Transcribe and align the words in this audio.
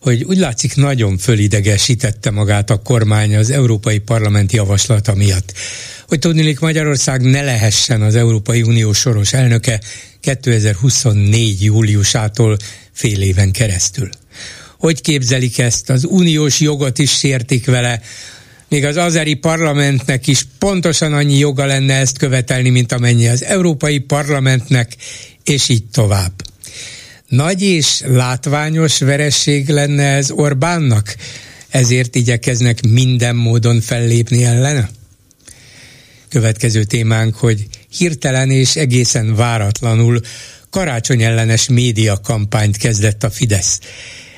hogy 0.00 0.24
úgy 0.24 0.38
látszik 0.38 0.74
nagyon 0.74 1.18
fölidegesítette 1.18 2.30
magát 2.30 2.70
a 2.70 2.82
kormány 2.82 3.36
az 3.36 3.50
Európai 3.50 3.98
Parlament 3.98 4.52
javaslata 4.52 5.14
miatt. 5.14 5.52
Hogy 6.08 6.18
tudnilik 6.18 6.58
Magyarország 6.60 7.20
ne 7.20 7.42
lehessen 7.42 8.02
az 8.02 8.14
Európai 8.14 8.62
Unió 8.62 8.92
soros 8.92 9.32
elnöke 9.32 9.80
2024. 10.20 11.64
júliusától 11.64 12.56
fél 12.92 13.20
éven 13.20 13.52
keresztül. 13.52 14.08
Hogy 14.78 15.00
képzelik 15.00 15.58
ezt? 15.58 15.90
Az 15.90 16.04
uniós 16.04 16.60
jogot 16.60 16.98
is 16.98 17.10
sértik 17.10 17.66
vele, 17.66 18.00
még 18.68 18.84
az 18.84 18.96
azeri 18.96 19.34
parlamentnek 19.34 20.26
is 20.26 20.46
pontosan 20.58 21.12
annyi 21.12 21.38
joga 21.38 21.64
lenne 21.64 21.94
ezt 21.94 22.18
követelni, 22.18 22.68
mint 22.68 22.92
amennyi 22.92 23.28
az 23.28 23.44
Európai 23.44 23.98
Parlamentnek, 23.98 24.96
és 25.44 25.68
így 25.68 25.84
tovább. 25.92 26.32
Nagy 27.28 27.62
és 27.62 28.02
látványos 28.06 28.98
veresség 28.98 29.68
lenne 29.68 30.02
ez 30.02 30.30
Orbánnak, 30.30 31.16
ezért 31.68 32.14
igyekeznek 32.14 32.82
minden 32.82 33.36
módon 33.36 33.80
fellépni 33.80 34.44
ellene? 34.44 34.88
Következő 36.28 36.84
témánk, 36.84 37.36
hogy 37.36 37.66
hirtelen 37.88 38.50
és 38.50 38.76
egészen 38.76 39.34
váratlanul 39.34 40.20
karácsony 40.70 41.22
ellenes 41.22 41.68
médiakampányt 41.68 42.76
kezdett 42.76 43.24
a 43.24 43.30
Fidesz. 43.30 43.78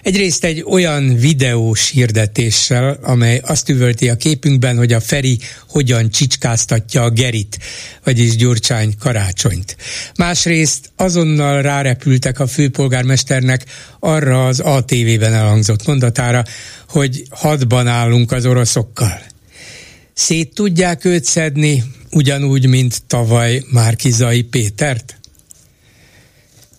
Egyrészt 0.02 0.44
egy 0.44 0.64
olyan 0.66 1.16
videós 1.16 1.90
hirdetéssel, 1.90 2.98
amely 3.02 3.40
azt 3.44 3.68
üvölti 3.68 4.08
a 4.08 4.16
képünkben, 4.16 4.76
hogy 4.76 4.92
a 4.92 5.00
Feri 5.00 5.38
hogyan 5.68 6.10
csicskáztatja 6.10 7.02
a 7.02 7.10
Gerit, 7.10 7.58
vagyis 8.04 8.36
Gyurcsány 8.36 8.94
karácsonyt. 8.98 9.76
Másrészt 10.16 10.92
azonnal 10.96 11.62
rárepültek 11.62 12.40
a 12.40 12.46
főpolgármesternek 12.46 13.64
arra 13.98 14.46
az 14.46 14.60
ATV-ben 14.60 15.32
elhangzott 15.32 15.86
mondatára, 15.86 16.44
hogy 16.88 17.22
hadban 17.30 17.86
állunk 17.86 18.32
az 18.32 18.46
oroszokkal. 18.46 19.20
Szét 20.14 20.54
tudják 20.54 21.04
őt 21.04 21.24
szedni, 21.24 21.84
ugyanúgy, 22.10 22.66
mint 22.66 23.02
tavaly 23.06 23.62
Márkizai 23.70 24.42
Pétert? 24.42 25.19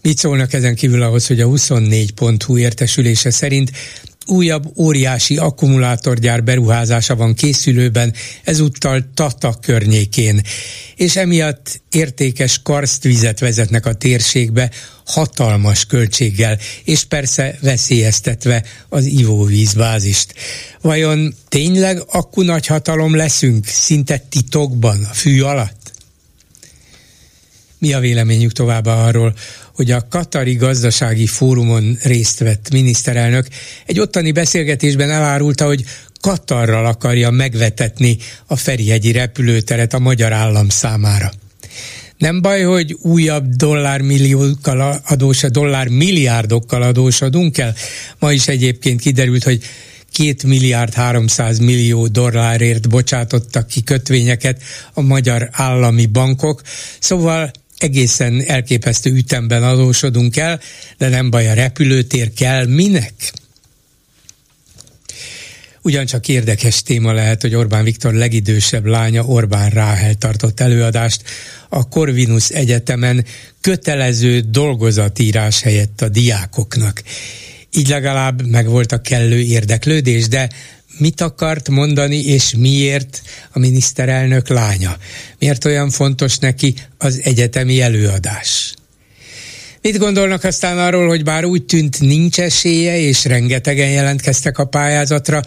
Mit 0.01 0.17
szólnak 0.17 0.53
ezen 0.53 0.75
kívül 0.75 1.01
ahhoz, 1.01 1.27
hogy 1.27 1.39
a 1.39 1.47
24.hu 1.47 2.57
értesülése 2.57 3.31
szerint 3.31 3.71
újabb 4.25 4.77
óriási 4.77 5.37
akkumulátorgyár 5.37 6.43
beruházása 6.43 7.15
van 7.15 7.33
készülőben, 7.33 8.13
ezúttal 8.43 9.09
Tata 9.13 9.57
környékén, 9.61 10.41
és 10.95 11.15
emiatt 11.15 11.81
értékes 11.91 12.61
karstvizet 12.63 13.39
vezetnek 13.39 13.85
a 13.85 13.93
térségbe 13.93 14.71
hatalmas 15.05 15.85
költséggel, 15.85 16.57
és 16.83 17.03
persze 17.03 17.57
veszélyeztetve 17.61 18.63
az 18.89 19.05
ivóvízbázist. 19.05 20.33
Vajon 20.81 21.35
tényleg 21.49 22.03
akku 22.07 22.41
nagy 22.41 22.65
hatalom 22.65 23.15
leszünk, 23.15 23.65
szinte 23.65 24.17
titokban, 24.29 25.03
a 25.09 25.13
fű 25.13 25.41
alatt? 25.41 25.91
Mi 27.77 27.93
a 27.93 27.99
véleményük 27.99 28.51
továbbá 28.51 28.93
arról, 28.93 29.35
hogy 29.81 29.91
a 29.91 30.07
Katari 30.09 30.53
Gazdasági 30.53 31.25
Fórumon 31.25 31.97
részt 32.03 32.39
vett 32.39 32.69
miniszterelnök 32.71 33.47
egy 33.85 33.99
ottani 33.99 34.31
beszélgetésben 34.31 35.09
elárulta, 35.09 35.65
hogy 35.65 35.83
Katarral 36.19 36.85
akarja 36.85 37.29
megvetetni 37.29 38.17
a 38.45 38.55
Ferihegyi 38.55 39.11
repülőteret 39.11 39.93
a 39.93 39.99
magyar 39.99 40.33
állam 40.33 40.69
számára. 40.69 41.31
Nem 42.17 42.41
baj, 42.41 42.61
hogy 42.61 42.97
újabb 43.01 43.45
dollármilliókkal 43.45 45.01
adós, 45.07 45.41
dollármilliárdokkal 45.41 46.81
adósodunk 46.81 47.57
el. 47.57 47.75
Ma 48.19 48.31
is 48.31 48.47
egyébként 48.47 49.01
kiderült, 49.01 49.43
hogy 49.43 49.63
két 50.11 50.43
milliárd 50.43 50.93
300 50.93 51.59
millió 51.59 52.07
dollárért 52.07 52.89
bocsátottak 52.89 53.67
ki 53.67 53.83
kötvényeket 53.83 54.61
a 54.93 55.01
magyar 55.01 55.49
állami 55.51 56.05
bankok. 56.05 56.61
Szóval 56.99 57.51
egészen 57.81 58.43
elképesztő 58.47 59.11
ütemben 59.11 59.63
adósodunk 59.63 60.37
el, 60.37 60.59
de 60.97 61.09
nem 61.09 61.29
baj, 61.29 61.49
a 61.49 61.53
repülőtér 61.53 62.33
kell 62.33 62.65
minek? 62.65 63.13
Ugyancsak 65.83 66.27
érdekes 66.27 66.83
téma 66.83 67.13
lehet, 67.13 67.41
hogy 67.41 67.55
Orbán 67.55 67.83
Viktor 67.83 68.13
legidősebb 68.13 68.85
lánya 68.85 69.23
Orbán 69.23 69.69
Ráhel 69.69 70.13
tartott 70.13 70.59
előadást 70.59 71.21
a 71.69 71.87
Corvinus 71.87 72.49
Egyetemen 72.49 73.25
kötelező 73.61 74.39
dolgozatírás 74.39 75.61
helyett 75.61 76.01
a 76.01 76.09
diákoknak. 76.09 77.03
Így 77.75 77.87
legalább 77.87 78.47
megvolt 78.47 78.91
a 78.91 79.01
kellő 79.01 79.39
érdeklődés, 79.39 80.27
de 80.27 80.49
mit 81.01 81.21
akart 81.21 81.69
mondani 81.69 82.25
és 82.25 82.53
miért 82.57 83.21
a 83.51 83.59
miniszterelnök 83.59 84.47
lánya? 84.47 84.97
Miért 85.39 85.65
olyan 85.65 85.89
fontos 85.89 86.37
neki 86.37 86.73
az 86.97 87.19
egyetemi 87.23 87.81
előadás? 87.81 88.73
Mit 89.81 89.97
gondolnak 89.97 90.43
aztán 90.43 90.77
arról, 90.77 91.07
hogy 91.07 91.23
bár 91.23 91.45
úgy 91.45 91.63
tűnt 91.63 91.99
nincs 91.99 92.39
esélye, 92.39 92.99
és 92.99 93.25
rengetegen 93.25 93.89
jelentkeztek 93.89 94.57
a 94.57 94.65
pályázatra, 94.65 95.41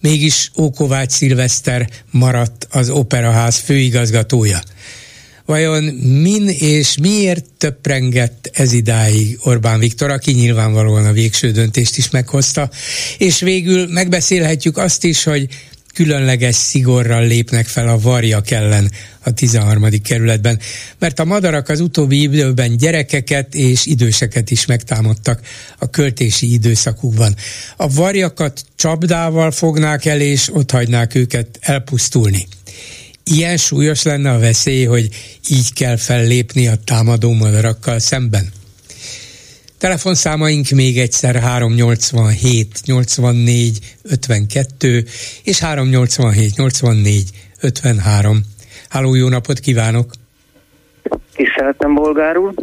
mégis 0.00 0.50
Ókovács 0.58 1.10
Szilveszter 1.10 1.88
maradt 2.10 2.66
az 2.70 2.90
Operaház 2.90 3.56
főigazgatója. 3.56 4.60
Vajon 5.50 5.84
min 6.22 6.48
és 6.48 6.96
miért 6.98 7.44
töprengett 7.58 8.50
ez 8.52 8.72
idáig 8.72 9.38
Orbán 9.42 9.78
Viktor, 9.78 10.10
aki 10.10 10.32
nyilvánvalóan 10.32 11.06
a 11.06 11.12
végső 11.12 11.50
döntést 11.50 11.96
is 11.96 12.10
meghozta, 12.10 12.70
és 13.18 13.40
végül 13.40 13.86
megbeszélhetjük 13.86 14.76
azt 14.76 15.04
is, 15.04 15.22
hogy 15.22 15.48
különleges 15.94 16.54
szigorral 16.54 17.26
lépnek 17.26 17.66
fel 17.66 17.88
a 17.88 17.98
varjak 17.98 18.50
ellen 18.50 18.90
a 19.20 19.30
13. 19.30 19.88
kerületben, 20.02 20.58
mert 20.98 21.18
a 21.18 21.24
madarak 21.24 21.68
az 21.68 21.80
utóbbi 21.80 22.22
időben 22.22 22.76
gyerekeket 22.76 23.54
és 23.54 23.86
időseket 23.86 24.50
is 24.50 24.66
megtámadtak 24.66 25.40
a 25.78 25.90
költési 25.90 26.52
időszakukban. 26.52 27.36
A 27.76 27.88
varjakat 27.88 28.64
csapdával 28.76 29.50
fognák 29.50 30.04
el, 30.04 30.20
és 30.20 30.54
ott 30.54 30.70
hagynák 30.70 31.14
őket 31.14 31.58
elpusztulni 31.60 32.46
ilyen 33.30 33.56
súlyos 33.56 34.02
lenne 34.02 34.30
a 34.30 34.38
veszély, 34.38 34.84
hogy 34.84 35.08
így 35.48 35.72
kell 35.72 35.96
fellépni 35.96 36.66
a 36.68 36.74
támadó 36.84 37.32
madarakkal 37.32 37.98
szemben? 37.98 38.52
Telefonszámaink 39.78 40.68
még 40.68 40.98
egyszer 40.98 41.34
387 41.34 42.80
84 42.84 43.78
52 44.02 45.04
és 45.44 45.58
387 45.58 46.56
84 46.56 47.30
53. 47.60 48.40
Háló, 48.88 49.14
jó 49.14 49.28
napot 49.28 49.58
kívánok! 49.58 50.10
Tiszteltem, 51.34 51.94
bolgárul! 51.94 52.54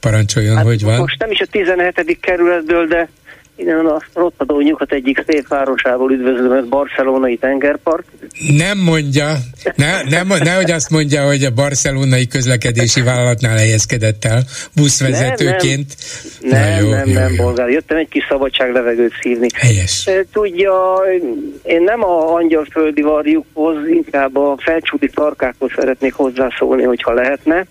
Parancsoljon, 0.00 0.56
hát 0.56 0.64
hogy 0.64 0.82
van? 0.82 0.98
Most 0.98 1.18
nem 1.18 1.30
is 1.30 1.40
a 1.40 1.46
17. 1.50 2.18
kerületből, 2.20 2.86
de 2.86 3.08
innen 3.60 3.86
a 3.86 4.00
Rottadó 4.14 4.60
nyugat 4.60 4.92
egyik 4.92 5.24
szép 5.26 5.48
városából 5.48 6.12
üdvözlöm, 6.12 6.52
ez 6.52 6.64
barcelonai 6.64 7.36
tengerpart. 7.36 8.04
Nem 8.56 8.78
mondja, 8.78 9.36
ne, 9.76 10.02
nem, 10.02 10.26
nehogy 10.26 10.70
azt 10.70 10.90
mondja, 10.90 11.26
hogy 11.26 11.44
a 11.44 11.50
barcelonai 11.50 12.26
közlekedési 12.26 13.02
vállalatnál 13.02 13.56
helyezkedett 13.56 14.24
el 14.24 14.42
buszvezetőként. 14.76 15.96
Nem, 16.40 16.60
nem, 16.60 16.84
jó, 16.84 16.90
nem, 16.90 17.08
jó, 17.08 17.14
nem, 17.14 17.32
jó. 17.32 17.44
bolgár. 17.44 17.68
Jöttem 17.68 17.96
egy 17.96 18.08
kis 18.08 18.26
szabadság 18.28 18.72
levegőt 18.72 19.12
szívni. 19.20 19.48
Helyes. 19.54 20.08
Tudja, 20.32 21.02
én 21.62 21.82
nem 21.82 22.04
a 22.04 22.34
angyalföldi 22.34 23.02
varjukhoz, 23.02 23.88
inkább 23.88 24.36
a 24.36 24.56
felcsúti 24.58 25.08
tarkákhoz 25.08 25.70
szeretnék 25.76 26.12
hozzászólni, 26.12 26.82
hogyha 26.82 27.12
lehetne. 27.12 27.66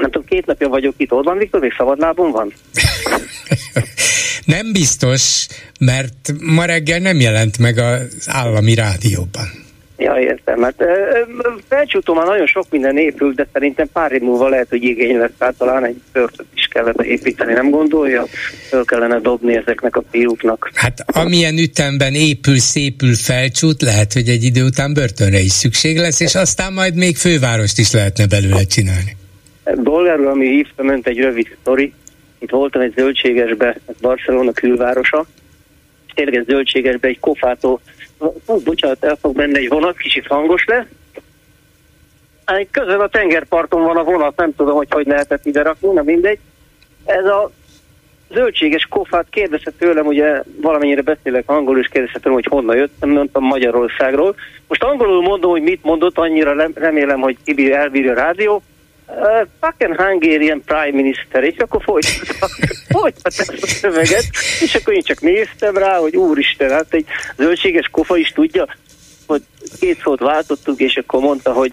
Nem 0.00 0.10
tudom, 0.10 0.24
két 0.28 0.46
napja 0.46 0.68
vagyok 0.68 0.94
itt. 0.96 1.12
Orbán 1.12 1.38
Viktor 1.38 1.60
még 1.60 1.72
szabadlábon 1.76 2.30
van? 2.30 2.52
Nem 4.44 4.72
biztos, 4.72 5.46
mert 5.80 6.32
ma 6.40 6.64
reggel 6.64 6.98
nem 6.98 7.20
jelent 7.20 7.58
meg 7.58 7.78
az 7.78 8.26
állami 8.26 8.74
rádióban. 8.74 9.64
Ja, 9.98 10.18
értem. 10.18 10.62
Hát 10.62 10.84
felcsúton 11.68 12.16
már 12.16 12.26
nagyon 12.26 12.46
sok 12.46 12.66
minden 12.70 12.98
épül, 12.98 13.32
de 13.32 13.46
szerintem 13.52 13.88
pár 13.92 14.12
év 14.12 14.20
múlva 14.20 14.48
lehet, 14.48 14.68
hogy 14.68 14.82
igény 14.82 15.16
lesz, 15.16 15.30
tehát 15.38 15.54
talán 15.54 15.84
egy 15.84 16.00
pörtöt 16.12 16.46
is 16.54 16.66
kellene 16.66 17.04
építeni, 17.04 17.52
nem 17.52 17.70
gondolja? 17.70 18.24
Föl 18.68 18.84
kellene 18.84 19.18
dobni 19.18 19.56
ezeknek 19.56 19.96
a 19.96 20.02
fiúknak. 20.10 20.70
Hát 20.74 21.04
amilyen 21.06 21.58
ütemben 21.58 22.14
épül, 22.14 22.58
szépül 22.58 23.14
felcsút, 23.14 23.82
lehet, 23.82 24.12
hogy 24.12 24.28
egy 24.28 24.44
idő 24.44 24.64
után 24.64 24.94
börtönre 24.94 25.38
is 25.38 25.52
szükség 25.52 25.98
lesz, 25.98 26.20
és 26.20 26.34
aztán 26.34 26.72
majd 26.72 26.94
még 26.94 27.16
fővárost 27.16 27.78
is 27.78 27.92
lehetne 27.92 28.26
belőle 28.26 28.64
csinálni. 28.64 29.16
Bolgárul, 29.74 30.26
ami 30.26 30.48
hívtam 30.48 30.88
önt 30.88 31.06
egy 31.06 31.18
rövid 31.18 31.56
sztori, 31.60 31.92
itt 32.38 32.50
voltam 32.50 32.80
egy 32.80 32.92
zöldségesbe, 32.96 33.78
Barcelona 34.00 34.52
külvárosa, 34.52 35.24
tényleg 36.14 36.34
egy 36.34 36.46
zöldségesbe 36.46 37.08
egy 37.08 37.20
kofátó 37.20 37.80
Hú, 38.18 38.60
bocsánat, 38.64 39.04
el 39.04 39.16
fog 39.16 39.36
menni 39.36 39.58
egy 39.58 39.68
vonat, 39.68 39.96
kicsit 39.96 40.26
hangos 40.26 40.64
lesz. 40.64 40.86
Egy 42.44 42.68
közel 42.70 43.00
a 43.00 43.08
tengerparton 43.08 43.82
van 43.82 43.96
a 43.96 44.04
vonat, 44.04 44.36
nem 44.36 44.54
tudom, 44.54 44.76
hogy 44.76 44.88
hogy 44.90 45.06
lehetett 45.06 45.46
ide 45.46 45.62
rakni, 45.62 45.92
na 45.92 46.02
mindegy. 46.02 46.38
Ez 47.04 47.24
a 47.24 47.50
zöldséges 48.30 48.86
kofát 48.86 49.26
kérdezte 49.30 49.70
tőlem, 49.70 50.06
ugye 50.06 50.42
valamennyire 50.60 51.02
beszélek 51.02 51.50
angolul, 51.50 51.80
és 51.80 51.88
kérdezte 51.88 52.18
tőlem, 52.18 52.38
hogy 52.38 52.46
honnan 52.50 52.76
jött, 52.76 52.94
nem 53.00 53.10
mondtam 53.10 53.44
Magyarországról. 53.44 54.34
Most 54.68 54.82
angolul 54.82 55.22
mondom, 55.22 55.50
hogy 55.50 55.62
mit 55.62 55.82
mondott, 55.82 56.18
annyira 56.18 56.70
remélem, 56.74 57.20
hogy 57.20 57.36
kibír, 57.44 57.72
elbírja 57.72 58.10
a 58.10 58.14
rádió. 58.14 58.62
Uh, 59.08 59.46
fucking 59.60 59.96
Hungarian 59.96 60.62
Prime 60.64 60.90
Minister, 60.90 61.44
és 61.44 61.56
akkor 61.58 61.82
folytatta, 61.82 62.48
folytatta 62.98 63.28
ezt 63.28 63.62
a 63.62 63.66
szöveget, 63.66 64.24
és 64.60 64.74
akkor 64.74 64.94
én 64.94 65.02
csak 65.02 65.20
néztem 65.20 65.76
rá, 65.76 65.96
hogy 65.96 66.16
úristen, 66.16 66.70
hát 66.70 66.94
egy 66.94 67.06
zöldséges 67.36 67.88
kofa 67.90 68.16
is 68.16 68.28
tudja, 68.28 68.66
hogy 69.26 69.42
két 69.80 70.00
szót 70.00 70.20
váltottunk, 70.20 70.80
és 70.80 70.96
akkor 70.96 71.20
mondta, 71.20 71.52
hogy 71.52 71.72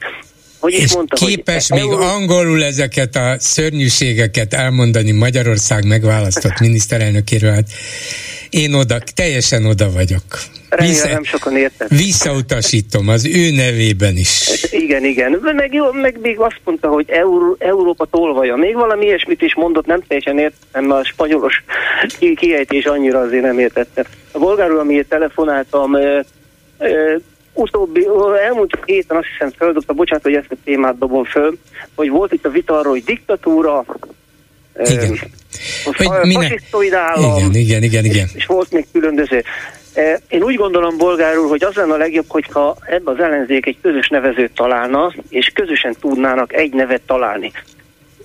hogy 0.64 0.74
és 0.74 0.94
mondta, 0.94 1.26
képes 1.26 1.70
hogy 1.70 1.80
még 1.82 1.90
Euró... 1.90 2.04
angolul 2.04 2.64
ezeket 2.64 3.16
a 3.16 3.36
szörnyűségeket 3.40 4.54
elmondani 4.54 5.12
Magyarország 5.12 5.86
megválasztott 5.86 6.60
miniszterelnökéről. 6.60 7.52
Hát 7.52 7.70
én 8.50 8.74
oda, 8.74 9.00
teljesen 9.16 9.66
oda 9.66 9.92
vagyok. 9.92 10.24
Vissza, 10.78 11.08
nem 11.08 11.24
sokan 11.24 11.58
értem. 11.58 11.88
Visszautasítom 11.90 13.08
az 13.08 13.26
ő 13.26 13.52
nevében 13.52 14.18
is. 14.18 14.50
Igen, 14.72 15.06
igen. 15.06 15.40
Meg, 15.42 15.74
jó, 15.74 15.92
meg 15.92 16.18
még 16.22 16.40
azt 16.40 16.60
mondta, 16.64 16.88
hogy 16.88 17.10
Euró, 17.10 17.56
Európa 17.60 18.06
tolvaja. 18.06 18.56
Még 18.56 18.74
valami 18.74 19.06
ilyesmit 19.06 19.42
is 19.42 19.56
mondott, 19.56 19.86
nem 19.86 20.02
teljesen 20.08 20.40
értem, 20.40 20.92
a 20.92 21.04
spanyolos 21.04 21.64
kiejtés 22.36 22.86
annyira 22.86 23.20
azért 23.20 23.44
nem 23.44 23.60
értettem. 23.60 24.06
A 24.32 24.40
bolgárul, 24.40 24.80
amiért 24.80 25.08
telefonáltam, 25.08 25.96
utóbbi, 27.54 28.08
elmúlt 28.44 28.78
héten 28.86 29.18
azt 29.18 29.28
hiszem 29.28 29.52
földobta, 29.58 29.94
bocsánat, 29.94 30.24
hogy 30.24 30.36
ezt 30.36 30.52
a 30.52 30.56
témát 30.64 30.98
dobom 30.98 31.24
föl, 31.24 31.58
hogy 31.96 32.10
volt 32.10 32.32
itt 32.32 32.46
a 32.46 32.50
vita 32.50 32.80
arról, 32.80 32.92
hogy 32.92 33.04
diktatúra, 33.04 33.86
igen. 34.84 35.20
Hogy 35.84 36.10
minek... 36.24 36.64
állam, 36.94 37.38
igen, 37.38 37.56
igen, 37.56 37.84
igen, 37.84 38.06
igen. 38.06 38.28
És 38.36 38.46
volt 38.46 38.72
még 38.72 38.86
különböző. 38.92 39.44
Én 40.28 40.44
úgy 40.44 40.56
gondolom, 40.56 40.98
bolgárul, 40.98 41.48
hogy 41.48 41.64
az 41.64 41.76
lenne 41.76 41.94
a 41.94 41.98
legjobb, 41.98 42.26
hogyha 42.28 42.76
ebbe 42.86 43.12
az 43.12 43.20
ellenzék 43.20 43.66
egy 43.66 43.78
közös 43.82 44.08
nevezőt 44.10 44.52
találna, 44.54 45.14
és 45.30 45.52
közösen 45.54 45.96
tudnának 46.00 46.54
egy 46.54 46.74
nevet 46.74 47.02
találni. 47.02 47.52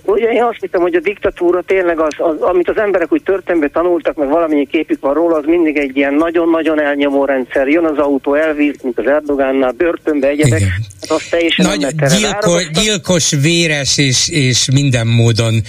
Ugye 0.03 0.31
én 0.31 0.43
azt 0.43 0.57
hittem, 0.59 0.81
hogy 0.81 0.95
a 0.95 0.99
diktatúra 0.99 1.61
tényleg 1.61 1.99
az, 1.99 2.13
az, 2.17 2.41
amit 2.41 2.69
az 2.69 2.77
emberek 2.77 3.13
úgy 3.13 3.23
történetben 3.23 3.71
tanultak, 3.71 4.15
meg 4.15 4.29
valamennyi 4.29 4.65
képük 4.65 5.01
van 5.01 5.13
róla, 5.13 5.35
az 5.35 5.43
mindig 5.45 5.77
egy 5.77 5.97
ilyen 5.97 6.13
nagyon-nagyon 6.13 6.81
elnyomó 6.81 7.25
rendszer. 7.25 7.67
Jön 7.67 7.85
az 7.85 7.97
autó, 7.97 8.33
elvíz, 8.33 8.75
mint 8.83 8.99
az 8.99 9.07
Erdogánnál, 9.07 9.71
börtönbe 9.71 10.27
egyedek. 10.27 10.61
Hát 10.61 11.09
az 11.09 11.23
teljesen 11.29 11.65
Nagy, 11.65 11.95
gyilko, 12.17 12.59
gyilkos, 12.81 13.31
véres 13.41 13.97
és, 13.97 14.29
és 14.29 14.71
minden 14.71 15.07
módon 15.07 15.61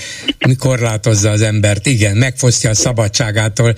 korlátozza 0.58 1.30
az 1.30 1.42
embert. 1.42 1.86
Igen, 1.86 2.16
megfosztja 2.16 2.70
a 2.70 2.74
szabadságától. 2.74 3.74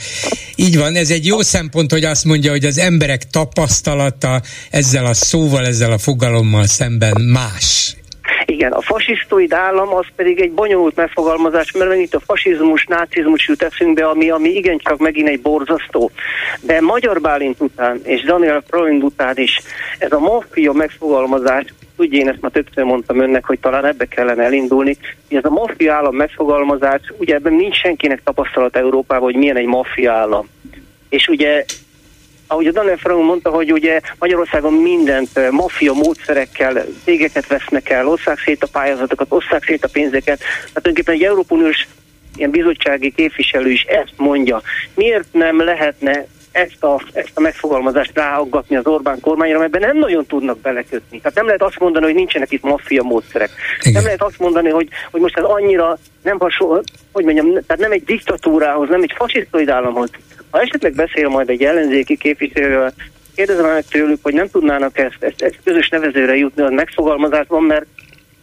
Így 0.56 0.78
van, 0.78 0.94
ez 0.94 1.10
egy 1.10 1.26
jó 1.26 1.40
szempont, 1.40 1.92
hogy 1.92 2.04
azt 2.04 2.24
mondja, 2.24 2.50
hogy 2.50 2.64
az 2.64 2.78
emberek 2.78 3.22
tapasztalata 3.30 4.42
ezzel 4.70 5.06
a 5.06 5.14
szóval, 5.14 5.66
ezzel 5.66 5.92
a 5.92 5.98
fogalommal 5.98 6.66
szemben 6.66 7.20
más 7.20 7.96
igen, 8.44 8.72
a 8.72 8.80
fasisztoid 8.80 9.52
állam 9.52 9.94
az 9.94 10.06
pedig 10.16 10.40
egy 10.40 10.52
bonyolult 10.52 10.96
megfogalmazás, 10.96 11.72
mert 11.72 11.94
itt 11.94 12.14
a 12.14 12.20
fasizmus, 12.20 12.84
nácizmus 12.84 13.48
jut 13.48 13.62
eszünkbe, 13.62 14.08
ami, 14.08 14.30
ami 14.30 14.48
igencsak 14.48 14.98
megint 14.98 15.28
egy 15.28 15.40
borzasztó. 15.40 16.10
De 16.60 16.80
Magyar 16.80 17.20
Bálint 17.20 17.60
után, 17.60 18.00
és 18.04 18.22
Daniel 18.22 18.62
Freund 18.68 19.02
után 19.02 19.36
is 19.36 19.60
ez 19.98 20.12
a 20.12 20.18
maffia 20.18 20.72
megfogalmazás, 20.72 21.64
ugye 21.96 22.18
én 22.18 22.28
ezt 22.28 22.40
már 22.40 22.50
többször 22.50 22.84
mondtam 22.84 23.20
önnek, 23.20 23.44
hogy 23.44 23.60
talán 23.60 23.84
ebbe 23.84 24.04
kellene 24.04 24.42
elindulni, 24.42 24.96
hogy 25.28 25.36
ez 25.36 25.44
a 25.44 25.50
maffia 25.50 25.94
állam 25.94 26.16
megfogalmazás, 26.16 27.00
ugye 27.18 27.34
ebben 27.34 27.52
nincs 27.52 27.76
senkinek 27.76 28.22
tapasztalat 28.24 28.76
Európában, 28.76 29.24
hogy 29.24 29.36
milyen 29.36 29.56
egy 29.56 29.66
maffia 29.66 30.12
állam. 30.12 30.48
És 31.08 31.28
ugye 31.28 31.64
ahogy 32.52 32.66
a 32.66 32.72
Daniel 32.72 32.96
Frank 32.96 33.24
mondta, 33.24 33.50
hogy 33.50 33.72
ugye 33.72 34.00
Magyarországon 34.18 34.72
mindent 34.72 35.50
maffia 35.50 35.92
módszerekkel 35.92 36.84
cégeket 37.04 37.46
vesznek 37.46 37.90
el, 37.90 38.06
osszák 38.06 38.38
szét 38.38 38.62
a 38.62 38.68
pályázatokat, 38.72 39.26
osszák 39.30 39.64
szét 39.64 39.84
a 39.84 39.88
pénzeket. 39.92 40.38
Tehát 40.38 40.68
tulajdonképpen 40.72 41.14
egy 41.14 41.22
Európai 41.22 41.58
Uniós 41.58 41.86
ilyen 42.36 42.50
bizottsági 42.50 43.12
képviselő 43.12 43.70
is 43.70 43.82
ezt 43.82 44.14
mondja. 44.16 44.62
Miért 44.94 45.32
nem 45.32 45.64
lehetne 45.64 46.26
ezt 46.52 46.84
a, 46.84 47.00
ezt 47.12 47.30
a 47.34 47.40
megfogalmazást 47.40 48.10
ráaggatni 48.14 48.76
az 48.76 48.86
Orbán 48.86 49.20
kormányra, 49.20 49.58
mert 49.58 49.74
ebben 49.74 49.88
nem 49.88 49.98
nagyon 49.98 50.26
tudnak 50.26 50.58
belekötni. 50.58 51.18
Tehát 51.20 51.36
nem 51.36 51.46
lehet 51.46 51.62
azt 51.62 51.78
mondani, 51.78 52.04
hogy 52.04 52.14
nincsenek 52.14 52.50
itt 52.50 52.62
maffia 52.62 53.02
módszerek. 53.02 53.50
Igen. 53.80 53.92
Nem 53.92 54.04
lehet 54.04 54.22
azt 54.22 54.38
mondani, 54.38 54.68
hogy, 54.68 54.88
hogy 55.10 55.20
most 55.20 55.36
ez 55.36 55.44
annyira 55.44 55.98
nem 56.22 56.38
hasonló, 56.38 56.82
hogy 57.12 57.24
mondjam, 57.24 57.52
tehát 57.52 57.78
nem 57.78 57.92
egy 57.92 58.04
diktatúrához, 58.04 58.88
nem 58.88 59.02
egy 59.02 59.12
fasisztoid 59.16 59.68
államhoz, 59.68 60.10
ha 60.50 60.60
esetleg 60.60 60.94
beszél 60.94 61.28
majd 61.28 61.48
egy 61.48 61.62
ellenzéki 61.62 62.16
képviselővel, 62.16 62.92
kérdezem 63.34 63.72
meg 63.72 63.84
tőlük, 63.84 64.18
hogy 64.22 64.34
nem 64.34 64.48
tudnának 64.48 64.98
ezt, 64.98 65.16
ezt, 65.20 65.42
ezt 65.42 65.58
közös 65.64 65.88
nevezőre 65.88 66.36
jutni, 66.36 66.62
az 66.62 66.70
megfogalmazásban, 66.70 67.62
mert 67.62 67.86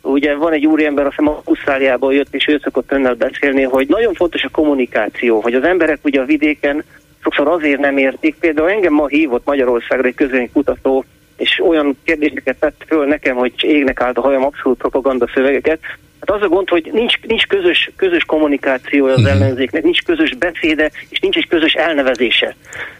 ugye 0.01 0.35
van 0.35 0.53
egy 0.53 0.65
úriember, 0.65 1.05
azt 1.05 1.15
hiszem 1.15 1.33
a 1.33 1.41
Ausztráliából 1.43 2.13
jött, 2.13 2.33
és 2.33 2.47
ő 2.47 2.59
szokott 2.63 2.91
önnel 2.91 3.13
beszélni, 3.13 3.63
hogy 3.63 3.87
nagyon 3.87 4.13
fontos 4.13 4.43
a 4.43 4.49
kommunikáció, 4.49 5.41
hogy 5.41 5.53
az 5.53 5.63
emberek 5.63 5.99
ugye 6.03 6.21
a 6.21 6.25
vidéken 6.25 6.83
sokszor 7.23 7.47
azért 7.47 7.79
nem 7.79 7.97
értik. 7.97 8.35
Például 8.39 8.69
engem 8.69 8.93
ma 8.93 9.07
hívott 9.07 9.45
Magyarországra 9.45 10.07
egy 10.07 10.15
közönyi 10.15 10.49
kutató, 10.53 11.05
és 11.37 11.61
olyan 11.67 11.97
kérdéseket 12.03 12.59
tett 12.59 12.83
föl 12.87 13.05
nekem, 13.05 13.35
hogy 13.35 13.53
égnek 13.61 14.01
állt 14.01 14.17
a 14.17 14.21
hajam 14.21 14.43
abszolút 14.43 14.77
propaganda 14.77 15.29
szövegeket, 15.33 15.79
Hát 16.19 16.35
az 16.35 16.41
a 16.41 16.47
gond, 16.47 16.69
hogy 16.69 16.89
nincs, 16.93 17.21
nincs 17.21 17.47
közös, 17.47 17.91
közös 17.95 18.23
kommunikáció 18.23 19.05
az 19.05 19.19
uh-huh. 19.19 19.31
ellenzéknek, 19.31 19.83
nincs 19.83 20.03
közös 20.03 20.35
beszéde, 20.35 20.91
és 21.09 21.19
nincs 21.19 21.37
egy 21.37 21.47
közös 21.47 21.73
elnevezése. 21.73 22.55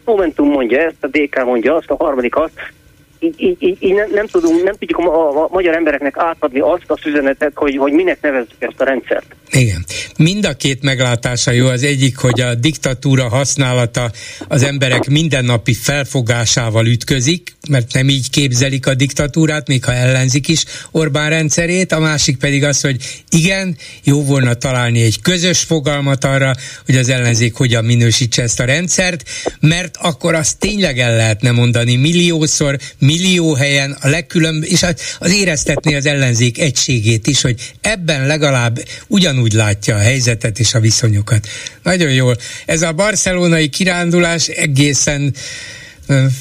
Momentum 0.06 0.50
mondja 0.50 0.80
ezt, 0.80 0.96
a 1.04 1.08
DK 1.08 1.44
mondja 1.46 1.76
azt, 1.76 1.90
a 1.90 1.96
harmadik 1.96 2.36
azt, 2.36 2.72
így, 3.20 3.36
így, 3.38 3.78
így, 3.80 3.94
nem, 3.94 4.10
nem, 4.14 4.28
tudunk, 4.28 4.64
nem 4.64 4.74
tudjuk 4.74 5.00
a, 5.00 5.44
a 5.44 5.48
magyar 5.52 5.76
embereknek 5.76 6.18
átadni 6.18 6.60
azt 6.60 6.84
az 6.88 7.00
üzenetet, 7.06 7.52
hogy, 7.56 7.78
hogy 7.78 7.92
minek 7.92 8.22
nevezzük 8.22 8.56
ezt 8.60 8.82
a 8.82 8.84
rendszert. 8.84 9.36
Igen. 9.52 9.86
Mind 10.18 10.46
a 10.46 10.54
két 10.54 10.84
meglátása 10.84 11.52
jó. 11.52 11.68
Az 11.68 11.84
egyik, 11.84 12.18
hogy 12.18 12.42
a 12.42 12.56
diktatúra 12.56 13.30
használata 13.30 14.12
az 14.48 14.64
emberek 14.64 15.08
mindennapi 15.08 15.74
felfogásával 15.74 16.86
ütközik, 16.86 17.56
mert 17.70 17.94
nem 17.94 18.10
így 18.10 18.30
képzelik 18.30 18.88
a 18.88 18.94
diktatúrát, 18.94 19.68
még 19.68 19.84
ha 19.84 19.94
ellenzik 19.94 20.48
is 20.48 20.64
Orbán 20.92 21.30
rendszerét. 21.30 21.92
A 21.92 22.00
másik 22.00 22.38
pedig 22.38 22.64
az, 22.64 22.82
hogy 22.82 23.24
igen, 23.30 23.78
jó 24.04 24.24
volna 24.24 24.54
találni 24.54 25.02
egy 25.02 25.22
közös 25.22 25.60
fogalmat 25.60 26.24
arra, 26.24 26.56
hogy 26.86 26.96
az 26.96 27.10
ellenzék 27.10 27.54
hogyan 27.54 27.86
minősítse 27.86 28.42
ezt 28.42 28.60
a 28.60 28.66
rendszert, 28.66 29.30
mert 29.60 29.98
akkor 29.98 30.36
azt 30.36 30.58
tényleg 30.58 31.00
el 31.00 31.16
lehetne 31.16 31.52
mondani 31.52 31.96
milliószor, 31.96 32.78
millió 33.00 33.54
helyen, 33.54 33.98
a 34.02 34.08
legkülönb, 34.08 34.64
és 34.64 34.86
az 35.20 35.32
éreztetni 35.32 35.96
az 35.96 36.06
ellenzék 36.06 36.60
egységét 36.60 37.28
is, 37.28 37.42
hogy 37.42 37.74
ebben 37.82 38.28
legalább 38.28 38.84
ugyanúgy 39.08 39.54
látja 39.54 39.96
a 39.96 40.00
helyzetet 40.00 40.60
és 40.60 40.74
a 40.74 40.80
viszonyokat. 40.80 41.48
Nagyon 41.84 42.12
jól. 42.12 42.38
Ez 42.66 42.82
a 42.82 42.94
barcelonai 42.94 43.70
kirándulás 43.70 44.48
egészen 44.48 45.34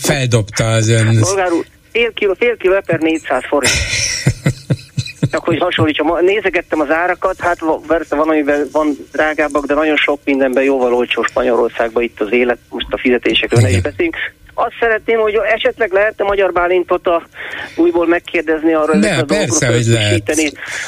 feldobta 0.02 0.66
az 0.66 0.88
ön... 0.88 1.20
Bolgár 1.20 1.52
úr, 1.52 1.64
fél 1.92 2.12
kiló, 2.12 2.34
fél 2.38 2.56
kiló 2.56 2.80
per 2.86 2.98
400 2.98 3.42
forint. 3.48 3.72
Csak 5.30 5.44
hogy 5.44 5.58
hasonlítsam, 5.58 6.24
nézegettem 6.24 6.80
az 6.80 6.90
árakat, 6.90 7.40
hát 7.40 7.58
persze 7.86 8.16
van, 8.16 8.28
amiben 8.28 8.68
van 8.72 8.96
drágábbak, 9.12 9.66
de 9.66 9.74
nagyon 9.74 9.96
sok 9.96 10.20
mindenben 10.24 10.62
jóval 10.62 10.94
olcsó 10.94 11.22
Spanyolországban 11.22 12.02
itt 12.02 12.20
az 12.20 12.32
élet, 12.32 12.58
most 12.68 12.86
a 12.90 12.98
fizetésekről 12.98 13.60
ne 13.60 13.70
is 13.70 13.80
beszélünk 13.80 14.16
azt 14.58 14.74
szeretném, 14.80 15.18
hogy 15.18 15.34
esetleg 15.54 15.92
lehetne 15.92 16.24
Magyar 16.24 16.52
Bálintot 16.52 17.06
a 17.06 17.22
újból 17.76 18.06
megkérdezni 18.06 18.72
arra, 18.74 18.92
hogy 18.92 19.04
a 19.04 19.24
persze, 19.24 19.66
hogy 19.66 19.84
lehet. 19.84 20.34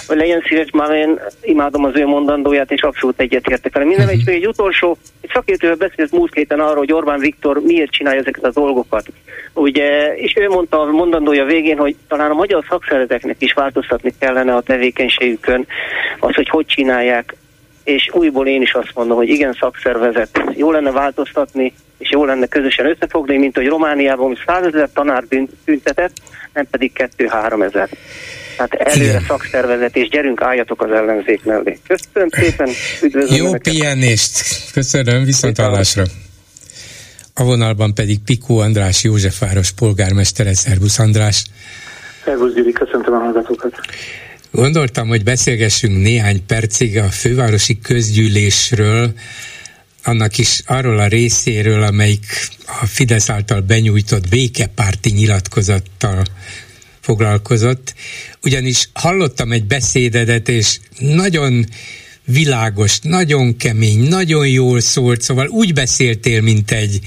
hogy 0.06 0.16
legyen 0.16 0.42
szíves, 0.46 0.70
már 0.72 0.90
én 0.90 1.20
imádom 1.42 1.84
az 1.84 1.92
ő 1.94 2.06
mondandóját, 2.06 2.70
és 2.70 2.82
abszolút 2.82 3.20
egyetértek 3.20 3.72
vele. 3.72 3.86
Minden 3.86 4.06
uh-huh. 4.06 4.20
egy, 4.26 4.34
egy 4.34 4.46
utolsó, 4.46 4.96
egy 5.20 5.30
szakértővel 5.32 5.76
beszélt 5.76 6.12
múlt 6.12 6.34
héten 6.34 6.60
arról, 6.60 6.76
hogy 6.76 6.92
Orbán 6.92 7.18
Viktor 7.18 7.60
miért 7.64 7.90
csinálja 7.90 8.20
ezeket 8.20 8.44
a 8.44 8.50
dolgokat. 8.50 9.06
Ugye, 9.52 10.14
és 10.14 10.34
ő 10.36 10.48
mondta 10.48 10.80
a 10.80 10.90
mondandója 10.90 11.44
végén, 11.44 11.78
hogy 11.78 11.96
talán 12.08 12.30
a 12.30 12.34
magyar 12.34 12.64
szakszervezeteknek 12.68 13.36
is 13.38 13.52
változtatni 13.52 14.14
kellene 14.18 14.54
a 14.54 14.60
tevékenységükön, 14.60 15.66
az, 16.18 16.34
hogy 16.34 16.48
hogy 16.48 16.66
csinálják 16.66 17.34
és 17.84 18.10
újból 18.12 18.46
én 18.46 18.62
is 18.62 18.72
azt 18.74 18.92
mondom, 18.94 19.16
hogy 19.16 19.28
igen, 19.28 19.52
szakszervezet, 19.60 20.42
jó 20.56 20.70
lenne 20.70 20.90
változtatni, 20.90 21.72
és 22.00 22.10
jó 22.10 22.24
lenne 22.24 22.46
közösen 22.46 22.86
összefogni, 22.86 23.36
mint 23.36 23.56
hogy 23.56 23.66
Romániában 23.66 24.38
100 24.46 24.64
ezer 24.64 24.88
tanár 24.94 25.24
büntetett, 25.64 26.12
nem 26.52 26.66
pedig 26.70 26.92
2-3 27.16 27.64
ezer. 27.64 27.88
Tehát 28.56 28.74
előre 28.74 29.10
igen. 29.10 29.24
szakszervezet, 29.26 29.96
és 29.96 30.08
gyerünk, 30.08 30.42
álljatok 30.42 30.82
az 30.82 30.90
ellenzék 30.90 31.44
mellé. 31.44 31.78
Köszönöm 31.86 32.28
szépen, 32.28 32.68
üdvözlöm 33.02 33.36
Jó 33.36 33.46
önöket. 33.46 33.72
pihenést, 33.72 34.32
köszönöm, 34.72 35.24
viszont 35.24 35.58
hallásra. 35.58 36.04
A 37.34 37.44
vonalban 37.44 37.94
pedig 37.94 38.18
Pikó 38.24 38.58
András 38.58 39.04
Józsefváros 39.04 39.70
polgármestere, 39.70 40.54
Szervusz 40.54 40.98
András. 40.98 41.44
Szervusz 42.24 42.54
Gyuri, 42.54 42.72
köszöntöm 42.72 43.14
a 43.14 43.18
hallgatókat. 43.18 43.74
Gondoltam, 44.50 45.08
hogy 45.08 45.24
beszélgessünk 45.24 46.02
néhány 46.02 46.46
percig 46.46 46.98
a 46.98 47.04
fővárosi 47.04 47.78
közgyűlésről, 47.78 49.12
annak 50.04 50.38
is 50.38 50.62
arról 50.66 50.98
a 50.98 51.06
részéről, 51.06 51.82
amelyik 51.82 52.48
a 52.80 52.86
Fidesz 52.86 53.28
által 53.28 53.60
benyújtott 53.60 54.28
békepárti 54.28 55.10
nyilatkozattal 55.10 56.24
foglalkozott. 57.00 57.94
Ugyanis 58.42 58.88
hallottam 58.92 59.52
egy 59.52 59.64
beszédedet, 59.64 60.48
és 60.48 60.78
nagyon 60.98 61.66
világos, 62.24 62.98
nagyon 63.02 63.56
kemény, 63.56 64.08
nagyon 64.08 64.48
jól 64.48 64.80
szólt, 64.80 65.22
szóval 65.22 65.46
úgy 65.46 65.72
beszéltél, 65.72 66.40
mint 66.40 66.70
egy, 66.70 67.00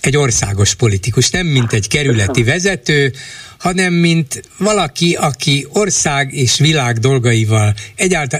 egy 0.00 0.16
országos 0.16 0.74
politikus, 0.74 1.30
nem 1.30 1.46
mint 1.46 1.72
egy 1.72 1.88
kerületi 1.88 2.42
vezető, 2.42 3.12
hanem 3.62 3.92
mint 3.92 4.42
valaki, 4.56 5.14
aki 5.14 5.66
ország 5.68 6.32
és 6.32 6.58
világ 6.58 6.98
dolgaival 6.98 7.74
egyaránt, 7.94 8.34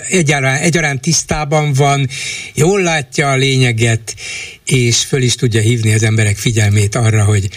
egyaránt 0.61 1.01
tisztában 1.01 1.73
van, 1.73 2.09
jól 2.55 2.83
látja 2.83 3.31
a 3.31 3.37
lényeget, 3.37 4.15
és 4.65 5.05
föl 5.05 5.23
is 5.23 5.35
tudja 5.35 5.61
hívni 5.61 5.93
az 5.93 6.03
emberek 6.03 6.37
figyelmét 6.37 6.95
arra, 6.95 7.25
hogy, 7.25 7.49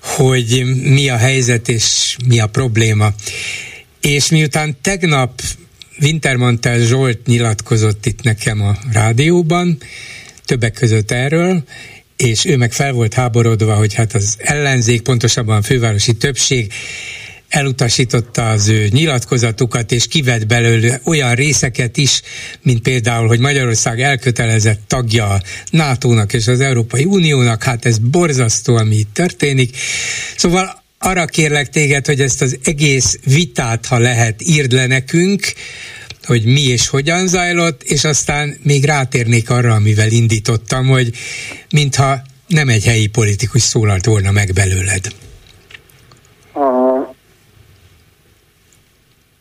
hogy 0.00 0.64
mi 0.82 1.08
a 1.08 1.16
helyzet 1.16 1.68
és 1.68 2.16
mi 2.26 2.40
a 2.40 2.46
probléma. 2.46 3.12
És 4.00 4.28
miután 4.28 4.76
tegnap 4.82 5.42
Wintermantel 6.00 6.78
Zsolt 6.78 7.26
nyilatkozott 7.26 8.06
itt 8.06 8.22
nekem 8.22 8.62
a 8.62 8.76
rádióban, 8.92 9.78
többek 10.44 10.72
között 10.72 11.10
erről, 11.10 11.64
és 12.24 12.44
ő 12.44 12.56
meg 12.56 12.72
fel 12.72 12.92
volt 12.92 13.14
háborodva, 13.14 13.74
hogy 13.74 13.94
hát 13.94 14.14
az 14.14 14.36
ellenzék, 14.38 15.02
pontosabban 15.02 15.56
a 15.56 15.62
fővárosi 15.62 16.12
többség 16.12 16.72
elutasította 17.48 18.50
az 18.50 18.68
ő 18.68 18.88
nyilatkozatukat, 18.90 19.92
és 19.92 20.06
kivett 20.06 20.46
belőle 20.46 21.00
olyan 21.04 21.34
részeket 21.34 21.96
is, 21.96 22.22
mint 22.62 22.82
például, 22.82 23.26
hogy 23.26 23.38
Magyarország 23.38 24.00
elkötelezett 24.00 24.80
tagja 24.86 25.28
a 25.28 25.42
NATO-nak 25.70 26.32
és 26.32 26.46
az 26.46 26.60
Európai 26.60 27.04
Uniónak, 27.04 27.62
hát 27.62 27.84
ez 27.84 27.98
borzasztó, 27.98 28.76
ami 28.76 28.96
itt 28.96 29.14
történik. 29.14 29.76
Szóval 30.36 30.82
arra 30.98 31.24
kérlek 31.24 31.68
téged, 31.68 32.06
hogy 32.06 32.20
ezt 32.20 32.42
az 32.42 32.58
egész 32.64 33.18
vitát, 33.24 33.86
ha 33.86 33.98
lehet, 33.98 34.42
írd 34.42 34.72
le 34.72 34.86
nekünk, 34.86 35.52
hogy 36.28 36.44
mi 36.44 36.60
és 36.60 36.88
hogyan 36.88 37.26
zajlott, 37.26 37.82
és 37.82 38.04
aztán 38.04 38.54
még 38.62 38.84
rátérnék 38.84 39.50
arra, 39.50 39.72
amivel 39.74 40.10
indítottam, 40.10 40.86
hogy 40.86 41.10
mintha 41.70 42.14
nem 42.46 42.68
egy 42.68 42.84
helyi 42.84 43.08
politikus 43.08 43.62
szólalt 43.62 44.06
volna 44.06 44.30
meg 44.30 44.50
belőled. 44.54 45.04
A... 46.52 46.66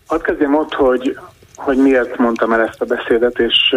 Hadd 0.05 0.21
kezdjem 0.21 0.55
ott, 0.55 0.73
hogy, 0.73 1.17
hogy 1.55 1.77
miért 1.77 2.17
mondtam 2.17 2.51
el 2.51 2.61
ezt 2.61 2.81
a 2.81 2.85
beszédet, 2.85 3.39
és 3.39 3.75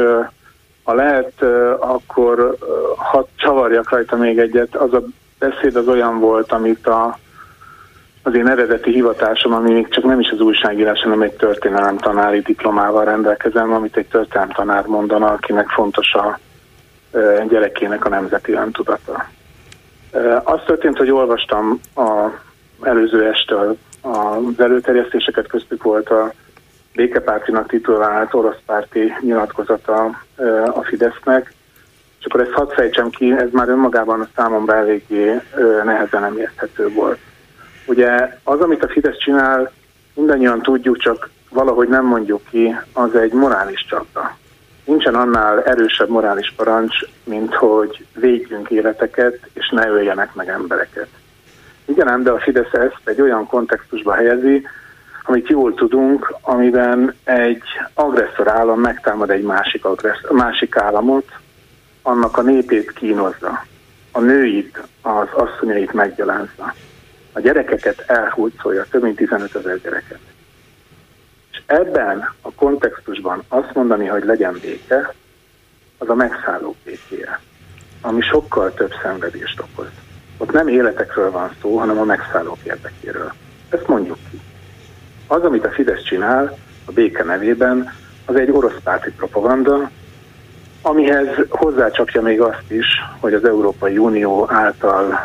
ha 0.83 0.95
lehet, 0.95 1.43
akkor 1.79 2.57
ha 2.97 3.29
csavarjak 3.37 3.91
rajta 3.91 4.17
még 4.17 4.39
egyet, 4.39 4.77
az 4.77 4.93
a 4.93 5.03
beszéd 5.39 5.77
az 5.77 5.89
olyan 5.89 6.19
volt, 6.19 6.53
amit 6.53 6.87
a 6.87 7.19
az 8.23 8.35
én 8.35 8.49
eredeti 8.49 8.93
hivatásom, 8.93 9.53
ami 9.53 9.73
még 9.73 9.89
csak 9.89 10.05
nem 10.05 10.21
is 10.21 10.31
az 10.31 10.41
újságírás, 10.41 11.01
hanem 11.03 11.23
egy 11.23 11.33
történelem 11.33 11.97
tanári 11.97 12.41
diplomával 12.41 13.05
rendelkezem, 13.05 13.73
amit 13.73 13.97
egy 13.97 14.07
történelem 14.07 14.51
tanár 14.51 14.87
mondana, 14.87 15.27
akinek 15.27 15.69
fontos 15.69 16.15
a 16.15 16.39
gyerekének 17.49 18.05
a 18.05 18.09
nemzeti 18.09 18.53
öntudata. 18.53 19.27
Az 20.45 20.61
történt, 20.67 20.97
hogy 20.97 21.11
olvastam 21.11 21.81
a 21.95 22.29
előző 22.83 23.27
este 23.27 23.55
az 24.03 24.59
előterjesztéseket, 24.61 25.47
köztük 25.47 25.83
volt 25.83 26.09
a 26.09 26.33
békepártinak 26.95 27.69
titulált 27.69 28.35
oroszpárti 28.35 29.13
nyilatkozata 29.21 30.11
a 30.75 30.83
Fidesznek, 30.83 31.53
és 32.19 32.27
akkor 32.27 32.41
ezt 32.41 32.51
hadd 32.51 32.69
fejtsem 32.69 33.11
ki, 33.11 33.33
ez 33.33 33.49
már 33.53 33.69
önmagában 33.69 34.21
a 34.21 34.29
számomra 34.37 34.75
eléggé 34.75 35.41
nehezen 35.85 36.25
emészthető 36.25 36.89
volt. 36.89 37.19
Ugye 37.91 38.39
az, 38.45 38.61
amit 38.61 38.85
a 38.85 38.89
Fidesz 38.89 39.17
csinál, 39.17 39.73
mindannyian 40.15 40.63
tudjuk, 40.63 40.99
csak 40.99 41.31
valahogy 41.49 41.89
nem 41.89 42.05
mondjuk 42.05 42.43
ki, 42.51 42.77
az 42.93 43.15
egy 43.15 43.33
morális 43.33 43.87
csapda. 43.89 44.37
Nincsen 44.85 45.15
annál 45.15 45.63
erősebb 45.63 46.09
morális 46.09 46.53
parancs, 46.57 46.99
mint 47.25 47.55
hogy 47.55 48.07
védjünk 48.15 48.71
életeket, 48.71 49.39
és 49.53 49.69
ne 49.69 49.89
öljenek 49.89 50.35
meg 50.35 50.49
embereket. 50.49 51.09
Igen, 51.85 52.23
de 52.23 52.31
a 52.31 52.39
Fidesz 52.39 52.73
ezt 52.73 53.01
egy 53.05 53.21
olyan 53.21 53.47
kontextusba 53.47 54.13
helyezi, 54.13 54.67
amit 55.25 55.49
jól 55.49 55.75
tudunk, 55.75 56.35
amiben 56.41 57.15
egy 57.25 57.63
agresszor 57.95 58.49
állam 58.49 58.81
megtámad 58.81 59.31
egy 59.31 59.43
másik, 59.43 59.85
agresszor, 59.85 60.31
másik 60.31 60.77
államot, 60.77 61.29
annak 62.03 62.37
a 62.37 62.43
népét 62.43 62.93
kínozza, 62.93 63.65
a 64.13 64.21
nőit, 64.21 64.83
az 65.03 65.29
asszonyait 65.33 65.93
meggyalázza 65.93 66.75
a 67.33 67.41
gyerekeket 67.41 68.05
elhúzolja, 68.07 68.87
több 68.91 69.03
mint 69.03 69.17
15 69.17 69.55
ezer 69.55 69.81
gyereket. 69.81 70.19
És 71.51 71.63
ebben 71.67 72.35
a 72.41 72.53
kontextusban 72.53 73.43
azt 73.49 73.75
mondani, 73.75 74.07
hogy 74.07 74.25
legyen 74.25 74.59
béke, 74.63 75.15
az 75.99 76.09
a 76.09 76.15
megszálló 76.15 76.77
békéje, 76.85 77.41
ami 78.01 78.21
sokkal 78.21 78.75
több 78.75 78.93
szenvedést 79.03 79.61
okoz. 79.61 79.91
Ott 80.39 80.53
nem 80.53 80.69
életekről 80.69 81.31
van 81.31 81.51
szó, 81.61 81.79
hanem 81.79 81.99
a 81.99 82.05
megszállók 82.05 82.59
érdekéről. 82.63 83.33
Ezt 83.69 83.87
mondjuk 83.87 84.19
ki. 84.31 84.41
Az, 85.27 85.43
amit 85.43 85.65
a 85.65 85.71
Fidesz 85.71 86.03
csinál 86.03 86.59
a 86.85 86.93
béke 86.93 87.25
nevében, 87.25 87.95
az 88.25 88.37
egy 88.37 88.51
orosz 88.51 88.81
párti 88.83 89.11
propaganda, 89.11 89.91
amihez 90.83 91.27
hozzácsapja 91.49 92.23
még 92.23 92.41
azt 92.41 92.71
is, 92.71 92.87
hogy 93.21 93.35
az 93.35 93.45
Európai 93.45 93.99
Unió 93.99 94.49
által 94.51 95.19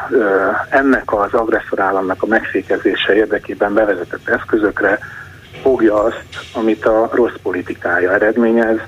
ennek 0.70 1.14
az 1.14 1.34
agresszor 1.34 1.80
államnak 1.80 2.24
a 2.24 2.28
megfékezése 2.28 3.16
érdekében 3.16 3.74
bevezetett 3.74 4.28
eszközökre 4.28 5.00
fogja 5.62 6.04
azt, 6.04 6.26
amit 6.54 6.86
a 6.86 7.10
rossz 7.14 7.36
politikája 7.42 8.14
eredményez, 8.14 8.80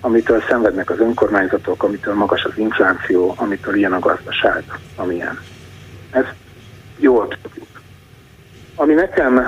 amitől 0.00 0.42
szenvednek 0.48 0.90
az 0.90 0.98
önkormányzatok, 0.98 1.82
amitől 1.82 2.14
magas 2.14 2.44
az 2.44 2.52
infláció, 2.58 3.34
amitől 3.36 3.74
ilyen 3.74 3.92
a 3.92 3.98
gazdaság, 3.98 4.64
amilyen. 4.96 5.38
Ezt 6.10 6.34
jól 6.98 7.28
tudjuk. 7.42 7.66
Ami 8.74 8.94
nekem, 8.94 9.46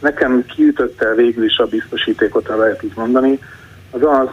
nekem 0.00 0.44
kiütötte 0.46 1.14
végül 1.14 1.44
is 1.44 1.58
a 1.58 1.66
biztosítékot, 1.66 2.46
ha 2.46 2.56
lehet 2.56 2.82
így 2.82 2.96
mondani, 2.96 3.38
az 3.90 4.02
az, 4.02 4.28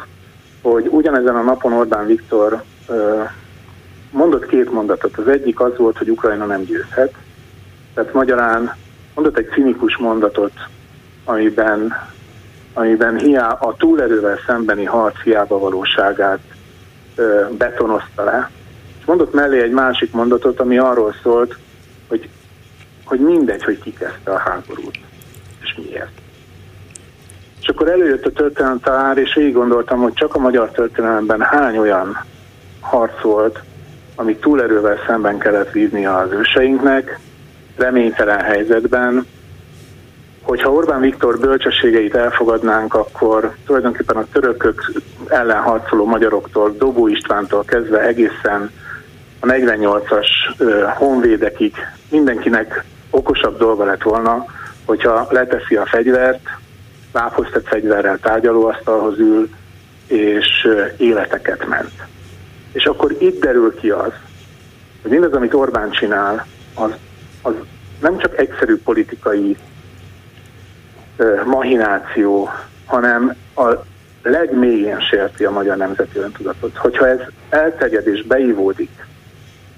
hogy 0.63 0.87
ugyanezen 0.87 1.35
a 1.35 1.41
napon 1.41 1.73
Orbán 1.73 2.05
Viktor 2.05 2.63
mondott 4.11 4.45
két 4.45 4.71
mondatot. 4.71 5.17
Az 5.17 5.27
egyik 5.27 5.59
az 5.59 5.77
volt, 5.77 5.97
hogy 5.97 6.09
Ukrajna 6.09 6.45
nem 6.45 6.63
győzhet. 6.63 7.13
Tehát 7.93 8.13
magyarán 8.13 8.75
mondott 9.15 9.37
egy 9.37 9.49
cinikus 9.53 9.97
mondatot, 9.97 10.51
amiben, 11.23 11.93
amiben 12.73 13.17
hiá, 13.17 13.49
a 13.49 13.75
túlerővel 13.75 14.39
szembeni 14.45 14.85
harc 14.85 15.21
hiába 15.21 15.59
valóságát 15.59 16.39
ö, 17.15 17.45
betonozta 17.57 18.23
le. 18.23 18.49
És 18.99 19.05
mondott 19.05 19.33
mellé 19.33 19.61
egy 19.61 19.71
másik 19.71 20.11
mondatot, 20.11 20.59
ami 20.59 20.77
arról 20.77 21.15
szólt, 21.23 21.57
hogy, 22.07 22.29
hogy 23.05 23.19
mindegy, 23.19 23.63
hogy 23.63 23.79
ki 23.79 23.93
kezdte 23.93 24.31
a 24.31 24.37
háborút, 24.37 24.99
és 25.61 25.75
miért. 25.77 26.22
És 27.63 27.69
akkor 27.69 27.87
előjött 27.87 28.25
a 28.25 28.31
történelemtár, 28.31 29.17
és 29.17 29.33
végig 29.33 29.53
gondoltam, 29.53 30.01
hogy 30.01 30.13
csak 30.13 30.35
a 30.35 30.39
magyar 30.39 30.71
történelemben 30.71 31.41
hány 31.41 31.77
olyan 31.77 32.17
harc 32.79 33.21
volt, 33.21 33.59
amit 34.15 34.41
túlerővel 34.41 34.97
szemben 35.07 35.37
kellett 35.37 35.71
vívnia 35.71 36.17
az 36.17 36.31
őseinknek, 36.31 37.19
reménytelen 37.77 38.39
helyzetben, 38.39 39.25
hogyha 40.41 40.71
Orbán 40.71 41.01
Viktor 41.01 41.39
bölcsességeit 41.39 42.15
elfogadnánk, 42.15 42.93
akkor 42.93 43.55
tulajdonképpen 43.65 44.15
a 44.15 44.27
törökök 44.31 44.91
ellen 45.27 45.61
harcoló 45.61 46.05
magyaroktól, 46.05 46.75
Dobó 46.77 47.07
Istvántól 47.07 47.63
kezdve 47.63 48.01
egészen 48.01 48.71
a 49.39 49.45
48-as 49.45 50.27
honvédekig 50.97 51.75
mindenkinek 52.09 52.83
okosabb 53.09 53.57
dolga 53.57 53.83
lett 53.83 54.03
volna, 54.03 54.45
hogyha 54.85 55.27
leteszi 55.29 55.75
a 55.75 55.85
fegyvert, 55.85 56.49
lábhoz 57.13 57.47
tett 57.51 57.67
fegyverrel 57.67 58.17
tárgyalóasztalhoz 58.17 59.19
ül, 59.19 59.49
és 60.07 60.67
életeket 60.97 61.67
ment. 61.67 61.91
És 62.71 62.85
akkor 62.85 63.15
itt 63.19 63.41
derül 63.41 63.75
ki 63.75 63.89
az, 63.89 64.11
hogy 65.01 65.11
mindaz, 65.11 65.33
amit 65.33 65.53
Orbán 65.53 65.91
csinál, 65.91 66.45
az, 66.73 66.91
az 67.41 67.53
nem 68.01 68.17
csak 68.17 68.37
egyszerű 68.37 68.77
politikai 68.77 69.57
mahináció, 71.45 72.49
hanem 72.85 73.35
a 73.55 73.67
legmélyén 74.23 74.99
sérti 74.99 75.43
a 75.43 75.51
magyar 75.51 75.77
nemzeti 75.77 76.17
öntudatot. 76.17 76.77
Hogyha 76.77 77.07
ez 77.07 77.19
elterjed 77.49 78.07
és 78.07 78.23
beívódik, 78.23 79.05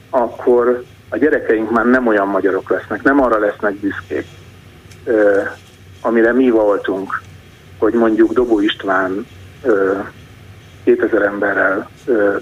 akkor 0.10 0.84
a 1.10 1.18
gyerekeink 1.18 1.72
már 1.72 1.86
nem 1.86 2.08
olyan 2.08 2.28
magyarok 2.28 2.70
lesznek, 2.70 3.04
nem 3.04 3.22
arra 3.22 3.40
lesznek 3.40 3.74
büszkék, 3.74 4.26
amire 6.02 6.34
mi 6.34 6.50
voltunk, 6.50 7.22
hogy 7.78 7.94
mondjuk 7.94 8.34
Dobó 8.34 8.60
István 8.60 9.26
uh, 9.64 10.06
2000 10.86 11.22
emberrel 11.22 11.90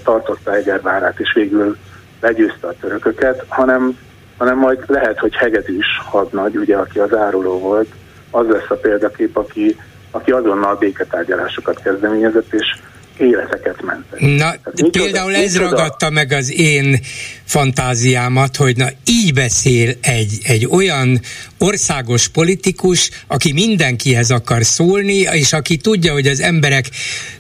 tartotta 0.04 0.56
Egervárát, 0.56 1.20
és 1.20 1.34
végül 1.34 1.78
legyőzte 2.20 2.68
a 2.68 2.74
törököket, 2.82 3.46
hanem, 3.48 3.98
hanem 4.38 4.58
majd 4.58 4.84
lehet, 4.88 5.20
hogy 5.20 5.36
Hegedűs 5.36 5.86
hadnagy, 6.06 6.58
ugye, 6.58 6.76
aki 6.76 7.00
az 7.00 7.16
áruló 7.16 7.60
volt, 7.60 7.88
az 8.32 8.48
lesz 8.48 8.70
a 8.70 8.76
példakép, 8.76 9.38
aki, 9.38 9.76
aki 10.12 10.32
azonnal 10.32 10.76
béketárgyalásokat 10.76 11.82
kezdeményezett, 11.82 12.54
és 12.54 12.80
életeket 13.18 13.82
mentek. 13.82 14.20
Na, 14.20 14.44
hát 14.46 14.90
például 14.92 15.36
ez 15.36 15.54
micsoda? 15.54 15.70
ragadta 15.70 16.10
meg 16.10 16.32
az 16.32 16.60
én 16.60 17.00
fantáziámat, 17.46 18.56
hogy 18.56 18.78
na 18.78 18.86
így 19.06 19.34
beszél 19.34 19.94
egy, 20.02 20.38
egy 20.44 20.68
olyan 20.72 21.20
országos 21.60 22.28
politikus, 22.28 23.10
aki 23.28 23.54
mindenkihez 23.54 24.32
akar 24.32 24.64
szólni, 24.64 25.20
és 25.20 25.54
aki 25.54 25.78
tudja, 25.78 26.14
hogy 26.14 26.28
az 26.28 26.42
emberek 26.42 26.86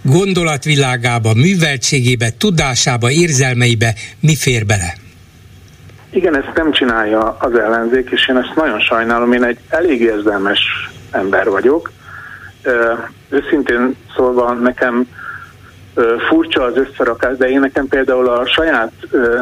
gondolatvilágába, 0.01 1.34
műveltségébe, 1.34 2.30
tudásába, 2.38 3.12
érzelmeibe 3.12 3.94
mi 4.20 4.36
fér 4.36 4.65
bele. 4.65 4.94
Igen, 6.10 6.38
ezt 6.38 6.51
nem 6.56 6.72
csinálja 6.72 7.38
az 7.39 7.56
ellenzék, 7.56 8.10
és 8.12 8.27
én 8.27 8.38
ezt 8.38 8.56
nagyon 8.56 8.80
sajnálom. 8.80 9.34
Én 9.34 9.44
egy 9.44 9.58
elég 9.70 10.01
érzelmes 10.01 10.60
ember 11.12 11.50
vagyok. 11.50 11.92
Őszintén 13.30 13.96
szólva 14.15 14.53
nekem 14.53 15.08
furcsa 16.29 16.63
az 16.63 16.77
összerakás, 16.77 17.38
de 17.38 17.50
én 17.50 17.59
nekem 17.59 17.88
például 17.88 18.27
a 18.27 18.45
saját 18.45 18.91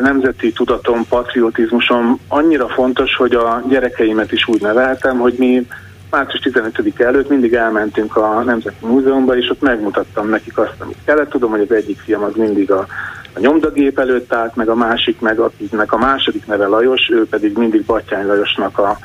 nemzeti 0.02 0.52
tudatom, 0.52 1.06
patriotizmusom 1.10 2.20
annyira 2.28 2.68
fontos, 2.68 3.16
hogy 3.16 3.34
a 3.34 3.64
gyerekeimet 3.70 4.32
is 4.32 4.48
úgy 4.48 4.62
neveltem, 4.62 5.18
hogy 5.18 5.34
mi 5.38 5.68
március 6.12 6.42
15 6.42 7.02
előtt 7.02 7.30
mindig 7.30 7.54
elmentünk 7.54 8.16
a 8.16 8.42
Nemzeti 8.44 8.86
Múzeumba, 8.86 9.38
és 9.38 9.50
ott 9.50 9.62
megmutattam 9.62 10.30
nekik 10.30 10.58
azt, 10.58 10.76
amit 10.80 10.98
kellett. 11.06 11.30
Tudom, 11.30 11.52
hogy 11.52 11.62
az 11.62 11.72
egyik 11.72 12.00
fiam 12.00 12.24
az 12.24 12.34
mindig 12.36 12.72
a, 12.72 12.88
a 13.34 13.40
nyomdagép 13.40 14.00
előtt 14.00 14.34
állt, 14.34 14.56
meg 14.56 14.70
a 14.70 14.76
másik, 14.76 15.20
meg 15.20 15.40
akinek 15.40 15.94
a 15.94 15.98
második 15.98 16.46
neve 16.46 16.68
Lajos, 16.68 17.10
ő 17.12 17.28
pedig 17.28 17.58
mindig 17.58 17.86
Battyány 17.86 18.26
Lajosnak 18.26 18.78
a 18.78 18.98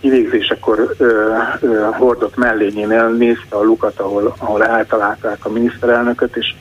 kivégzésekor 0.00 0.94
ö, 0.98 1.32
ö, 1.60 1.88
hordott 1.92 2.36
mellényénél 2.36 3.08
nézte 3.08 3.56
a 3.56 3.62
lukat, 3.62 4.00
ahol, 4.00 4.34
ahol 4.38 4.64
eltalálták 4.64 5.44
a 5.44 5.50
miniszterelnököt, 5.50 6.36
és 6.36 6.54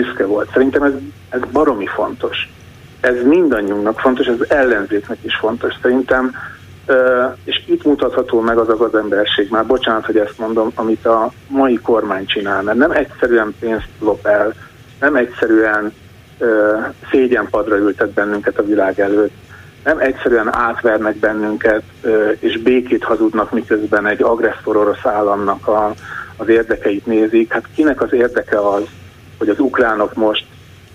büszke 0.00 0.26
volt. 0.26 0.50
Szerintem 0.52 0.82
ez, 0.82 0.92
ez 1.28 1.40
baromi 1.52 1.86
fontos. 1.86 2.36
Ez 3.00 3.22
mindannyiunknak 3.24 4.00
fontos, 4.00 4.26
ez 4.26 4.36
ellenzéknek 4.48 5.18
is 5.22 5.36
fontos. 5.36 5.74
Szerintem, 5.82 6.34
és 7.44 7.62
itt 7.66 7.84
mutatható 7.84 8.40
meg 8.40 8.58
az 8.58 8.80
az 8.80 8.94
emberség, 8.94 9.50
már 9.50 9.66
bocsánat, 9.66 10.06
hogy 10.06 10.16
ezt 10.16 10.38
mondom, 10.38 10.70
amit 10.74 11.06
a 11.06 11.32
mai 11.48 11.78
kormány 11.82 12.26
csinál, 12.26 12.62
mert 12.62 12.78
nem 12.78 12.90
egyszerűen 12.90 13.54
pénzt 13.60 13.88
lop 14.00 14.26
el, 14.26 14.54
nem 15.00 15.16
egyszerűen 15.16 15.92
szégyenpadra 17.10 17.76
ültet 17.76 18.10
bennünket 18.10 18.58
a 18.58 18.64
világ 18.64 19.00
előtt, 19.00 19.32
nem 19.84 19.98
egyszerűen 19.98 20.54
átvernek 20.54 21.16
bennünket, 21.16 21.82
és 22.38 22.58
békét 22.58 23.04
hazudnak, 23.04 23.52
miközben 23.52 24.06
egy 24.06 24.22
agresszor 24.22 24.76
orosz 24.76 25.04
államnak 25.04 25.68
a, 25.68 25.94
az 26.36 26.48
érdekeit 26.48 27.06
nézik. 27.06 27.52
Hát 27.52 27.64
kinek 27.74 28.02
az 28.02 28.12
érdeke 28.12 28.68
az, 28.68 28.82
hogy 29.38 29.48
az 29.48 29.58
ukránok 29.58 30.14
most 30.14 30.46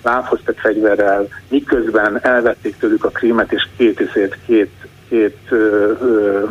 lábhoz 0.04 0.40
tett 0.46 0.60
fegyverrel, 0.60 1.28
miközben 1.48 2.20
elvették 2.22 2.78
tőlük 2.78 3.04
a 3.06 3.10
krímet 3.10 3.52
és 3.52 3.68
két, 3.78 4.12
két, 4.46 4.74
két, 5.10 5.38
ö, 5.50 5.92
ö, 6.02 6.44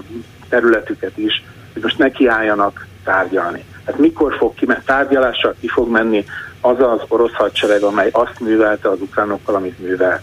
területüket 0.48 1.18
is, 1.18 1.44
hogy 1.72 1.82
most 1.82 1.98
nekiálljanak 1.98 2.86
tárgyalni. 3.04 3.64
Hát 3.86 3.98
mikor 3.98 4.36
fog 4.36 4.54
ki, 4.54 4.66
mert 4.66 4.84
tárgyalással 4.84 5.54
ki 5.60 5.68
fog 5.68 5.90
menni 5.90 6.24
az 6.60 6.80
az 6.80 7.00
orosz 7.08 7.32
hadsereg, 7.32 7.82
amely 7.82 8.08
azt 8.12 8.40
művelte 8.40 8.88
az 8.88 9.00
ukránokkal, 9.00 9.54
amit 9.54 9.78
művel. 9.78 10.22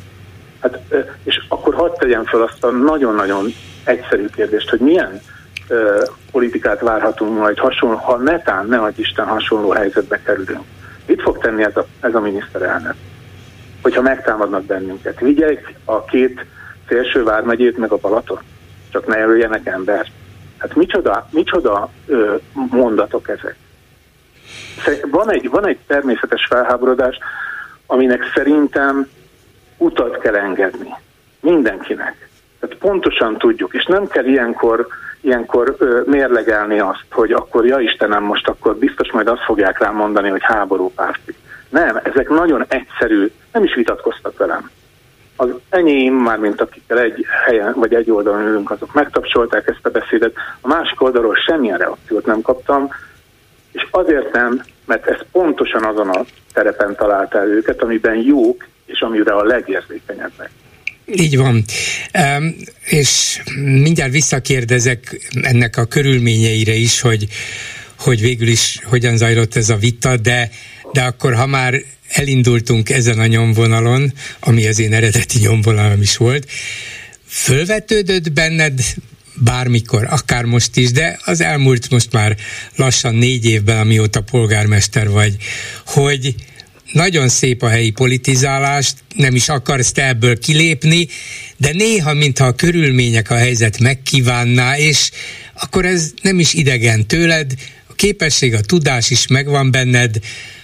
Hát, 0.62 0.79
és 1.23 1.45
akkor 1.49 1.73
hadd 1.73 1.91
tegyem 1.97 2.25
fel 2.25 2.41
azt 2.41 2.63
a 2.63 2.69
nagyon-nagyon 2.69 3.53
egyszerű 3.84 4.25
kérdést, 4.25 4.69
hogy 4.69 4.79
milyen 4.79 5.21
ö, 5.67 6.03
politikát 6.32 6.82
várhatunk 6.82 7.38
majd 7.38 7.58
hasonló, 7.58 7.95
ha 7.95 8.17
netán, 8.17 8.65
ne 8.65 8.88
Isten 8.95 9.25
hasonló 9.25 9.69
helyzetbe 9.69 10.21
kerülünk. 10.21 10.63
Mit 11.09 11.21
fog 11.21 11.37
tenni 11.37 11.63
ez 11.63 11.77
a, 11.77 11.85
ez 11.99 12.15
a 12.15 12.19
miniszterelnök? 12.19 12.95
Hogyha 13.81 14.01
megtámadnak 14.01 14.63
bennünket, 14.63 15.19
vigyek 15.19 15.73
a 15.85 16.03
két 16.03 16.45
szélső 16.87 17.23
vármegyét 17.23 17.77
meg 17.77 17.91
a 17.91 17.97
Balaton, 17.97 18.39
csak 18.91 19.07
ne 19.07 19.17
jelöljenek 19.17 19.65
embert. 19.65 20.11
Hát 20.57 20.75
micsoda, 20.75 21.27
micsoda 21.31 21.89
ö, 22.05 22.35
mondatok 22.53 23.29
ezek? 23.29 23.55
Van 25.11 25.31
egy, 25.31 25.49
van 25.49 25.67
egy 25.67 25.79
természetes 25.87 26.45
felháborodás, 26.45 27.17
aminek 27.85 28.31
szerintem 28.35 29.07
utat 29.77 30.17
kell 30.17 30.35
engedni. 30.35 30.93
Mindenkinek. 31.39 32.28
Tehát 32.59 32.75
pontosan 32.75 33.37
tudjuk, 33.37 33.73
és 33.73 33.85
nem 33.85 34.07
kell 34.07 34.25
ilyenkor 34.25 34.87
ilyenkor 35.21 35.75
ö, 35.77 36.01
mérlegelni 36.05 36.79
azt, 36.79 37.05
hogy 37.11 37.31
akkor 37.31 37.65
ja 37.65 37.79
Istenem, 37.79 38.23
most 38.23 38.47
akkor 38.47 38.75
biztos 38.75 39.11
majd 39.11 39.27
azt 39.27 39.43
fogják 39.43 39.79
rám 39.79 39.95
mondani, 39.95 40.29
hogy 40.29 40.43
háború 40.43 40.91
párti. 40.95 41.35
Nem, 41.69 41.99
ezek 42.03 42.29
nagyon 42.29 42.65
egyszerű, 42.67 43.31
nem 43.51 43.63
is 43.63 43.73
vitatkoztak 43.73 44.37
velem. 44.37 44.69
Az 45.35 45.49
enyém, 45.69 46.13
mármint 46.13 46.61
akikkel 46.61 46.99
egy 46.99 47.25
helyen 47.45 47.73
vagy 47.75 47.93
egy 47.93 48.11
oldalon 48.11 48.47
ülünk, 48.47 48.71
azok 48.71 48.93
megtapsolták 48.93 49.67
ezt 49.67 49.85
a 49.85 49.89
beszédet, 49.89 50.35
a 50.61 50.67
másik 50.67 51.01
oldalról 51.01 51.35
semmilyen 51.35 51.77
reakciót 51.77 52.25
nem 52.25 52.41
kaptam, 52.41 52.89
és 53.71 53.87
azért 53.91 54.33
nem, 54.33 54.61
mert 54.85 55.07
ez 55.07 55.19
pontosan 55.31 55.83
azon 55.83 56.09
a 56.09 56.25
terepen 56.53 56.95
találta 56.95 57.37
el 57.37 57.47
őket, 57.47 57.81
amiben 57.81 58.15
jók, 58.15 58.65
és 58.85 59.01
amire 59.01 59.33
a 59.33 59.43
legérzékenyebbek. 59.43 60.49
Így 61.15 61.37
van. 61.37 61.65
És 62.85 63.41
mindjárt 63.55 64.11
visszakérdezek 64.11 65.29
ennek 65.41 65.77
a 65.77 65.85
körülményeire 65.85 66.73
is, 66.73 66.99
hogy, 66.99 67.27
hogy 67.97 68.21
végül 68.21 68.47
is 68.47 68.79
hogyan 68.83 69.17
zajlott 69.17 69.55
ez 69.55 69.69
a 69.69 69.77
vita, 69.77 70.17
de, 70.17 70.51
de 70.93 71.01
akkor 71.01 71.33
ha 71.33 71.45
már 71.45 71.81
elindultunk 72.07 72.89
ezen 72.89 73.19
a 73.19 73.25
nyomvonalon, 73.25 74.13
ami 74.39 74.67
az 74.67 74.79
én 74.79 74.93
eredeti 74.93 75.39
nyomvonalam 75.39 76.01
is 76.01 76.17
volt, 76.17 76.49
fölvetődött 77.27 78.31
benned 78.31 78.81
bármikor, 79.35 80.07
akár 80.09 80.43
most 80.43 80.77
is, 80.77 80.91
de 80.91 81.19
az 81.25 81.41
elmúlt 81.41 81.89
most 81.89 82.11
már 82.11 82.37
lassan 82.75 83.15
négy 83.15 83.45
évben, 83.45 83.79
amióta 83.79 84.21
polgármester 84.21 85.09
vagy, 85.09 85.35
hogy 85.85 86.35
nagyon 86.91 87.28
szép 87.28 87.62
a 87.62 87.67
helyi 87.67 87.91
politizálást, 87.91 88.97
nem 89.15 89.36
is 89.36 89.49
akarsz 89.49 89.91
te 89.91 90.08
ebből 90.08 90.39
kilépni, 90.39 91.08
de 91.58 91.69
néha, 91.73 92.13
mintha 92.13 92.45
a 92.45 92.56
körülmények 92.56 93.32
a 93.32 93.36
helyzet 93.36 93.80
megkívánná, 93.80 94.78
és 94.78 95.12
akkor 95.62 95.86
ez 95.86 96.12
nem 96.21 96.39
is 96.39 96.54
idegen 96.54 97.08
tőled, 97.08 97.52
a 97.89 97.93
képesség, 97.95 98.54
a 98.54 98.62
tudás 98.67 99.10
is 99.10 99.28
megvan 99.28 99.71
benned, 99.71 100.15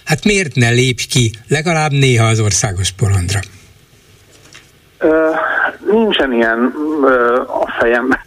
hát 0.04 0.24
miért 0.24 0.54
ne 0.54 0.70
lépj 0.70 1.06
ki 1.10 1.32
legalább 1.48 1.92
néha 1.92 2.26
az 2.26 2.40
országos 2.40 2.90
porondra? 2.90 3.40
Uh, 5.00 5.12
nincsen 5.92 6.32
ilyen 6.32 6.72
uh, 7.00 7.62
a 7.62 7.74
fejemben. 7.78 8.18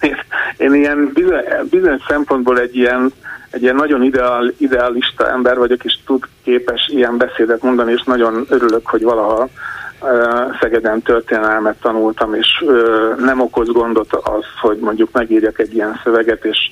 Én 0.58 0.74
ilyen 0.74 1.12
bizony, 1.14 1.44
bizonyos 1.70 2.02
szempontból 2.08 2.60
egy 2.60 2.76
ilyen 2.76 3.14
egy 3.50 3.62
ilyen 3.62 3.76
nagyon 3.76 4.04
ideál, 4.04 4.54
idealista 4.58 5.30
ember 5.30 5.58
vagyok, 5.58 5.84
és 5.84 5.98
tud 6.06 6.24
képes 6.44 6.88
ilyen 6.88 7.18
beszédet 7.18 7.62
mondani, 7.62 7.92
és 7.92 8.04
nagyon 8.04 8.46
örülök, 8.50 8.88
hogy 8.88 9.04
valaha 9.04 9.50
Szegeden 10.60 11.02
történelmet 11.02 11.76
tanultam, 11.82 12.34
és 12.34 12.66
nem 13.18 13.40
okoz 13.42 13.68
gondot 13.68 14.14
az, 14.14 14.44
hogy 14.62 14.78
mondjuk 14.78 15.12
megírjak 15.12 15.60
egy 15.60 15.74
ilyen 15.74 16.00
szöveget, 16.04 16.46
és 16.46 16.72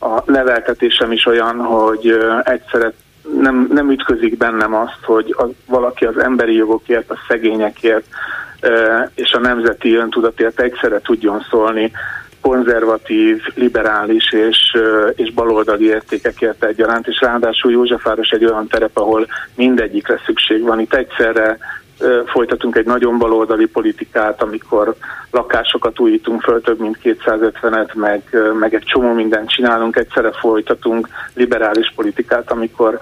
a 0.00 0.30
neveltetésem 0.30 1.12
is 1.12 1.26
olyan, 1.26 1.56
hogy 1.58 2.18
egyszerre 2.42 2.92
nem, 3.40 3.68
nem 3.72 3.90
ütközik 3.90 4.36
bennem 4.36 4.74
azt, 4.74 4.98
hogy 5.02 5.34
az, 5.38 5.48
valaki 5.66 6.04
az 6.04 6.18
emberi 6.18 6.54
jogokért, 6.54 7.10
a 7.10 7.18
szegényekért 7.28 8.06
és 9.14 9.32
a 9.32 9.38
nemzeti 9.38 9.94
öntudatért 9.94 10.60
egyszerre 10.60 11.00
tudjon 11.00 11.46
szólni 11.50 11.92
konzervatív, 12.48 13.42
liberális 13.54 14.32
és, 14.32 14.58
és 15.14 15.32
baloldali 15.32 15.84
értékekért 15.84 16.64
egyaránt, 16.64 17.06
és 17.06 17.20
ráadásul 17.20 17.72
Józsefváros 17.72 18.28
egy 18.28 18.44
olyan 18.44 18.68
terep, 18.68 18.96
ahol 18.98 19.26
mindegyikre 19.54 20.20
szükség 20.26 20.62
van. 20.62 20.80
Itt 20.80 20.94
egyszerre 20.94 21.58
folytatunk 22.26 22.76
egy 22.76 22.86
nagyon 22.86 23.18
baloldali 23.18 23.66
politikát, 23.66 24.42
amikor 24.42 24.94
lakásokat 25.30 25.98
újítunk 25.98 26.42
föl, 26.42 26.60
több 26.60 26.80
mint 26.80 26.98
250-et, 27.02 27.94
meg, 27.94 28.22
meg 28.58 28.74
egy 28.74 28.84
csomó 28.84 29.12
mindent 29.12 29.50
csinálunk, 29.50 29.96
egyszerre 29.96 30.32
folytatunk 30.32 31.08
liberális 31.34 31.92
politikát, 31.94 32.50
amikor 32.50 32.98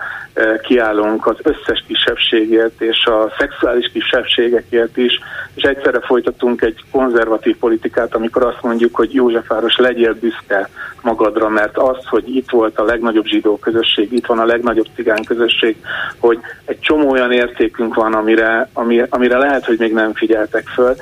kiállunk 0.62 1.26
az 1.26 1.36
összes 1.42 1.84
kisebbségért 1.86 2.80
és 2.80 3.04
a 3.04 3.32
szexuális 3.38 3.90
kisebbségekért 3.92 4.96
is, 4.96 5.18
és 5.54 5.62
egyszerre 5.62 6.00
folytatunk 6.00 6.62
egy 6.62 6.84
konzervatív 6.90 7.56
politikát, 7.56 8.14
amikor 8.14 8.42
azt 8.42 8.62
mondjuk, 8.62 8.94
hogy 8.94 9.14
Józsefváros 9.14 9.76
legyél 9.76 10.14
büszke 10.14 10.68
magadra, 11.04 11.48
mert 11.48 11.78
az, 11.78 12.06
hogy 12.06 12.36
itt 12.36 12.50
volt 12.50 12.78
a 12.78 12.84
legnagyobb 12.84 13.24
zsidó 13.24 13.58
közösség, 13.58 14.12
itt 14.12 14.26
van 14.26 14.38
a 14.38 14.44
legnagyobb 14.44 14.86
cigány 14.94 15.24
közösség, 15.24 15.76
hogy 16.18 16.38
egy 16.64 16.80
csomó 16.80 17.10
olyan 17.10 17.32
értékünk 17.32 17.94
van, 17.94 18.14
amire, 18.14 18.68
amire, 18.72 19.06
amire 19.10 19.38
lehet, 19.38 19.64
hogy 19.64 19.78
még 19.78 19.92
nem 19.92 20.14
figyeltek 20.14 20.66
föl, 20.66 20.94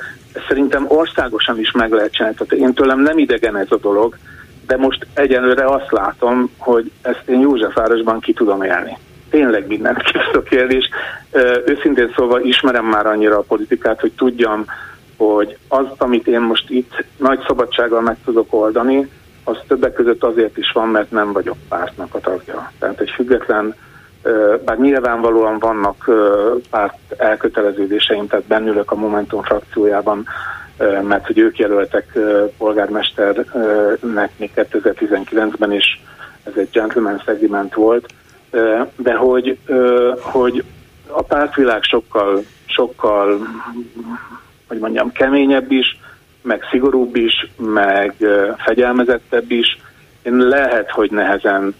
szerintem 0.47 0.85
országosan 0.87 1.59
is 1.59 1.71
meg 1.71 1.91
lehet 1.91 2.13
csinálni. 2.13 2.35
Tehát 2.35 2.65
én 2.65 2.73
tőlem 2.73 2.99
nem 2.99 3.17
idegen 3.17 3.57
ez 3.57 3.71
a 3.71 3.77
dolog, 3.77 4.17
de 4.67 4.77
most 4.77 5.07
egyelőre 5.13 5.65
azt 5.65 5.91
látom, 5.91 6.49
hogy 6.57 6.91
ezt 7.01 7.23
én 7.25 7.39
Józsefvárosban 7.39 8.19
ki 8.19 8.33
tudom 8.33 8.63
élni. 8.63 8.97
Tényleg 9.29 9.67
mindent 9.67 10.03
ki 10.03 10.11
tudok 10.31 10.51
élni, 10.51 10.75
és 10.75 10.89
őszintén 11.65 12.13
szólva 12.15 12.41
ismerem 12.41 12.85
már 12.85 13.05
annyira 13.05 13.37
a 13.37 13.45
politikát, 13.47 13.99
hogy 13.99 14.11
tudjam, 14.11 14.65
hogy 15.17 15.57
az, 15.67 15.85
amit 15.97 16.27
én 16.27 16.41
most 16.41 16.69
itt 16.69 17.05
nagy 17.17 17.39
szabadsággal 17.47 18.01
meg 18.01 18.17
tudok 18.25 18.53
oldani, 18.53 19.09
az 19.43 19.57
többek 19.67 19.93
között 19.93 20.23
azért 20.23 20.57
is 20.57 20.71
van, 20.71 20.89
mert 20.89 21.11
nem 21.11 21.31
vagyok 21.31 21.57
pártnak 21.69 22.15
a 22.15 22.19
tagja. 22.19 22.71
Tehát 22.79 22.99
egy 22.99 23.09
független 23.09 23.75
bár 24.65 24.77
nyilvánvalóan 24.77 25.59
vannak 25.59 26.11
párt 26.69 26.97
elköteleződéseim, 27.17 28.27
tehát 28.27 28.45
bennülök 28.45 28.91
a 28.91 28.95
Momentum 28.95 29.41
frakciójában, 29.41 30.27
mert 31.01 31.25
hogy 31.25 31.37
ők 31.37 31.57
jelöltek 31.57 32.17
polgármesternek 32.57 34.31
még 34.37 34.51
2019-ben 34.55 35.71
is, 35.71 36.01
ez 36.43 36.53
egy 36.55 36.69
gentleman 36.71 37.21
segment 37.25 37.73
volt, 37.73 38.13
de 38.95 39.13
hogy, 39.13 39.57
hogy 40.19 40.63
a 41.07 41.21
pártvilág 41.21 41.83
sokkal, 41.83 42.43
sokkal, 42.65 43.47
hogy 44.67 44.77
mondjam, 44.77 45.11
keményebb 45.11 45.71
is, 45.71 45.99
meg 46.43 46.63
szigorúbb 46.71 47.15
is, 47.15 47.51
meg 47.57 48.13
fegyelmezettebb 48.57 49.51
is. 49.51 49.79
Én 50.21 50.37
lehet, 50.37 50.91
hogy 50.91 51.11
nehezen 51.11 51.75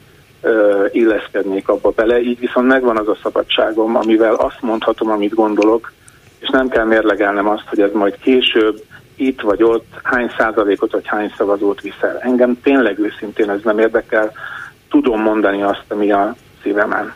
illeszkednék 0.92 1.68
abba 1.68 1.90
bele, 1.90 2.22
így 2.22 2.40
viszont 2.40 2.68
megvan 2.68 2.98
az 2.98 3.08
a 3.08 3.18
szabadságom, 3.24 3.96
amivel 3.96 4.34
azt 4.34 4.62
mondhatom, 4.62 5.10
amit 5.10 5.34
gondolok, 5.34 5.92
és 6.40 6.50
nem 6.50 6.70
kell 6.70 6.86
mérlegelnem 6.86 7.48
azt, 7.48 7.68
hogy 7.68 7.82
ez 7.82 7.92
majd 7.94 8.18
később 8.22 8.84
itt 9.16 9.42
vagy 9.42 9.64
ott 9.64 9.88
hány 10.04 10.32
százalékot 10.38 10.92
vagy 10.92 11.08
hány 11.08 11.34
szavazót 11.38 11.82
viszel. 11.82 12.18
Engem 12.20 12.62
tényleg 12.62 13.00
őszintén 13.00 13.50
ez 13.50 13.60
nem 13.64 13.80
érdekel, 13.80 14.32
tudom 14.90 15.22
mondani 15.22 15.62
azt, 15.62 15.86
ami 15.88 16.12
a 16.12 16.36
szívemen. 16.64 17.14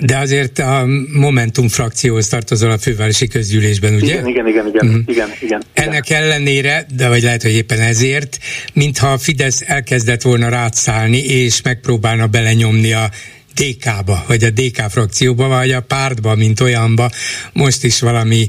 De 0.00 0.18
azért 0.18 0.58
a 0.58 0.86
Momentum 1.12 1.68
frakcióhoz 1.68 2.28
tartozol 2.28 2.70
a 2.70 2.78
fővárosi 2.78 3.28
közgyűlésben, 3.28 3.94
ugye? 3.94 4.06
Igen, 4.06 4.26
igen, 4.26 4.46
igen, 4.46 4.66
igen, 4.66 4.86
uh-huh. 4.86 5.02
igen, 5.06 5.28
igen. 5.40 5.62
Ennek 5.72 6.10
igen. 6.10 6.22
ellenére, 6.22 6.86
de 6.96 7.08
vagy 7.08 7.22
lehet, 7.22 7.42
hogy 7.42 7.52
éppen 7.52 7.80
ezért, 7.80 8.38
mintha 8.74 9.12
a 9.12 9.18
Fidesz 9.18 9.62
elkezdett 9.66 10.22
volna 10.22 10.48
rátszálni, 10.48 11.18
és 11.18 11.62
megpróbálna 11.62 12.26
belenyomni 12.26 12.92
a 12.92 13.08
DK-ba, 13.54 14.24
vagy 14.26 14.44
a 14.44 14.50
DK 14.50 14.90
frakcióba, 14.90 15.48
vagy 15.48 15.70
a 15.70 15.80
pártba, 15.80 16.34
mint 16.34 16.60
olyanba, 16.60 17.10
most 17.52 17.84
is 17.84 18.00
valami, 18.00 18.48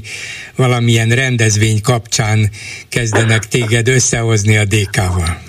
valamilyen 0.56 1.08
rendezvény 1.08 1.80
kapcsán 1.80 2.50
kezdenek 2.88 3.44
téged 3.44 3.88
összehozni 3.88 4.56
a 4.56 4.64
DK-val. 4.64 5.40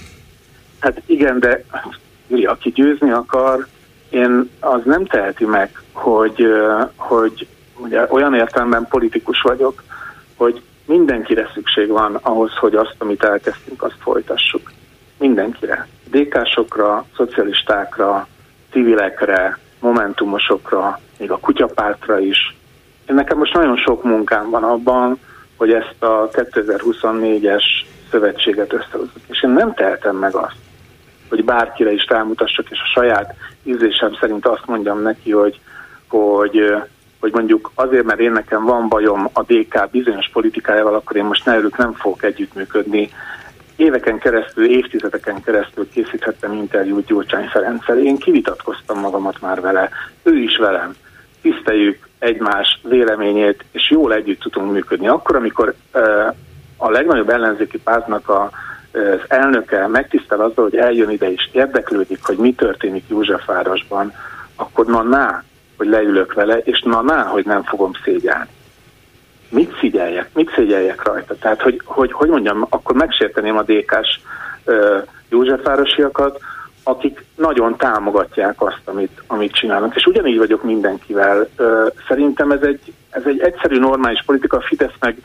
Hát 0.79 1.01
igen, 1.05 1.39
de 1.39 1.63
aki 2.45 2.69
győzni 2.69 3.11
akar, 3.11 3.67
én 4.09 4.49
az 4.59 4.81
nem 4.85 5.05
teheti 5.05 5.45
meg, 5.45 5.83
hogy, 5.93 6.45
hogy 6.95 7.47
ugye 7.77 8.06
olyan 8.10 8.34
értelemben 8.34 8.88
politikus 8.89 9.41
vagyok, 9.41 9.84
hogy 10.36 10.62
mindenkire 10.86 11.49
szükség 11.53 11.89
van 11.89 12.19
ahhoz, 12.21 12.51
hogy 12.56 12.75
azt, 12.75 12.95
amit 12.97 13.23
elkezdtünk, 13.23 13.84
azt 13.84 13.97
folytassuk. 13.99 14.71
Mindenkire. 15.17 15.88
DK-sokra, 16.12 17.06
szocialistákra, 17.15 18.27
civilekre, 18.71 19.58
momentumosokra, 19.79 20.99
még 21.17 21.32
a 21.32 21.38
kutyapártra 21.38 22.19
is. 22.19 22.56
Én 23.10 23.15
nekem 23.15 23.38
most 23.38 23.53
nagyon 23.53 23.77
sok 23.77 24.03
munkám 24.03 24.49
van 24.49 24.63
abban, 24.63 25.19
hogy 25.58 25.73
ezt 25.73 26.03
a 26.03 26.29
2024-es 26.32 27.63
szövetséget 28.12 28.73
összehozzuk. 28.73 29.21
És 29.27 29.43
én 29.43 29.49
nem 29.49 29.73
tehetem 29.73 30.15
meg 30.15 30.36
azt, 30.36 30.56
hogy 31.29 31.43
bárkire 31.45 31.91
is 31.91 32.06
rámutassak, 32.08 32.69
és 32.69 32.79
a 32.79 32.99
saját 32.99 33.36
ízlésem 33.63 34.15
szerint 34.19 34.45
azt 34.45 34.65
mondjam 34.65 35.01
neki, 35.01 35.32
hogy, 35.32 35.60
hogy, 36.13 36.76
hogy 37.19 37.32
mondjuk 37.34 37.71
azért, 37.76 38.04
mert 38.04 38.19
én 38.19 38.32
nekem 38.32 38.63
van 38.63 38.88
bajom 38.88 39.30
a 39.34 39.41
DK 39.41 39.89
bizonyos 39.91 40.30
politikájával, 40.34 40.95
akkor 40.95 41.15
én 41.15 41.23
most 41.23 41.45
náluk 41.45 41.78
nem 41.78 41.93
fogok 41.93 42.23
együttműködni. 42.23 43.10
Éveken 43.76 44.17
keresztül, 44.17 44.65
évtizedeken 44.69 45.41
keresztül 45.41 45.89
készíthettem 45.89 46.54
interjút 46.54 47.06
Gyurcsány 47.06 47.47
Ferenccel. 47.47 47.99
Én 47.99 48.17
kivitatkoztam 48.17 48.99
magamat 48.99 49.41
már 49.41 49.62
vele, 49.62 49.89
ő 50.23 50.38
is 50.38 50.58
velem. 50.58 50.95
Tiszteljük 51.41 52.08
egymás 52.19 52.80
véleményét, 52.84 53.63
és 53.71 53.89
jól 53.91 54.13
együtt 54.13 54.39
tudunk 54.39 54.71
működni. 54.71 55.08
Akkor, 55.08 55.36
amikor 55.36 55.73
a 56.78 56.89
legnagyobb 56.89 57.30
ellenzéki 57.30 57.80
pártnak 57.80 58.30
a 58.30 58.49
az 58.93 59.19
elnöke 59.28 59.88
megtisztel 59.88 60.39
azzal, 60.39 60.63
hogy 60.63 60.76
eljön 60.76 61.10
ide 61.10 61.32
és 61.32 61.49
érdeklődik, 61.52 62.26
hogy 62.26 62.38
mi 62.38 62.54
történik 62.54 63.04
Józsefvárosban, 63.08 64.13
akkor 64.56 64.86
na 64.86 65.02
ná, 65.02 65.43
hogy 65.84 65.91
leülök 65.91 66.34
vele, 66.34 66.58
és 66.58 66.82
na 66.82 67.02
ná, 67.02 67.24
hogy 67.24 67.46
nem 67.46 67.63
fogom 67.63 67.91
szégyelni. 68.04 68.50
Mit 69.50 69.78
szégyeljek? 69.80 70.30
Mit 70.34 70.52
szégyeljek 70.56 71.04
rajta? 71.04 71.36
Tehát, 71.36 71.62
hogy, 71.62 71.82
hogy, 71.86 72.12
hogy 72.12 72.30
mondjam, 72.30 72.65
akkor 72.69 72.96
megsérteném 72.96 73.58
a 73.58 73.63
DK-s 73.63 74.19
Józsefvárosiakat, 75.30 76.39
akik 76.84 77.26
nagyon 77.36 77.78
támogatják 77.78 78.62
azt, 78.62 78.82
amit, 78.86 79.24
amit 79.28 79.54
csinálnak. 79.54 79.96
És 79.96 80.06
ugyanígy 80.06 80.38
vagyok 80.38 80.63
mindenkivel. 80.63 81.48
Szerintem 82.08 82.52
ez 82.52 82.62
egy, 82.62 82.93
ez 83.10 83.22
egy 83.26 83.39
egyszerű, 83.39 83.80
normális 83.80 84.24
politika. 84.26 84.58
A 84.58 84.62
Fidesz 84.62 84.96
meg 85.00 85.17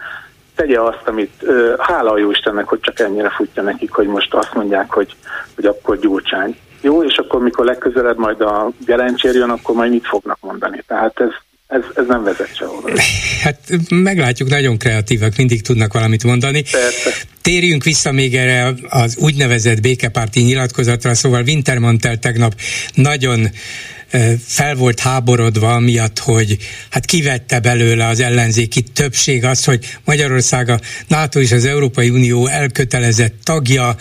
tegye 0.55 0.81
azt, 0.81 1.03
amit 1.05 1.47
hála 1.79 2.11
a 2.11 2.18
jó 2.18 2.31
Istennek, 2.31 2.68
hogy 2.68 2.81
csak 2.81 3.01
ennyire 3.01 3.29
futja 3.29 3.62
nekik, 3.62 3.92
hogy 3.92 4.07
most 4.07 4.35
azt 4.35 4.55
mondják, 4.55 4.90
hogy, 4.90 5.16
hogy 5.55 5.66
akkor 5.66 5.99
gyurcsány. 5.99 6.57
Jó, 6.80 7.04
és 7.04 7.16
akkor 7.16 7.42
mikor 7.42 7.64
legközelebb 7.64 8.18
majd 8.18 8.40
a 8.40 8.72
gelencsér 8.86 9.34
jön, 9.34 9.50
akkor 9.50 9.74
majd 9.74 9.90
mit 9.90 10.06
fognak 10.06 10.38
mondani. 10.40 10.82
Tehát 10.86 11.20
ez, 11.20 11.28
ez, 11.66 11.82
ez 11.94 12.04
nem 12.06 12.22
vezet 12.22 12.56
sehova. 12.56 12.90
Hát 13.42 13.58
meglátjuk, 13.88 14.48
nagyon 14.48 14.78
kreatívak, 14.78 15.36
mindig 15.36 15.62
tudnak 15.62 15.92
valamit 15.92 16.24
mondani. 16.24 16.62
Persze. 16.62 17.10
Térjünk 17.42 17.84
vissza 17.84 18.12
még 18.12 18.36
erre 18.36 18.74
az 18.88 19.16
úgynevezett 19.16 19.80
békepárti 19.80 20.40
nyilatkozatra, 20.40 21.14
szóval 21.14 21.42
Wintermantel 21.42 22.16
tegnap 22.16 22.54
nagyon 22.94 23.48
fel 24.44 24.74
volt 24.74 25.00
háborodva 25.00 25.78
miatt, 25.78 26.18
hogy 26.18 26.56
hát 26.90 27.04
kivette 27.04 27.60
belőle 27.60 28.06
az 28.06 28.20
ellenzéki 28.20 28.82
többség 28.82 29.44
az, 29.44 29.64
hogy 29.64 29.98
Magyarország 30.04 30.68
a 30.68 30.80
NATO 31.08 31.40
és 31.40 31.52
az 31.52 31.64
Európai 31.64 32.10
Unió 32.10 32.46
elkötelezett 32.46 33.34
tagja, 33.44 33.96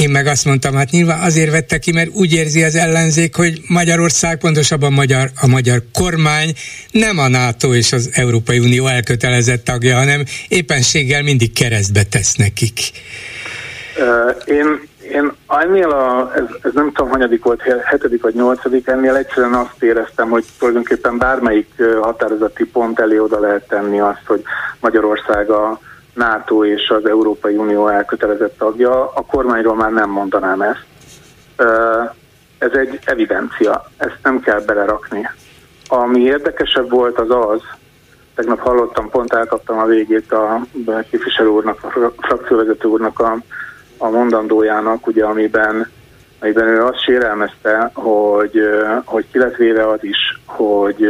én 0.00 0.10
meg 0.10 0.26
azt 0.26 0.44
mondtam, 0.44 0.74
hát 0.74 0.90
nyilván 0.90 1.20
azért 1.20 1.50
vette 1.50 1.78
ki, 1.78 1.92
mert 1.92 2.10
úgy 2.12 2.32
érzi 2.32 2.62
az 2.62 2.74
ellenzék, 2.74 3.36
hogy 3.36 3.60
Magyarország, 3.68 4.38
pontosabban 4.38 4.92
magyar, 4.92 5.30
a 5.40 5.46
magyar 5.46 5.82
kormány 5.92 6.52
nem 6.90 7.18
a 7.18 7.28
NATO 7.28 7.74
és 7.74 7.92
az 7.92 8.10
Európai 8.12 8.58
Unió 8.58 8.86
elkötelezett 8.86 9.64
tagja, 9.64 9.96
hanem 9.96 10.24
éppenséggel 10.48 11.22
mindig 11.22 11.52
keresztbe 11.52 12.02
tesz 12.02 12.34
nekik. 12.34 12.78
Én 14.44 14.88
én 15.12 15.32
ennél 15.48 15.90
a, 15.90 16.32
ez, 16.34 16.44
ez 16.62 16.72
nem 16.74 16.92
tudom, 16.92 17.10
hanyadik 17.10 17.42
volt, 17.42 17.62
hetedik 17.84 18.22
vagy 18.22 18.34
nyolcadik, 18.34 18.86
ennél 18.86 19.14
egyszerűen 19.14 19.54
azt 19.54 19.82
éreztem, 19.82 20.28
hogy 20.28 20.44
tulajdonképpen 20.58 21.18
bármelyik 21.18 21.68
határozati 22.00 22.64
pont 22.64 23.00
elé 23.00 23.18
oda 23.18 23.40
lehet 23.40 23.68
tenni 23.68 24.00
azt, 24.00 24.22
hogy 24.26 24.42
Magyarország 24.80 25.50
a 25.50 25.80
NATO 26.14 26.64
és 26.64 26.88
az 26.88 27.06
Európai 27.06 27.56
Unió 27.56 27.88
elkötelezett 27.88 28.58
tagja, 28.58 29.10
a 29.12 29.24
kormányról 29.26 29.74
már 29.74 29.90
nem 29.90 30.10
mondanám 30.10 30.60
ezt. 30.60 30.84
Ez 32.58 32.72
egy 32.72 32.98
evidencia, 33.04 33.84
ezt 33.96 34.18
nem 34.22 34.40
kell 34.40 34.60
belerakni. 34.60 35.28
Ami 35.88 36.20
érdekesebb 36.20 36.90
volt 36.90 37.18
az 37.18 37.30
az, 37.30 37.62
tegnap 38.34 38.58
hallottam, 38.58 39.10
pont 39.10 39.32
elkaptam 39.32 39.78
a 39.78 39.86
végét 39.86 40.32
a 40.32 40.60
képviselő 41.10 41.48
úrnak, 41.48 41.84
a 41.84 42.12
frakcióvezető 42.18 42.88
úrnak 42.88 43.18
a, 43.20 43.36
a 43.98 44.08
mondandójának, 44.08 45.06
ugye, 45.06 45.24
amiben, 45.24 45.90
amiben 46.40 46.66
ő 46.66 46.84
azt 46.84 47.02
sérelmezte, 47.02 47.90
hogy, 47.94 48.60
hogy 49.04 49.26
ki 49.32 49.38
lett 49.38 49.56
véve 49.56 49.88
az 49.88 50.04
is, 50.04 50.40
hogy 50.44 51.08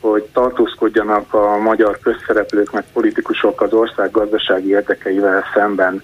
hogy 0.00 0.22
tartózkodjanak 0.22 1.34
a 1.34 1.56
magyar 1.56 1.98
közszereplők, 1.98 2.72
meg 2.72 2.84
politikusok 2.92 3.60
az 3.60 3.72
ország 3.72 4.10
gazdasági 4.10 4.68
érdekeivel 4.68 5.44
szemben 5.54 6.02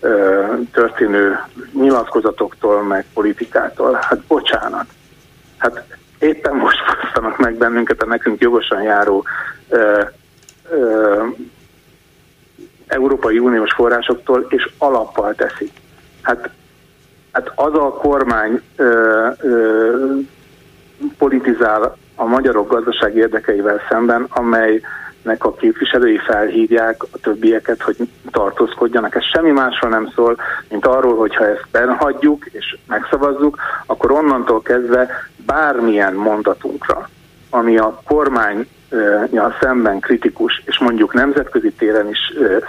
ö, 0.00 0.44
történő 0.72 1.38
nyilatkozatoktól, 1.72 2.82
meg 2.82 3.06
politikától. 3.14 3.98
Hát 4.02 4.20
bocsánat. 4.20 4.86
Hát 5.56 5.84
éppen 6.18 6.56
most 6.56 6.78
fosztanak 7.00 7.38
meg 7.38 7.54
bennünket 7.54 8.02
a 8.02 8.06
nekünk 8.06 8.40
jogosan 8.40 8.82
járó 8.82 9.24
ö, 9.68 10.02
ö, 10.70 11.24
Európai 12.86 13.38
Uniós 13.38 13.72
forrásoktól, 13.72 14.46
és 14.48 14.70
alappal 14.78 15.34
teszik. 15.34 15.72
Hát, 16.22 16.50
hát 17.32 17.52
az 17.54 17.74
a 17.74 17.88
kormány 17.88 18.60
ö, 18.76 19.28
ö, 19.40 19.96
politizál 21.18 21.96
a 22.14 22.24
magyarok 22.24 22.68
gazdasági 22.68 23.18
érdekeivel 23.18 23.80
szemben, 23.88 24.26
amelynek 24.28 25.44
a 25.44 25.54
képviselői 25.54 26.18
felhívják 26.18 27.02
a 27.02 27.18
többieket, 27.22 27.82
hogy 27.82 27.96
tartózkodjanak. 28.30 29.14
Ez 29.14 29.24
semmi 29.24 29.50
másról 29.50 29.90
nem 29.90 30.10
szól, 30.14 30.36
mint 30.68 30.86
arról, 30.86 31.16
hogy 31.16 31.34
ha 31.34 31.46
ezt 31.46 31.66
benhagyjuk 31.70 32.46
és 32.52 32.76
megszavazzuk, 32.86 33.58
akkor 33.86 34.10
onnantól 34.10 34.62
kezdve 34.62 35.08
bármilyen 35.46 36.14
mondatunkra, 36.14 37.08
ami 37.50 37.76
a 37.76 38.00
kormány 38.04 38.68
ja, 39.32 39.56
szemben 39.60 40.00
kritikus, 40.00 40.62
és 40.64 40.78
mondjuk 40.78 41.14
nemzetközi 41.14 41.72
téren 41.72 42.08
is 42.08 42.18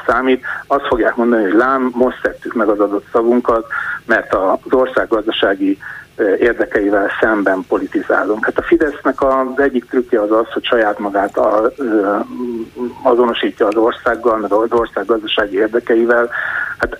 számít, 0.07 0.45
azt 0.67 0.87
fogják 0.87 1.15
mondani, 1.15 1.43
hogy 1.43 1.53
lám, 1.53 1.89
most 1.93 2.19
szedtük 2.21 2.53
meg 2.53 2.67
az 2.67 2.79
adott 2.79 3.05
szavunkat, 3.11 3.65
mert 4.05 4.33
az 4.33 4.73
ország 4.73 5.07
gazdasági 5.07 5.77
érdekeivel 6.17 7.09
szemben 7.21 7.65
politizálunk. 7.67 8.45
Hát 8.45 8.57
a 8.57 8.61
Fidesznek 8.61 9.21
az 9.21 9.47
egyik 9.55 9.85
trükkje 9.85 10.21
az 10.21 10.31
az, 10.31 10.51
hogy 10.53 10.65
saját 10.65 10.99
magát 10.99 11.39
azonosítja 13.03 13.67
az 13.67 13.75
országgal, 13.75 14.37
meg 14.37 14.51
az 14.51 14.71
ország 14.71 15.05
gazdasági 15.05 15.55
érdekeivel. 15.55 16.29
Hát 16.77 16.99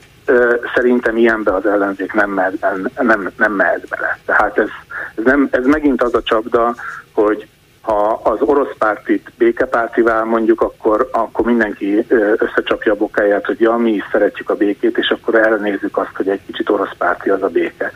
szerintem 0.76 1.18
ilyenbe 1.18 1.54
az 1.54 1.66
ellenzék 1.66 2.14
nem 2.14 2.30
mehet, 2.30 2.66
nem, 3.02 3.32
nem 3.38 3.52
mehet 3.52 3.88
bele. 3.90 4.20
Tehát 4.26 4.58
ez, 4.58 4.70
ez, 5.16 5.24
nem, 5.24 5.48
ez 5.52 5.66
megint 5.66 6.04
az 6.04 6.16
a 6.16 6.24
csapda, 6.24 6.76
hogy 7.14 7.48
ha 7.86 8.20
az 8.24 8.42
orosz 8.42 8.76
pártit 8.78 9.32
békepártivá 9.38 10.24
mondjuk, 10.24 10.62
akkor, 10.62 11.10
akkor 11.12 11.46
mindenki 11.46 12.06
összecsapja 12.38 12.92
a 12.92 12.96
bokáját, 12.96 13.46
hogy 13.46 13.60
ja, 13.60 13.76
mi 13.76 13.92
is 13.92 14.04
szeretjük 14.12 14.50
a 14.50 14.56
békét, 14.56 14.98
és 14.98 15.10
akkor 15.10 15.36
elnézzük 15.36 15.98
azt, 15.98 16.16
hogy 16.16 16.30
egy 16.30 16.42
kicsit 16.46 16.70
orosz 16.70 16.96
párti 16.98 17.30
az 17.30 17.44
a 17.44 17.48
béke. 17.48 17.92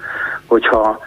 Hogyha 0.45 0.99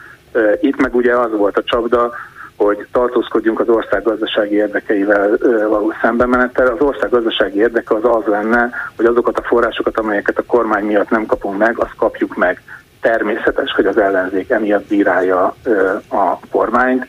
itt 0.61 0.81
meg 0.81 0.95
ugye 0.95 1.16
az 1.16 1.31
volt 1.31 1.57
a 1.57 1.62
csapda, 1.62 2.12
hogy 2.57 2.87
tartózkodjunk 2.92 3.61
az 3.61 3.68
ország 3.68 4.03
gazdasági 4.03 4.55
érdekeivel 4.55 5.37
való 5.68 5.92
szembemenettel. 6.01 6.66
Az 6.66 6.81
ország 6.81 7.11
gazdasági 7.11 7.59
érdeke 7.59 7.95
az 7.95 8.05
az 8.05 8.25
lenne, 8.27 8.71
hogy 8.97 9.07
azokat 9.07 9.38
a 9.38 9.42
forrásokat, 9.42 9.99
amelyeket 9.99 10.38
a 10.38 10.45
kormány 10.47 10.85
miatt 10.85 11.11
nem 11.11 11.27
kapunk 11.27 11.59
meg, 11.59 11.79
azt 11.79 11.97
kapjuk 11.97 12.37
meg. 12.37 12.62
Természetes, 13.01 13.73
hogy 13.73 13.87
az 13.87 13.99
ellenzék 13.99 14.51
emiatt 14.51 14.87
bírálja 14.87 15.55
a 16.09 16.38
kormányt, 16.51 17.07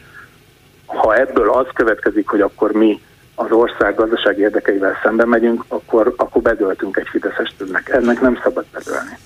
ha 0.86 1.16
ebből 1.16 1.50
az 1.50 1.68
következik, 1.74 2.28
hogy 2.28 2.42
akkor 2.42 2.72
mi 2.72 3.02
az 3.36 3.52
ország 3.52 3.96
gazdasági 3.96 4.42
érdekeivel 4.42 5.00
szemben 5.04 5.28
megyünk, 5.28 5.64
akkor, 5.68 6.14
akkor 6.18 6.42
bedöltünk 6.42 6.98
egy 6.98 7.08
Fideszes 7.12 7.54
többnek. 7.58 7.90
Ennek 7.90 8.22
nem 8.22 8.40
szabad 8.44 8.66
bedölni. 8.74 9.18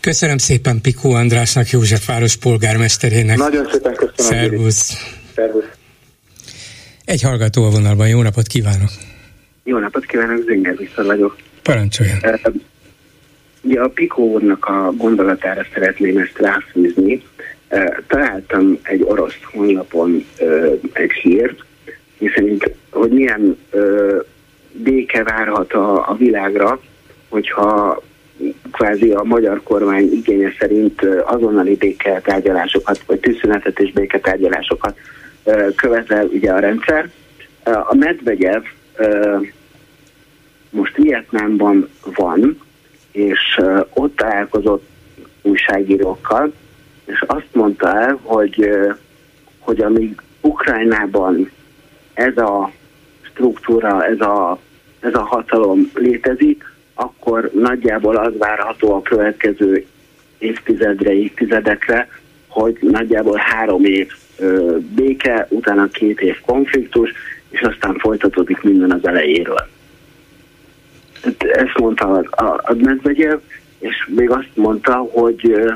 Köszönöm 0.00 0.38
szépen 0.38 0.80
Pikó 0.80 1.12
Andrásnak, 1.12 1.70
József 1.70 2.06
város 2.06 2.36
polgármesterének. 2.36 3.36
Nagyon 3.36 3.68
szépen 3.72 3.94
köszönöm. 3.94 4.12
Szervusz. 4.16 4.92
Szervusz. 5.34 5.64
Egy 7.04 7.22
hallgató 7.22 7.64
a 7.64 7.70
vonalban, 7.70 8.08
jó 8.08 8.22
napot 8.22 8.46
kívánok! 8.46 8.90
Jó 9.64 9.78
napot 9.78 10.04
kívánok, 10.04 10.42
Zinger 10.46 10.76
Viszor 10.76 11.04
vagyok. 11.04 11.36
Parancsoljon. 11.62 12.18
Ugye 13.62 13.80
a 13.80 13.88
Pikó 13.88 14.22
úrnak 14.22 14.64
a 14.64 14.92
gondolatára 14.96 15.66
szeretném 15.74 16.16
ezt 16.16 16.38
ráfűzni, 16.38 17.22
találtam 18.06 18.78
egy 18.82 19.02
orosz 19.02 19.38
honlapon 19.52 20.26
egy 20.92 21.12
hírt, 21.12 21.64
miszerint, 22.18 22.70
hogy 22.90 23.10
milyen 23.10 23.58
béke 24.72 25.22
várhat 25.22 25.72
a, 25.72 26.10
a 26.10 26.14
világra, 26.14 26.80
hogyha 27.28 28.02
kvázi 28.72 29.10
a 29.10 29.22
magyar 29.22 29.62
kormány 29.62 30.12
igénye 30.12 30.54
szerint 30.58 31.04
azonnali 31.24 31.76
béketárgyalásokat, 31.76 33.02
vagy 33.06 33.20
tűzszünetet 33.20 33.80
és 33.80 33.92
béketárgyalásokat 33.92 34.98
követel 35.76 36.26
ugye 36.26 36.52
a 36.52 36.58
rendszer. 36.58 37.10
A 37.62 37.94
Medvegyev 37.94 38.62
most 40.70 40.96
Vietnámban 40.96 41.88
van, 42.14 42.60
és 43.12 43.60
ott 43.94 44.16
találkozott 44.16 44.88
újságírókkal, 45.42 46.52
és 47.08 47.24
azt 47.26 47.48
mondta 47.52 48.00
el, 48.00 48.18
hogy, 48.22 48.70
hogy 49.58 49.80
amíg 49.80 50.20
Ukrajnában 50.40 51.50
ez 52.14 52.36
a 52.36 52.72
struktúra, 53.20 54.06
ez 54.06 54.20
a, 54.20 54.58
ez 55.00 55.14
a 55.14 55.22
hatalom 55.22 55.90
létezik, 55.94 56.64
akkor 56.94 57.50
nagyjából 57.54 58.16
az 58.16 58.32
várható 58.38 58.94
a 58.94 59.02
következő 59.02 59.86
évtizedre, 60.38 61.12
évtizedekre, 61.12 62.08
hogy 62.46 62.78
nagyjából 62.80 63.36
három 63.36 63.84
év 63.84 64.12
béke, 64.94 65.46
utána 65.50 65.88
két 65.88 66.20
év 66.20 66.40
konfliktus, 66.40 67.12
és 67.48 67.60
aztán 67.60 67.94
folytatódik 67.98 68.62
minden 68.62 68.90
az 68.90 69.06
elejéről. 69.06 69.68
Ezt 71.38 71.78
mondta 71.78 72.06
a, 72.06 72.42
a, 72.42 72.60
a 72.64 72.74
Medvegyev, 72.74 73.38
és 73.78 74.08
még 74.14 74.30
azt 74.30 74.50
mondta, 74.54 74.94
hogy 74.94 75.72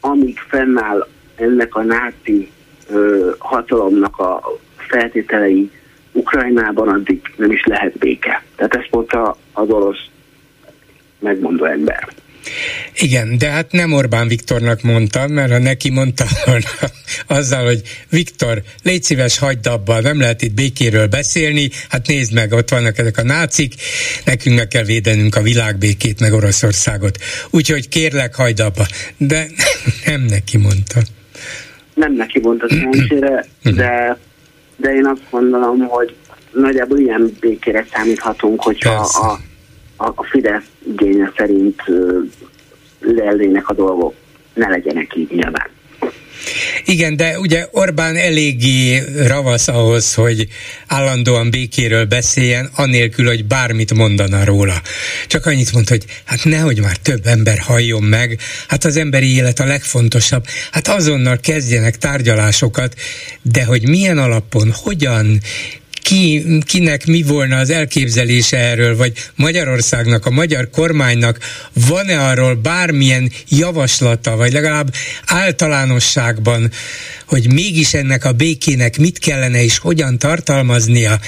amíg 0.00 0.38
fennáll 0.38 1.08
ennek 1.34 1.74
a 1.74 1.82
náci 1.82 2.50
ö, 2.90 3.30
hatalomnak 3.38 4.18
a 4.18 4.42
feltételei 4.76 5.70
Ukrajnában, 6.12 6.88
addig 6.88 7.20
nem 7.36 7.50
is 7.50 7.64
lehet 7.64 7.98
béke. 7.98 8.42
Tehát 8.56 8.74
ezt 8.74 8.88
mondta 8.90 9.36
az 9.52 9.68
orosz 9.68 10.06
megmondó 11.18 11.64
ember. 11.64 12.08
Igen, 13.00 13.38
de 13.38 13.48
hát 13.50 13.72
nem 13.72 13.92
Orbán 13.92 14.28
Viktornak 14.28 14.82
mondtam, 14.82 15.32
mert 15.32 15.52
ha 15.52 15.58
neki 15.58 15.90
mondta 15.90 16.24
volna 16.44 16.68
azzal, 17.38 17.64
hogy 17.64 17.82
Viktor, 18.10 18.62
légy 18.82 19.02
szíves, 19.02 19.38
hagyd 19.38 19.66
abba, 19.66 20.00
nem 20.00 20.20
lehet 20.20 20.42
itt 20.42 20.54
békéről 20.54 21.06
beszélni, 21.06 21.70
hát 21.88 22.06
nézd 22.06 22.32
meg, 22.32 22.52
ott 22.52 22.68
vannak 22.68 22.98
ezek 22.98 23.18
a 23.18 23.22
nácik, 23.22 23.74
nekünk 24.24 24.56
meg 24.56 24.68
kell 24.68 24.84
védenünk 24.84 25.34
a 25.36 25.42
világbékét, 25.42 26.20
meg 26.20 26.32
Oroszországot. 26.32 27.18
Úgyhogy 27.50 27.88
kérlek, 27.88 28.34
hagyd 28.34 28.60
abba. 28.60 28.86
De 29.16 29.46
nem 30.06 30.20
neki 30.20 30.56
mondta. 30.56 31.00
Nem 31.94 32.12
neki 32.12 32.38
mondta 32.38 32.66
szerencsére, 32.68 33.46
de, 33.62 34.18
de 34.76 34.94
én 34.94 35.06
azt 35.06 35.22
gondolom, 35.30 35.78
hogy 35.78 36.14
nagyjából 36.52 36.98
ilyen 36.98 37.36
békére 37.40 37.86
számíthatunk, 37.92 38.62
hogyha 38.62 38.92
a 39.00 39.38
a, 39.98 40.06
a 40.06 40.24
Fidesz 40.30 40.70
igénye 40.86 41.32
szerint 41.36 41.82
lellének 43.00 43.68
a 43.68 43.74
dolgok. 43.74 44.14
Ne 44.54 44.68
legyenek 44.68 45.16
így 45.16 45.30
nyilván. 45.30 45.70
Igen, 46.84 47.16
de 47.16 47.38
ugye 47.38 47.66
Orbán 47.70 48.16
eléggé 48.16 49.02
ravasz 49.26 49.68
ahhoz, 49.68 50.14
hogy 50.14 50.46
állandóan 50.86 51.50
békéről 51.50 52.04
beszéljen, 52.04 52.70
anélkül, 52.76 53.26
hogy 53.26 53.44
bármit 53.44 53.94
mondana 53.94 54.44
róla. 54.44 54.82
Csak 55.26 55.46
annyit 55.46 55.72
mond, 55.72 55.88
hogy 55.88 56.04
hát 56.24 56.44
nehogy 56.44 56.80
már 56.80 56.96
több 56.96 57.26
ember 57.26 57.58
halljon 57.58 58.02
meg, 58.02 58.38
hát 58.68 58.84
az 58.84 58.96
emberi 58.96 59.34
élet 59.34 59.58
a 59.58 59.64
legfontosabb, 59.64 60.44
hát 60.72 60.88
azonnal 60.88 61.38
kezdjenek 61.42 61.96
tárgyalásokat, 61.96 62.94
de 63.42 63.64
hogy 63.64 63.88
milyen 63.88 64.18
alapon, 64.18 64.72
hogyan, 64.82 65.40
ki, 66.08 66.44
kinek 66.66 67.06
mi 67.06 67.22
volna 67.22 67.56
az 67.56 67.70
elképzelése 67.70 68.56
erről, 68.56 68.96
vagy 68.96 69.12
Magyarországnak, 69.36 70.26
a 70.26 70.30
magyar 70.30 70.70
kormánynak 70.70 71.38
van-e 71.88 72.20
arról 72.20 72.54
bármilyen 72.54 73.30
javaslata, 73.48 74.36
vagy 74.36 74.52
legalább 74.52 74.88
általánosságban, 75.26 76.70
hogy 77.26 77.52
mégis 77.52 77.94
ennek 77.94 78.24
a 78.24 78.32
békének 78.32 78.98
mit 78.98 79.18
kellene 79.18 79.62
és 79.62 79.78
hogyan 79.78 80.18
tartalmaznia, 80.18 81.18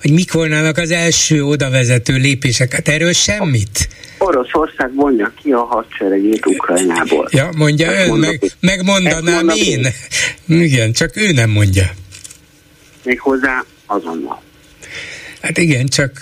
hogy 0.00 0.12
mik 0.12 0.32
volnának 0.32 0.78
az 0.78 0.90
első 0.90 1.44
odavezető 1.44 2.14
lépések. 2.14 2.72
Hát 2.72 2.88
erről 2.88 3.12
semmit? 3.12 3.88
Oroszország 4.18 4.94
vonja 4.94 5.32
ki 5.42 5.50
a 5.50 5.64
hadseregét 5.64 6.46
Ukrajnából. 6.46 7.28
Ja, 7.30 7.50
mondja 7.56 7.92
Ezt 7.92 8.08
ön, 8.08 8.18
meg, 8.18 8.40
megmondanám 8.60 9.48
én. 9.48 9.84
én. 10.46 10.58
Igen, 10.58 10.92
csak 10.92 11.16
ő 11.16 11.32
nem 11.32 11.50
mondja. 11.50 11.90
Méghozzá 13.04 13.64
azonnal. 13.92 14.42
Hát 15.42 15.58
igen, 15.58 15.86
csak 15.86 16.12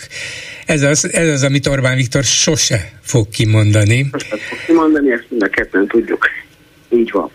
ez 0.67 0.83
az, 0.83 1.13
ez 1.13 1.29
az, 1.29 1.43
amit 1.43 1.67
Orbán 1.67 1.97
Viktor 1.97 2.23
sose 2.23 2.93
fog 3.03 3.29
kimondani. 3.29 4.07
Sose 4.13 4.37
fog 4.37 4.59
kimondani, 4.67 5.13
ezt 5.13 5.27
mind 5.29 5.43
a 5.43 5.49
ketten 5.49 5.87
tudjuk. 5.87 6.29
Így 6.89 7.11
van. 7.11 7.31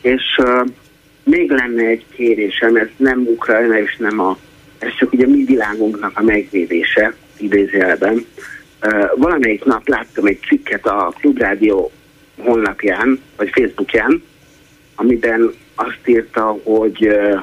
És 0.00 0.22
uh, 0.38 0.68
még 1.24 1.50
lenne 1.50 1.82
egy 1.82 2.04
kérésem, 2.14 2.76
ez 2.76 2.88
nem 2.96 3.26
Ukrajna 3.26 3.78
és 3.78 3.96
nem 3.98 4.20
a, 4.20 4.38
ez 4.78 4.90
csak 4.98 5.12
ugye 5.12 5.26
mi 5.26 5.44
világunknak 5.44 6.18
a 6.18 6.22
megvédése, 6.22 7.14
idézőjelben. 7.36 8.26
Uh, 8.82 9.10
valamelyik 9.16 9.64
nap 9.64 9.88
láttam 9.88 10.26
egy 10.26 10.40
cikket 10.48 10.86
a 10.86 11.14
Klubrádió 11.20 11.92
honlapján, 12.38 13.20
vagy 13.36 13.50
Facebookján, 13.52 14.22
amiben 14.94 15.54
azt 15.74 16.00
írta, 16.06 16.58
hogy 16.64 17.06
uh, 17.06 17.42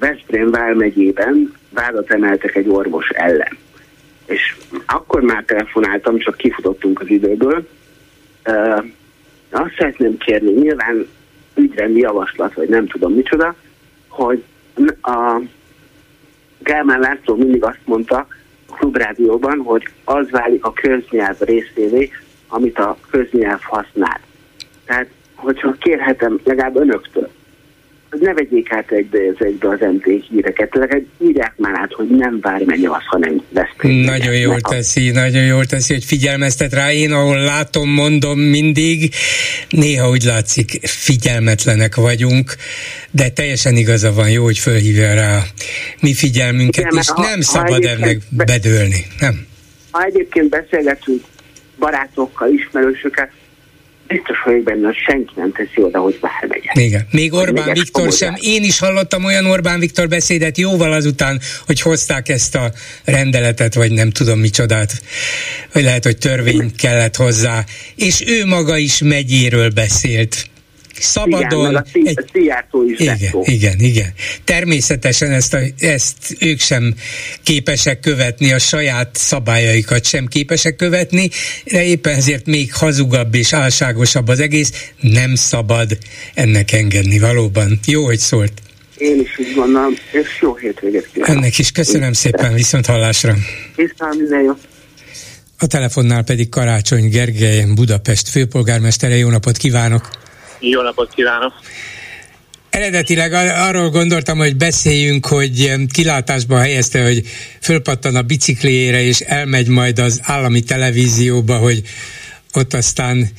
Veszprém 0.00 0.50
vármegyében 0.50 1.52
vádat 1.70 2.10
emeltek 2.10 2.54
egy 2.54 2.68
orvos 2.68 3.08
ellen. 3.08 3.58
És 4.26 4.56
akkor 4.86 5.20
már 5.20 5.44
telefonáltam, 5.44 6.18
csak 6.18 6.36
kifutottunk 6.36 7.00
az 7.00 7.08
időből. 7.08 7.68
Uh, 8.46 8.84
azt 9.50 9.74
szeretném 9.78 10.16
kérni, 10.16 10.50
nyilván 10.50 11.06
ügyrendi 11.54 12.00
javaslat, 12.00 12.54
vagy 12.54 12.68
nem 12.68 12.86
tudom 12.86 13.12
micsoda, 13.12 13.54
hogy 14.08 14.44
a 15.02 15.40
Gálmán 16.58 17.00
László 17.00 17.34
mindig 17.36 17.64
azt 17.64 17.80
mondta 17.84 18.26
a 18.66 18.74
klubrádióban, 18.74 19.58
hogy 19.58 19.88
az 20.04 20.30
válik 20.30 20.64
a 20.64 20.72
köznyelv 20.72 21.36
részévé, 21.40 22.10
amit 22.48 22.78
a 22.78 22.96
köznyelv 23.10 23.60
használ. 23.62 24.20
Tehát, 24.84 25.06
hogyha 25.34 25.72
kérhetem 25.72 26.40
legalább 26.44 26.76
önöktől, 26.76 27.30
ne 28.18 28.32
vegyék 28.32 28.72
át 28.72 28.90
egybe 28.90 29.18
ez 29.18 29.34
egybe 29.38 29.68
az 29.68 29.78
MT 29.80 30.24
híreket, 30.28 30.74
legalább 30.74 31.04
írják 31.18 31.52
már 31.56 31.72
át, 31.74 31.92
hogy 31.92 32.08
nem 32.08 32.40
megy 32.64 32.84
az, 32.84 33.02
hanem 33.06 33.42
Veszprém. 33.48 33.92
Nagyon 33.92 34.36
jól 34.36 34.60
teszi, 34.60 35.10
nagyon 35.10 35.44
jól 35.44 35.66
teszi, 35.66 35.92
hogy 35.92 36.04
figyelmeztet 36.04 36.72
rá. 36.72 36.92
Én, 36.92 37.12
ahol 37.12 37.40
látom, 37.40 37.88
mondom 37.88 38.38
mindig, 38.38 39.14
néha 39.68 40.08
úgy 40.08 40.22
látszik, 40.22 40.86
figyelmetlenek 40.86 41.94
vagyunk, 41.94 42.54
de 43.10 43.28
teljesen 43.28 43.76
igaza 43.76 44.12
van, 44.12 44.30
jó, 44.30 44.44
hogy 44.44 44.58
fölhívja 44.58 45.14
rá 45.14 45.42
mi 46.00 46.14
figyelmünket, 46.14 46.84
Igen, 46.84 46.98
és 46.98 47.08
ha, 47.08 47.22
nem 47.22 47.40
szabad 47.40 47.84
ennek 47.84 48.18
be, 48.28 48.44
bedőlni, 48.44 49.04
nem. 49.20 49.46
Ha 49.90 50.02
egyébként 50.04 50.48
beszélgetünk 50.48 51.24
barátokkal, 51.78 52.48
ismerősökkel, 52.48 53.30
biztos 54.10 54.42
vagyok 54.44 54.62
benne, 54.62 54.86
hogy 54.86 54.96
senki 55.06 55.32
nem 55.36 55.52
teszi 55.52 55.82
oda, 55.82 55.98
hogy 55.98 56.18
bármegyen. 56.20 56.74
Igen. 56.74 57.06
Még 57.10 57.32
Orbán 57.32 57.64
még 57.64 57.74
Viktor 57.74 58.12
sem. 58.12 58.34
Én 58.40 58.64
is 58.64 58.78
hallottam 58.78 59.24
olyan 59.24 59.46
Orbán 59.46 59.78
Viktor 59.78 60.08
beszédet 60.08 60.58
jóval 60.58 60.92
azután, 60.92 61.40
hogy 61.66 61.80
hozták 61.80 62.28
ezt 62.28 62.54
a 62.54 62.72
rendeletet, 63.04 63.74
vagy 63.74 63.92
nem 63.92 64.10
tudom 64.10 64.38
micsodát, 64.38 65.02
vagy 65.72 65.82
lehet, 65.82 66.04
hogy 66.04 66.18
törvény 66.18 66.72
kellett 66.76 67.16
hozzá, 67.16 67.64
és 67.96 68.22
ő 68.26 68.46
maga 68.46 68.76
is 68.76 69.00
megyéről 69.02 69.70
beszélt 69.70 70.49
szabadon. 71.00 71.84
Igen, 71.92 72.06
egy... 72.06 72.18
a 72.18 72.24
Szijjártó 72.32 72.84
is 72.84 72.98
igen, 72.98 73.18
igen, 73.42 73.78
igen. 73.78 74.12
Természetesen 74.44 75.30
ezt, 75.30 75.54
a, 75.54 75.58
ezt 75.78 76.36
ők 76.38 76.60
sem 76.60 76.94
képesek 77.42 78.00
követni, 78.00 78.52
a 78.52 78.58
saját 78.58 79.08
szabályaikat 79.12 80.04
sem 80.04 80.26
képesek 80.26 80.76
követni, 80.76 81.30
de 81.64 81.84
éppen 81.84 82.14
ezért 82.14 82.46
még 82.46 82.74
hazugabb 82.74 83.34
és 83.34 83.52
álságosabb 83.52 84.28
az 84.28 84.40
egész, 84.40 84.92
nem 85.00 85.34
szabad 85.34 85.98
ennek 86.34 86.72
engedni 86.72 87.18
valóban. 87.18 87.80
Jó, 87.86 88.04
hogy 88.04 88.18
szólt. 88.18 88.52
Én 88.96 89.20
is 89.20 89.38
úgy 89.38 89.54
gondolom, 89.54 89.94
és 90.12 90.40
jó 90.40 90.56
hétvégét 90.56 91.08
kívánok. 91.12 91.36
Ennek 91.36 91.58
is 91.58 91.72
köszönöm 91.72 92.08
Én 92.08 92.12
szépen, 92.12 92.54
viszont 92.54 92.86
hallásra. 92.86 93.34
Viszont 93.76 94.16
minden 94.16 94.42
jó. 94.42 94.52
A 95.58 95.66
telefonnál 95.66 96.22
pedig 96.22 96.48
Karácsony 96.48 97.08
Gergely, 97.08 97.64
Budapest 97.74 98.28
főpolgármestere. 98.28 99.16
Jó 99.16 99.28
napot 99.28 99.56
kívánok! 99.56 100.08
Jó 100.60 100.82
napot 100.82 101.14
kívánok! 101.14 101.52
Eredetileg 102.70 103.32
arról 103.32 103.90
gondoltam, 103.90 104.38
hogy 104.38 104.56
beszéljünk, 104.56 105.26
hogy 105.26 105.72
kilátásba 105.92 106.58
helyezte, 106.58 107.02
hogy 107.02 107.22
fölpattan 107.60 108.16
a 108.16 108.22
bicikliére, 108.22 109.02
és 109.02 109.20
elmegy 109.20 109.68
majd 109.68 109.98
az 109.98 110.20
állami 110.22 110.60
televízióba, 110.60 111.56
hogy 111.56 111.82
ott 112.52 112.74
aztán 112.74 113.30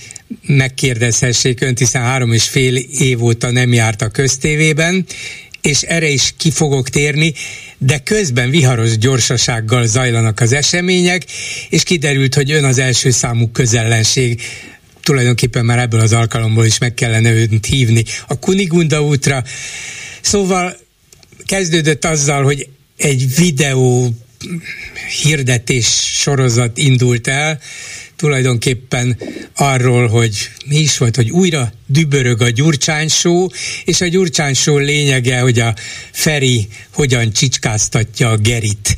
megkérdezhessék 0.48 1.62
önt, 1.62 1.80
hiszen 1.80 2.02
három 2.02 2.34
és 2.34 2.44
fél 2.44 2.76
év 2.76 3.24
óta 3.24 3.52
nem 3.52 3.74
járt 3.74 4.02
a 4.02 4.10
köztévében, 4.10 5.06
és 5.62 5.82
erre 5.82 6.08
is 6.08 6.34
ki 6.38 6.52
fogok 6.52 6.90
térni, 6.90 7.34
de 7.78 7.98
közben 7.98 8.50
viharos 8.50 8.98
gyorsasággal 8.98 9.86
zajlanak 9.86 10.40
az 10.40 10.54
események, 10.54 11.26
és 11.70 11.84
kiderült, 11.84 12.36
hogy 12.36 12.52
ön 12.52 12.64
az 12.64 12.78
első 12.78 13.10
számú 13.10 13.52
közellenség 13.52 14.42
tulajdonképpen 15.04 15.66
már 15.66 15.80
ebből 15.80 16.00
az 16.00 16.14
alkalomból 16.14 16.66
is 16.66 16.78
meg 16.78 16.94
kellene 16.94 17.32
őt 17.32 17.66
hívni 17.66 18.04
a 18.28 18.40
Kunigunda 18.40 19.04
útra. 19.04 19.44
Szóval 20.22 20.78
kezdődött 21.46 22.06
azzal, 22.06 22.44
hogy 22.44 22.68
egy 22.98 23.36
videó 23.36 24.14
hirdetés 25.24 25.88
sorozat 26.20 26.78
indult 26.78 27.28
el, 27.28 27.60
tulajdonképpen 28.16 29.18
arról, 29.56 30.08
hogy 30.08 30.50
mi 30.66 30.78
is 30.78 30.98
volt, 30.98 31.16
hogy 31.16 31.30
újra 31.30 31.74
dübörög 31.88 32.42
a 32.42 32.50
Gyurcsány 32.50 33.08
és 33.86 34.02
a 34.02 34.08
Gyurcsány 34.08 34.56
lényege, 34.66 35.40
hogy 35.40 35.60
a 35.60 35.76
Feri 36.12 36.68
hogyan 36.94 37.32
csicskáztatja 37.32 38.30
a 38.30 38.38
Gerit 38.38 38.96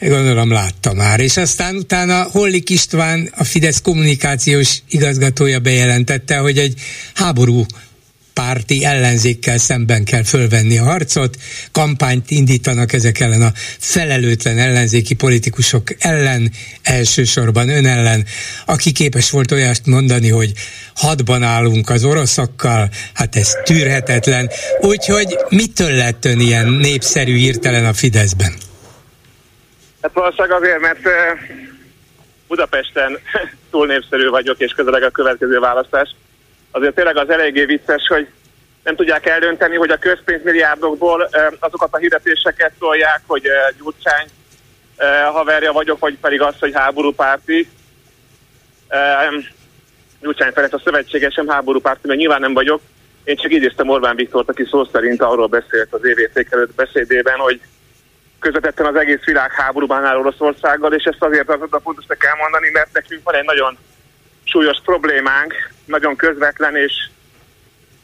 gondolom 0.00 0.50
látta 0.50 0.92
már. 0.92 1.20
És 1.20 1.36
aztán 1.36 1.76
utána 1.76 2.22
Hollik 2.22 2.70
István, 2.70 3.32
a 3.36 3.44
Fidesz 3.44 3.80
kommunikációs 3.80 4.82
igazgatója 4.88 5.58
bejelentette, 5.58 6.36
hogy 6.36 6.58
egy 6.58 6.80
háború 7.14 7.66
párti 8.38 8.84
ellenzékkel 8.84 9.58
szemben 9.58 10.04
kell 10.04 10.22
fölvenni 10.22 10.78
a 10.78 10.84
harcot, 10.84 11.36
kampányt 11.72 12.30
indítanak 12.30 12.92
ezek 12.92 13.20
ellen 13.20 13.42
a 13.42 13.52
felelőtlen 13.78 14.58
ellenzéki 14.58 15.14
politikusok 15.14 15.94
ellen, 15.98 16.52
elsősorban 16.82 17.68
ön 17.68 17.86
ellen, 17.86 18.24
aki 18.66 18.92
képes 18.92 19.30
volt 19.30 19.52
olyast 19.52 19.86
mondani, 19.86 20.28
hogy 20.28 20.52
hadban 20.94 21.42
állunk 21.42 21.90
az 21.90 22.04
oroszokkal, 22.04 22.90
hát 23.14 23.36
ez 23.36 23.52
tűrhetetlen. 23.64 24.50
Úgyhogy 24.80 25.38
mitől 25.48 25.90
lett 25.90 26.24
ön 26.24 26.40
ilyen 26.40 26.68
népszerű 26.68 27.36
hirtelen 27.36 27.86
a 27.86 27.92
Fideszben? 27.92 28.67
Hát 30.08 30.16
valószínűleg 30.16 30.62
azért, 30.62 30.80
mert 30.80 31.08
Budapesten 32.46 33.18
túl 33.70 33.86
népszerű 33.86 34.28
vagyok, 34.28 34.58
és 34.58 34.72
közeleg 34.72 35.02
a 35.02 35.10
következő 35.10 35.58
választás. 35.58 36.14
Azért 36.70 36.94
tényleg 36.94 37.16
az 37.16 37.30
eléggé 37.30 37.64
vicces, 37.64 38.06
hogy 38.06 38.28
nem 38.84 38.96
tudják 38.96 39.26
eldönteni, 39.26 39.76
hogy 39.76 39.90
a 39.90 39.98
közpénzmilliárdokból 39.98 41.28
azokat 41.58 41.88
a 41.94 41.96
hirdetéseket 41.96 42.72
szólják, 42.78 43.20
hogy 43.26 43.42
Gyurcsány 43.78 44.26
haverja 45.32 45.72
vagyok, 45.72 45.98
vagy 45.98 46.18
pedig 46.20 46.40
az, 46.40 46.54
hogy 46.58 46.72
háborúpárti. 46.74 47.68
Gyurcsány 50.20 50.52
Ferenc 50.52 50.72
a 50.72 50.80
szövetségesem 50.84 51.48
háborúpárti, 51.48 52.06
mert 52.06 52.18
nyilván 52.18 52.40
nem 52.40 52.54
vagyok. 52.54 52.80
Én 53.24 53.36
csak 53.36 53.52
idéztem 53.52 53.88
Orbán 53.88 54.16
Viktort, 54.16 54.48
aki 54.48 54.64
szó 54.70 54.84
szerint 54.84 55.22
arról 55.22 55.46
beszélt 55.46 55.92
az 55.92 56.04
évérték 56.04 56.48
előtt 56.50 56.74
beszédében, 56.74 57.38
hogy 57.38 57.60
közvetetten 58.40 58.86
az 58.86 58.94
egész 58.94 59.24
világ 59.24 59.52
háborúban 59.52 60.04
áll 60.04 60.18
Oroszországgal, 60.18 60.92
és 60.92 61.04
ezt 61.04 61.22
azért 61.22 61.48
az 61.48 61.60
a 61.70 61.80
fontosnak 61.80 62.18
kell 62.18 62.36
mondani, 62.40 62.70
mert 62.72 62.92
nekünk 62.92 63.22
van 63.24 63.34
egy 63.34 63.44
nagyon 63.44 63.78
súlyos 64.44 64.80
problémánk, 64.84 65.54
nagyon 65.84 66.16
közvetlen 66.16 66.76
és, 66.76 66.92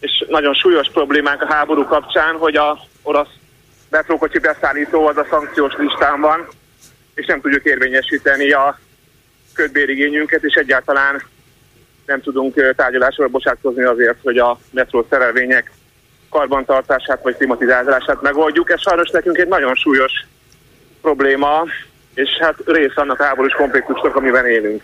és 0.01 0.25
nagyon 0.29 0.55
súlyos 0.55 0.91
problémánk 0.93 1.43
a 1.43 1.53
háború 1.53 1.85
kapcsán, 1.85 2.37
hogy 2.37 2.57
a 2.57 2.79
orosz 3.03 3.35
metrókocsi 3.91 4.39
beszállító 4.39 5.07
az 5.07 5.17
a 5.17 5.27
szankciós 5.31 5.75
listán 5.77 6.21
van, 6.21 6.49
és 7.15 7.27
nem 7.27 7.41
tudjuk 7.41 7.65
érvényesíteni 7.65 8.53
a 8.53 8.79
ködbérigényünket, 9.53 10.45
és 10.45 10.55
egyáltalán 10.55 11.23
nem 12.07 12.21
tudunk 12.21 12.75
tárgyalásra 12.77 13.29
bocsátkozni 13.29 13.83
azért, 13.83 14.19
hogy 14.23 14.39
a 14.39 14.59
metró 14.71 15.07
szerelvények 15.11 15.71
karbantartását 16.35 17.23
vagy 17.23 17.37
klimatizálását 17.37 18.23
megoldjuk. 18.23 18.71
Ez 18.71 18.81
sajnos 18.81 19.11
nekünk 19.11 19.39
egy 19.39 19.49
nagyon 19.49 19.75
súlyos 19.75 20.13
probléma, 21.01 21.65
és 22.15 22.29
hát 22.41 22.55
rész 22.67 22.93
annak 22.95 23.23
háborús 23.23 23.53
konfliktusnak, 23.53 24.17
amiben 24.17 24.47
élünk. 24.47 24.83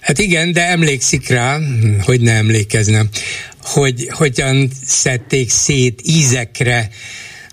Hát 0.00 0.18
igen, 0.18 0.52
de 0.52 0.66
emlékszik 0.66 1.28
rá, 1.28 1.56
hogy 2.04 2.20
ne 2.20 2.32
emlékeznem, 2.32 3.08
hogy 3.60 4.08
hogyan 4.10 4.68
szedték 4.84 5.50
szét 5.50 6.00
ízekre 6.04 6.88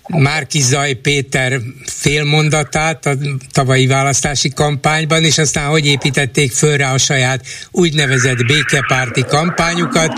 Márki 0.08 0.60
Zaj 0.60 0.92
Péter 0.92 1.60
félmondatát 1.86 3.06
a 3.06 3.16
tavalyi 3.52 3.86
választási 3.86 4.48
kampányban, 4.48 5.24
és 5.24 5.38
aztán 5.38 5.68
hogy 5.68 5.86
építették 5.86 6.52
föl 6.52 6.76
rá 6.76 6.92
a 6.92 6.98
saját 6.98 7.46
úgynevezett 7.70 8.46
békepárti 8.46 9.24
kampányukat, 9.28 10.12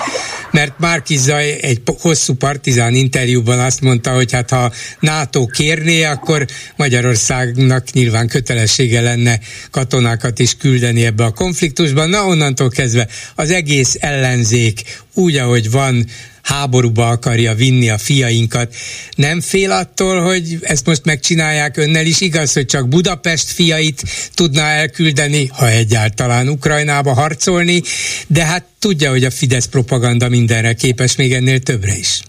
mert 0.50 0.78
Márki 0.78 1.16
Zaj 1.16 1.58
egy 1.62 1.82
hosszú 2.00 2.34
partizán 2.34 2.94
interjúban 2.94 3.58
azt 3.58 3.80
mondta, 3.80 4.10
hogy 4.10 4.32
hát 4.32 4.50
ha 4.50 4.72
NATO 5.00 5.46
kérné, 5.46 6.04
akkor 6.04 6.46
Magyarországnak 6.76 7.92
nyilván 7.92 8.28
kötelessége 8.28 9.00
lenne 9.00 9.40
katonákat 9.70 10.38
is 10.38 10.56
küldeni 10.56 11.04
ebbe 11.04 11.24
a 11.24 11.30
konfliktusban. 11.30 12.08
Na 12.08 12.26
onnantól 12.26 12.68
kezdve 12.68 13.08
az 13.34 13.50
egész 13.50 13.96
ellenzék 14.00 14.82
úgy, 15.16 15.36
ahogy 15.36 15.70
van, 15.70 16.04
háborúba 16.42 17.08
akarja 17.08 17.54
vinni 17.54 17.90
a 17.90 17.98
fiainkat. 17.98 18.74
Nem 19.16 19.40
fél 19.40 19.70
attól, 19.70 20.20
hogy 20.20 20.58
ezt 20.60 20.86
most 20.86 21.04
megcsinálják 21.04 21.76
önnel 21.76 22.06
is? 22.06 22.20
Igaz, 22.20 22.52
hogy 22.52 22.66
csak 22.66 22.88
Budapest 22.88 23.50
fiait 23.50 24.02
tudná 24.34 24.68
elküldeni, 24.68 25.46
ha 25.46 25.68
egyáltalán 25.68 26.48
Ukrajnába 26.48 27.12
harcolni, 27.12 27.82
de 28.26 28.44
hát 28.44 28.64
tudja, 28.78 29.10
hogy 29.10 29.24
a 29.24 29.30
Fidesz 29.30 29.66
propaganda 29.66 30.28
mindenre 30.28 30.72
képes, 30.72 31.16
még 31.16 31.32
ennél 31.32 31.58
többre 31.58 31.94
is. 31.98 32.20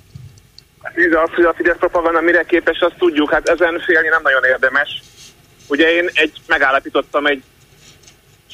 Nézd, 0.96 1.14
az, 1.14 1.30
hogy 1.36 1.46
a 1.46 1.54
Fidesz 1.58 1.78
propaganda 1.78 2.22
mire 2.22 2.44
képes, 2.44 2.80
azt 2.80 2.96
tudjuk, 2.98 3.32
hát 3.32 3.50
ezen 3.50 3.82
félni 3.86 4.08
nem 4.08 4.22
nagyon 4.24 4.44
érdemes. 4.44 5.02
Ugye 5.68 5.86
én 5.92 6.10
egy, 6.14 6.32
megállapítottam 6.48 7.26
egy 7.26 7.44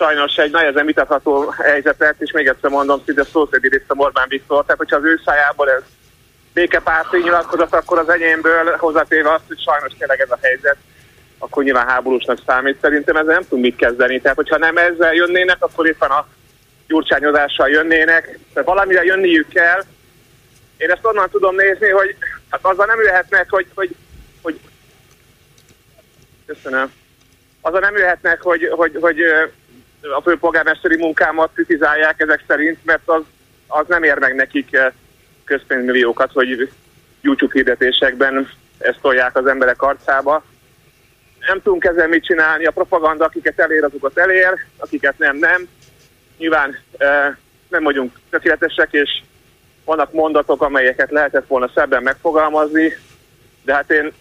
sajnos 0.04 0.36
egy 0.36 0.51
nehezen 0.51 0.86
vitatható 0.86 1.49
helyzetet, 1.49 2.16
és 2.18 2.32
még 2.32 2.47
egyszer 2.47 2.70
mondom, 2.70 3.01
szinte 3.06 3.24
szó 3.24 3.47
szerint 3.51 3.84
Orbán 3.88 4.26
Viktor. 4.28 4.62
Tehát, 4.62 4.78
hogyha 4.78 4.95
az 4.95 5.04
ő 5.04 5.22
szájából 5.26 5.70
ez 5.70 5.82
békepárti 6.54 7.18
nyilatkozat, 7.18 7.74
akkor 7.74 7.99
az 7.99 8.10
enyémből 8.10 8.76
hozzátéve 8.78 9.34
azt, 9.34 9.47
hogy 9.47 9.60
sajnos 9.60 9.91
tényleg 9.97 10.20
ez 10.20 10.32
a 10.32 10.38
helyzet, 10.41 10.78
akkor 11.38 11.64
nyilván 11.64 11.88
háborúsnak 11.88 12.38
számít. 12.45 12.78
Szerintem 12.82 13.16
ezzel 13.16 13.34
nem 13.34 13.43
tudunk 13.43 13.64
mit 13.64 13.76
kezdeni. 13.76 14.22
Tehát, 14.22 14.38
hogyha 14.38 14.58
nem 14.58 14.78
ezzel 14.78 15.14
jönnének, 15.14 15.58
akkor 15.60 15.88
éppen 15.88 16.10
a 16.10 16.28
gyurcsányozással 16.88 17.70
jönnének. 17.70 18.39
Tehát 18.54 18.70
valamire 18.70 19.04
jönniük 19.04 19.47
kell. 19.47 19.84
Én 20.78 20.91
ezt 20.91 21.06
onnan 21.06 21.30
tudom 21.30 21.56
nézni, 21.56 21.89
hogy 21.89 22.16
hát 22.49 22.60
azzal 22.64 22.86
nem 22.86 23.01
jöhetnek, 23.01 23.49
hogy, 23.49 23.68
hogy, 23.76 23.95
hogy 24.41 24.60
köszönöm. 26.45 26.91
Azzal 27.62 27.80
nem 27.80 27.97
jöhetnek, 27.97 28.41
hogy, 28.41 28.70
hogy, 28.72 28.97
hogy 29.01 29.22
a 30.12 30.22
főpolgármesteri 30.22 30.97
munkámat 30.97 31.49
kritizálják 31.54 32.20
ezek 32.20 32.43
szerint, 32.47 32.86
mert 32.86 33.01
az, 33.06 33.22
az 33.68 33.86
nem 33.88 34.04
ér 34.04 34.18
meg 34.18 34.36
nekik 34.36 34.74
eh, 34.74 34.91
közpénzmilliókat, 35.43 36.32
hogy 36.32 36.70
YouTube 37.22 37.54
hirdetésekben 37.54 38.49
ezt 38.78 38.99
tolják 39.01 39.38
az 39.38 39.45
emberek 39.47 39.82
arcába. 39.82 40.43
Nem 41.47 41.62
tudunk 41.62 41.84
ezzel 41.84 42.08
mit 42.08 42.26
csinálni, 42.26 42.66
a 42.66 42.72
propaganda, 42.72 43.26
akiket 43.26 43.60
elér, 43.60 43.84
azokat 43.84 44.18
elér, 44.18 44.66
akiket 44.78 45.18
nem, 45.18 45.38
nem. 45.38 45.68
Nyilván 46.38 46.78
e, 46.97 47.38
nem 47.68 47.84
vagyunk 47.84 48.20
tökéletesek, 48.30 48.88
és 48.91 49.22
vannak 49.86 50.14
mondatok, 50.14 50.62
amelyeket 50.62 51.12
lehetett 51.12 51.47
volna 51.47 51.70
szebben 51.76 52.04
megfogalmazni, 52.04 52.93
de 53.62 53.74
hát 53.74 53.91
én 53.91 54.14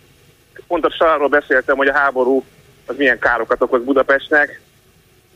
pontosan 0.66 1.09
arról 1.09 1.28
beszéltem, 1.28 1.76
hogy 1.76 1.89
a 1.89 1.97
háború 1.97 2.45
az 2.87 2.97
milyen 2.97 3.18
károkat 3.18 3.62
okoz 3.62 3.83
Budapestnek, 3.83 4.61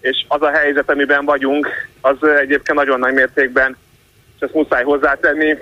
és 0.01 0.25
az 0.29 0.43
a 0.43 0.51
helyzet, 0.51 0.91
amiben 0.91 1.25
vagyunk, 1.25 1.69
az 2.01 2.17
egyébként 2.25 2.79
nagyon 2.79 2.99
nagy 2.99 3.15
mértékben, 3.15 3.77
és 4.37 4.41
ezt 4.41 4.55
muszáj 4.55 4.83
hozzátenni, 4.83 5.59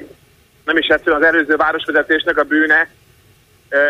nem 0.65 0.77
is 0.77 0.87
egyszerűen 0.87 1.23
az 1.23 1.27
előző 1.27 1.57
városvezetésnek 1.57 2.39
a 2.39 2.43
bűne, 2.43 2.89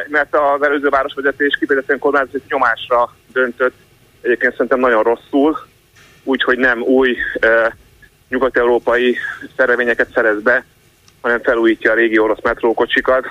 mert 0.09 0.37
az 0.37 0.63
előző 0.63 0.89
városvezetés 0.89 1.57
kifejezetten 1.59 1.99
kormányzati 1.99 2.43
nyomásra 2.49 3.15
döntött, 3.33 3.75
egyébként 4.21 4.53
szerintem 4.53 4.81
nagyon 4.81 5.03
rosszul, 5.03 5.59
úgyhogy 6.23 6.59
nem 6.59 6.83
új 6.83 7.17
nyugat-európai 8.29 9.17
szervényeket 9.57 10.13
szerez 10.15 10.43
be, 10.43 10.65
hanem 11.21 11.41
felújítja 11.41 11.91
a 11.91 11.95
régi 11.95 12.19
orosz 12.19 12.43
metrókocsikat. 12.43 13.27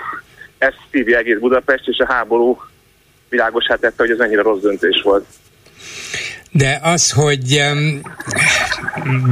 Ezt 0.57 0.78
szívja 0.91 1.18
egész 1.18 1.38
Budapest, 1.38 1.88
és 1.88 1.97
a 1.97 2.14
háború 2.14 2.61
világosát 3.30 3.80
tette, 3.80 3.95
hogy 3.97 4.11
ez 4.11 4.20
ennyire 4.20 4.41
rossz 4.41 4.61
döntés 4.61 5.01
volt 5.01 5.26
de 6.54 6.80
az, 6.82 7.10
hogy 7.10 7.62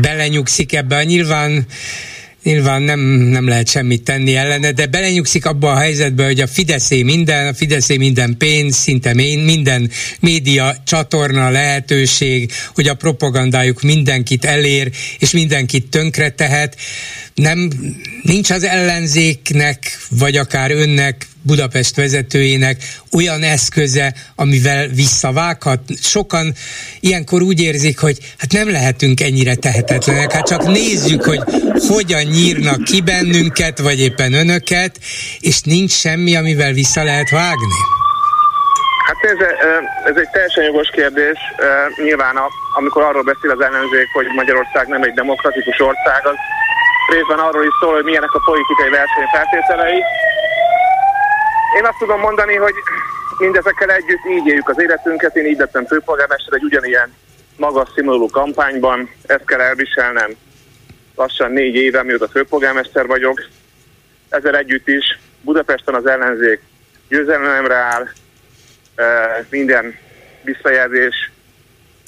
belenyugszik 0.01 0.73
ebbe, 0.73 1.03
nyilván 1.03 1.65
Nyilván 2.43 2.81
nem, 2.81 2.99
nem 3.09 3.47
lehet 3.47 3.67
semmit 3.67 4.03
tenni 4.03 4.35
ellene, 4.35 4.71
de 4.71 4.85
belenyugszik 4.85 5.45
abba 5.45 5.71
a 5.71 5.77
helyzetbe, 5.77 6.25
hogy 6.25 6.39
a 6.39 6.47
Fideszé 6.47 7.03
minden, 7.03 7.47
a 7.47 7.53
Fideszé 7.53 7.97
minden 7.97 8.37
pénz, 8.37 8.75
szinte 8.75 9.13
minden 9.13 9.89
média 10.19 10.75
csatorna 10.85 11.49
lehetőség, 11.49 12.51
hogy 12.73 12.87
a 12.87 12.93
propagandájuk 12.93 13.81
mindenkit 13.81 14.45
elér, 14.45 14.91
és 15.19 15.31
mindenkit 15.31 15.89
tönkre 15.89 16.29
tehet. 16.29 16.75
Nem, 17.35 17.69
nincs 18.21 18.49
az 18.49 18.63
ellenzéknek, 18.63 19.97
vagy 20.09 20.37
akár 20.37 20.71
önnek 20.71 21.27
Budapest 21.43 21.95
vezetőjének 21.95 22.77
olyan 23.11 23.43
eszköze, 23.43 24.13
amivel 24.35 24.87
visszavághat. 24.87 25.79
Sokan 26.01 26.53
ilyenkor 26.99 27.41
úgy 27.41 27.61
érzik, 27.61 27.99
hogy 27.99 28.17
hát 28.37 28.51
nem 28.51 28.71
lehetünk 28.71 29.21
ennyire 29.21 29.55
tehetetlenek, 29.55 30.31
hát 30.31 30.47
csak 30.47 30.63
nézzük, 30.67 31.23
hogy 31.23 31.41
hogyan 31.87 32.23
nyírnak 32.23 32.83
ki 32.83 33.01
bennünket, 33.01 33.79
vagy 33.79 33.99
éppen 33.99 34.33
önöket, 34.33 34.99
és 35.39 35.61
nincs 35.61 35.91
semmi, 35.91 36.35
amivel 36.35 36.71
vissza 36.71 37.03
lehet 37.03 37.29
vágni. 37.29 37.79
Hát 39.07 39.31
ez, 39.31 39.39
ez 40.09 40.15
egy 40.21 40.29
teljesen 40.29 40.63
jogos 40.63 40.89
kérdés. 40.93 41.39
Nyilván, 42.03 42.35
amikor 42.77 43.01
arról 43.03 43.23
beszél 43.23 43.51
az 43.51 43.61
ellenzék, 43.61 44.07
hogy 44.13 44.25
Magyarország 44.35 44.87
nem 44.87 45.03
egy 45.03 45.13
demokratikus 45.13 45.79
ország, 45.79 46.25
az 46.25 46.37
részben 47.11 47.39
arról 47.39 47.65
is 47.65 47.75
szól, 47.79 47.93
hogy 47.93 48.03
milyenek 48.03 48.33
a 48.33 48.41
politikai 48.45 48.89
versenyfeltételei, 48.89 50.03
én 51.77 51.85
azt 51.85 51.97
tudom 51.97 52.19
mondani, 52.19 52.55
hogy 52.55 52.73
mindezekkel 53.37 53.89
együtt 53.89 54.25
így 54.29 54.47
éljük 54.47 54.69
az 54.69 54.81
életünket. 54.81 55.35
Én 55.35 55.45
így 55.45 55.57
lettem 55.57 55.85
főpolgármester 55.85 56.53
egy 56.53 56.63
ugyanilyen 56.63 57.13
magas 57.57 57.89
színvonalú 57.95 58.29
kampányban. 58.29 59.09
Ezt 59.25 59.45
kell 59.45 59.59
elviselnem 59.59 60.31
lassan 61.15 61.51
négy 61.51 61.75
éve, 61.75 62.03
mióta 62.03 62.27
főpolgármester 62.27 63.07
vagyok. 63.07 63.43
Ezzel 64.29 64.57
együtt 64.57 64.87
is 64.87 65.19
Budapesten 65.41 65.95
az 65.95 66.05
ellenzék 66.05 66.61
győzelemre 67.09 67.75
áll, 67.75 68.07
minden 69.49 69.97
visszajelzés, 70.43 71.30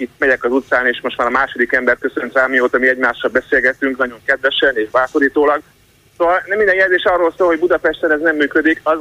itt 0.03 0.19
megyek 0.19 0.43
az 0.43 0.51
utcán, 0.51 0.87
és 0.87 0.99
most 1.01 1.17
már 1.17 1.27
a 1.27 1.31
második 1.31 1.71
ember 1.71 1.97
köszönt 1.97 2.33
rám, 2.33 2.49
mióta 2.49 2.77
mi 2.77 2.87
egymással 2.87 3.29
beszélgetünk, 3.29 3.97
nagyon 3.97 4.19
kedvesen 4.25 4.77
és 4.77 4.89
bátorítólag. 4.89 5.61
Szóval 6.17 6.43
nem 6.45 6.57
minden 6.57 6.75
jelzés 6.75 7.03
arról 7.03 7.33
szól, 7.37 7.47
hogy 7.47 7.59
Budapesten 7.59 8.11
ez 8.11 8.19
nem 8.19 8.35
működik, 8.35 8.79
az 8.83 8.99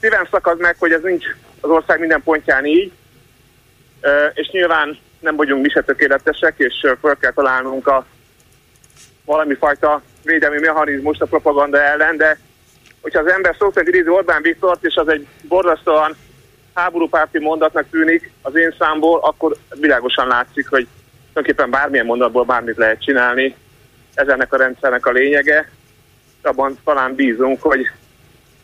szívem 0.00 0.26
szakad 0.30 0.60
meg, 0.60 0.76
hogy 0.78 0.92
ez 0.92 1.02
nincs 1.02 1.24
az 1.60 1.70
ország 1.70 1.98
minden 1.98 2.22
pontján 2.22 2.64
így, 2.64 2.92
és 4.34 4.48
nyilván 4.50 4.98
nem 5.20 5.36
vagyunk 5.36 5.62
mi 5.62 5.68
se 5.68 5.82
tökéletesek, 5.82 6.54
és 6.56 6.86
fel 7.00 7.16
kell 7.16 7.32
találnunk 7.32 7.86
a 7.86 8.06
valami 9.24 9.54
fajta 9.54 10.02
védelmi 10.24 10.58
mechanizmust 10.58 11.22
a 11.22 11.26
propaganda 11.26 11.82
ellen, 11.82 12.16
de 12.16 12.38
hogyha 13.00 13.20
az 13.20 13.26
ember 13.26 13.56
szó 13.58 13.70
szerint 13.70 13.94
idézi 13.94 14.08
Orbán 14.08 14.42
Viktort, 14.42 14.84
és 14.84 14.94
az 14.94 15.08
egy 15.08 15.26
borzasztóan 15.42 16.16
háborúpárti 16.74 17.38
mondatnak 17.38 17.90
tűnik 17.90 18.32
az 18.42 18.56
én 18.56 18.74
számból, 18.78 19.18
akkor 19.22 19.56
világosan 19.74 20.26
látszik, 20.26 20.68
hogy 20.68 20.86
tulajdonképpen 21.32 21.70
bármilyen 21.70 22.06
mondatból 22.06 22.44
bármit 22.44 22.76
lehet 22.76 23.02
csinálni. 23.02 23.56
Ez 24.14 24.28
ennek 24.28 24.52
a 24.52 24.56
rendszernek 24.56 25.06
a 25.06 25.10
lényege. 25.10 25.70
Abban 26.42 26.78
talán 26.84 27.14
bízunk, 27.14 27.62
hogy 27.62 27.90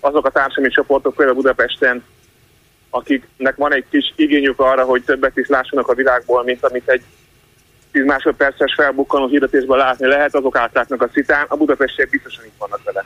azok 0.01 0.27
a 0.27 0.31
társadalmi 0.31 0.71
csoportok 0.71 1.15
például 1.15 1.37
Budapesten, 1.37 2.05
akiknek 2.91 3.57
van 3.57 3.75
egy 3.75 3.85
kis 3.91 4.13
igényük 4.17 4.61
arra, 4.61 4.85
hogy 4.85 5.05
többet 5.05 5.37
is 5.37 5.49
lássanak 5.49 5.89
a 5.89 5.95
világból, 5.95 6.45
mint 6.45 6.65
amit 6.65 6.89
egy 6.89 7.03
10 7.93 8.05
másodperces 8.05 8.75
felbukkanó 8.75 9.27
hirdetésben 9.27 9.79
látni 9.79 10.07
lehet, 10.07 10.35
azok 10.35 10.57
átlátnak 10.57 11.03
a 11.03 11.09
szitán, 11.13 11.47
a 11.49 11.57
budapestiek 11.57 12.11
biztosan 12.11 12.45
itt 12.45 12.59
vannak 12.59 12.83
vele. 12.85 13.05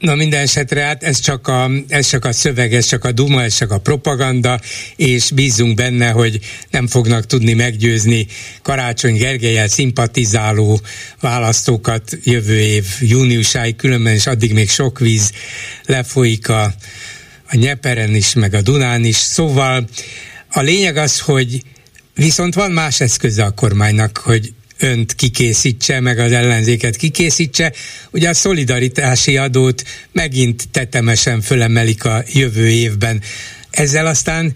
Na 0.00 0.14
minden 0.14 0.40
esetre 0.40 0.82
hát 0.82 1.02
ez 1.02 1.18
csak, 1.18 1.48
a, 1.48 1.70
ez 1.88 2.08
csak 2.08 2.24
a 2.24 2.32
szöveg, 2.32 2.74
ez 2.74 2.86
csak 2.86 3.04
a 3.04 3.12
duma, 3.12 3.42
ez 3.42 3.56
csak 3.56 3.70
a 3.70 3.78
propaganda, 3.78 4.60
és 4.96 5.30
bízunk 5.30 5.74
benne, 5.74 6.10
hogy 6.10 6.40
nem 6.70 6.86
fognak 6.86 7.26
tudni 7.26 7.52
meggyőzni 7.52 8.26
Karácsony 8.62 9.16
Gergelyel 9.16 9.68
szimpatizáló 9.68 10.80
választókat 11.20 12.18
jövő 12.24 12.60
év 12.60 12.86
júniusáig, 13.00 13.76
különben 13.76 14.14
is 14.14 14.26
addig 14.26 14.52
még 14.52 14.70
sok 14.70 14.98
víz 14.98 15.32
lefolyik 15.86 16.48
a, 16.48 16.62
a 17.48 17.56
Nyeperen 17.56 18.14
is, 18.14 18.34
meg 18.34 18.54
a 18.54 18.62
Dunán 18.62 19.04
is. 19.04 19.16
Szóval 19.16 19.88
A 20.50 20.60
lényeg 20.60 20.96
az, 20.96 21.20
hogy 21.20 21.62
viszont 22.14 22.54
van 22.54 22.70
más 22.70 23.00
eszköze 23.00 23.44
a 23.44 23.50
kormánynak, 23.50 24.18
hogy 24.18 24.52
önt 24.80 25.14
kikészítse, 25.14 26.00
meg 26.00 26.18
az 26.18 26.32
ellenzéket 26.32 26.96
kikészítse. 26.96 27.72
Ugye 28.10 28.28
a 28.28 28.34
szolidaritási 28.34 29.36
adót 29.36 29.82
megint 30.12 30.68
tetemesen 30.70 31.40
fölemelik 31.40 32.04
a 32.04 32.22
jövő 32.32 32.68
évben. 32.68 33.22
Ezzel 33.70 34.06
aztán 34.06 34.54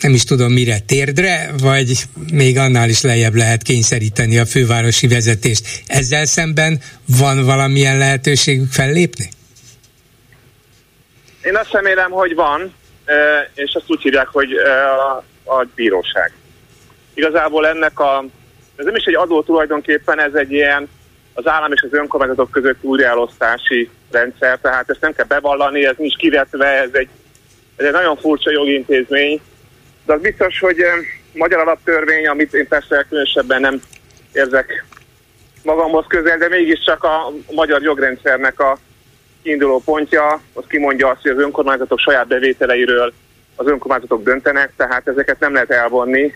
nem 0.00 0.14
is 0.14 0.24
tudom 0.24 0.52
mire, 0.52 0.78
térdre, 0.78 1.50
vagy 1.58 2.04
még 2.32 2.58
annál 2.58 2.88
is 2.88 3.00
lejjebb 3.00 3.34
lehet 3.34 3.62
kényszeríteni 3.62 4.38
a 4.38 4.46
fővárosi 4.46 5.08
vezetést. 5.08 5.82
Ezzel 5.86 6.24
szemben 6.24 6.80
van 7.18 7.44
valamilyen 7.44 7.98
lehetőségük 7.98 8.72
fellépni? 8.72 9.28
Én 11.42 11.56
azt 11.56 11.72
remélem, 11.72 12.10
hogy 12.10 12.34
van, 12.34 12.74
és 13.54 13.74
azt 13.74 13.84
úgy 13.90 14.02
hívják, 14.02 14.26
hogy 14.26 14.48
a, 14.52 15.24
a 15.44 15.66
bíróság. 15.74 16.32
Igazából 17.14 17.66
ennek 17.66 17.98
a, 17.98 18.24
ez 18.80 18.86
nem 18.86 18.94
is 18.94 19.04
egy 19.04 19.14
adó 19.14 19.42
tulajdonképpen, 19.42 20.20
ez 20.20 20.34
egy 20.34 20.52
ilyen 20.52 20.88
az 21.34 21.46
állam 21.46 21.72
és 21.72 21.82
az 21.82 21.92
önkormányzatok 21.92 22.50
között 22.50 22.78
újraelosztási 22.80 23.90
rendszer, 24.10 24.58
tehát 24.58 24.90
ezt 24.90 25.00
nem 25.00 25.12
kell 25.12 25.26
bevallani, 25.26 25.86
ez 25.86 25.94
nincs 25.96 26.16
kivetve, 26.16 26.66
ez 26.66 26.90
egy, 26.92 27.08
ez 27.76 27.86
egy 27.86 27.92
nagyon 27.92 28.16
furcsa 28.16 28.50
jogintézmény, 28.50 29.40
de 30.06 30.12
az 30.12 30.20
biztos, 30.20 30.58
hogy 30.60 30.84
magyar 31.32 31.60
alaptörvény, 31.60 32.26
amit 32.26 32.54
én 32.54 32.68
persze 32.68 33.06
különösebben 33.08 33.60
nem 33.60 33.80
érzek 34.32 34.84
magamhoz 35.62 36.04
közel, 36.08 36.38
de 36.38 36.48
mégiscsak 36.48 37.04
a 37.04 37.32
magyar 37.50 37.82
jogrendszernek 37.82 38.60
a 38.60 38.78
kiinduló 39.42 39.82
pontja, 39.84 40.40
az 40.52 40.64
kimondja 40.68 41.08
azt, 41.08 41.22
hogy 41.22 41.30
az 41.30 41.38
önkormányzatok 41.38 41.98
saját 41.98 42.26
bevételeiről 42.26 43.12
az 43.56 43.66
önkormányzatok 43.66 44.22
döntenek, 44.22 44.72
tehát 44.76 45.08
ezeket 45.08 45.40
nem 45.40 45.52
lehet 45.52 45.70
elvonni. 45.70 46.34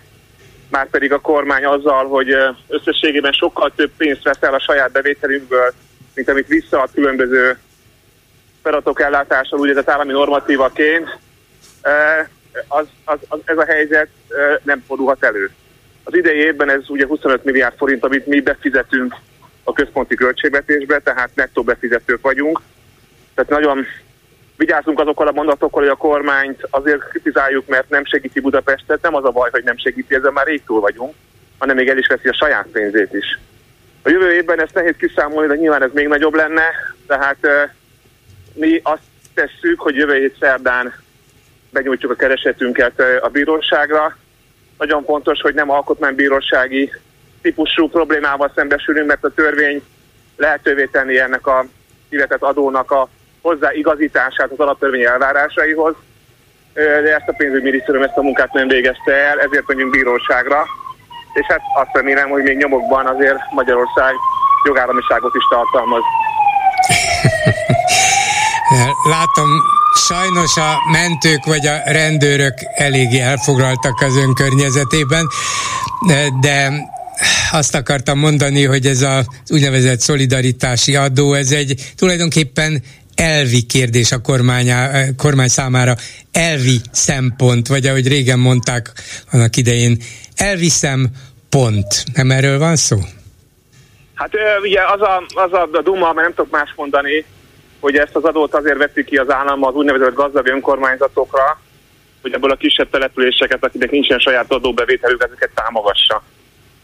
Már 0.74 0.90
pedig 0.90 1.12
a 1.12 1.20
kormány 1.20 1.64
azzal, 1.64 2.06
hogy 2.06 2.36
összességében 2.68 3.32
sokkal 3.32 3.72
több 3.76 3.90
pénzt 3.96 4.22
vesz 4.22 4.36
el 4.42 4.54
a 4.54 4.60
saját 4.60 4.92
bevételünkből, 4.92 5.72
mint 6.14 6.28
amit 6.28 6.46
visszaad 6.46 6.90
különböző 6.94 7.58
feladatok 8.62 9.00
ellátással, 9.00 9.58
úgynevezett 9.58 9.90
állami 9.90 10.12
normatívaként, 10.12 11.18
az, 12.68 12.86
az, 13.04 13.18
az, 13.28 13.38
ez 13.44 13.58
a 13.58 13.64
helyzet 13.64 14.08
nem 14.62 14.82
fordulhat 14.86 15.24
elő. 15.24 15.50
Az 16.04 16.16
idei 16.16 16.38
évben 16.38 16.70
ez 16.70 16.88
ugye 16.88 17.06
25 17.06 17.44
milliárd 17.44 17.76
forint, 17.76 18.04
amit 18.04 18.26
mi 18.26 18.40
befizetünk 18.40 19.14
a 19.64 19.72
központi 19.72 20.14
költségvetésbe, 20.14 20.98
tehát 20.98 21.30
nettó 21.34 21.62
befizetők 21.62 22.20
vagyunk. 22.20 22.60
Tehát 23.34 23.50
nagyon 23.50 23.86
vigyázunk 24.56 25.00
azokkal 25.00 25.26
a 25.26 25.32
mondatokkal, 25.32 25.82
hogy 25.82 25.90
a 25.90 25.96
kormányt 25.96 26.66
azért 26.70 27.08
kritizáljuk, 27.08 27.66
mert 27.66 27.88
nem 27.88 28.04
segíti 28.04 28.40
Budapestet. 28.40 29.02
Nem 29.02 29.14
az 29.14 29.24
a 29.24 29.30
baj, 29.30 29.50
hogy 29.50 29.64
nem 29.64 29.78
segíti, 29.78 30.14
ezzel 30.14 30.30
már 30.30 30.46
rég 30.46 30.62
túl 30.64 30.80
vagyunk, 30.80 31.14
hanem 31.58 31.76
még 31.76 31.88
el 31.88 31.98
is 31.98 32.06
veszi 32.06 32.28
a 32.28 32.34
saját 32.34 32.66
pénzét 32.66 33.12
is. 33.12 33.38
A 34.02 34.08
jövő 34.08 34.32
évben 34.32 34.60
ezt 34.60 34.74
nehéz 34.74 34.94
kiszámolni, 34.98 35.48
de 35.48 35.54
nyilván 35.54 35.82
ez 35.82 35.90
még 35.92 36.06
nagyobb 36.06 36.34
lenne, 36.34 36.64
tehát 37.06 37.38
mi 38.52 38.80
azt 38.82 39.02
tesszük, 39.34 39.80
hogy 39.80 39.96
jövő 39.96 40.14
hét 40.14 40.36
szerdán 40.40 40.94
benyújtjuk 41.70 42.10
a 42.10 42.14
keresetünket 42.14 43.02
a 43.20 43.28
bíróságra. 43.28 44.16
Nagyon 44.78 45.04
fontos, 45.04 45.40
hogy 45.40 45.54
nem 45.54 45.70
alkotmánybírósági 45.70 46.92
típusú 47.42 47.88
problémával 47.88 48.52
szembesülünk, 48.54 49.06
mert 49.06 49.24
a 49.24 49.34
törvény 49.34 49.82
lehetővé 50.36 50.84
tenni 50.84 51.18
ennek 51.18 51.46
a 51.46 51.66
illetett 52.08 52.42
adónak 52.42 52.90
a 52.90 53.08
hozzáigazítását 53.46 54.50
az 54.50 54.58
alaptörvény 54.58 55.04
elvárásaihoz, 55.04 55.94
de 56.74 57.14
ezt 57.18 57.28
a 57.28 57.34
pénzügyminisztérium 57.36 58.02
ezt 58.02 58.16
a 58.16 58.22
munkát 58.22 58.52
nem 58.52 58.68
végezte 58.68 59.12
el, 59.12 59.40
ezért 59.40 59.66
mondjuk 59.66 59.90
bíróságra, 59.90 60.64
és 61.34 61.46
hát 61.46 61.60
azt 61.74 61.90
remélem, 61.92 62.28
hogy 62.28 62.42
még 62.42 62.56
nyomokban 62.56 63.06
azért 63.06 63.38
Magyarország 63.50 64.14
jogállamiságot 64.66 65.34
is 65.34 65.44
tartalmaz. 65.50 66.02
Látom, 69.16 69.50
sajnos 70.08 70.56
a 70.56 70.90
mentők 70.92 71.44
vagy 71.44 71.66
a 71.66 71.80
rendőrök 71.84 72.54
eléggé 72.74 73.20
elfoglaltak 73.20 74.00
az 74.00 74.16
ön 74.16 74.34
környezetében, 74.34 75.26
de 76.40 76.72
azt 77.52 77.74
akartam 77.74 78.18
mondani, 78.18 78.64
hogy 78.64 78.86
ez 78.86 79.02
az 79.02 79.26
úgynevezett 79.48 80.00
szolidaritási 80.00 80.96
adó, 80.96 81.34
ez 81.34 81.50
egy 81.50 81.92
tulajdonképpen 81.96 82.82
elvi 83.16 83.62
kérdés 83.62 84.12
a 84.12 84.20
kormány, 84.20 84.70
kormány 85.16 85.48
számára, 85.48 85.94
elvi 86.32 86.80
szempont, 86.92 87.66
vagy 87.68 87.86
ahogy 87.86 88.08
régen 88.08 88.38
mondták 88.38 88.92
annak 89.32 89.56
idején, 89.56 89.98
elviszem 90.36 91.06
pont. 91.48 92.04
Nem 92.14 92.30
erről 92.30 92.58
van 92.58 92.76
szó? 92.76 92.96
Hát 94.14 94.30
ugye 94.62 94.80
az 94.92 95.00
a, 95.00 95.22
az 95.34 95.52
a, 95.52 95.82
duma, 95.82 96.12
mert 96.12 96.26
nem 96.26 96.34
tudok 96.34 96.50
más 96.50 96.72
mondani, 96.76 97.24
hogy 97.80 97.96
ezt 97.96 98.16
az 98.16 98.24
adót 98.24 98.54
azért 98.54 98.78
veszi 98.78 99.04
ki 99.04 99.16
az 99.16 99.30
állam 99.30 99.64
az 99.64 99.74
úgynevezett 99.74 100.14
gazdag 100.14 100.46
önkormányzatokra, 100.46 101.60
hogy 102.22 102.32
ebből 102.32 102.50
a 102.50 102.56
kisebb 102.56 102.90
településeket, 102.90 103.64
akiknek 103.64 103.90
nincsen 103.90 104.18
saját 104.18 104.52
adóbevételük, 104.52 105.22
ezeket 105.22 105.50
támogassa. 105.54 106.22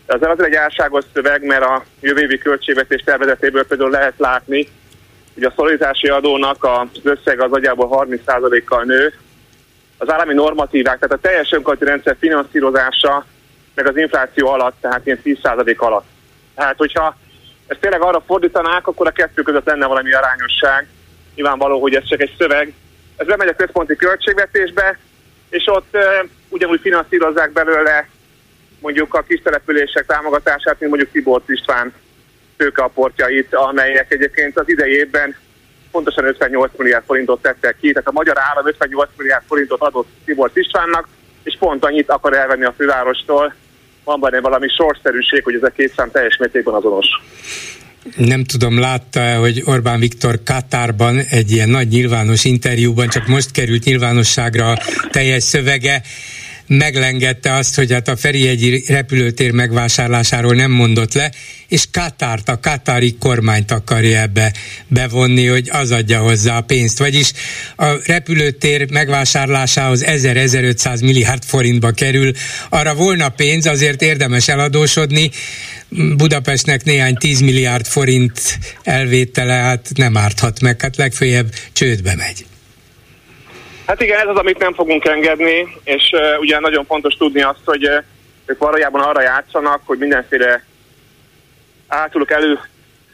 Ez 0.06 0.22
azért 0.22 0.48
egy 0.48 0.54
álságos 0.54 1.04
szöveg, 1.14 1.44
mert 1.44 1.62
a 1.62 1.84
jövő 2.00 2.20
évi 2.20 2.38
költségvetés 2.38 3.02
tervezetéből 3.04 3.66
például 3.66 3.90
lehet 3.90 4.14
látni, 4.16 4.68
hogy 5.40 5.52
a 5.52 5.54
szolidaritási 5.56 6.08
adónak 6.08 6.64
az 6.64 7.00
összeg 7.02 7.40
az 7.40 7.52
agyából 7.52 8.06
30%-kal 8.08 8.84
nő, 8.84 9.14
az 9.98 10.10
állami 10.10 10.34
normatívák, 10.34 10.98
tehát 10.98 11.16
a 11.16 11.28
teljes 11.28 11.52
önkormányzati 11.52 11.90
rendszer 11.90 12.16
finanszírozása 12.20 13.24
meg 13.74 13.86
az 13.86 13.96
infláció 13.96 14.48
alatt, 14.48 14.76
tehát 14.80 15.06
ilyen 15.06 15.20
10% 15.24 15.76
alatt. 15.76 16.06
Tehát, 16.54 16.76
hogyha 16.76 17.16
ezt 17.66 17.80
tényleg 17.80 18.02
arra 18.02 18.22
fordítanák, 18.26 18.86
akkor 18.86 19.06
a 19.06 19.10
kettő 19.10 19.42
között 19.42 19.66
lenne 19.66 19.86
valami 19.86 20.12
arányosság. 20.12 20.86
Nyilvánvaló, 21.34 21.80
hogy 21.80 21.94
ez 21.94 22.04
csak 22.04 22.20
egy 22.20 22.34
szöveg. 22.38 22.72
Ez 23.16 23.26
bemegy 23.26 23.48
a 23.48 23.54
központi 23.54 23.96
költségvetésbe, 23.96 24.98
és 25.48 25.66
ott 25.66 25.94
e, 25.94 26.24
ugyanúgy 26.48 26.80
finanszírozzák 26.80 27.52
belőle 27.52 28.08
mondjuk 28.80 29.14
a 29.14 29.22
kis 29.22 29.40
települések 29.42 30.06
támogatását, 30.06 30.76
mint 30.78 30.90
mondjuk 30.90 31.12
Tibor 31.12 31.42
István 31.46 31.92
tőkeaportjait, 32.60 33.54
amelyek 33.54 34.12
egyébként 34.12 34.58
az 34.58 34.68
idei 34.68 34.92
évben 34.92 35.36
pontosan 35.90 36.24
58 36.24 36.72
milliárd 36.76 37.04
forintot 37.06 37.42
tettek 37.42 37.76
ki, 37.80 37.92
tehát 37.92 38.08
a 38.08 38.12
magyar 38.12 38.36
állam 38.38 38.66
58 38.66 39.10
milliárd 39.16 39.42
forintot 39.46 39.80
adott 39.80 40.08
Tibor 40.24 40.50
Istvánnak, 40.54 41.08
és 41.42 41.56
pont 41.58 41.84
annyit 41.84 42.10
akar 42.10 42.36
elvenni 42.36 42.64
a 42.64 42.74
fővárostól, 42.76 43.54
van 44.04 44.20
benne 44.20 44.40
valami 44.40 44.68
sorszerűség, 44.68 45.44
hogy 45.44 45.54
ez 45.54 45.62
a 45.62 45.68
két 45.76 45.92
szám 45.96 46.10
teljes 46.10 46.36
mértékben 46.36 46.74
azonos. 46.74 47.06
Nem 48.16 48.44
tudom, 48.44 48.78
látta 48.78 49.34
hogy 49.34 49.62
Orbán 49.64 50.00
Viktor 50.00 50.42
Katárban 50.44 51.18
egy 51.18 51.50
ilyen 51.50 51.68
nagy 51.68 51.88
nyilvános 51.88 52.44
interjúban, 52.44 53.08
csak 53.08 53.26
most 53.26 53.50
került 53.50 53.84
nyilvánosságra 53.84 54.70
a 54.70 54.78
teljes 55.10 55.42
szövege, 55.42 56.02
meglengette 56.76 57.54
azt, 57.54 57.74
hogy 57.74 57.92
hát 57.92 58.08
a 58.08 58.16
Ferihegyi 58.16 58.84
repülőtér 58.86 59.50
megvásárlásáról 59.50 60.54
nem 60.54 60.70
mondott 60.70 61.14
le, 61.14 61.30
és 61.68 61.84
Katárt, 61.92 62.48
a 62.48 62.60
katári 62.60 63.16
kormányt 63.18 63.70
akarja 63.70 64.20
ebbe 64.20 64.52
bevonni, 64.88 65.46
hogy 65.46 65.68
az 65.72 65.90
adja 65.90 66.20
hozzá 66.20 66.56
a 66.56 66.60
pénzt. 66.60 66.98
Vagyis 66.98 67.32
a 67.76 67.86
repülőtér 68.04 68.90
megvásárlásához 68.90 70.04
1000-1500 70.06 71.04
milliárd 71.04 71.44
forintba 71.44 71.90
kerül. 71.90 72.32
Arra 72.68 72.94
volna 72.94 73.28
pénz, 73.28 73.66
azért 73.66 74.02
érdemes 74.02 74.48
eladósodni. 74.48 75.30
Budapestnek 76.16 76.84
néhány 76.84 77.14
10 77.14 77.40
milliárd 77.40 77.86
forint 77.86 78.58
elvétele, 78.82 79.54
hát 79.54 79.88
nem 79.94 80.16
árthat 80.16 80.60
meg, 80.60 80.80
hát 80.80 80.96
legfőjebb 80.96 81.54
csődbe 81.72 82.14
megy. 82.14 82.44
Hát 83.86 84.00
igen, 84.00 84.20
ez 84.20 84.28
az, 84.28 84.36
amit 84.36 84.58
nem 84.58 84.74
fogunk 84.74 85.04
engedni, 85.04 85.76
és 85.84 86.10
uh, 86.12 86.40
ugye 86.40 86.60
nagyon 86.60 86.84
fontos 86.84 87.14
tudni 87.14 87.42
azt, 87.42 87.64
hogy 87.64 87.88
uh, 87.88 88.04
ők 88.46 88.58
valójában 88.58 89.00
arra 89.00 89.20
játszanak, 89.20 89.80
hogy 89.84 89.98
mindenféle 89.98 90.64
általuk 91.88 92.30
elő 92.30 92.58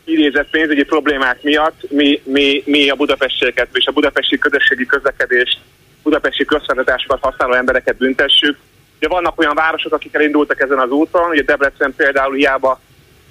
idézett 0.04 0.50
pénzügyi 0.50 0.84
problémák 0.84 1.42
miatt 1.42 1.90
mi, 1.90 2.22
mi, 2.24 2.62
mi 2.66 2.88
a 2.88 2.94
budapestieket 2.94 3.68
és 3.72 3.86
a 3.86 3.92
budapesti 3.92 4.38
közösségi 4.38 4.86
közlekedést, 4.86 5.58
budapesti 6.02 6.44
közszolgáltatásokat 6.44 7.22
használó 7.22 7.52
embereket 7.52 7.96
büntessük. 7.96 8.58
Ugye 8.96 9.08
vannak 9.08 9.38
olyan 9.38 9.54
városok, 9.54 9.92
akik 9.92 10.14
elindultak 10.14 10.60
ezen 10.60 10.78
az 10.78 10.90
úton, 10.90 11.30
ugye 11.30 11.42
Debrecen 11.42 11.94
például 11.96 12.34
hiába 12.34 12.80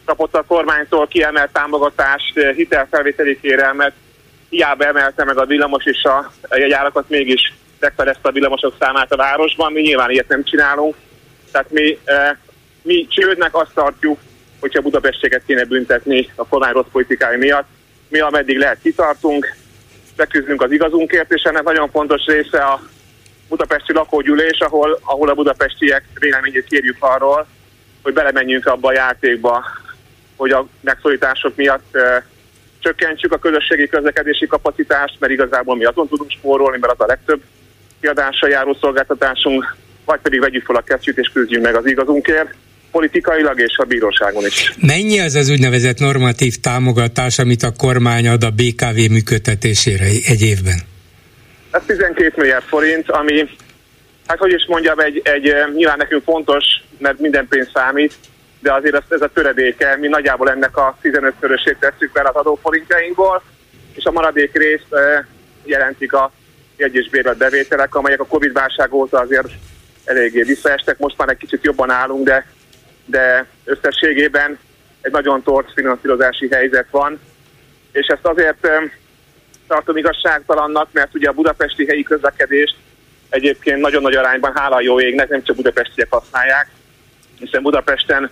kapott 0.05 0.35
a 0.35 0.43
kormánytól 0.47 1.07
kiemelt 1.07 1.51
támogatást, 1.51 2.39
hitelfelvételi 2.55 3.39
kérelmet, 3.39 3.93
hiába 4.55 4.85
emelte 4.85 5.23
meg 5.23 5.37
a 5.37 5.45
villamos 5.45 5.85
és 5.85 6.03
a 6.03 6.31
jegyárakat, 6.55 7.09
mégis 7.09 7.53
megfelezte 7.79 8.29
a 8.29 8.31
villamosok 8.31 8.75
számát 8.79 9.11
a 9.11 9.15
városban. 9.17 9.71
Mi 9.71 9.81
nyilván 9.81 10.09
ilyet 10.09 10.27
nem 10.27 10.43
csinálunk. 10.43 10.95
Tehát 11.51 11.71
mi, 11.71 11.99
e, 12.05 12.39
mi 12.81 13.07
csődnek 13.09 13.55
azt 13.55 13.73
tartjuk, 13.73 14.19
hogyha 14.59 14.81
Budapestséget 14.81 15.41
kéne 15.47 15.65
büntetni 15.65 16.29
a 16.35 16.47
kormány 16.47 16.73
rossz 16.73 16.91
politikai 16.91 17.37
miatt. 17.37 17.67
Mi 18.07 18.19
ameddig 18.19 18.57
lehet 18.57 18.77
kitartunk, 18.81 19.55
beküzdünk 20.15 20.61
az 20.61 20.71
igazunkért, 20.71 21.31
és 21.31 21.43
ennek 21.43 21.63
nagyon 21.63 21.89
fontos 21.89 22.25
része 22.25 22.57
a 22.57 22.81
budapesti 23.49 23.93
lakógyűlés, 23.93 24.59
ahol, 24.59 24.99
ahol 25.03 25.29
a 25.29 25.33
budapestiek 25.33 26.03
véleményét 26.19 26.65
kérjük 26.65 26.97
arról, 26.99 27.47
hogy 28.03 28.13
belemenjünk 28.13 28.65
abba 28.65 28.87
a 28.87 28.93
játékba, 28.93 29.65
hogy 30.35 30.51
a 30.51 30.67
megszorítások 30.81 31.55
miatt 31.55 31.95
e, 31.95 32.25
csökkentsük 32.85 33.31
a 33.31 33.37
közösségi 33.37 33.87
közlekedési 33.87 34.47
kapacitást, 34.47 35.15
mert 35.19 35.33
igazából 35.33 35.75
mi 35.75 35.85
azon 35.85 36.07
tudunk 36.07 36.31
spórolni, 36.31 36.77
mert 36.79 36.93
az 36.93 36.99
a 36.99 37.05
legtöbb 37.05 37.41
kiadással 38.01 38.49
járó 38.49 38.77
szolgáltatásunk, 38.81 39.75
vagy 40.05 40.19
pedig 40.19 40.39
vegyük 40.39 40.65
fel 40.65 40.75
a 40.75 40.81
kesztyűt 40.81 41.17
és 41.17 41.29
küzdjünk 41.33 41.63
meg 41.63 41.75
az 41.75 41.85
igazunkért 41.85 42.53
politikailag 42.91 43.59
és 43.59 43.77
a 43.77 43.83
bíróságon 43.83 44.45
is. 44.45 44.73
Mennyi 44.81 45.19
az 45.19 45.35
az 45.35 45.49
úgynevezett 45.49 45.99
normatív 45.99 46.55
támogatás, 46.55 47.39
amit 47.39 47.63
a 47.63 47.71
kormány 47.77 48.27
ad 48.27 48.43
a 48.43 48.49
BKV 48.49 49.11
működtetésére 49.11 50.05
egy 50.05 50.41
évben? 50.41 50.79
Ez 51.71 51.81
12 51.85 52.33
milliárd 52.35 52.63
forint, 52.63 53.11
ami, 53.11 53.49
hát 54.27 54.37
hogy 54.37 54.53
is 54.53 54.65
mondjam, 54.67 54.99
egy, 54.99 55.21
egy 55.23 55.53
nyilván 55.75 55.97
nekünk 55.97 56.23
fontos, 56.23 56.63
mert 56.97 57.19
minden 57.19 57.47
pénz 57.47 57.69
számít, 57.73 58.13
de 58.65 58.73
azért 58.73 58.95
ez, 58.95 59.03
ez 59.09 59.21
a 59.21 59.27
töredéke, 59.33 59.97
mi 59.97 60.07
nagyjából 60.07 60.49
ennek 60.49 60.77
a 60.77 60.97
15-szörösét 61.03 61.77
tesszük 61.79 62.11
fel 62.13 62.25
az 62.25 62.35
adóforintjainkból, 62.35 63.41
és 63.93 64.05
a 64.05 64.11
maradék 64.11 64.57
részt 64.57 64.95
jelentik 65.63 66.13
a 66.13 66.31
jegy- 66.77 66.95
és 66.95 67.09
bevételek, 67.37 67.95
amelyek 67.95 68.19
a 68.19 68.25
Covid-válság 68.25 68.93
óta 68.93 69.19
azért 69.19 69.47
eléggé 70.05 70.41
visszaestek. 70.41 70.97
Most 70.97 71.17
már 71.17 71.29
egy 71.29 71.37
kicsit 71.37 71.63
jobban 71.63 71.89
állunk, 71.89 72.25
de 72.25 72.45
de 73.05 73.45
összességében 73.63 74.59
egy 75.01 75.11
nagyon 75.11 75.43
tort 75.43 75.71
finanszírozási 75.73 76.47
helyzet 76.51 76.87
van, 76.91 77.19
és 77.91 78.07
ezt 78.07 78.25
azért 78.25 78.67
tartom 79.67 79.97
igazságtalannak, 79.97 80.87
mert 80.91 81.15
ugye 81.15 81.29
a 81.29 81.33
budapesti 81.33 81.85
helyi 81.85 82.03
közlekedést 82.03 82.75
egyébként 83.29 83.81
nagyon 83.81 84.01
nagy 84.01 84.15
arányban, 84.15 84.51
hála 84.55 84.81
jó 84.81 85.01
égnek, 85.01 85.29
nem 85.29 85.43
csak 85.43 85.55
budapestiek 85.55 86.07
használják, 86.09 86.69
hiszen 87.39 87.61
Budapesten 87.61 88.29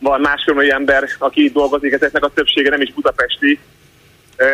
van 0.00 0.20
másfél 0.20 0.72
ember, 0.72 1.08
aki 1.18 1.44
itt 1.44 1.52
dolgozik, 1.52 1.92
ezeknek 1.92 2.24
a 2.24 2.32
többsége 2.34 2.70
nem 2.70 2.80
is 2.80 2.92
budapesti, 2.92 3.58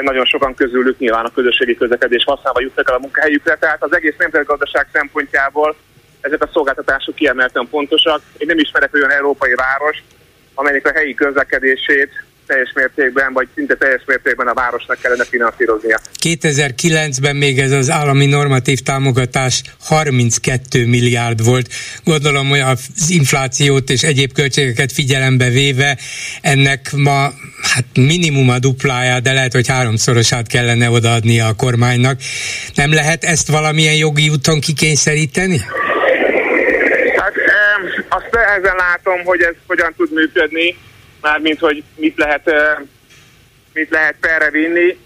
nagyon 0.01 0.25
sokan 0.25 0.55
közülük 0.55 0.99
nyilván 0.99 1.25
a 1.25 1.33
közösségi 1.35 1.77
közlekedés 1.77 2.25
használva 2.25 2.61
jutnak 2.61 2.89
el 2.89 2.97
a 2.97 2.99
munkahelyükre, 2.99 3.57
tehát 3.57 3.83
az 3.83 3.95
egész 3.95 4.15
nemzetgazdaság 4.19 4.89
szempontjából 4.93 5.77
ezek 6.21 6.43
a 6.43 6.51
szolgáltatások 6.53 7.15
kiemelten 7.15 7.67
fontosak. 7.67 8.21
Én 8.39 8.47
nem 8.47 8.59
ismerek 8.59 8.95
olyan 8.95 9.11
európai 9.11 9.55
város, 9.55 10.03
amelynek 10.55 10.87
a 10.87 10.93
helyi 10.93 11.15
közlekedését 11.15 12.25
teljes 12.47 12.73
mértékben, 12.75 13.33
vagy 13.33 13.49
szinte 13.55 13.75
teljes 13.75 14.03
mértékben 14.07 14.47
a 14.47 14.55
városnak 14.55 14.99
kellene 15.01 15.25
finanszíroznia. 15.25 16.01
2009-ben 16.23 17.37
még 17.37 17.59
ez 17.59 17.71
az 17.71 17.91
állami 17.91 18.27
normatív 18.27 18.81
támogatás 18.81 19.63
32 19.81 20.87
milliárd 20.87 21.45
volt. 21.45 21.69
Gondolom, 22.05 22.49
hogy 22.49 22.61
az 22.61 22.81
inflációt 23.09 23.91
és 23.91 24.03
egyéb 24.03 24.33
költségeket 24.33 24.93
figyelembe 24.93 25.49
véve 25.49 25.99
ennek 26.43 26.93
ma 26.93 27.31
hát 27.63 27.85
minimum 27.95 28.49
a 28.49 28.59
dupláját, 28.59 29.23
de 29.23 29.33
lehet, 29.33 29.53
hogy 29.53 29.69
háromszorosát 29.69 30.47
kellene 30.47 30.91
odaadnia 30.91 31.47
a 31.47 31.55
kormánynak. 31.55 32.21
Nem 32.75 32.93
lehet 32.93 33.25
ezt 33.25 33.49
valamilyen 33.49 33.95
jogi 33.95 34.29
úton 34.29 34.61
kikényszeríteni? 34.61 35.61
azt 38.09 38.37
ezen 38.59 38.77
látom, 38.77 39.25
hogy 39.25 39.41
ez 39.41 39.55
hogyan 39.67 39.95
tud 39.97 40.13
működni, 40.13 40.77
mármint 41.27 41.61
hogy 41.61 41.83
mit 41.95 42.17
lehet, 42.17 42.51
mit 43.73 43.91
lehet 43.91 44.17
perre 44.21 44.51
vinni. 44.51 44.99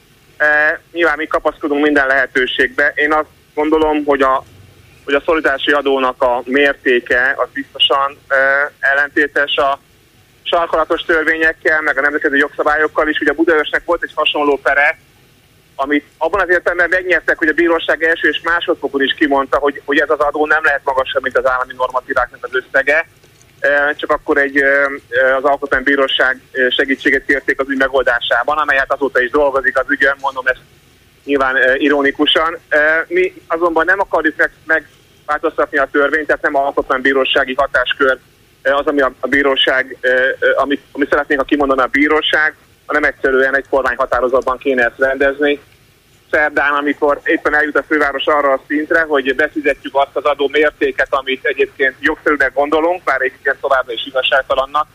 Nyilván 0.93 1.17
mi 1.17 1.27
kapaszkodunk 1.27 1.83
minden 1.83 2.07
lehetőségbe. 2.07 2.93
Én 2.95 3.13
azt 3.13 3.29
gondolom, 3.55 4.05
hogy 4.05 4.23
a, 4.23 4.45
hogy 5.05 5.15
a 5.15 5.23
szolidási 5.25 5.71
adónak 5.71 6.23
a 6.23 6.43
mértéke 6.45 7.35
az 7.37 7.49
biztosan 7.53 8.19
ellentétes 8.79 9.57
a 9.57 9.81
sarkalatos 10.43 11.03
törvényekkel, 11.03 11.81
meg 11.81 11.99
a 11.99 12.01
nemzetközi 12.01 12.37
jogszabályokkal 12.37 13.09
is. 13.09 13.19
Ugye 13.21 13.31
a 13.31 13.35
Budaörsnek 13.35 13.85
volt 13.85 14.03
egy 14.03 14.13
hasonló 14.15 14.57
pere, 14.63 14.99
amit 15.75 16.05
abban 16.19 16.41
az 16.41 16.49
értelemben 16.49 16.89
megnyertek, 16.89 17.39
hogy 17.39 17.49
a 17.49 17.53
bíróság 17.53 18.03
első 18.03 18.29
és 18.29 18.41
másodfokon 18.45 19.03
is 19.03 19.15
kimondta, 19.15 19.59
hogy, 19.59 19.83
hogy 19.85 19.99
ez 19.99 20.11
az 20.11 20.19
adó 20.19 20.47
nem 20.47 20.65
lehet 20.65 20.85
magasabb, 20.85 21.23
mint 21.23 21.39
az 21.39 21.47
állami 21.47 21.73
normatíváknak 21.77 22.45
az 22.45 22.55
összege, 22.55 23.07
csak 23.97 24.11
akkor 24.11 24.39
egy, 24.39 24.57
e, 24.57 25.37
az 25.37 25.45
alkotmánybíróság 25.45 26.41
segítséget 26.77 27.25
kérték 27.27 27.61
az 27.61 27.69
ügy 27.69 27.79
megoldásában, 27.79 28.59
amelyet 28.59 28.93
azóta 28.93 29.21
is 29.21 29.31
dolgozik 29.31 29.79
az 29.79 29.85
ügyön, 29.89 30.17
mondom 30.21 30.47
ezt 30.47 30.61
nyilván 31.25 31.57
e, 31.57 31.75
ironikusan. 31.77 32.59
Mi 33.07 33.35
azonban 33.47 33.85
nem 33.85 34.01
akarjuk 34.01 34.37
meg, 34.37 34.51
megváltoztatni 34.67 35.79
a 35.79 35.89
törvényt, 35.93 36.27
tehát 36.27 36.43
nem 36.43 36.57
alkotmánybírósági 36.57 37.55
hatáskör 37.55 38.19
az, 38.63 38.87
ami 38.87 39.01
a, 39.01 39.13
bíróság, 39.29 39.97
amit, 40.57 40.81
amit 40.93 41.09
szeretnénk, 41.09 41.41
ha 41.41 41.47
kimondana 41.47 41.83
a 41.83 41.87
bíróság, 41.87 42.55
hanem 42.87 43.05
egyszerűen 43.05 43.57
egy 43.57 43.69
kormányhatározatban 43.71 44.59
kéne 44.59 44.85
ezt 44.85 44.99
rendezni. 44.99 45.61
Szerdán, 46.31 46.73
amikor 46.73 47.21
éppen 47.25 47.55
eljut 47.55 47.77
a 47.77 47.85
főváros 47.89 48.25
arra 48.25 48.53
a 48.53 48.63
szintre, 48.69 49.01
hogy 49.01 49.35
befizetjük 49.35 49.95
azt 49.95 50.17
az 50.17 50.25
adó 50.25 50.49
mértéket, 50.53 51.09
amit 51.11 51.45
egyébként 51.45 51.95
jogszerűnek 52.01 52.53
gondolunk, 52.55 53.03
bár 53.03 53.21
egyébként 53.21 53.57
továbbra 53.61 53.93
is 53.93 54.07
igazságtalannak, 54.07 54.87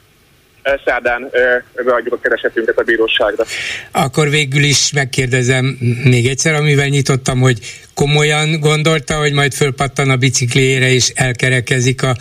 szerdán 0.86 1.30
beadjuk 1.76 2.14
a 2.14 2.20
keresetünket 2.20 2.78
a 2.78 2.84
bíróságra. 2.84 3.44
Akkor 3.92 4.30
végül 4.30 4.64
is 4.64 4.92
megkérdezem 4.92 5.66
még 6.04 6.28
egyszer, 6.28 6.54
amivel 6.54 6.88
nyitottam, 6.88 7.40
hogy 7.40 7.60
komolyan 7.94 8.60
gondolta, 8.60 9.18
hogy 9.18 9.34
majd 9.34 9.54
fölpattan 9.54 10.10
a 10.10 10.16
biciklére 10.16 10.90
és 10.90 11.10
elkerekezik 11.10 12.04
a 12.04 12.16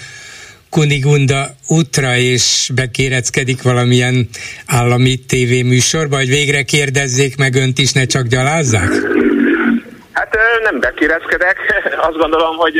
Kunigunda 0.75 1.47
útra, 1.69 2.17
és 2.17 2.71
bekéreckedik 2.75 3.63
valamilyen 3.63 4.29
állami 4.67 5.17
tévéműsorba, 5.17 6.17
hogy 6.17 6.29
végre 6.29 6.63
kérdezzék 6.63 7.37
meg 7.37 7.55
önt 7.55 7.79
is, 7.79 7.93
ne 7.93 8.05
csak 8.05 8.27
gyalázzák? 8.27 8.91
Hát 10.13 10.37
nem 10.63 10.81
bekéreckedek. 10.81 11.57
Azt 12.09 12.17
gondolom, 12.17 12.57
hogy 12.57 12.75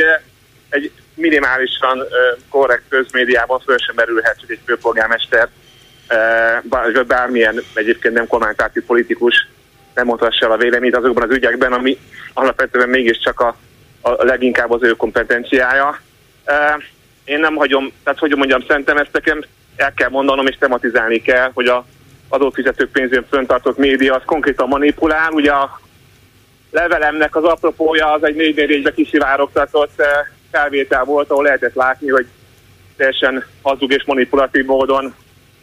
egy 0.69 0.91
minimálisan 1.13 2.03
korrekt 2.49 2.83
közmédiában 2.89 3.59
föl 3.59 3.77
sem 3.77 3.95
merülhet, 3.95 4.37
hogy 4.39 4.51
egy 4.51 4.61
főpolgármester 4.65 5.49
vagy 6.69 7.05
bármilyen 7.05 7.63
egyébként 7.73 8.13
nem 8.13 8.27
kormánypárti 8.27 8.81
politikus 8.81 9.47
nem 9.93 10.05
mondhassa 10.05 10.45
el 10.45 10.51
a 10.51 10.57
véleményt 10.57 10.95
azokban 10.95 11.23
az 11.23 11.35
ügyekben, 11.35 11.73
ami 11.73 11.97
alapvetően 12.33 12.89
mégiscsak 12.89 13.39
a, 13.39 13.55
a 14.01 14.23
leginkább 14.23 14.71
az 14.71 14.83
ő 14.83 14.91
kompetenciája 14.91 15.99
én 17.25 17.39
nem 17.39 17.55
hagyom, 17.55 17.91
tehát 18.03 18.19
hogy 18.19 18.35
mondjam, 18.35 18.63
szerintem 18.67 18.97
ezt 18.97 19.11
nekem 19.11 19.43
el 19.75 19.93
kell 19.93 20.09
mondanom 20.09 20.47
és 20.47 20.55
tematizálni 20.59 21.21
kell, 21.21 21.51
hogy 21.53 21.67
a 21.67 21.85
adófizetők 22.29 22.91
pénzén 22.91 23.25
föntartott 23.29 23.77
média 23.77 24.15
az 24.15 24.21
konkrétan 24.25 24.67
manipulál. 24.67 25.31
Ugye 25.31 25.51
a 25.51 25.79
levelemnek 26.71 27.35
az 27.35 27.43
apropója 27.43 28.11
az 28.11 28.23
egy 28.23 28.35
4 28.35 28.93
kiszivárogtatott 28.95 29.99
eh, 29.99 30.07
felvétel 30.51 31.03
volt, 31.03 31.29
ahol 31.29 31.43
lehetett 31.43 31.73
látni, 31.73 32.09
hogy 32.09 32.27
teljesen 32.97 33.45
hazug 33.61 33.91
és 33.91 34.03
manipulatív 34.05 34.65
módon 34.65 35.15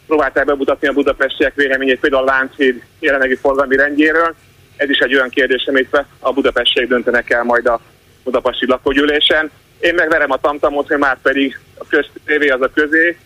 próbálták 0.07 0.45
bemutatni 0.45 0.87
a 0.87 0.93
budapestiek 0.93 1.55
véleményét 1.55 1.99
például 1.99 2.27
a 2.27 2.31
Lánchíd 2.31 2.83
jelenlegi 2.99 3.35
forgalmi 3.35 3.75
rendjéről. 3.75 4.35
Ez 4.75 4.89
is 4.89 4.97
egy 4.97 5.15
olyan 5.15 5.29
kérdés, 5.29 5.65
amit 5.67 6.05
a 6.19 6.33
budapestiek 6.33 6.87
döntenek 6.87 7.29
el 7.29 7.43
majd 7.43 7.65
a 7.65 7.79
budapesti 8.23 8.65
lakógyűlésen. 8.67 9.51
Én 9.83 9.93
megverem 9.93 10.31
a 10.31 10.37
tamtamot, 10.37 10.87
hogy 10.87 10.97
már 10.97 11.17
pedig 11.21 11.59
a 11.77 11.85
köz, 11.87 12.05
tévé 12.25 12.47
az 12.47 12.61
a 12.61 12.71
közé, 12.73 13.17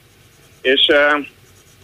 és 0.62 0.82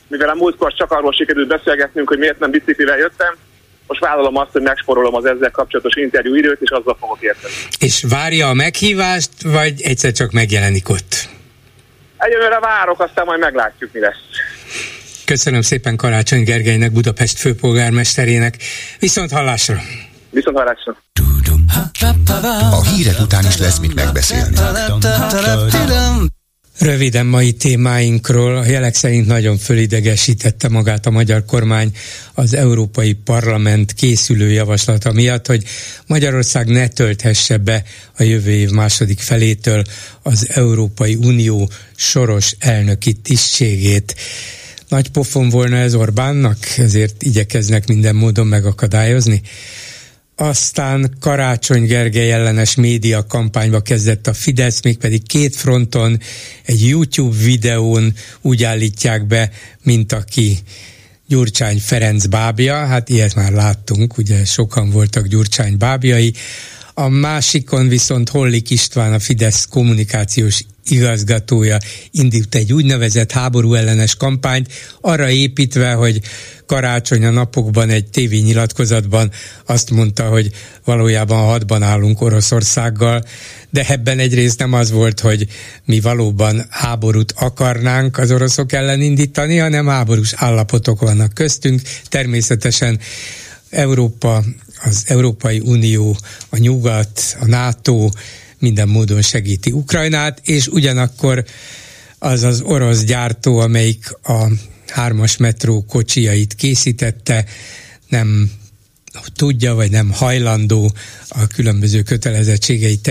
mivel 0.08 0.30
a 0.30 0.34
múltkor 0.34 0.74
csak 0.74 0.92
arról 0.92 1.12
sikerült 1.12 1.48
beszélgetnünk, 1.48 2.08
hogy 2.08 2.18
miért 2.18 2.40
nem 2.40 2.52
biciklivel 2.52 2.98
jöttem, 2.98 3.36
most 3.88 4.00
vállalom 4.00 4.38
azt, 4.38 4.52
hogy 4.52 4.62
megsporolom 4.62 5.16
az 5.16 5.26
ezzel 5.26 5.52
kapcsolatos 5.52 5.96
interjú 5.96 6.36
időt, 6.36 6.62
és 6.62 6.70
azzal 6.70 6.98
fogok 7.00 7.22
érteni. 7.22 7.54
És 7.80 8.06
várja 8.10 8.48
a 8.48 8.54
meghívást, 8.54 9.30
vagy 9.44 9.82
egyszer 9.82 10.12
csak 10.12 10.32
megjelenik 10.32 10.90
ott? 10.90 11.28
Egyelőre 12.18 12.60
várok, 12.60 13.00
aztán 13.00 13.26
majd 13.26 13.40
meglátjuk, 13.40 13.94
mi 13.94 14.00
lesz. 14.00 14.24
Köszönöm 15.26 15.62
szépen 15.62 15.96
Karácsony 15.96 16.44
Gergelynek, 16.44 16.92
Budapest 16.92 17.40
főpolgármesterének. 17.40 18.56
Viszont 19.00 19.32
hallásra! 19.32 19.76
Viszont 20.30 20.58
hallásra! 20.58 20.98
A 22.72 22.84
hírek 22.96 23.20
után 23.20 23.46
is 23.46 23.58
lesz 23.58 23.80
mit 23.80 23.94
megbeszélni. 23.94 24.56
Röviden 26.80 27.26
mai 27.26 27.54
témáinkról 27.54 28.58
a 28.58 28.66
jelek 28.66 28.96
szerint 28.96 29.28
nagyon 29.28 29.58
fölidegesítette 29.58 30.70
magát 30.70 31.06
a 31.06 31.10
magyar 31.10 31.46
kormány 31.46 31.92
az 32.34 32.54
Európai 32.54 33.14
Parlament 33.14 33.94
készülő 33.94 34.52
javaslata 34.52 35.12
miatt, 35.12 35.48
hogy 35.48 35.64
Magyarország 36.08 36.68
ne 36.68 36.88
tölthesse 36.88 37.58
be 37.58 37.84
a 38.18 38.24
jövő 38.24 38.52
év 38.52 38.70
második 38.70 39.20
felétől 39.20 39.84
az 40.22 40.48
Európai 40.50 41.16
Unió 41.16 41.70
soros 41.96 42.56
elnöki 42.60 43.14
tisztségét. 43.14 44.16
Nagy 44.88 45.10
pofon 45.10 45.50
volna 45.50 45.76
ez 45.76 45.96
Orbánnak, 45.96 46.58
ezért 46.78 47.24
igyekeznek 47.24 47.88
minden 47.88 48.16
módon 48.16 48.48
megakadályozni. 48.48 49.42
Aztán 50.36 51.16
Karácsony 51.20 51.86
Gergely 51.86 52.32
ellenes 52.32 52.76
média 52.76 53.26
kampányba 53.26 53.82
kezdett 53.82 54.28
a 54.28 54.34
Fidesz, 54.34 54.82
mégpedig 54.82 55.28
két 55.28 55.56
fronton, 55.56 56.20
egy 56.66 56.88
YouTube 56.88 57.38
videón 57.38 58.14
úgy 58.42 58.64
állítják 58.64 59.28
be, 59.28 59.52
mint 59.84 60.12
aki 60.12 60.58
Gyurcsány 61.28 61.80
Ferenc 61.80 62.26
bábja, 62.26 62.86
hát 62.86 63.10
ilyet 63.10 63.36
már 63.36 63.52
láttunk, 63.52 64.18
ugye 64.18 64.46
sokan 64.46 64.90
voltak 64.90 65.28
Gyurcsány 65.28 65.78
bábjai, 65.78 66.34
a 66.94 67.08
másikon 67.08 67.88
viszont 67.88 68.30
Hollik 68.30 68.70
István, 68.70 69.14
a 69.14 69.20
Fidesz 69.20 69.66
kommunikációs 69.66 70.64
igazgatója 70.88 71.78
indult 72.12 72.56
egy 72.56 72.74
úgynevezett 72.74 73.32
háború 73.32 73.74
ellenes 73.74 74.16
kampányt, 74.16 74.74
arra 75.02 75.30
építve, 75.30 75.94
hogy 75.94 76.22
karácsony 76.66 77.26
a 77.26 77.30
napokban 77.30 77.90
egy 77.90 78.06
tévényilatkozatban 78.06 79.32
azt 79.66 79.90
mondta, 79.90 80.28
hogy 80.28 80.52
valójában 80.86 81.46
hadban 81.46 81.84
állunk 81.84 82.22
Oroszországgal, 82.22 83.24
de 83.70 83.86
ebben 83.88 84.20
egyrészt 84.20 84.60
nem 84.60 84.74
az 84.74 84.92
volt, 84.92 85.20
hogy 85.20 85.48
mi 85.86 86.00
valóban 86.00 86.66
háborút 86.70 87.34
akarnánk 87.38 88.18
az 88.18 88.32
oroszok 88.32 88.72
ellen 88.72 89.02
indítani, 89.02 89.58
hanem 89.58 89.88
háborús 89.88 90.34
állapotok 90.36 91.00
vannak 91.00 91.34
köztünk. 91.34 91.82
Természetesen 92.10 93.00
Európa, 93.70 94.44
az 94.84 95.04
Európai 95.08 95.60
Unió, 95.60 96.18
a 96.50 96.58
Nyugat, 96.58 97.38
a 97.40 97.46
NATO 97.46 98.10
minden 98.64 98.88
módon 98.88 99.22
segíti 99.22 99.72
Ukrajnát, 99.72 100.40
és 100.44 100.68
ugyanakkor 100.68 101.46
az 102.20 102.44
az 102.44 102.62
orosz 102.62 103.04
gyártó, 103.04 103.60
amelyik 103.60 104.12
a 104.24 104.48
hármas 104.88 105.38
metró 105.38 105.86
kocsijait 105.86 106.54
készítette, 106.54 107.46
nem 108.10 108.52
tudja, 109.36 109.74
vagy 109.74 109.92
nem 109.92 110.12
hajlandó 110.12 110.92
a 111.28 111.48
különböző 111.48 112.02
kötelezettségeit 112.02 113.10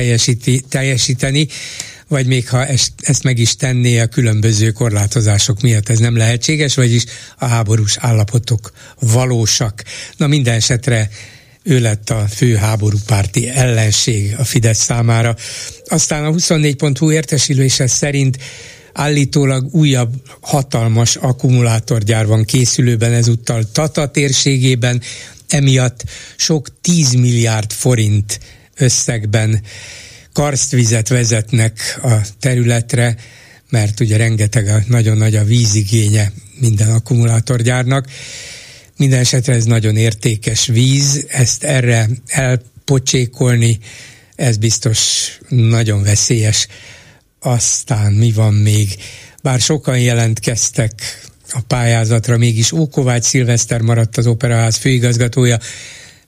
teljesíteni, 0.68 1.48
vagy 2.08 2.26
még 2.26 2.48
ha 2.48 2.66
ezt, 2.66 2.92
ezt 3.00 3.22
meg 3.22 3.38
is 3.38 3.56
tenné 3.56 3.98
a 3.98 4.06
különböző 4.06 4.70
korlátozások 4.70 5.60
miatt 5.60 5.88
ez 5.88 5.98
nem 5.98 6.16
lehetséges, 6.16 6.74
vagyis 6.74 7.04
a 7.38 7.46
háborús 7.46 7.96
állapotok 7.96 8.72
valósak. 8.98 9.84
Na 10.16 10.26
minden 10.26 10.54
esetre 10.54 11.10
ő 11.62 11.80
lett 11.80 12.10
a 12.10 12.26
fő 12.28 12.54
háborúpárti 12.54 13.48
ellenség 13.48 14.34
a 14.38 14.44
Fidesz 14.44 14.82
számára. 14.82 15.36
Aztán 15.84 16.24
a 16.24 16.30
24.hu 16.30 17.12
értesülése 17.12 17.86
szerint 17.86 18.38
állítólag 18.92 19.74
újabb 19.74 20.14
hatalmas 20.40 21.16
akkumulátorgyár 21.16 22.26
van 22.26 22.44
készülőben 22.44 23.12
ezúttal 23.12 23.70
Tata 23.72 24.10
térségében, 24.10 25.02
emiatt 25.48 26.04
sok 26.36 26.80
10 26.80 27.12
milliárd 27.12 27.72
forint 27.72 28.40
összegben 28.76 29.62
karstvizet 30.32 31.08
vezetnek 31.08 31.98
a 32.02 32.14
területre, 32.40 33.16
mert 33.68 34.00
ugye 34.00 34.16
rengeteg, 34.16 34.66
a, 34.68 34.82
nagyon 34.86 35.16
nagy 35.16 35.36
a 35.36 35.44
vízigénye 35.44 36.32
minden 36.58 36.90
akkumulátorgyárnak. 36.90 38.06
Minden 39.02 39.20
esetre 39.20 39.54
ez 39.54 39.64
nagyon 39.64 39.96
értékes 39.96 40.66
víz, 40.66 41.26
ezt 41.28 41.64
erre 41.64 42.08
elpocsékolni, 42.26 43.78
ez 44.36 44.56
biztos 44.56 44.98
nagyon 45.48 46.02
veszélyes. 46.02 46.66
Aztán 47.40 48.12
mi 48.12 48.32
van 48.32 48.54
még? 48.54 48.96
Bár 49.42 49.60
sokan 49.60 49.98
jelentkeztek 49.98 50.92
a 51.52 51.60
pályázatra, 51.60 52.36
mégis 52.36 52.72
Ókovács 52.72 53.24
Szilveszter 53.24 53.80
maradt 53.80 54.16
az 54.16 54.26
Operaház 54.26 54.76
főigazgatója, 54.76 55.58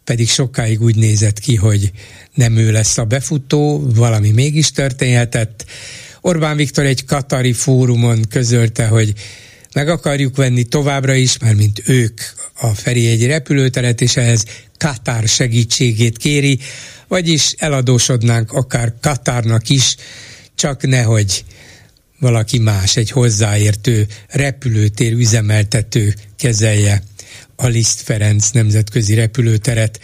pedig 0.05 0.29
sokáig 0.29 0.83
úgy 0.83 0.97
nézett 0.97 1.39
ki, 1.39 1.55
hogy 1.55 1.91
nem 2.35 2.57
ő 2.57 2.72
lesz 2.72 2.99
a 2.99 3.05
befutó, 3.05 3.91
valami 3.95 4.31
mégis 4.31 4.70
történhetett. 4.70 5.64
Orbán 6.20 6.57
Viktor 6.57 6.85
egy 6.85 7.05
katari 7.05 7.53
fórumon 7.53 8.25
közölte, 8.29 8.87
hogy 8.87 9.12
meg 9.75 9.89
akarjuk 9.89 10.37
venni 10.37 10.62
továbbra 10.64 11.14
is, 11.14 11.39
mert 11.39 11.57
mint 11.57 11.83
ők 11.85 12.20
a 12.61 12.66
Ferihegyi 12.66 13.27
repülőteret, 13.27 14.01
és 14.01 14.16
ehhez 14.16 14.45
Katár 14.79 15.29
segítségét 15.29 16.16
kéri, 16.16 16.59
vagyis 17.09 17.55
eladósodnánk 17.59 18.53
akár 18.53 18.95
Katárnak 19.01 19.68
is, 19.68 19.97
csak 20.55 20.87
nehogy 20.87 21.45
valaki 22.18 22.59
más, 22.59 22.97
egy 22.97 23.11
hozzáértő 23.11 24.07
repülőtér 24.29 25.12
üzemeltető 25.12 26.14
kezelje 26.37 27.03
a 27.57 27.66
Liszt 27.66 28.01
Ferenc 28.01 28.51
nemzetközi 28.51 29.14
repülőteret. 29.14 30.01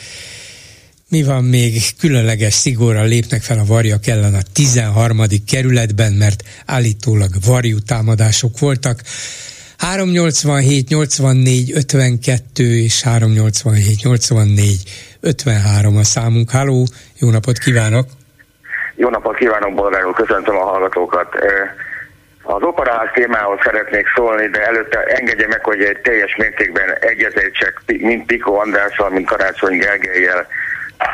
Mi 1.09 1.23
van 1.23 1.45
még? 1.45 1.83
Különleges 1.99 2.55
szigorral 2.55 3.07
lépnek 3.07 3.43
fel 3.43 3.59
a 3.59 3.65
varjak 3.65 4.07
ellen 4.07 4.35
a 4.35 4.43
13. 4.53 5.23
kerületben, 5.47 6.13
mert 6.13 6.45
állítólag 6.67 7.35
varjú 7.45 7.79
támadások 7.79 8.59
voltak. 8.59 9.03
387 9.81 10.89
84 10.89 11.73
52 11.75 12.65
és 12.65 13.03
387 13.03 14.03
84 14.03 14.83
53 15.21 15.97
a 15.97 16.05
számunk. 16.05 16.51
Háló, 16.51 16.87
jó 17.21 17.31
napot 17.31 17.59
kívánok! 17.59 18.07
Jó 18.95 19.09
napot 19.09 19.37
kívánok, 19.37 19.75
Bolgár 19.75 20.03
köszöntöm 20.15 20.57
a 20.57 20.65
hallgatókat. 20.65 21.29
Az 22.43 22.63
operaház 22.63 23.09
témához 23.15 23.59
szeretnék 23.63 24.07
szólni, 24.15 24.49
de 24.49 24.67
előtte 24.67 24.99
engedje 24.99 25.47
meg, 25.47 25.65
hogy 25.65 25.83
egy 25.83 26.01
teljes 26.01 26.37
mértékben 26.37 26.97
egyetértsek, 27.01 27.81
mint 27.87 28.27
Piko 28.27 28.55
Andrással, 28.55 29.11
mint 29.11 29.27
Karácsony 29.27 29.79
Gergelyel 29.79 30.47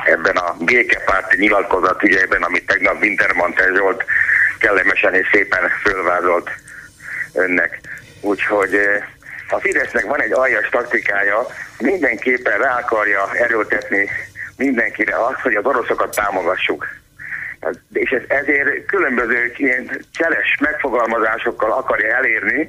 ebben 0.04 0.36
a 0.36 0.56
békepárti 0.64 1.36
nyilatkozat 1.40 2.02
ügyében, 2.02 2.42
amit 2.42 2.66
tegnap 2.66 3.02
Wintermantel 3.02 3.74
Zsolt 3.74 4.04
kellemesen 4.58 5.14
és 5.14 5.28
szépen 5.32 5.68
fölvázolt 5.82 6.50
önnek. 7.32 7.80
Úgyhogy 8.20 8.74
eh, 8.74 9.04
a 9.48 9.60
Fidesznek 9.60 10.04
van 10.04 10.22
egy 10.22 10.32
aljas 10.32 10.68
taktikája, 10.68 11.46
mindenképpen 11.78 12.58
rá 12.58 12.78
akarja 12.78 13.34
erőltetni 13.34 14.10
mindenkire 14.56 15.24
azt, 15.24 15.40
hogy 15.40 15.54
az 15.54 15.64
oroszokat 15.64 16.14
támogassuk. 16.14 16.86
És 17.92 18.10
ez 18.10 18.22
ezért 18.28 18.86
különböző 18.86 19.52
ilyen 19.56 20.04
cseles 20.12 20.56
megfogalmazásokkal 20.60 21.72
akarja 21.72 22.14
elérni, 22.14 22.68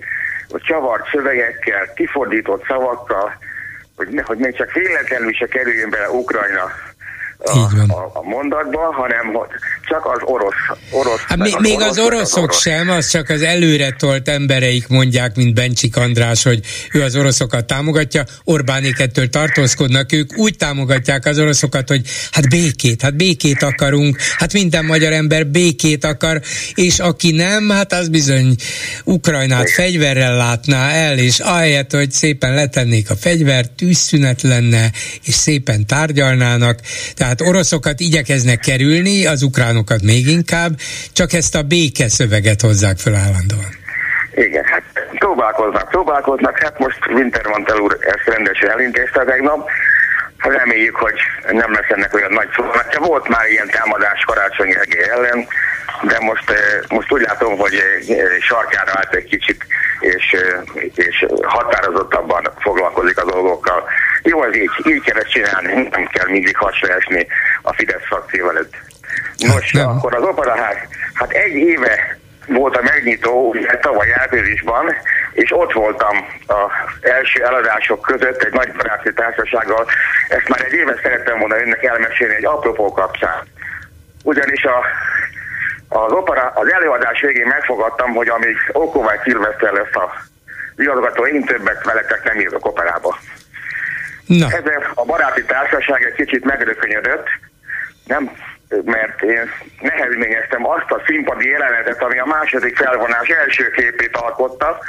hogy 0.49 0.61
csavart 0.61 1.09
szövegekkel, 1.09 1.93
kifordított 1.93 2.65
szavakkal, 2.65 3.37
hogy, 3.95 4.21
hogy 4.25 4.37
még 4.37 4.55
csak 4.55 4.71
véletlenül 4.71 5.33
se 5.33 5.47
kerüljön 5.47 5.89
bele 5.89 6.09
Ukrajna 6.09 6.71
a, 7.37 7.59
a, 7.87 8.11
a 8.13 8.21
mondatba, 8.23 8.79
hanem 8.93 9.33
hogy 9.33 9.47
csak 9.87 10.05
az 10.05 10.21
orosz. 10.23 10.53
orosz 10.91 11.19
hát 11.27 11.37
még, 11.37 11.55
az 11.55 11.61
még 11.61 11.75
orosz, 11.75 11.89
az 11.89 11.97
oroszok 11.97 12.37
az 12.37 12.43
orosz. 12.43 12.61
sem, 12.61 12.89
az 12.89 13.09
csak 13.09 13.29
az 13.29 13.41
előre 13.41 13.91
tolt 13.91 14.27
embereik 14.29 14.87
mondják, 14.87 15.35
mint 15.35 15.53
Bencsik 15.53 15.97
András, 15.97 16.43
hogy 16.43 16.59
ő 16.91 17.01
az 17.03 17.15
oroszokat 17.15 17.65
támogatja, 17.65 18.23
Orbánék 18.43 18.99
ettől 18.99 19.29
tartózkodnak, 19.29 20.11
ők 20.11 20.37
úgy 20.37 20.55
támogatják 20.55 21.25
az 21.25 21.39
oroszokat, 21.39 21.87
hogy 21.87 22.01
hát 22.31 22.49
békét, 22.49 23.01
hát 23.01 23.15
békét 23.15 23.63
akarunk, 23.63 24.17
hát 24.37 24.53
minden 24.53 24.85
magyar 24.85 25.13
ember 25.13 25.47
békét 25.47 26.03
akar, 26.03 26.41
és 26.73 26.99
aki 26.99 27.31
nem, 27.31 27.69
hát 27.69 27.93
az 27.93 28.09
bizony 28.09 28.55
Ukrajnát 29.03 29.69
fegyverrel 29.69 30.37
látná 30.37 30.89
el, 30.89 31.17
és 31.17 31.39
ahelyett, 31.39 31.91
hogy 31.91 32.11
szépen 32.11 32.53
letennék 32.53 33.09
a 33.09 33.15
fegyvert, 33.15 33.71
tűzszünet 33.71 34.41
lenne, 34.41 34.91
és 35.25 35.33
szépen 35.33 35.85
tárgyalnának, 35.85 36.79
tehát 37.13 37.26
oroszokat 37.41 37.99
igyekeznek 37.99 38.59
kerülni, 38.59 39.25
az 39.25 39.41
ukrán 39.43 39.75
utánokat 39.77 40.01
még 40.01 40.27
inkább, 40.27 40.71
csak 41.13 41.33
ezt 41.33 41.55
a 41.55 41.61
béke 41.61 42.09
szöveget 42.09 42.61
hozzák 42.61 42.97
fel 42.97 43.15
állandóan. 43.15 43.71
Igen, 44.33 44.63
hát 44.63 44.83
próbálkoznak, 45.19 45.89
próbálkoznak, 45.89 46.57
hát 46.59 46.79
most 46.79 46.99
Wintermantel 47.13 47.79
úr 47.79 47.97
ezt 48.01 48.35
rendesen 48.35 48.69
elintézte 48.69 49.23
tegnap, 49.25 49.69
reméljük, 50.39 50.95
hogy 50.95 51.19
nem 51.51 51.73
lesz 51.73 51.89
ennek 51.89 52.13
olyan 52.13 52.31
nagy 52.31 52.49
szó. 52.55 52.63
Mert 52.63 52.97
volt 52.97 53.27
már 53.27 53.49
ilyen 53.49 53.69
támadás 53.69 54.23
Karácsony 54.25 54.69
Gergely 54.69 55.09
ellen, 55.09 55.47
de 56.01 56.19
most, 56.19 56.49
eh, 56.49 56.57
most 56.89 57.11
úgy 57.11 57.21
látom, 57.21 57.57
hogy 57.57 57.73
eh, 57.73 58.39
sarkára 58.39 58.91
állt 58.95 59.13
egy 59.13 59.25
kicsit, 59.25 59.65
és, 59.99 60.33
eh, 60.33 60.83
és 60.95 61.25
határozottabban 61.41 62.43
foglalkozik 62.59 63.17
a 63.17 63.25
dolgokkal. 63.25 63.89
Jó, 64.23 64.43
ez 64.43 64.55
így, 64.55 64.71
így 64.83 65.01
kell 65.01 65.17
ezt 65.17 65.31
csinálni, 65.31 65.87
nem 65.91 66.07
kell 66.07 66.27
mindig 66.29 66.57
hasra 66.57 66.93
esni 66.93 67.27
a 67.61 67.73
Fidesz 67.73 68.05
frakció 68.05 68.49
előtt. 68.49 68.73
Nos, 69.37 69.71
hát, 69.71 69.85
akkor 69.85 70.15
az 70.15 70.23
operaház, 70.23 70.77
hát 71.13 71.31
egy 71.31 71.53
éve 71.53 72.17
volt 72.47 72.77
a 72.77 72.81
megnyitó, 72.81 73.49
ugye 73.49 73.77
tavaly 73.77 74.13
áprilisban, 74.13 74.95
és 75.31 75.51
ott 75.53 75.71
voltam 75.71 76.27
az 76.47 76.71
első 77.01 77.43
eladások 77.43 78.01
között 78.01 78.41
egy 78.41 78.53
nagy 78.53 78.71
baráti 78.71 79.13
társasággal. 79.13 79.85
Ezt 80.27 80.49
már 80.49 80.61
egy 80.65 80.73
éve 80.73 80.99
szerettem 81.01 81.39
volna 81.39 81.59
önnek 81.59 81.83
elmesélni 81.83 82.35
egy 82.35 82.45
apropó 82.45 82.91
kapcsán. 82.91 83.47
Ugyanis 84.23 84.63
a, 84.63 84.85
az, 85.87 86.11
opera, 86.11 86.51
az 86.55 86.71
előadás 86.71 87.21
végén 87.21 87.47
megfogadtam, 87.47 88.11
hogy 88.11 88.27
amíg 88.27 88.57
Okovály 88.71 89.19
Szilveszter 89.23 89.71
lesz 89.71 89.95
a 89.95 90.13
igazgató, 90.77 91.25
én 91.25 91.43
többet 91.43 91.83
veletek 91.83 92.23
nem 92.23 92.39
írok 92.39 92.65
operába. 92.65 93.17
Na. 94.25 94.45
Ez 94.45 94.63
a 94.93 95.05
baráti 95.05 95.43
társaság 95.43 96.03
egy 96.03 96.13
kicsit 96.13 96.45
megrökönyödött, 96.45 97.27
nem, 98.05 98.31
mert 98.85 99.21
én 99.21 99.49
nehezményeztem 99.79 100.67
azt 100.67 100.91
a 100.91 101.01
színpadi 101.05 101.47
jelenetet, 101.47 102.01
ami 102.01 102.19
a 102.19 102.25
második 102.25 102.77
felvonás 102.77 103.27
első 103.27 103.69
képét 103.69 104.15
alkotta. 104.15 104.79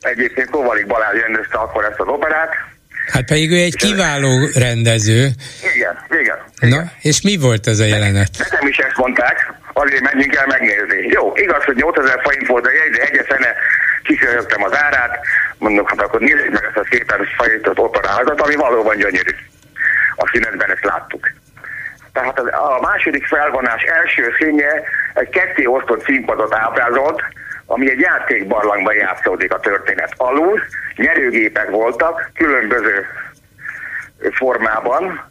Egyébként 0.00 0.50
Kovalik 0.50 0.86
Balázs 0.86 1.20
rendezte 1.20 1.58
akkor 1.58 1.84
ezt 1.84 2.00
az 2.00 2.08
operát, 2.08 2.54
Hát 3.12 3.24
pedig 3.24 3.50
ő 3.50 3.56
egy 3.56 3.76
kiváló 3.76 4.48
rendező. 4.54 5.28
Igen, 5.74 5.94
igen. 6.20 6.38
Na, 6.60 6.82
és 7.00 7.22
mi 7.22 7.36
volt 7.36 7.66
ez 7.66 7.78
a 7.78 7.84
jelenet? 7.84 8.30
Nekem 8.38 8.66
is 8.68 8.76
ezt 8.76 8.96
mondták, 8.96 9.52
azért 9.72 10.02
menjünk 10.02 10.34
el 10.34 10.46
megnézni. 10.46 11.06
Jó, 11.06 11.32
igaz, 11.34 11.64
hogy 11.64 11.76
8000 11.76 12.20
forint 12.22 12.46
volt 12.46 12.66
a 12.66 12.70
jegy, 12.70 12.90
de 12.90 13.02
egyeszene 13.02 13.54
kikörögtem 14.02 14.62
az 14.62 14.76
árát, 14.76 15.18
mondok, 15.58 15.88
hát 15.88 16.00
akkor 16.00 16.20
nézzük 16.20 16.50
meg 16.50 16.64
ezt 16.64 16.76
a 16.76 16.86
szépen 16.90 17.28
fajított 17.36 17.78
operázat, 17.78 18.40
ami 18.40 18.54
valóban 18.54 18.96
gyönyörű. 18.96 19.34
A 20.16 20.28
színetben 20.32 20.70
ezt 20.70 20.84
láttuk. 20.84 21.30
Tehát 22.16 22.38
a 22.38 22.78
második 22.80 23.26
felvonás 23.26 23.82
első 23.82 24.34
színje 24.38 24.82
egy 25.14 25.28
ketté 25.28 25.66
osztott 25.66 26.04
színpadot 26.04 26.54
ábrázolt, 26.54 27.22
ami 27.66 27.90
egy 27.90 28.00
játékbarlangban 28.00 28.94
játszódik 28.94 29.52
a 29.52 29.60
történet. 29.60 30.12
Alul 30.16 30.60
nyerőgépek 30.96 31.70
voltak, 31.70 32.30
különböző 32.34 33.06
formában, 34.32 35.30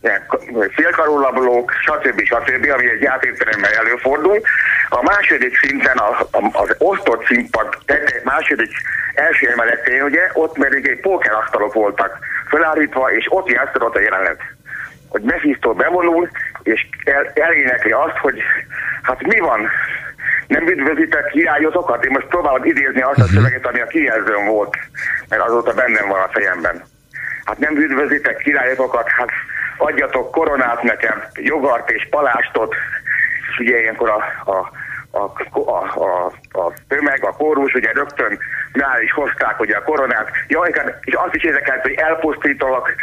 félkarulablók, 0.75 1.71
stb. 1.71 2.21
stb., 2.21 2.71
ami 2.73 2.89
egy 2.89 3.01
játékteremben 3.01 3.73
előfordul. 3.73 4.41
A 4.89 5.03
második 5.03 5.57
szinten 5.57 5.97
a, 5.97 6.09
a, 6.31 6.49
az 6.51 6.75
osztott 6.77 7.25
színpad 7.25 7.77
tete, 7.85 8.21
második 8.23 8.71
első 9.13 9.47
emeletén, 9.47 10.01
ugye, 10.01 10.29
ott 10.33 10.57
pedig 10.59 10.87
egy 10.87 10.99
pókerasztalok 10.99 11.73
voltak 11.73 12.17
felállítva, 12.47 13.11
és 13.11 13.25
ott 13.29 13.49
játszott 13.49 13.95
a 13.95 13.99
jelenet. 13.99 14.41
Hogy 15.09 15.21
Mephisto 15.21 15.73
bevonul, 15.73 16.29
és 16.65 16.87
el, 17.03 17.31
elénekli 17.33 17.91
azt, 17.91 18.17
hogy 18.17 18.41
hát 19.01 19.21
mi 19.21 19.39
van, 19.39 19.69
nem 20.47 20.67
üdvözítek 20.67 21.25
királyotokat? 21.25 22.05
Én 22.05 22.11
most 22.11 22.27
próbálom 22.27 22.63
idézni 22.63 23.01
azt 23.01 23.19
a 23.19 23.23
mhm. 23.23 23.33
szöveget, 23.33 23.67
ami 23.67 23.81
a 23.81 23.87
kijelzőn 23.87 24.45
volt, 24.45 24.77
mert 25.29 25.41
azóta 25.41 25.73
bennem 25.73 26.07
van 26.07 26.19
a 26.19 26.29
fejemben. 26.31 26.83
Hát 27.45 27.57
nem 27.57 27.75
üdvözítek 27.75 28.37
királyotokat, 28.37 29.09
hát 29.09 29.29
adjatok 29.77 30.31
koronát 30.31 30.83
nekem, 30.83 31.23
jogart 31.33 31.89
és 31.89 32.07
palástot, 32.09 32.75
és 33.51 33.59
ugye 33.59 33.79
ilyenkor 33.79 34.09
a, 34.09 34.51
a 34.51 34.71
a, 35.15 35.31
a, 35.59 36.03
a, 36.03 36.25
a 36.59 36.73
tömeg, 36.87 37.23
a 37.23 37.31
kórus, 37.31 37.73
ugye 37.73 37.91
rögtön 37.91 38.39
rá 38.71 39.01
is 39.01 39.11
hozták 39.11 39.59
ugye 39.59 39.75
a 39.75 39.83
koronát. 39.83 40.29
Jaj, 40.47 40.71
és 41.01 41.13
azt 41.13 41.35
is 41.35 41.43
érdekelt, 41.43 41.81
hogy 41.81 41.93
elpusztítalak, 41.93 42.95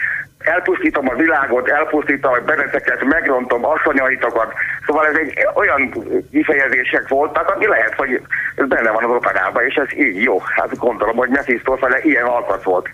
elpusztítom 0.43 1.09
a 1.09 1.15
világot, 1.15 1.69
elpusztítom 1.69 2.45
benneteket, 2.47 3.05
megrontom 3.05 3.65
asszonyaitokat. 3.65 4.53
Szóval 4.87 5.07
ez 5.07 5.15
egy 5.15 5.33
olyan 5.55 5.95
kifejezések 6.31 7.09
voltak, 7.09 7.49
ami 7.49 7.67
lehet, 7.67 7.95
hogy 7.95 8.21
ez 8.55 8.67
benne 8.69 8.91
van 8.91 9.05
az 9.05 9.11
operában, 9.11 9.65
és 9.65 9.75
ez 9.75 9.93
így 9.97 10.23
jó. 10.23 10.41
Hát 10.41 10.77
gondolom, 10.77 11.17
hogy 11.17 11.29
Mephisto 11.29 11.77
fele 11.77 11.99
ilyen 12.03 12.25
alkat 12.25 12.63
volt. 12.63 12.91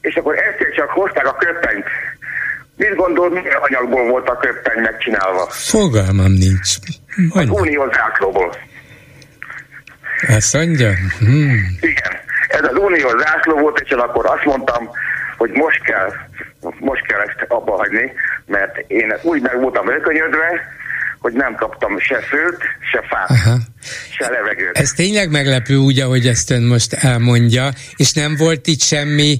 És 0.00 0.14
akkor 0.14 0.34
ezt 0.34 0.74
csak 0.74 0.90
hozták 0.90 1.26
a 1.26 1.36
köpenyt. 1.36 1.84
Mit 2.76 2.94
gondol, 2.94 3.30
milyen 3.30 3.58
anyagból 3.60 4.08
volt 4.08 4.28
a 4.28 4.36
köppeny 4.36 4.82
megcsinálva? 4.82 5.46
Fogalmam 5.50 6.32
nincs. 6.32 6.76
Az 7.34 7.48
unió 7.48 7.92
zászlóból. 7.92 8.54
Ezt 10.26 10.54
mondja? 10.54 10.90
Hmm. 11.18 11.76
Igen. 11.80 12.12
Ez 12.48 12.62
az 12.62 12.76
unió 12.76 13.08
zászló 13.08 13.58
volt, 13.58 13.80
és 13.80 13.90
akkor 13.90 14.26
azt 14.26 14.44
mondtam, 14.44 14.90
hogy 15.36 15.50
most 15.50 15.82
kell, 15.82 16.12
most 16.78 17.06
kell 17.06 17.20
ezt 17.20 17.44
abba 17.48 17.76
hagyni, 17.76 18.12
mert 18.46 18.78
én 18.86 19.14
úgy 19.22 19.40
meg 19.40 19.60
voltam 19.60 19.88
ölkönyödve, 19.88 20.60
hogy 21.18 21.32
nem 21.32 21.54
kaptam 21.54 21.98
se 21.98 22.18
főt, 22.20 22.62
se 22.92 23.02
fát, 23.08 23.30
Aha. 23.30 23.58
se 24.10 24.30
levegőt. 24.30 24.78
Ez 24.78 24.90
tényleg 24.90 25.30
meglepő 25.30 25.76
úgy, 25.76 26.00
ahogy 26.00 26.26
ezt 26.26 26.50
ön 26.50 26.62
most 26.62 26.92
elmondja, 26.92 27.70
és 27.96 28.12
nem 28.12 28.36
volt 28.36 28.66
itt 28.66 28.80
semmi 28.80 29.38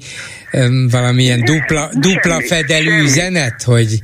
um, 0.53 0.89
valamilyen 0.89 1.45
dupla, 1.45 1.91
dupla 1.93 2.33
semmi, 2.33 2.47
fedelű 2.47 2.91
semmi. 2.91 3.03
üzenet, 3.03 3.63
hogy 3.63 4.01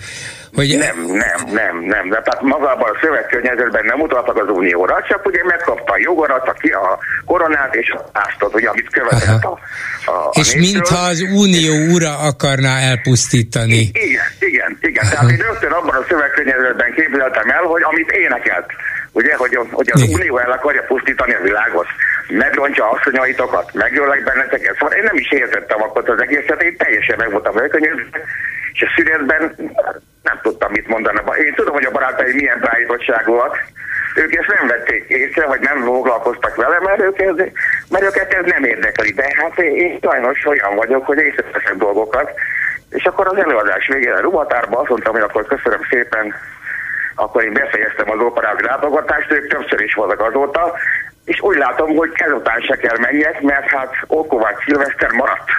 hogy... 0.54 0.78
Nem, 0.78 0.96
nem, 1.06 1.40
nem, 1.52 1.78
nem. 1.78 2.08
De 2.08 2.20
tehát 2.22 2.42
magában 2.42 2.90
a 2.90 2.98
szövegkörnyezetben 3.02 3.84
nem 3.84 4.00
utaltak 4.00 4.36
az 4.36 4.48
unióra, 4.48 5.04
csak 5.08 5.26
ugye 5.26 5.44
megkapta 5.44 5.92
a 5.92 5.98
jogarat, 5.98 6.48
a, 6.48 6.54
a 6.92 6.98
koronát 7.24 7.74
és 7.74 7.90
a 7.90 8.02
pásztot, 8.12 8.54
ugye, 8.54 8.68
amit 8.68 8.90
követett 8.90 9.44
a, 9.44 9.58
a, 10.06 10.10
a 10.10 10.30
És 10.32 10.52
népről. 10.52 10.70
mintha 10.70 11.06
az 11.06 11.20
unió 11.20 11.74
ura 11.94 12.18
akarná 12.18 12.78
elpusztítani. 12.78 13.90
Igen, 13.92 14.28
igen, 14.38 14.78
igen. 14.80 15.04
Aha. 15.04 15.12
Tehát 15.12 15.30
én 15.30 15.36
rögtön 15.36 15.70
abban 15.70 15.94
a 15.94 16.04
szövegkörnyezetben 16.08 16.92
képzeltem 16.94 17.48
el, 17.50 17.62
hogy 17.62 17.82
amit 17.82 18.10
énekelt, 18.10 18.66
ugye, 19.12 19.34
hogy, 19.36 19.58
hogy 19.70 19.90
az 19.92 20.00
igen. 20.00 20.14
unió 20.14 20.38
el 20.38 20.50
akarja 20.50 20.82
pusztítani 20.82 21.34
a 21.34 21.42
világot 21.42 21.86
megrontja 22.28 22.90
asszonyaitokat, 22.90 23.74
megöllek 23.74 24.24
benneteket. 24.24 24.76
Szóval 24.78 24.96
én 24.98 25.02
nem 25.02 25.16
is 25.16 25.30
értettem 25.30 25.82
akkor 25.82 26.10
az 26.10 26.20
egészet, 26.20 26.62
én 26.62 26.76
teljesen 26.76 27.16
meg 27.18 27.30
voltam 27.30 27.56
elkönyözve, 27.56 28.20
és 28.78 28.84
a 28.84 28.92
szünetben 28.96 29.54
nem 30.22 30.38
tudtam 30.42 30.70
mit 30.72 30.88
mondani. 30.88 31.20
Én 31.46 31.54
tudom, 31.54 31.74
hogy 31.74 31.84
a 31.84 31.90
barátaim 31.90 32.36
milyen 32.36 32.60
beállítottságúak, 32.60 33.56
ők 34.14 34.34
ezt 34.34 34.58
nem 34.58 34.66
vették 34.66 35.04
észre, 35.08 35.46
vagy 35.46 35.60
nem 35.60 35.82
foglalkoztak 35.82 36.54
vele, 36.54 36.78
mert, 36.80 37.00
ők 37.00 37.18
ez, 37.20 37.36
mert 37.90 38.04
őket 38.04 38.32
ez 38.32 38.44
nem 38.44 38.64
érdekli. 38.64 39.12
De 39.12 39.26
hát 39.36 39.58
én 39.58 39.98
sajnos 40.02 40.44
olyan 40.44 40.74
vagyok, 40.76 41.06
hogy 41.06 41.18
észreveszek 41.18 41.76
dolgokat, 41.76 42.32
és 42.90 43.04
akkor 43.04 43.26
az 43.26 43.36
előadás 43.36 43.86
végén 43.86 44.12
a 44.12 44.20
ruhatárban 44.20 44.80
azt 44.80 44.88
mondtam, 44.88 45.12
hogy 45.12 45.22
akkor 45.22 45.46
köszönöm 45.46 45.80
szépen, 45.90 46.34
akkor 47.14 47.44
én 47.44 47.52
befejeztem 47.52 48.10
az 48.10 48.20
operáz 48.20 48.58
látogatást, 48.58 49.32
ők 49.32 49.48
többször 49.48 49.80
is 49.80 49.94
voltak 49.94 50.20
azóta, 50.20 50.74
és 51.24 51.40
úgy 51.40 51.56
látom, 51.56 51.96
hogy 51.96 52.10
ezután 52.14 52.60
se 52.60 52.76
kell 52.76 52.98
menjek, 52.98 53.40
mert 53.40 53.68
hát 53.68 53.94
Okovács 54.06 54.64
Szilveszter 54.64 55.10
maradt. 55.10 55.50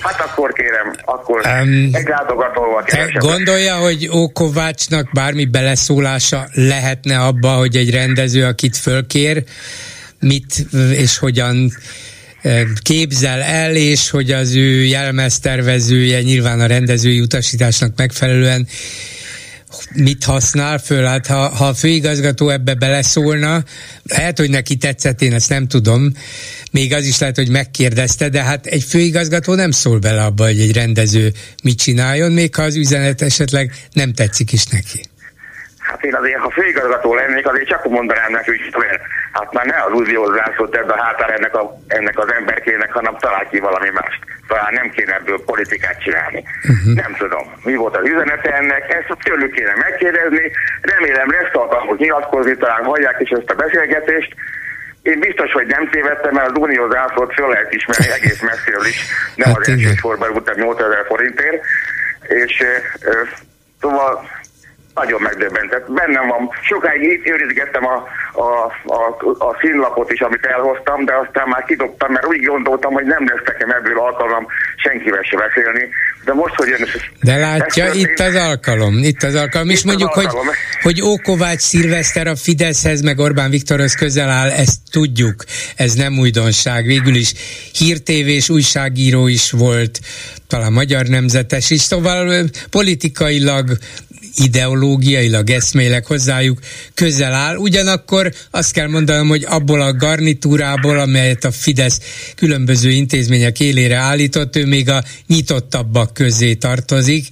Hát 0.00 0.20
akkor 0.20 0.52
kérem, 0.52 0.94
akkor 1.04 1.40
um, 1.46 1.88
egy 1.92 2.06
látogatóval 2.06 2.84
Gondolja, 3.18 3.76
hogy 3.76 4.08
Ókovácsnak 4.14 5.08
bármi 5.12 5.44
beleszólása 5.44 6.46
lehetne 6.52 7.18
abba, 7.18 7.48
hogy 7.48 7.76
egy 7.76 7.90
rendező, 7.90 8.44
akit 8.44 8.76
fölkér, 8.76 9.44
mit 10.20 10.66
és 10.92 11.18
hogyan 11.18 11.70
képzel 12.82 13.40
el, 13.40 13.76
és 13.76 14.10
hogy 14.10 14.30
az 14.30 14.54
ő 14.54 14.84
jelmeztervezője 14.84 16.22
nyilván 16.22 16.60
a 16.60 16.66
rendezői 16.66 17.20
utasításnak 17.20 17.92
megfelelően 17.96 18.66
mit 19.94 20.24
használ 20.24 20.78
föl? 20.78 21.04
Hát 21.04 21.26
ha, 21.26 21.48
ha 21.48 21.66
a 21.66 21.74
főigazgató 21.74 22.48
ebbe 22.48 22.74
beleszólna, 22.74 23.64
lehet, 24.02 24.38
hogy 24.38 24.50
neki 24.50 24.76
tetszett, 24.76 25.22
én 25.22 25.34
ezt 25.34 25.48
nem 25.48 25.68
tudom, 25.68 26.12
még 26.70 26.94
az 26.94 27.04
is 27.04 27.18
lehet, 27.18 27.36
hogy 27.36 27.48
megkérdezte, 27.48 28.28
de 28.28 28.42
hát 28.42 28.66
egy 28.66 28.82
főigazgató 28.82 29.54
nem 29.54 29.70
szól 29.70 29.98
bele 29.98 30.22
abba, 30.22 30.44
hogy 30.44 30.60
egy 30.60 30.72
rendező 30.72 31.32
mit 31.62 31.78
csináljon, 31.78 32.32
még 32.32 32.54
ha 32.54 32.62
az 32.62 32.76
üzenet 32.76 33.22
esetleg 33.22 33.88
nem 33.92 34.12
tetszik 34.12 34.52
is 34.52 34.64
neki. 34.64 35.09
Hát 35.90 36.04
én 36.04 36.14
azért, 36.14 36.38
ha 36.38 36.50
főigazgató 36.50 37.14
lennék, 37.14 37.46
azért 37.46 37.68
csak 37.68 37.84
mondanám 37.84 38.32
neki, 38.32 38.50
hogy 38.50 38.86
hát 39.32 39.52
már 39.52 39.66
ne 39.66 39.76
az 39.86 39.92
úzióhoz 39.92 40.34
zászlót 40.36 40.70
tedd 40.70 40.88
a 40.88 41.02
hátára 41.02 41.32
ennek, 41.32 41.54
a, 41.54 41.62
ennek 41.86 42.18
az 42.18 42.32
emberkének, 42.32 42.92
hanem 42.92 43.16
talál 43.18 43.46
ki 43.50 43.58
valami 43.58 43.90
mást. 43.90 44.20
Talán 44.48 44.72
nem 44.72 44.90
kéne 44.90 45.14
ebből 45.14 45.44
politikát 45.44 46.02
csinálni. 46.02 46.44
Uh-huh. 46.44 46.94
Nem 46.94 47.12
tudom, 47.18 47.46
mi 47.64 47.74
volt 47.74 47.96
az 47.96 48.06
üzenete 48.06 48.50
ennek, 48.54 48.82
ezt 48.98 49.22
tőlük 49.22 49.52
kéne 49.54 49.74
megkérdezni. 49.76 50.50
Remélem 50.80 51.30
lesz 51.30 51.54
alkalmuk 51.54 51.98
nyilatkozni, 51.98 52.56
talán 52.56 52.84
hallják 52.84 53.16
is 53.20 53.30
ezt 53.30 53.50
a 53.50 53.54
beszélgetést. 53.54 54.34
Én 55.02 55.18
biztos, 55.18 55.52
hogy 55.52 55.66
nem 55.66 55.88
tévedtem, 55.90 56.34
mert 56.34 56.50
az 56.50 56.56
unió 56.56 56.90
zászlót 56.90 57.34
föl 57.34 57.48
lehet 57.48 57.72
ismerni 57.72 58.12
egész 58.12 58.42
messziről 58.42 58.86
is, 58.86 58.98
nem 59.34 59.48
hát 59.48 59.58
az 59.58 59.68
első 59.68 59.94
sorban 59.94 60.30
után 60.30 60.54
8000 60.58 61.04
forintért. 61.06 61.62
És 62.28 62.64
szóval 63.80 64.28
nagyon 64.94 65.20
megdöbbentett. 65.22 65.92
Bennem 65.92 66.26
van. 66.28 66.50
Sokáig 66.62 67.02
itt 67.02 67.26
őrizgettem 67.26 67.86
a, 67.86 67.96
a, 68.32 68.48
a, 68.84 69.02
a 69.48 69.56
színlapot 69.60 70.12
is, 70.12 70.20
amit 70.20 70.44
elhoztam, 70.44 71.04
de 71.04 71.14
aztán 71.14 71.48
már 71.48 71.64
kidobtam, 71.64 72.12
mert 72.12 72.26
úgy 72.26 72.42
gondoltam, 72.42 72.92
hogy 72.92 73.04
nem 73.04 73.26
lesz 73.28 73.44
nekem 73.44 73.70
ebből 73.70 73.98
alkalom 73.98 74.46
senkivel 74.76 75.22
se 75.22 75.36
beszélni. 75.36 75.88
De 76.24 76.32
most, 76.32 76.54
hogy 76.54 76.68
jön... 76.68 76.86
De 77.20 77.36
látja, 77.36 77.84
ezt, 77.84 77.94
itt 77.94 78.18
én... 78.18 78.26
az 78.26 78.34
alkalom, 78.34 78.98
itt 79.02 79.22
az 79.22 79.34
alkalom. 79.34 79.68
Itt 79.68 79.76
és 79.76 79.84
mondjuk, 79.84 80.12
hogy, 80.12 80.28
hogy 80.82 81.02
Ókovács 81.02 81.60
Szilveszter 81.60 82.26
a 82.26 82.36
Fideszhez, 82.36 83.00
meg 83.00 83.18
Orbán 83.18 83.50
Viktorhoz 83.50 83.94
közel 83.94 84.30
áll, 84.30 84.50
ezt 84.50 84.78
tudjuk. 84.90 85.44
Ez 85.76 85.92
nem 85.92 86.18
újdonság. 86.18 86.84
Végül 86.84 87.14
is 87.14 87.32
hírtévés 87.72 88.48
újságíró 88.48 89.26
is 89.26 89.50
volt, 89.50 89.98
talán 90.48 90.72
magyar 90.72 91.06
nemzetes 91.06 91.70
is, 91.70 91.80
szóval 91.80 92.44
politikailag 92.70 93.68
ideológiailag, 94.34 95.50
eszméleg 95.50 96.06
hozzájuk 96.06 96.58
közel 96.94 97.32
áll. 97.32 97.56
Ugyanakkor 97.56 98.32
azt 98.50 98.72
kell 98.72 98.88
mondanom, 98.88 99.28
hogy 99.28 99.44
abból 99.48 99.80
a 99.80 99.94
garnitúrából, 99.94 100.98
amelyet 100.98 101.44
a 101.44 101.50
Fidesz 101.50 102.00
különböző 102.36 102.90
intézmények 102.90 103.60
élére 103.60 103.96
állított, 103.96 104.56
ő 104.56 104.66
még 104.66 104.90
a 104.90 105.02
nyitottabbak 105.26 106.14
közé 106.14 106.54
tartozik, 106.54 107.26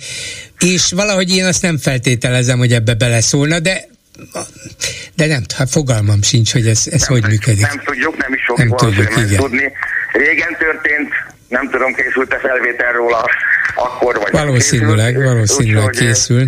és 0.61 0.91
valahogy 0.91 1.37
én 1.37 1.45
azt 1.45 1.63
nem 1.63 1.79
feltételezem, 1.79 2.59
hogy 2.59 2.73
ebbe 2.73 2.95
beleszólna, 2.95 3.59
de 3.59 3.89
de 5.15 5.27
nem, 5.27 5.43
hát 5.57 5.71
fogalmam 5.71 6.23
sincs, 6.23 6.53
hogy 6.53 6.67
ez, 6.67 6.83
ez 6.91 7.07
hogy 7.07 7.27
működik. 7.27 7.67
Nem 7.67 7.81
tudjuk, 7.85 8.17
nem 8.17 8.33
is 8.35 8.45
fogjuk 8.47 8.69
nem 8.69 8.77
tudjuk, 8.77 9.27
igen. 9.27 9.41
tudni. 9.41 9.73
Régen 10.13 10.57
történt, 10.59 11.13
nem 11.49 11.71
tudom, 11.71 11.95
készült-e 11.95 12.39
felvétel 12.39 12.93
róla 12.93 13.25
akkor, 13.75 14.19
vagy 14.19 14.33
Valószínűleg, 14.33 15.13
készült, 15.13 15.33
valószínűleg 15.33 15.85
úgy, 15.85 15.99
készül. 15.99 16.45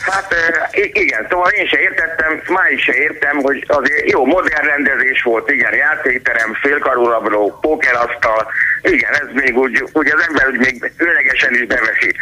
Hát 0.00 0.34
igen, 0.72 1.26
szóval 1.30 1.50
én 1.50 1.66
se 1.66 1.78
értettem, 1.78 2.42
már 2.48 2.70
is 2.70 2.82
se 2.82 2.94
értem, 2.94 3.36
hogy 3.36 3.64
azért 3.66 4.10
jó, 4.10 4.26
modern 4.26 4.66
rendezés 4.66 5.22
volt, 5.22 5.50
igen, 5.50 5.74
játékterem, 5.74 6.54
félkarúrabló, 6.54 7.58
pókerasztal, 7.60 8.52
igen, 8.82 9.12
ez 9.12 9.28
még 9.32 9.56
úgy, 9.56 9.84
úgy 9.92 10.06
az 10.06 10.24
ember 10.28 10.46
úgy 10.48 10.58
még 10.58 10.92
öregesen 10.96 11.54
is 11.54 11.66
beveszi 11.66 12.14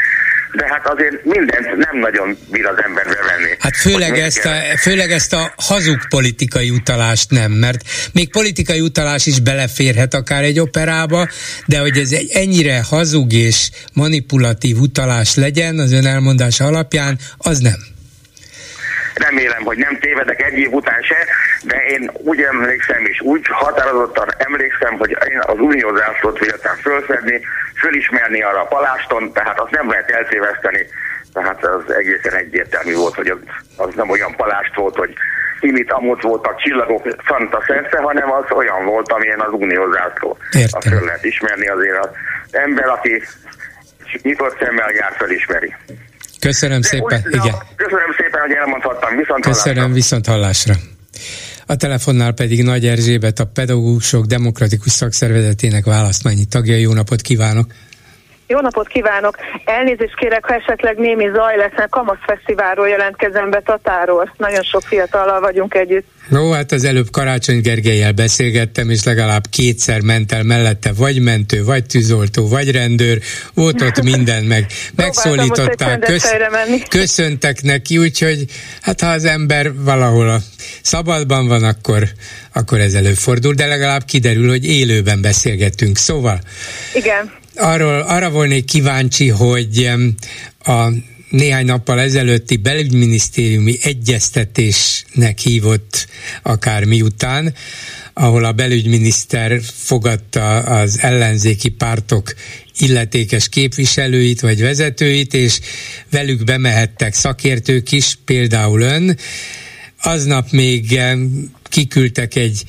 de 0.52 0.66
hát 0.68 0.86
azért 0.86 1.24
mindent 1.24 1.76
nem 1.76 1.98
nagyon 1.98 2.38
bír 2.50 2.66
az 2.66 2.82
ember 2.82 3.04
bevenni. 3.04 3.56
Hát 3.58 3.76
főleg 3.76 4.18
ezt, 4.18 4.44
a, 4.44 4.52
főleg 4.78 5.10
ezt 5.10 5.32
a 5.32 5.52
hazug 5.56 6.08
politikai 6.08 6.70
utalást 6.70 7.30
nem, 7.30 7.52
mert 7.52 7.80
még 8.12 8.30
politikai 8.30 8.80
utalás 8.80 9.26
is 9.26 9.40
beleférhet 9.40 10.14
akár 10.14 10.42
egy 10.42 10.60
operába, 10.60 11.28
de 11.66 11.78
hogy 11.78 11.96
ez 11.96 12.12
egy 12.12 12.30
ennyire 12.34 12.82
hazug 12.88 13.32
és 13.32 13.70
manipulatív 13.94 14.76
utalás 14.78 15.36
legyen 15.36 15.78
az 15.78 15.92
ön 15.92 16.06
elmondása 16.06 16.64
alapján, 16.64 17.18
az 17.38 17.58
nem. 17.58 17.78
Remélem, 19.14 19.62
hogy 19.62 19.78
nem 19.78 19.98
tévedek 20.00 20.42
egy 20.42 20.58
év 20.58 20.72
után 20.72 21.02
de 21.62 21.76
én 21.76 22.10
úgy 22.12 22.40
emlékszem, 22.40 23.04
és 23.04 23.20
úgy 23.20 23.46
határozottan 23.50 24.28
emlékszem, 24.36 24.98
hogy 24.98 25.10
én 25.10 25.40
az 25.40 25.58
uniózászlót 25.58 26.38
véltem 26.38 26.76
fölszedni, 26.76 27.40
fölismerni 27.74 28.42
arra 28.42 28.60
a 28.60 28.66
paláston, 28.66 29.32
tehát 29.32 29.60
azt 29.60 29.70
nem 29.70 29.90
lehet 29.90 30.10
eltéveszteni, 30.10 30.86
tehát 31.32 31.64
az 31.64 31.94
egészen 31.94 32.34
egyértelmű 32.34 32.94
volt, 32.94 33.14
hogy 33.14 33.28
az, 33.28 33.38
az 33.76 33.94
nem 33.94 34.10
olyan 34.10 34.36
palást 34.36 34.74
volt, 34.74 34.96
hogy 34.96 35.14
imit 35.60 35.92
amúgy 35.92 36.22
voltak 36.22 36.60
csillagok 36.60 37.02
Santa 37.26 37.62
Szence, 37.66 37.98
hanem 38.02 38.32
az 38.32 38.44
olyan 38.50 38.84
volt, 38.84 39.12
amilyen 39.12 39.40
az 39.40 39.52
uniózászló. 39.52 40.38
Azt 40.70 40.88
föl 40.88 41.04
lehet 41.04 41.24
ismerni 41.24 41.68
azért 41.68 41.98
az 42.04 42.10
ember, 42.50 42.88
aki 42.88 43.22
nyitott 44.22 44.58
szemmel 44.58 44.90
jár, 44.90 45.14
felismeri. 45.18 45.74
Köszönöm 46.40 46.80
De 46.80 46.86
szépen, 46.86 47.22
úgy, 47.24 47.34
igen. 47.34 47.54
Köszönöm 47.76 48.12
szépen, 48.16 48.40
hogy 48.40 48.52
elmondhattam. 48.52 49.16
Viszont 49.16 49.44
Köszönöm, 49.44 49.76
hallásra. 49.76 49.94
viszont 49.94 50.26
hallásra. 50.26 50.74
A 51.70 51.76
telefonnál 51.76 52.32
pedig 52.32 52.62
Nagy 52.62 52.86
Erzsébet, 52.86 53.38
a 53.38 53.46
Pedagógusok 53.46 54.26
Demokratikus 54.26 54.92
Szakszervezetének 54.92 55.84
választmányi 55.84 56.44
tagja. 56.44 56.76
Jó 56.76 56.92
napot 56.92 57.20
kívánok! 57.20 57.72
Jó 58.50 58.60
napot 58.60 58.88
kívánok! 58.88 59.36
Elnézést 59.64 60.14
kérek, 60.16 60.44
ha 60.44 60.54
esetleg 60.54 60.96
némi 60.96 61.30
zaj 61.34 61.56
lesz, 61.56 61.72
mert 61.76 61.90
Kamasz 61.90 62.18
Fesztiválról 62.26 62.88
jelentkezem 62.88 63.50
be 63.50 63.62
Tatáról. 63.64 64.34
Nagyon 64.36 64.62
sok 64.62 64.82
fiatallal 64.82 65.40
vagyunk 65.40 65.74
együtt. 65.74 66.06
No, 66.28 66.50
hát 66.50 66.72
az 66.72 66.84
előbb 66.84 67.10
Karácsony 67.10 67.60
Gergelyel 67.60 68.12
beszélgettem, 68.12 68.90
és 68.90 69.04
legalább 69.04 69.42
kétszer 69.50 70.00
ment 70.00 70.32
el 70.32 70.42
mellette 70.42 70.92
vagy 70.96 71.20
mentő, 71.20 71.64
vagy 71.64 71.86
tűzoltó, 71.86 72.48
vagy 72.48 72.70
rendőr, 72.70 73.18
volt 73.54 73.82
ott 73.82 74.02
minden, 74.02 74.44
meg 74.44 74.66
megszólították, 74.96 76.00
kösz, 76.00 76.34
köszöntek 76.88 77.62
neki, 77.62 77.98
úgyhogy 77.98 78.44
hát 78.82 79.00
ha 79.00 79.08
az 79.08 79.24
ember 79.24 79.70
valahol 79.74 80.28
a 80.28 80.38
szabadban 80.82 81.48
van, 81.48 81.64
akkor, 81.64 82.02
akkor 82.52 82.78
ez 82.78 82.94
előfordul, 82.94 83.54
de 83.54 83.66
legalább 83.66 84.04
kiderül, 84.04 84.48
hogy 84.48 84.66
élőben 84.66 85.20
beszélgettünk. 85.20 85.96
Szóval... 85.96 86.40
Igen 86.94 87.46
arról, 87.58 88.00
arra 88.00 88.30
volnék 88.30 88.64
kíváncsi, 88.64 89.28
hogy 89.28 89.90
a 90.64 90.88
néhány 91.30 91.64
nappal 91.64 92.00
ezelőtti 92.00 92.56
belügyminisztériumi 92.56 93.78
egyeztetésnek 93.82 95.38
hívott 95.38 96.06
akár 96.42 96.84
miután, 96.84 97.54
ahol 98.12 98.44
a 98.44 98.52
belügyminiszter 98.52 99.60
fogadta 99.62 100.56
az 100.58 100.98
ellenzéki 101.00 101.68
pártok 101.68 102.34
illetékes 102.78 103.48
képviselőit 103.48 104.40
vagy 104.40 104.60
vezetőit, 104.60 105.34
és 105.34 105.60
velük 106.10 106.44
bemehettek 106.44 107.14
szakértők 107.14 107.92
is, 107.92 108.18
például 108.24 108.80
ön. 108.80 109.18
Aznap 110.02 110.50
még 110.50 111.00
kiküldtek 111.68 112.34
egy 112.34 112.64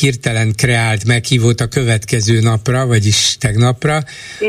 hirtelen 0.00 0.52
kreált 0.56 1.04
meghívót 1.04 1.60
a 1.60 1.68
következő 1.68 2.40
napra, 2.40 2.86
vagyis 2.86 3.36
tegnapra, 3.38 4.04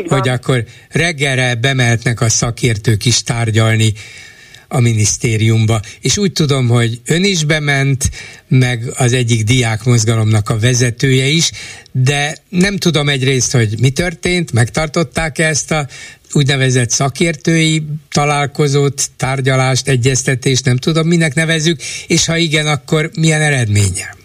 hogy 0.06 0.28
akkor 0.28 0.64
reggelre 0.88 1.54
bemehetnek 1.54 2.20
a 2.20 2.28
szakértők 2.28 3.04
is 3.04 3.22
tárgyalni 3.22 3.92
a 4.68 4.80
minisztériumba. 4.80 5.80
És 6.00 6.16
úgy 6.16 6.32
tudom, 6.32 6.68
hogy 6.68 7.00
ön 7.06 7.24
is 7.24 7.44
bement, 7.44 8.10
meg 8.48 8.92
az 8.94 9.12
egyik 9.12 9.44
diákmozgalomnak 9.44 10.48
a 10.50 10.58
vezetője 10.58 11.26
is, 11.26 11.50
de 11.92 12.36
nem 12.48 12.76
tudom 12.76 13.08
egyrészt, 13.08 13.52
hogy 13.52 13.74
mi 13.80 13.90
történt, 13.90 14.52
megtartották 14.52 15.38
ezt 15.38 15.70
a 15.70 15.88
úgynevezett 16.32 16.90
szakértői 16.90 17.86
találkozót, 18.10 19.10
tárgyalást, 19.16 19.88
egyeztetést, 19.88 20.64
nem 20.64 20.76
tudom, 20.76 21.06
minek 21.06 21.34
nevezük, 21.34 21.80
és 22.06 22.24
ha 22.24 22.36
igen, 22.36 22.66
akkor 22.66 23.10
milyen 23.14 23.40
eredménye? 23.40 24.16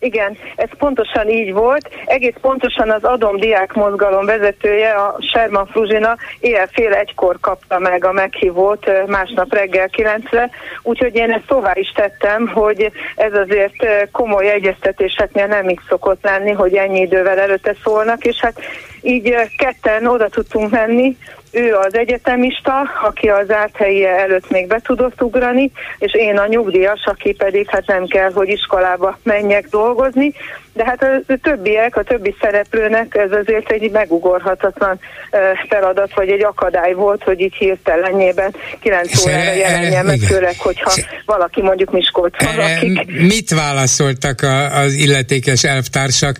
Igen, 0.00 0.36
ez 0.56 0.68
pontosan 0.78 1.28
így 1.28 1.52
volt. 1.52 1.88
Egész 2.04 2.34
pontosan 2.40 2.90
az 2.90 3.04
Adom 3.04 3.36
Diák 3.36 3.72
mozgalom 3.72 4.26
vezetője, 4.26 4.90
a 4.90 5.16
Sherman 5.20 5.66
Fruzsina 5.66 6.16
éjjel 6.40 6.66
fél 6.66 6.92
egykor 6.92 7.36
kapta 7.40 7.78
meg 7.78 8.04
a 8.04 8.12
meghívót 8.12 9.06
másnap 9.06 9.54
reggel 9.54 9.88
kilencre, 9.88 10.50
úgyhogy 10.82 11.14
én 11.14 11.32
ezt 11.32 11.46
tovább 11.46 11.76
is 11.76 11.92
tettem, 11.94 12.46
hogy 12.46 12.92
ez 13.16 13.34
azért 13.34 14.10
komoly 14.12 14.50
egyeztetéseknél 14.50 15.46
nem 15.46 15.68
így 15.68 15.80
szokott 15.88 16.22
lenni, 16.22 16.52
hogy 16.52 16.74
ennyi 16.74 17.00
idővel 17.00 17.38
előtte 17.38 17.74
szólnak, 17.84 18.24
és 18.24 18.40
hát 18.40 18.60
így 19.02 19.34
ketten 19.56 20.06
oda 20.06 20.28
tudtunk 20.28 20.70
menni, 20.70 21.16
ő 21.52 21.74
az 21.74 21.94
egyetemista, 21.94 22.82
aki 23.02 23.28
az 23.28 23.50
áthelyi 23.50 24.04
előtt 24.04 24.50
még 24.50 24.66
be 24.66 24.80
tudott 24.80 25.22
ugrani, 25.22 25.70
és 25.98 26.14
én 26.14 26.38
a 26.38 26.46
nyugdíjas, 26.46 27.04
aki 27.04 27.32
pedig 27.32 27.68
hát 27.70 27.86
nem 27.86 28.06
kell, 28.06 28.32
hogy 28.32 28.48
iskolába 28.48 29.18
menjek 29.22 29.68
dolgozni, 29.68 30.32
de 30.78 30.84
hát 30.84 31.02
a 31.02 31.34
többiek, 31.42 31.96
a 31.96 32.02
többi 32.02 32.34
szereplőnek 32.40 33.14
ez 33.14 33.30
azért 33.32 33.70
egy 33.70 33.90
megugorhatatlan 33.90 35.00
feladat, 35.68 36.14
vagy 36.14 36.28
egy 36.28 36.44
akadály 36.44 36.92
volt, 36.92 37.22
hogy 37.22 37.40
így 37.40 37.54
hirtelenjében 37.54 38.54
9 38.80 39.26
órára 39.26 39.52
jelenjen 39.52 40.04
meg, 40.04 40.18
főleg, 40.18 40.54
hogyha 40.58 40.92
valaki 41.26 41.62
mondjuk 41.62 41.92
Miskolcon 41.92 42.56
lakik. 42.56 43.06
Mit 43.20 43.50
válaszoltak 43.50 44.40
az 44.72 44.94
illetékes 44.94 45.64
elvtársak, 45.64 46.36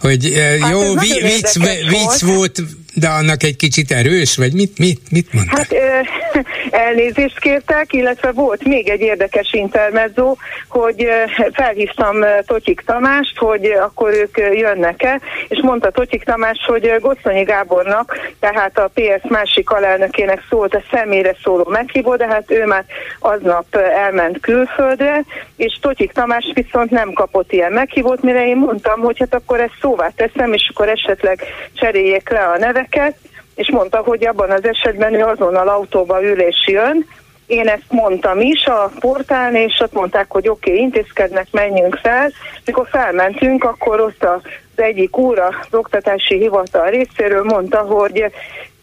hogy 0.00 0.34
hát 0.60 0.70
jó, 0.70 0.94
vicc 0.94 2.22
volt, 2.24 2.62
de 2.94 3.08
annak 3.08 3.42
egy 3.42 3.56
kicsit 3.56 3.90
erős, 3.90 4.36
vagy 4.36 4.52
mit, 4.52 4.78
mit, 4.78 5.00
mit 5.10 5.32
mondták? 5.32 5.56
Hát 5.56 5.72
ö, 5.72 6.00
elnézést 6.86 7.38
kértek, 7.38 7.92
illetve 7.92 8.32
volt 8.32 8.64
még 8.64 8.88
egy 8.88 9.00
érdekes 9.00 9.52
intermezzo, 9.52 10.36
hogy 10.68 11.08
felhívtam 11.52 12.16
Totyik 12.46 12.80
Tamást, 12.80 13.38
hogy 13.38 13.64
akkor 13.66 14.12
ők 14.12 14.36
jönnek-e, 14.54 15.20
és 15.48 15.60
mondta 15.62 15.90
Totyik 15.90 16.24
Tamás, 16.24 16.58
hogy 16.66 16.94
Gosztonyi 17.00 17.42
Gábornak, 17.42 18.16
tehát 18.40 18.78
a 18.78 18.90
PS 18.94 19.28
másik 19.28 19.70
alelnökének 19.70 20.42
szólt 20.48 20.74
a 20.74 20.82
személyre 20.90 21.36
szóló 21.42 21.66
meghívó, 21.68 22.16
de 22.16 22.26
hát 22.26 22.50
ő 22.50 22.64
már 22.64 22.84
aznap 23.18 23.76
elment 23.76 24.40
külföldre, 24.40 25.24
és 25.56 25.78
Totyik 25.80 26.12
Tamás 26.12 26.50
viszont 26.54 26.90
nem 26.90 27.12
kapott 27.12 27.52
ilyen 27.52 27.72
meghívót, 27.72 28.22
mire 28.22 28.46
én 28.46 28.56
mondtam, 28.56 29.00
hogy 29.00 29.18
hát 29.18 29.34
akkor 29.34 29.60
ezt 29.60 29.78
szóvá 29.80 30.08
teszem, 30.16 30.52
és 30.52 30.70
akkor 30.74 30.88
esetleg 30.88 31.42
cseréljék 31.74 32.28
le 32.28 32.40
a 32.40 32.58
nevek, 32.58 32.77
embereket, 32.78 33.16
és 33.54 33.70
mondta, 33.70 33.98
hogy 33.98 34.26
abban 34.26 34.50
az 34.50 34.64
esetben 34.64 35.14
ő 35.14 35.22
azonnal 35.22 35.68
autóba 35.68 36.22
ül 36.22 36.40
és 36.40 36.66
jön. 36.66 37.06
Én 37.46 37.68
ezt 37.68 37.90
mondtam 37.90 38.40
is 38.40 38.64
a 38.64 38.90
portáln, 39.00 39.54
és 39.54 39.80
ott 39.80 39.92
mondták, 39.92 40.30
hogy 40.30 40.48
oké, 40.48 40.70
okay, 40.70 40.82
intézkednek, 40.82 41.46
menjünk 41.50 41.96
fel. 41.96 42.30
Mikor 42.64 42.86
felmentünk, 42.90 43.64
akkor 43.64 44.00
ott 44.00 44.24
az 44.24 44.40
egyik 44.76 45.16
úr 45.16 45.38
az 45.38 45.54
oktatási 45.70 46.38
hivatal 46.38 46.90
részéről 46.90 47.44
mondta, 47.44 47.78
hogy 47.78 48.24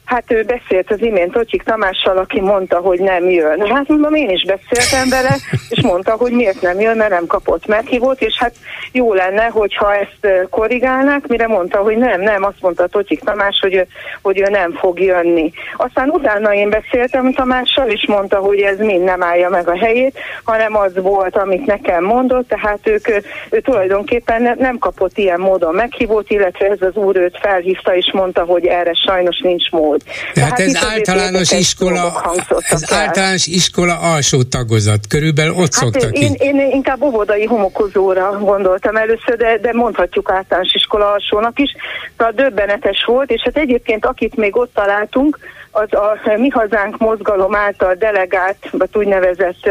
Hát 0.06 0.32
ő 0.32 0.44
beszélt 0.44 0.92
az 0.92 1.02
imént 1.02 1.32
Tocsik 1.32 1.64
Tamással, 1.64 2.18
aki 2.18 2.42
mondta, 2.42 2.78
hogy 2.78 3.00
nem 3.00 3.30
jön. 3.30 3.74
Hát 3.74 3.88
mondom, 3.88 4.14
én 4.14 4.30
is 4.30 4.46
beszéltem 4.46 5.10
vele, 5.10 5.36
és 5.70 5.82
mondta, 5.82 6.12
hogy 6.12 6.32
miért 6.32 6.62
nem 6.62 6.80
jön, 6.80 6.98
mert 6.98 7.10
nem 7.10 7.26
kapott 7.26 7.68
meghívót, 7.68 8.22
és 8.22 8.38
hát 8.38 8.54
jó 8.92 9.14
lenne, 9.14 9.46
hogyha 9.46 9.96
ezt 9.96 10.48
korrigálnák, 10.50 11.28
mire 11.28 11.48
mondta, 11.48 11.78
hogy 11.78 11.98
nem, 11.98 12.22
nem, 12.22 12.44
azt 12.44 12.62
mondta 12.62 12.88
Tocsik 12.88 13.20
Tamás, 13.20 13.60
hogy 13.62 13.74
ő, 13.74 13.88
hogy 14.22 14.40
ő 14.40 14.50
nem 14.50 14.72
fog 14.72 15.00
jönni. 15.00 15.52
Aztán 15.78 16.10
utána 16.10 16.54
én 16.54 16.70
beszéltem 16.70 17.32
Tamással, 17.32 17.90
és 17.90 18.06
mondta, 18.08 18.38
hogy 18.38 18.60
ez 18.60 18.78
mind 18.78 19.04
nem 19.04 19.24
állja 19.24 19.50
meg 19.50 19.68
a 19.68 19.78
helyét, 19.78 20.20
hanem 20.44 20.76
az 20.76 21.02
volt, 21.02 21.38
amit 21.38 21.66
nekem 21.66 22.04
mondott, 22.04 22.48
tehát 22.48 22.80
ők 22.84 23.08
ő 23.50 23.60
tulajdonképpen 23.60 24.56
nem 24.58 24.78
kapott 24.78 25.18
ilyen 25.18 25.40
módon 25.40 25.76
meghívót, 25.76 26.30
illetve 26.30 26.66
ez 26.66 26.82
az 26.82 26.96
úr 26.96 27.16
őt 27.16 27.38
felhívta, 27.42 27.96
és 27.96 28.12
mondta, 28.14 28.44
hogy 28.44 28.66
erre 28.66 28.94
sajnos 28.94 29.40
nincs 29.40 29.72
mód 29.72 29.95
volt. 29.96 30.34
Tehát, 30.34 30.56
Tehát 30.56 30.60
ez 30.60 30.84
általános 30.84 31.52
iskola, 31.52 32.34
ez 32.70 32.94
általános 32.94 33.48
iskola 33.48 34.00
alsó 34.00 34.44
tagozat, 34.44 35.08
körülbelül 35.08 35.54
ott 35.54 35.60
hát 35.60 35.72
szoktak 35.72 36.18
én, 36.18 36.34
én, 36.38 36.60
én 36.60 36.70
inkább 36.72 37.02
óvodai 37.02 37.46
homokozóra 37.46 38.38
gondoltam 38.40 38.96
először, 38.96 39.36
de, 39.38 39.58
de 39.58 39.74
mondhatjuk 39.74 40.32
általános 40.32 40.74
iskola 40.74 41.12
alsónak 41.12 41.60
is. 41.60 41.76
Tehát 42.18 42.36
döbbenetes 42.36 43.04
volt, 43.06 43.32
és 43.32 43.42
hát 43.44 43.58
egyébként 43.58 44.06
akit 44.06 44.36
még 44.36 44.58
ott 44.58 44.74
találtunk, 44.74 45.40
az 45.72 45.94
a 45.94 46.38
Mi 46.38 46.50
Hazánk 46.50 46.98
mozgalom 46.98 47.56
által 47.56 47.94
delegált, 47.94 48.58
vagy 48.72 48.90
úgynevezett 48.94 49.70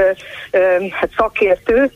hát 0.91 1.11
szakértő, 1.17 1.91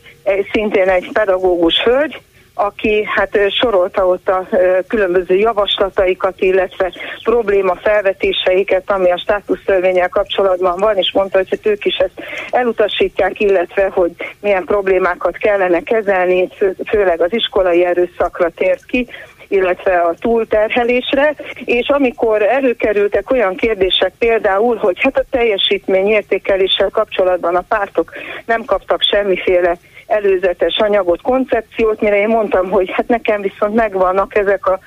szintén 0.51 0.89
egy 0.89 1.09
pedagógus 1.13 1.75
hölgy, 1.83 2.21
aki 2.59 3.03
hát 3.03 3.37
sorolta 3.49 4.07
ott 4.07 4.29
a 4.29 4.47
különböző 4.87 5.35
javaslataikat, 5.35 6.41
illetve 6.41 6.91
probléma 7.23 7.75
felvetéseiket, 7.75 8.91
ami 8.91 9.11
a 9.11 9.17
státusztörvényel 9.17 10.09
kapcsolatban 10.09 10.79
van, 10.79 10.97
és 10.97 11.11
mondta, 11.13 11.37
hogy 11.37 11.47
hát 11.49 11.65
ők 11.65 11.85
is 11.85 11.95
ezt 11.95 12.21
elutasítják, 12.51 13.39
illetve 13.39 13.89
hogy 13.93 14.11
milyen 14.41 14.63
problémákat 14.63 15.37
kellene 15.37 15.81
kezelni, 15.81 16.47
fő, 16.57 16.75
főleg 16.87 17.21
az 17.21 17.33
iskolai 17.33 17.85
erőszakra 17.85 18.49
tért 18.49 18.85
ki, 18.85 19.07
illetve 19.47 19.99
a 19.99 20.13
túlterhelésre, 20.19 21.35
és 21.65 21.87
amikor 21.87 22.41
előkerültek 22.41 23.31
olyan 23.31 23.55
kérdések 23.55 24.11
például, 24.19 24.75
hogy 24.75 24.97
hát 24.99 25.17
a 25.17 25.25
teljesítmény 25.29 26.07
értékeléssel 26.07 26.89
kapcsolatban 26.89 27.55
a 27.55 27.63
pártok 27.67 28.13
nem 28.45 28.65
kaptak 28.65 29.01
semmiféle 29.01 29.77
előzetes 30.09 30.77
anyagot, 30.77 31.21
koncepciót, 31.21 32.01
mire 32.01 32.17
én 32.17 32.27
mondtam, 32.27 32.69
hogy 32.69 32.91
hát 32.91 33.07
nekem 33.07 33.41
viszont 33.41 33.75
megvannak 33.75 34.35
ezek 34.35 34.65
a 34.65 34.79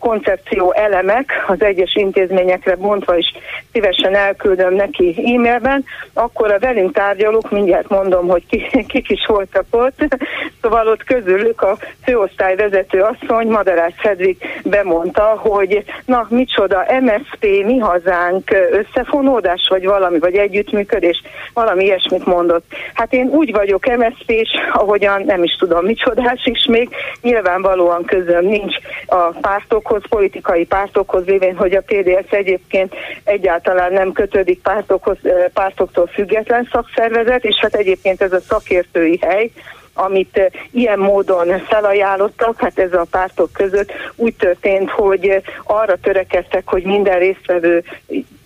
koncepció 0.00 0.72
elemek 0.72 1.44
az 1.46 1.62
egyes 1.62 1.94
intézményekre 1.94 2.74
bontva 2.76 3.16
is 3.16 3.32
szívesen 3.72 4.14
elküldöm 4.14 4.74
neki 4.74 5.34
e-mailben, 5.34 5.84
akkor 6.12 6.52
a 6.52 6.58
velünk 6.58 6.92
tárgyalók, 6.92 7.50
mindjárt 7.50 7.88
mondom, 7.88 8.28
hogy 8.28 8.46
ki, 8.46 8.66
kik 8.92 9.10
is 9.10 9.26
voltak 9.26 9.64
ott, 9.70 10.16
szóval 10.62 10.86
ott 10.88 11.04
közülük 11.04 11.62
a 11.62 11.76
főosztályvezető 12.04 13.00
asszony, 13.00 13.48
Madarász 13.48 13.96
Hedvig 13.96 14.36
bemondta, 14.64 15.22
hogy 15.22 15.84
na 16.04 16.26
micsoda 16.28 16.86
MSZP, 17.00 17.42
mi 17.64 17.78
hazánk 17.78 18.50
összefonódás, 18.70 19.66
vagy 19.68 19.84
valami, 19.84 20.18
vagy 20.18 20.34
együttműködés, 20.34 21.22
valami 21.54 21.84
ilyesmit 21.84 22.26
mondott. 22.26 22.64
Hát 22.94 23.12
én 23.12 23.26
úgy 23.26 23.52
vagyok 23.52 23.86
mszp 23.96 24.30
és 24.30 24.48
ahogyan 24.72 25.22
nem 25.22 25.42
is 25.42 25.56
tudom 25.58 25.84
micsodás 25.84 26.46
is 26.46 26.66
még, 26.68 26.88
nyilvánvalóan 27.22 28.04
közöm 28.04 28.44
nincs 28.44 28.76
a 29.06 29.16
pártokhoz, 29.40 30.02
politikai 30.08 30.64
pártokhoz, 30.64 31.24
lévén, 31.26 31.56
hogy 31.56 31.74
a 31.74 31.82
PDS 31.86 32.30
egyébként 32.30 32.94
egyáltalán 33.24 33.92
nem 33.92 34.12
kötődik 34.12 34.62
pártokhoz, 34.62 35.16
pártoktól 35.52 36.06
független 36.06 36.68
szakszervezet, 36.72 37.44
és 37.44 37.56
hát 37.60 37.74
egyébként 37.74 38.22
ez 38.22 38.32
a 38.32 38.40
szakértői 38.40 39.18
hely, 39.22 39.50
amit 39.96 40.50
ilyen 40.70 40.98
módon 40.98 41.58
felajánlottak, 41.68 42.60
hát 42.60 42.78
ez 42.78 42.92
a 42.92 43.06
pártok 43.10 43.52
között 43.52 43.92
úgy 44.16 44.34
történt, 44.34 44.90
hogy 44.90 45.42
arra 45.64 45.96
törekedtek, 46.02 46.62
hogy 46.66 46.82
minden 46.82 47.18
résztvevő 47.18 47.84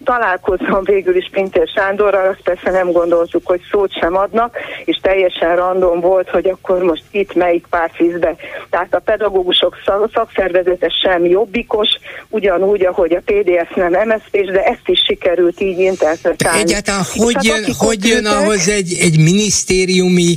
találkozom 0.05 0.85
végül 0.85 1.17
is 1.17 1.29
Pintér 1.33 1.69
Sándorral, 1.75 2.29
azt 2.29 2.43
persze 2.43 2.71
nem 2.71 2.93
gondoltuk, 2.93 3.47
hogy 3.47 3.61
szót 3.71 3.93
sem 4.01 4.17
adnak, 4.17 4.57
és 4.85 4.99
teljesen 5.03 5.57
random 5.57 6.01
volt, 6.01 6.29
hogy 6.29 6.49
akkor 6.49 6.83
most 6.83 7.03
itt 7.11 7.35
melyik 7.35 7.67
párt 7.71 7.97
visz 7.97 8.19
be. 8.21 8.37
Tehát 8.71 8.95
a 8.95 8.99
pedagógusok 8.99 9.77
szakszervezete 10.13 10.89
sem 11.03 11.25
jobbikos, 11.25 11.89
ugyanúgy, 12.29 12.85
ahogy 12.85 13.13
a 13.13 13.21
pdf 13.25 13.75
nem 13.75 14.09
mszp 14.09 14.51
de 14.53 14.63
ezt 14.63 14.89
is 14.89 15.01
sikerült 15.07 15.61
így 15.61 15.79
interpretálni. 15.79 16.61
Egyáltalán 16.61 17.05
hogy 17.15 17.45
jön, 17.45 17.65
hogy 17.79 18.05
jön 18.05 18.27
ahhoz 18.27 18.69
egy, 18.69 18.97
egy 19.01 19.19
minisztériumi 19.19 20.37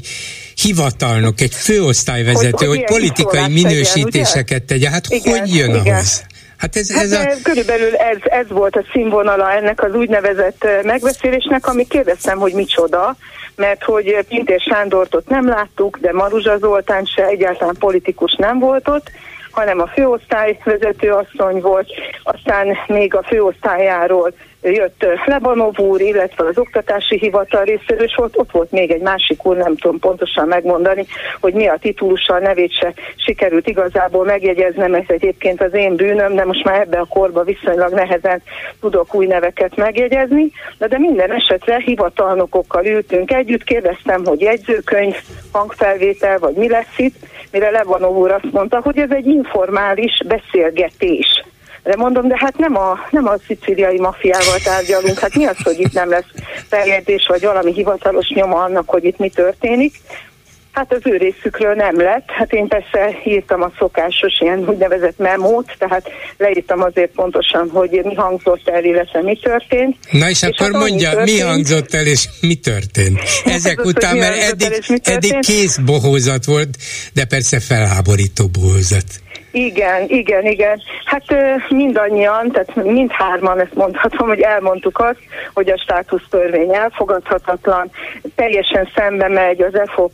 hivatalnok, 0.62 1.42
egy 1.42 1.54
főosztályvezető, 1.54 2.66
hogy, 2.66 2.78
hogy 2.78 2.84
politikai 2.84 3.48
minősítéseket 3.48 4.64
tegye. 4.64 4.90
Hát 4.90 5.06
igen, 5.08 5.40
hogy 5.40 5.56
jön 5.56 5.70
igen. 5.70 5.94
ahhoz? 5.94 6.24
Hát 6.58 6.76
ez, 6.76 6.90
ez 6.90 7.16
hát 7.16 7.34
a... 7.34 7.38
Körülbelül 7.44 7.96
ez, 7.96 8.18
ez 8.24 8.50
volt 8.50 8.76
a 8.76 8.84
színvonala 8.92 9.52
ennek 9.52 9.84
az 9.84 9.94
úgynevezett 9.94 10.68
megbeszélésnek, 10.84 11.68
ami 11.68 11.88
kérdeztem, 11.88 12.38
hogy 12.38 12.54
micsoda, 12.54 13.16
mert 13.56 13.84
hogy 13.84 14.26
Pintér 14.28 14.60
Sándort 14.60 15.16
ott 15.16 15.28
nem 15.28 15.48
láttuk, 15.48 15.98
de 15.98 16.12
Maruzsa 16.14 16.58
Zoltán 16.58 17.06
se 17.06 17.26
egyáltalán 17.26 17.76
politikus 17.80 18.36
nem 18.38 18.60
volt 18.60 18.88
ott, 18.88 19.12
hanem 19.52 19.80
a 19.80 19.88
főosztályvezető 19.88 21.12
asszony 21.12 21.62
volt, 21.62 21.88
aztán 22.24 22.78
még 22.88 23.16
a 23.16 23.24
főosztályáról 23.24 24.34
jött 24.64 25.06
Lebanov 25.26 25.78
úr, 25.78 26.02
illetve 26.02 26.48
az 26.48 26.58
oktatási 26.58 27.18
hivatal 27.18 27.64
részéről, 27.64 28.04
és 28.04 28.18
ott, 28.18 28.38
ott 28.38 28.52
volt 28.52 28.72
még 28.72 28.92
egy 28.92 29.02
másik 29.02 29.46
úr, 29.46 29.58
nem 29.58 29.76
tudom 29.76 30.00
pontosan 30.00 30.48
megmondani, 30.48 31.06
hogy 31.42 31.54
mi 31.54 31.68
a 31.68 31.78
titulusa, 31.82 32.34
a 32.34 32.40
nevét 32.40 32.78
se 32.80 32.94
sikerült 33.16 33.68
igazából 33.68 34.26
megjegyeznem, 34.26 34.94
ez 34.94 35.04
egyébként 35.08 35.62
az 35.62 35.74
én 35.74 35.96
bűnöm, 35.96 36.36
de 36.36 36.46
most 36.46 36.64
már 36.64 36.80
ebbe 36.80 37.00
a 37.00 37.06
korba 37.06 37.44
viszonylag 37.44 37.94
nehezen 37.94 38.42
tudok 38.80 39.16
új 39.16 39.26
neveket 39.26 39.76
megjegyezni, 39.76 40.52
de, 40.78 40.88
de 40.88 41.00
minden 41.00 41.32
esetre 41.32 41.80
hivatalnokokkal 41.80 42.86
ültünk 42.86 43.32
együtt, 43.32 43.64
kérdeztem, 43.64 44.26
hogy 44.26 44.42
jegyzőkönyv, 44.42 45.16
hangfelvétel, 45.52 46.40
vagy 46.40 46.56
mi 46.56 46.70
lesz 46.70 46.98
itt, 46.98 47.16
mire 47.52 47.70
Lebanov 47.70 48.16
úr 48.16 48.32
azt 48.32 48.52
mondta, 48.52 48.82
hogy 48.84 48.98
ez 48.98 49.12
egy 49.12 49.26
informális 49.26 50.22
beszélgetés 50.28 51.44
de 51.84 51.96
mondom, 51.96 52.28
de 52.28 52.36
hát 52.38 52.58
nem 52.58 52.78
a, 52.78 53.00
nem 53.10 53.28
a 53.28 53.36
szicíliai 53.48 54.00
mafiával 54.00 54.58
tárgyalunk, 54.64 55.20
hát 55.20 55.36
mi 55.36 55.46
az, 55.46 55.58
hogy 55.64 55.80
itt 55.80 55.94
nem 55.94 56.10
lesz 56.10 56.32
feljegyzés, 56.70 57.26
vagy 57.28 57.42
valami 57.42 57.74
hivatalos 57.74 58.28
nyoma 58.36 58.64
annak, 58.64 58.90
hogy 58.90 59.04
itt 59.04 59.18
mi 59.18 59.30
történik. 59.30 59.94
Hát 60.74 60.94
az 60.94 61.02
ő 61.04 61.18
részükről 61.18 61.74
nem 61.74 62.02
lett. 62.02 62.24
Hát 62.28 62.54
én 62.54 62.68
persze 62.68 63.18
írtam 63.26 63.62
a 63.62 63.72
szokásos 63.78 64.40
ilyen 64.40 64.70
úgynevezett 64.70 65.18
memót, 65.18 65.76
tehát 65.78 66.10
leírtam 66.38 66.82
azért 66.82 67.12
pontosan, 67.12 67.70
hogy 67.70 68.02
mi 68.04 68.14
hangzott 68.14 68.68
el, 68.70 68.84
illetve 68.84 69.22
mi 69.22 69.40
történt. 69.44 69.98
Na 70.12 70.30
és, 70.30 70.42
és 70.42 70.48
akkor 70.48 70.72
hát 70.72 70.82
mondja, 70.82 71.10
történt, 71.10 71.38
mi 71.38 71.44
hangzott 71.44 71.94
el, 71.94 72.06
és 72.06 72.30
mi 72.42 72.56
történt? 72.56 73.20
Ezek 73.46 73.80
az 73.80 73.88
után, 73.88 74.12
az, 74.12 74.20
mert 74.20 74.52
eddig, 74.52 75.02
eddig 75.04 75.40
kész 75.40 75.78
bohózat 75.78 76.46
volt, 76.46 76.78
de 77.14 77.26
persze 77.26 77.60
felháborító 77.60 78.48
bohózat. 78.48 79.23
Igen, 79.56 80.10
igen, 80.10 80.46
igen. 80.46 80.82
Hát 81.06 81.24
mindannyian, 81.70 82.52
tehát 82.52 82.76
mindhárman 82.76 83.60
ezt 83.60 83.74
mondhatom, 83.74 84.28
hogy 84.28 84.40
elmondtuk 84.40 85.00
azt, 85.00 85.20
hogy 85.54 85.70
a 85.70 85.78
státusztörvény 85.78 86.74
elfogadhatatlan, 86.74 87.90
teljesen 88.36 88.90
szembe 88.96 89.28
megy 89.28 89.62
az 89.62 89.76
EFOP 89.76 90.12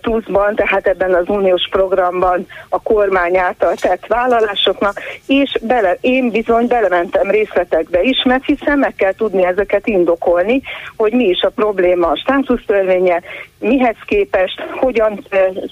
pluszban, 0.00 0.54
tehát 0.54 0.86
ebben 0.86 1.14
az 1.14 1.28
uniós 1.28 1.68
programban 1.70 2.46
a 2.68 2.82
kormány 2.82 3.36
által 3.36 3.74
tett 3.74 4.06
vállalásoknak, 4.06 5.00
és 5.26 5.58
bele, 5.62 5.96
én 6.00 6.30
bizony 6.30 6.66
belementem 6.66 7.30
részletekbe 7.30 8.02
is, 8.02 8.22
mert 8.24 8.44
hiszen 8.44 8.78
meg 8.78 8.94
kell 8.94 9.12
tudni 9.12 9.44
ezeket 9.44 9.86
indokolni, 9.86 10.60
hogy 10.96 11.12
mi 11.12 11.24
is 11.24 11.40
a 11.42 11.50
probléma 11.50 12.08
a 12.08 12.16
státusztörvénye, 12.16 13.22
mihez 13.58 13.96
képest, 14.06 14.60
hogyan 14.60 15.26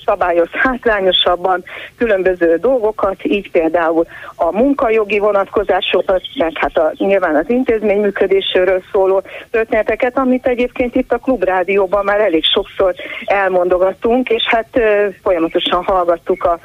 szabályoz 0.05 0.49
hátrányosabban 0.51 1.64
különböző 1.97 2.57
dolgokat, 2.57 2.72
dolgokat, 2.79 3.25
így 3.25 3.51
például 3.51 4.07
a 4.37 4.57
munkajogi 4.57 5.18
vonatkozásokat, 5.18 6.22
mert 6.35 6.59
hát 6.59 6.79
a, 6.79 6.93
nyilván 6.97 7.37
az 7.37 7.51
intézmény 7.51 8.01
működéséről 8.01 8.83
szóló 8.93 9.22
történeteket, 9.51 10.18
amit 10.18 10.47
egyébként 10.47 10.95
itt 10.95 11.12
a 11.12 11.18
klubrádióban 11.18 12.05
már 12.05 12.20
elég 12.20 12.45
sokszor 12.45 12.95
elmondogattunk, 13.25 14.29
és 14.29 14.43
hát 14.47 14.81
folyamatosan 15.22 15.85
hallgattuk 15.85 16.45
a, 16.45 16.59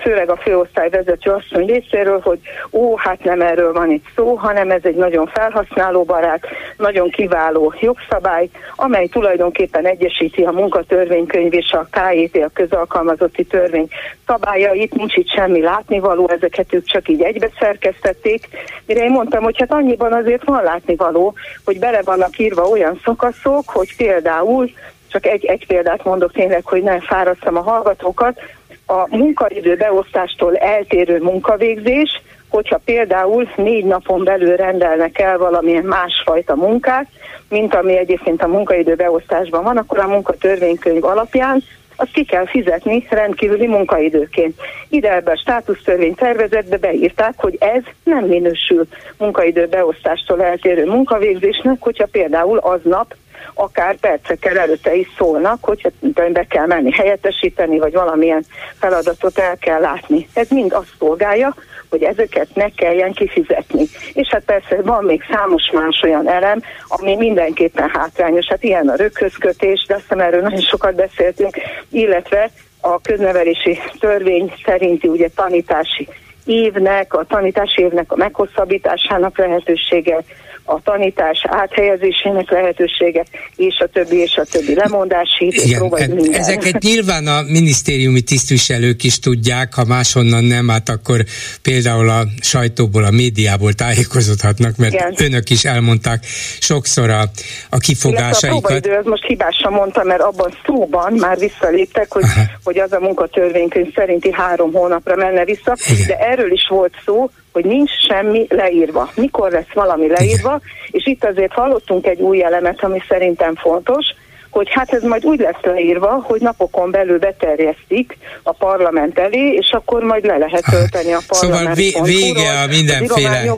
főleg 0.00 0.30
a 0.30 0.36
főosztály 0.36 0.88
vezető 0.88 1.30
asszony 1.30 1.66
részéről, 1.66 2.20
hogy 2.20 2.38
ó, 2.70 2.96
hát 2.96 3.24
nem 3.24 3.40
erről 3.40 3.72
van 3.72 3.90
itt 3.90 4.06
szó, 4.16 4.34
hanem 4.34 4.70
ez 4.70 4.82
egy 4.82 4.96
nagyon 4.96 5.26
felhasználóbarát, 5.26 6.46
nagyon 6.76 7.10
kiváló 7.10 7.74
jogszabály, 7.80 8.48
amely 8.76 9.06
tulajdonképpen 9.06 9.86
egyesíti 9.86 10.42
a 10.42 10.50
munkatörvénykönyv 10.50 11.52
és 11.52 11.72
a 11.72 11.86
KIT, 11.90 12.36
a 12.36 12.50
közalkalmazotti 12.54 13.44
törvény 13.44 13.88
szabályait, 14.26 14.94
nincs 14.94 15.16
itt 15.16 15.28
semmi 15.28 15.51
látnivaló, 15.60 16.28
ezeket 16.28 16.74
ők 16.74 16.84
csak 16.84 17.08
így 17.08 17.22
egybe 17.22 17.50
szerkesztették. 17.58 18.48
Mire 18.86 19.04
én 19.04 19.10
mondtam, 19.10 19.42
hogy 19.42 19.58
hát 19.58 19.72
annyiban 19.72 20.12
azért 20.12 20.44
van 20.44 20.62
látnivaló, 20.62 21.34
hogy 21.64 21.78
bele 21.78 22.02
vannak 22.02 22.38
írva 22.38 22.62
olyan 22.62 23.00
szakaszok, 23.04 23.70
hogy 23.70 23.96
például 23.96 24.70
csak 25.08 25.26
egy, 25.26 25.44
egy 25.44 25.66
példát 25.66 26.04
mondok 26.04 26.32
tényleg, 26.32 26.64
hogy 26.64 26.82
ne 26.82 27.00
fárasztam 27.00 27.56
a 27.56 27.62
hallgatókat, 27.62 28.40
a 28.86 29.16
munkaidő 29.16 29.76
beosztástól 29.76 30.56
eltérő 30.56 31.20
munkavégzés, 31.20 32.22
hogyha 32.48 32.80
például 32.84 33.48
négy 33.56 33.84
napon 33.84 34.24
belül 34.24 34.56
rendelnek 34.56 35.18
el 35.18 35.38
valamilyen 35.38 35.84
másfajta 35.84 36.56
munkát, 36.56 37.06
mint 37.48 37.74
ami 37.74 37.98
egyébként 37.98 38.42
a 38.42 38.48
munkaidő 38.48 38.94
beosztásban 38.94 39.62
van, 39.62 39.76
akkor 39.76 39.98
a 39.98 40.08
munkatörvénykönyv 40.08 41.04
alapján 41.04 41.62
azt 42.02 42.12
ki 42.12 42.24
kell 42.24 42.46
fizetni 42.46 43.06
rendkívüli 43.10 43.66
munkaidőként. 43.66 44.60
Ide 44.88 45.14
ebbe 45.14 45.30
a 45.30 45.36
státusztörvény 45.36 46.14
tervezetbe 46.14 46.76
beírták, 46.76 47.34
hogy 47.36 47.56
ez 47.60 47.82
nem 48.04 48.24
minősül 48.24 48.86
munkaidő 49.18 49.66
beosztástól 49.66 50.42
eltérő 50.42 50.86
munkavégzésnek, 50.86 51.76
hogyha 51.80 52.06
például 52.06 52.58
aznap 52.58 53.14
akár 53.54 53.96
percekkel 53.96 54.58
előtte 54.58 54.94
is 54.94 55.08
szólnak, 55.18 55.64
hogyha 55.64 55.90
be 56.32 56.46
kell 56.48 56.66
menni 56.66 56.92
helyettesíteni, 56.92 57.78
vagy 57.78 57.92
valamilyen 57.92 58.44
feladatot 58.78 59.38
el 59.38 59.56
kell 59.56 59.80
látni. 59.80 60.28
Ez 60.34 60.48
mind 60.48 60.72
azt 60.72 60.94
szolgálja, 60.98 61.54
hogy 61.92 62.02
ezeket 62.02 62.48
ne 62.54 62.68
kelljen 62.68 63.12
kifizetni. 63.12 63.84
És 64.12 64.28
hát 64.28 64.44
persze 64.44 64.82
van 64.82 65.04
még 65.04 65.22
számos 65.30 65.70
más 65.72 66.00
olyan 66.04 66.28
elem, 66.28 66.62
ami 66.88 67.16
mindenképpen 67.16 67.90
hátrányos. 67.92 68.46
Hát 68.46 68.62
ilyen 68.62 68.88
a 68.88 68.96
röghözkötés, 68.96 69.84
de 69.88 69.94
aztán 69.94 70.20
erről 70.20 70.40
nagyon 70.40 70.60
sokat 70.60 70.94
beszéltünk, 70.94 71.56
illetve 71.90 72.50
a 72.80 73.00
köznevelési 73.00 73.78
törvény 73.98 74.52
szerinti 74.64 75.08
ugye 75.08 75.28
tanítási 75.34 76.08
évnek, 76.44 77.14
a 77.14 77.24
tanítási 77.24 77.82
évnek 77.82 78.12
a 78.12 78.16
meghosszabbításának 78.16 79.38
lehetősége, 79.38 80.22
a 80.64 80.82
tanítás 80.82 81.44
áthelyezésének 81.48 82.50
lehetősége, 82.50 83.24
és 83.56 83.78
a 83.78 83.86
többi, 83.86 84.16
és 84.16 84.36
a 84.36 84.44
többi 84.44 84.74
lemondási 84.74 85.52
Igen, 85.64 85.92
e- 85.96 86.06
minden. 86.06 86.40
Ezeket 86.40 86.82
nyilván 86.82 87.26
a 87.26 87.42
minisztériumi 87.42 88.20
tisztviselők 88.20 89.04
is 89.04 89.18
tudják, 89.18 89.74
ha 89.74 89.84
máshonnan 89.84 90.44
nem, 90.44 90.68
hát 90.68 90.88
akkor 90.88 91.24
például 91.62 92.08
a 92.08 92.22
sajtóból, 92.40 93.04
a 93.04 93.10
médiából 93.10 93.72
tájékozódhatnak, 93.72 94.76
mert 94.76 94.92
Igen. 94.92 95.14
önök 95.18 95.50
is 95.50 95.64
elmondták 95.64 96.24
sokszor 96.58 97.10
a, 97.10 97.22
a 97.70 97.78
kifogásaikat. 97.78 98.86
A 98.86 99.00
most 99.04 99.26
hibásan 99.26 99.72
mondtam, 99.72 100.06
mert 100.06 100.20
abban 100.20 100.54
szóban 100.66 101.12
már 101.12 101.38
visszaléptek, 101.38 102.12
hogy, 102.12 102.24
hogy 102.64 102.78
az 102.78 102.92
a 102.92 103.00
munkatörvénykönyv 103.00 103.94
szerinti 103.94 104.32
három 104.32 104.72
hónapra 104.72 105.16
menne 105.16 105.44
vissza, 105.44 105.76
Igen. 105.90 106.06
de 106.06 106.18
erről 106.18 106.52
is 106.52 106.66
volt 106.68 106.92
szó, 107.04 107.30
hogy 107.52 107.64
nincs 107.64 107.90
semmi 108.08 108.46
leírva. 108.48 109.10
Mikor 109.14 109.50
lesz 109.50 109.72
valami 109.74 110.08
leírva, 110.08 110.60
és 110.90 111.06
itt 111.06 111.24
azért 111.24 111.52
hallottunk 111.52 112.06
egy 112.06 112.20
új 112.20 112.44
elemet, 112.44 112.84
ami 112.84 113.02
szerintem 113.08 113.54
fontos, 113.54 114.04
hogy 114.52 114.68
hát 114.70 114.92
ez 114.92 115.02
majd 115.02 115.24
úgy 115.24 115.40
lesz 115.40 115.62
leírva, 115.62 116.24
hogy 116.24 116.40
napokon 116.40 116.90
belül 116.90 117.18
beterjesztik 117.18 118.16
a 118.42 118.52
parlament 118.52 119.18
elé, 119.18 119.52
és 119.52 119.70
akkor 119.70 120.02
majd 120.02 120.24
le 120.24 120.36
lehet 120.36 120.64
tölteni 120.70 121.12
a 121.12 121.20
parlament 121.28 121.80
Szóval 121.80 122.04
vége 122.04 122.60
a 122.62 122.66
mindenféle, 122.66 123.54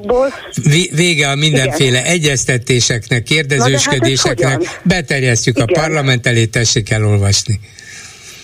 vége 0.95 1.29
a 1.29 1.35
mindenféle 1.35 1.99
Igen. 1.99 2.13
egyeztetéseknek, 2.13 3.19
hát 3.19 3.29
kérdezősködéseknek, 3.29 4.49
hát 4.51 4.81
beterjesztjük 4.83 5.57
Igen. 5.57 5.69
a 5.69 5.81
parlament 5.81 6.27
elé, 6.27 6.45
tessék 6.45 6.91
elolvasni. 6.91 7.61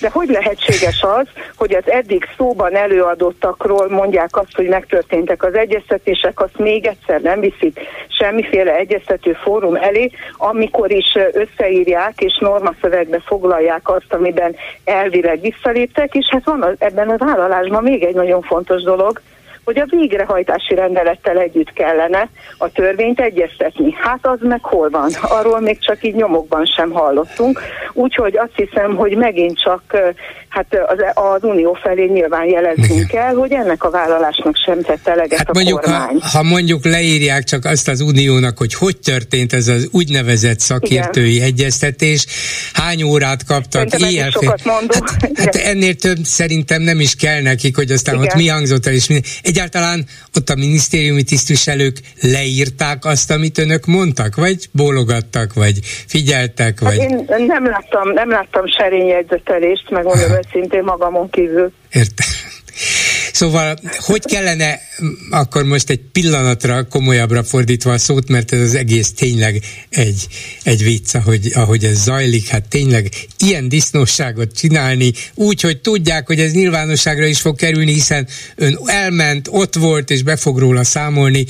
De 0.00 0.10
hogy 0.12 0.28
lehetséges 0.28 1.02
az, 1.02 1.26
hogy 1.56 1.74
az 1.74 1.90
eddig 1.90 2.28
szóban 2.36 2.76
előadottakról 2.76 3.88
mondják 3.88 4.36
azt, 4.36 4.56
hogy 4.56 4.68
megtörténtek 4.68 5.42
az 5.42 5.54
egyeztetések, 5.54 6.40
azt 6.40 6.58
még 6.58 6.86
egyszer 6.86 7.20
nem 7.20 7.40
viszik 7.40 7.80
semmiféle 8.08 8.76
egyeztető 8.76 9.32
fórum 9.32 9.74
elé, 9.74 10.10
amikor 10.36 10.90
is 10.90 11.16
összeírják 11.32 12.20
és 12.20 12.38
normaszövegbe 12.38 13.20
foglalják 13.24 13.88
azt, 13.88 14.12
amiben 14.12 14.56
elvileg 14.84 15.40
visszaléptek, 15.40 16.14
és 16.14 16.26
hát 16.30 16.44
van 16.44 16.76
ebben 16.78 17.08
a 17.08 17.16
vállalásban 17.16 17.82
még 17.82 18.02
egy 18.02 18.14
nagyon 18.14 18.42
fontos 18.42 18.82
dolog, 18.82 19.20
hogy 19.72 19.78
a 19.78 19.96
végrehajtási 19.96 20.74
rendelettel 20.74 21.38
együtt 21.38 21.72
kellene 21.72 22.28
a 22.58 22.72
törvényt 22.72 23.20
egyeztetni. 23.20 23.94
Hát 24.02 24.26
az 24.26 24.38
meg 24.40 24.62
hol 24.62 24.90
van? 24.90 25.10
Arról 25.22 25.60
még 25.60 25.78
csak 25.78 26.04
így 26.04 26.14
nyomokban 26.14 26.64
sem 26.76 26.90
hallottunk. 26.90 27.60
Úgyhogy 27.92 28.36
azt 28.36 28.52
hiszem, 28.54 28.96
hogy 28.96 29.16
megint 29.16 29.58
csak 29.58 29.82
hát 30.50 30.66
az, 30.86 30.98
az 31.14 31.42
Unió 31.44 31.78
felé 31.82 32.04
nyilván 32.04 32.44
jeleznünk 32.44 33.06
kell, 33.06 33.34
hogy 33.34 33.52
ennek 33.52 33.84
a 33.84 33.90
vállalásnak 33.90 34.56
sem 34.56 34.82
tett 34.82 35.08
eleget 35.08 35.38
hát 35.38 35.48
a 35.48 35.52
mondjuk, 35.54 35.80
kormány. 35.80 36.18
Ha, 36.20 36.28
ha 36.28 36.42
mondjuk 36.42 36.84
leírják 36.84 37.44
csak 37.44 37.64
azt 37.64 37.88
az 37.88 38.00
Uniónak, 38.00 38.58
hogy 38.58 38.74
hogy 38.74 38.96
történt 38.98 39.52
ez 39.52 39.68
az 39.68 39.88
úgynevezett 39.92 40.60
szakértői 40.60 41.34
Igen. 41.34 41.46
egyeztetés, 41.46 42.26
hány 42.72 43.02
órát 43.02 43.44
kaptak, 43.44 43.98
ilyen 43.98 44.32
Hát, 44.40 45.38
hát 45.38 45.54
ennél 45.54 45.94
több 45.94 46.18
szerintem 46.22 46.82
nem 46.82 47.00
is 47.00 47.14
kell 47.14 47.42
nekik, 47.42 47.76
hogy 47.76 47.90
aztán 47.90 48.14
Igen. 48.14 48.26
ott 48.26 48.34
mi 48.34 48.48
hangzott 48.48 48.86
el, 48.86 48.92
és 48.92 49.06
minden. 49.06 49.30
Egyáltalán 49.60 50.04
ott 50.36 50.48
a 50.48 50.54
minisztériumi 50.54 51.22
tisztviselők 51.22 51.96
leírták 52.20 53.04
azt, 53.04 53.30
amit 53.30 53.58
önök 53.58 53.86
mondtak, 53.86 54.36
vagy 54.36 54.68
bólogattak, 54.72 55.54
vagy 55.54 55.78
figyeltek, 56.06 56.80
hát 56.80 56.88
vagy... 56.88 56.96
én 56.96 57.24
nem 57.46 57.66
láttam, 57.66 58.12
nem 58.12 58.30
láttam 58.30 58.62
serényjegyzetelést, 58.66 59.90
megmondom 59.90 60.30
őszintén 60.44 60.82
magamon 60.82 61.30
kívül. 61.30 61.72
Értem. 61.92 62.26
Szóval, 63.32 63.78
hogy 63.98 64.24
kellene 64.24 64.80
akkor 65.30 65.64
most 65.64 65.90
egy 65.90 66.00
pillanatra 66.12 66.86
komolyabbra 66.88 67.44
fordítva 67.44 67.92
a 67.92 67.98
szót, 67.98 68.28
mert 68.28 68.52
ez 68.52 68.60
az 68.60 68.74
egész 68.74 69.12
tényleg 69.12 69.62
egy, 69.88 70.26
egy 70.62 70.82
vicc, 70.82 71.14
ahogy, 71.14 71.50
ahogy 71.54 71.84
ez 71.84 72.02
zajlik, 72.02 72.48
hát 72.48 72.68
tényleg 72.68 73.08
ilyen 73.38 73.68
disznóságot 73.68 74.52
csinálni, 74.56 75.12
úgy, 75.34 75.60
hogy 75.60 75.80
tudják, 75.80 76.26
hogy 76.26 76.40
ez 76.40 76.52
nyilvánosságra 76.52 77.26
is 77.26 77.40
fog 77.40 77.56
kerülni, 77.56 77.92
hiszen 77.92 78.28
ön 78.56 78.78
elment, 78.84 79.48
ott 79.50 79.74
volt, 79.74 80.10
és 80.10 80.22
be 80.22 80.36
fog 80.36 80.58
róla 80.58 80.84
számolni, 80.84 81.46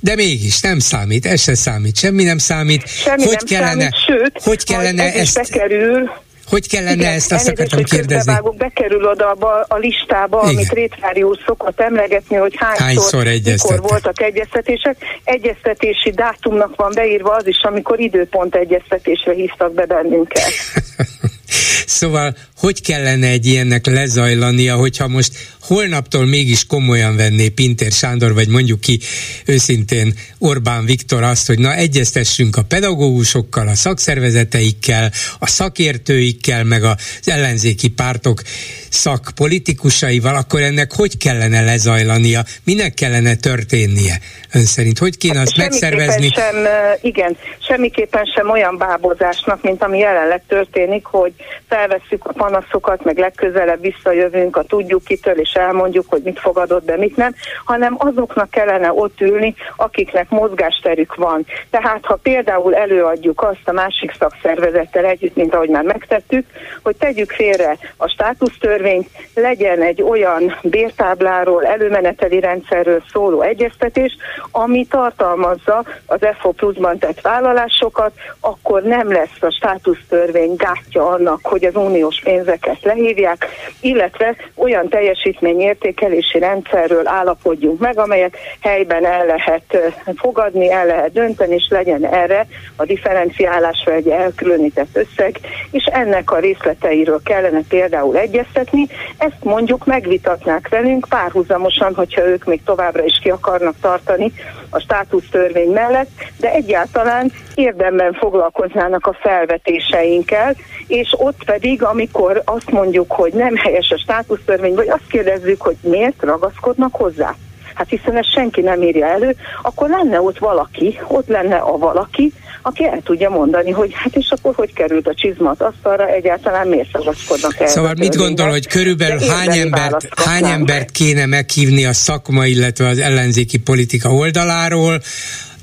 de 0.00 0.14
mégis 0.14 0.60
nem 0.60 0.78
számít, 0.78 1.26
ez 1.26 1.42
se 1.42 1.54
számít, 1.54 1.96
semmi 1.96 2.22
nem 2.22 2.38
számít. 2.38 2.88
Semmi 2.88 3.24
hogy 3.24 3.36
nem 3.36 3.46
kellene, 3.46 3.90
számít, 3.90 3.94
sőt, 4.06 4.42
hogy 4.42 4.64
kellene 4.64 5.12
ez 5.12 5.20
ezt... 5.20 5.34
bekerül, 5.34 6.10
hogy 6.52 6.68
kellene 6.68 6.92
Igen, 6.92 7.12
ezt, 7.12 7.32
azt 7.32 7.48
akartam 7.48 7.82
kérdezni. 7.82 8.32
bekerül 8.56 9.04
oda 9.04 9.30
a, 9.30 9.64
a 9.68 9.76
listába, 9.76 10.40
Igen. 10.42 10.54
amit 10.54 10.72
Rétvári 10.72 11.22
úr 11.22 11.38
szokott 11.46 11.80
emlegetni, 11.80 12.36
hogy 12.36 12.54
hányszor, 12.56 12.86
hányszor 12.86 13.24
mikor 13.24 13.80
voltak 13.80 14.20
egyeztetések. 14.20 14.96
Egyeztetési 15.24 16.10
dátumnak 16.10 16.76
van 16.76 16.92
beírva 16.94 17.34
az 17.34 17.46
is, 17.46 17.60
amikor 17.62 18.00
időpont 18.00 18.54
egyeztetésre 18.54 19.32
hívtak 19.32 19.72
be 19.72 19.86
bennünket. 19.86 20.50
Szóval 21.86 22.36
hogy 22.56 22.82
kellene 22.82 23.26
egy 23.26 23.46
ilyennek 23.46 23.86
lezajlania, 23.86 24.76
hogyha 24.76 25.08
most 25.08 25.32
holnaptól 25.60 26.26
mégis 26.26 26.66
komolyan 26.66 27.16
venné 27.16 27.48
Pintér 27.48 27.92
Sándor, 27.92 28.34
vagy 28.34 28.48
mondjuk 28.48 28.80
ki 28.80 29.00
őszintén 29.46 30.14
Orbán 30.38 30.84
Viktor 30.84 31.22
azt, 31.22 31.46
hogy 31.46 31.58
na 31.58 31.74
egyeztessünk 31.74 32.56
a 32.56 32.62
pedagógusokkal, 32.62 33.68
a 33.68 33.74
szakszervezeteikkel, 33.74 35.10
a 35.38 35.46
szakértőikkel, 35.46 36.64
meg 36.64 36.84
az 36.84 36.96
ellenzéki 37.24 37.88
pártok 37.88 38.42
szakpolitikusaival, 38.88 40.34
akkor 40.34 40.60
ennek 40.60 40.92
hogy 40.92 41.16
kellene 41.16 41.60
lezajlania, 41.60 42.42
minek 42.64 42.94
kellene 42.94 43.34
történnie? 43.34 44.20
Ön 44.52 44.64
szerint 44.64 44.98
hogy 44.98 45.16
kéne 45.18 45.38
hát 45.38 45.46
azt 45.46 45.56
megszervezni? 45.56 46.28
Sem, 46.34 46.66
igen, 47.00 47.36
semmiképpen 47.58 48.24
sem 48.34 48.50
olyan 48.50 48.78
bábozásnak, 48.78 49.62
mint 49.62 49.82
ami 49.82 49.98
jelenleg 49.98 50.42
történik, 50.48 51.04
hogy 51.04 51.32
felvesszük 51.68 52.24
a 52.24 52.32
panaszokat, 52.32 53.04
meg 53.04 53.18
legközelebb 53.18 53.80
visszajövünk, 53.80 54.56
a 54.56 54.62
tudjuk 54.62 55.04
kitől, 55.04 55.38
és 55.38 55.52
elmondjuk, 55.52 56.04
hogy 56.08 56.22
mit 56.22 56.38
fogadott 56.38 56.84
be, 56.84 56.96
mit 56.96 57.16
nem, 57.16 57.34
hanem 57.64 57.94
azoknak 57.98 58.50
kellene 58.50 58.92
ott 58.92 59.20
ülni, 59.20 59.54
akiknek 59.76 60.28
mozgásterük 60.28 61.14
van. 61.14 61.46
Tehát 61.70 62.04
ha 62.04 62.18
például 62.22 62.74
előadjuk 62.74 63.42
azt 63.42 63.68
a 63.68 63.72
másik 63.72 64.14
szakszervezettel 64.18 65.04
együtt, 65.04 65.36
mint 65.36 65.54
ahogy 65.54 65.68
már 65.68 65.84
megtettük, 65.84 66.46
hogy 66.82 66.96
tegyük 66.96 67.30
félre 67.30 67.76
a 67.96 68.08
státusztörvényt, 68.08 69.08
legyen 69.34 69.82
egy 69.82 70.02
olyan 70.02 70.58
bértábláról, 70.62 71.66
előmeneteli 71.66 72.40
rendszerről 72.40 73.02
szóló 73.12 73.40
egyeztetés, 73.40 74.16
ami 74.50 74.86
tartalmazza 74.86 75.84
az 76.06 76.20
FO 76.38 76.50
pluszban 76.50 76.98
tett 76.98 77.20
vállalásokat, 77.20 78.12
akkor 78.40 78.82
nem 78.82 79.12
lesz 79.12 79.36
a 79.40 79.50
státusztörvény 79.50 80.54
gátja 80.56 81.08
annak, 81.08 81.31
hogy 81.42 81.62
hogy 81.62 81.74
az 81.74 81.82
uniós 81.84 82.20
pénzeket 82.24 82.82
lehívják, 82.82 83.46
illetve 83.80 84.36
olyan 84.54 84.88
teljesítményértékelési 84.88 86.38
rendszerről 86.38 87.06
állapodjunk 87.08 87.80
meg, 87.80 87.98
amelyet 87.98 88.36
helyben 88.60 89.06
el 89.06 89.26
lehet 89.26 89.92
fogadni, 90.16 90.70
el 90.70 90.86
lehet 90.86 91.12
dönteni, 91.12 91.54
és 91.54 91.66
legyen 91.68 92.06
erre 92.06 92.46
a 92.76 92.84
differenciálásra 92.84 93.92
egy 93.92 94.08
elkülönített 94.08 94.96
összeg, 94.96 95.38
és 95.70 95.84
ennek 95.84 96.30
a 96.30 96.38
részleteiről 96.38 97.20
kellene 97.24 97.60
például 97.68 98.16
egyeztetni. 98.16 98.86
Ezt 99.18 99.44
mondjuk 99.44 99.86
megvitatnák 99.86 100.68
velünk 100.68 101.06
párhuzamosan, 101.08 101.94
hogyha 101.94 102.26
ők 102.26 102.44
még 102.44 102.62
továbbra 102.64 103.04
is 103.04 103.18
ki 103.22 103.30
akarnak 103.30 103.74
tartani 103.80 104.32
a 104.72 104.80
státusztörvény 104.80 105.70
mellett, 105.70 106.10
de 106.36 106.52
egyáltalán 106.52 107.32
érdemben 107.54 108.12
foglalkoznának 108.12 109.06
a 109.06 109.16
felvetéseinkkel, 109.20 110.54
és 110.86 111.14
ott 111.18 111.44
pedig, 111.44 111.82
amikor 111.82 112.42
azt 112.44 112.70
mondjuk, 112.70 113.12
hogy 113.12 113.32
nem 113.32 113.56
helyes 113.56 113.90
a 113.90 113.98
státusztörvény, 113.98 114.74
vagy 114.74 114.88
azt 114.88 115.06
kérdezzük, 115.08 115.60
hogy 115.60 115.76
miért 115.80 116.22
ragaszkodnak 116.22 116.94
hozzá, 116.94 117.34
hát 117.74 117.88
hiszen 117.88 118.16
ezt 118.16 118.32
senki 118.32 118.60
nem 118.60 118.82
írja 118.82 119.06
elő, 119.06 119.36
akkor 119.62 119.88
lenne 119.88 120.20
ott 120.20 120.38
valaki, 120.38 120.98
ott 121.06 121.28
lenne 121.28 121.56
a 121.56 121.78
valaki, 121.78 122.32
aki 122.62 122.84
el 122.84 123.00
tudja 123.04 123.30
mondani, 123.30 123.70
hogy 123.70 123.90
hát 123.94 124.16
és 124.16 124.30
akkor 124.30 124.54
hogy 124.54 124.72
került 124.72 125.06
a 125.06 125.14
csizma 125.14 125.50
az 125.50 125.60
asztalra, 125.60 126.08
egyáltalán 126.08 126.68
miért 126.68 126.88
szavazkodnak 126.92 127.60
el. 127.60 127.66
Szóval 127.66 127.94
mit 127.98 128.16
gondol, 128.16 128.50
hogy 128.50 128.66
körülbelül 128.66 129.28
hány 129.28 129.58
embert, 129.58 130.08
hány 130.24 130.44
embert 130.44 130.90
kéne 130.90 131.26
meghívni 131.26 131.84
a 131.84 131.92
szakma, 131.92 132.46
illetve 132.46 132.86
az 132.86 132.98
ellenzéki 132.98 133.58
politika 133.58 134.10
oldaláról, 134.14 135.00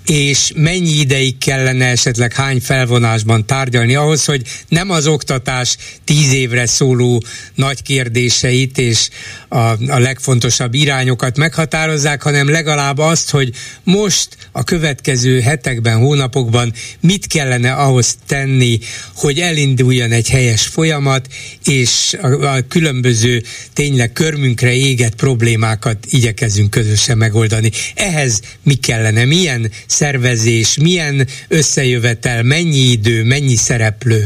és 0.10 0.52
mennyi 0.56 1.00
ideig 1.00 1.38
kellene 1.38 1.86
esetleg 1.86 2.34
hány 2.34 2.60
felvonásban 2.60 3.46
tárgyalni 3.46 3.96
ahhoz, 3.96 4.26
hogy 4.26 4.42
nem 4.68 4.90
az 4.90 5.08
oktatás 5.08 5.78
tíz 6.04 6.34
évre 6.34 6.66
szóló 6.66 7.24
nagy 7.56 7.82
kérdéseit 7.82 8.78
és 8.78 9.10
a, 9.48 9.58
a 9.92 10.00
legfontosabb 10.00 10.74
irányokat 10.74 11.38
meghatározzák, 11.38 12.22
hanem 12.22 12.50
legalább 12.50 12.98
azt, 12.98 13.30
hogy 13.30 13.52
most 13.84 14.28
a 14.52 14.64
következő 14.64 15.40
hetekben, 15.40 15.98
hónapokban 15.98 16.74
mit 17.00 17.28
kellene 17.28 17.74
ahhoz 17.74 18.18
tenni, 18.28 18.80
hogy 19.16 19.40
elinduljon 19.40 20.12
egy 20.12 20.30
helyes 20.30 20.68
folyamat, 20.68 21.28
és 21.66 22.18
a, 22.22 22.28
a 22.28 22.68
különböző 22.68 23.44
tényleg 23.74 24.14
körmünkre 24.14 24.74
égett 24.74 25.16
problémákat 25.16 26.06
igyekezünk 26.10 26.70
közösen 26.70 27.18
megoldani. 27.18 27.72
Ehhez 27.96 28.42
mi 28.64 28.74
kellene, 28.74 29.26
milyen 29.26 29.72
szervezés, 30.00 30.78
milyen 30.78 31.26
összejövetel, 31.48 32.44
mennyi 32.44 32.84
idő, 32.92 33.24
mennyi 33.24 33.56
szereplő? 33.56 34.22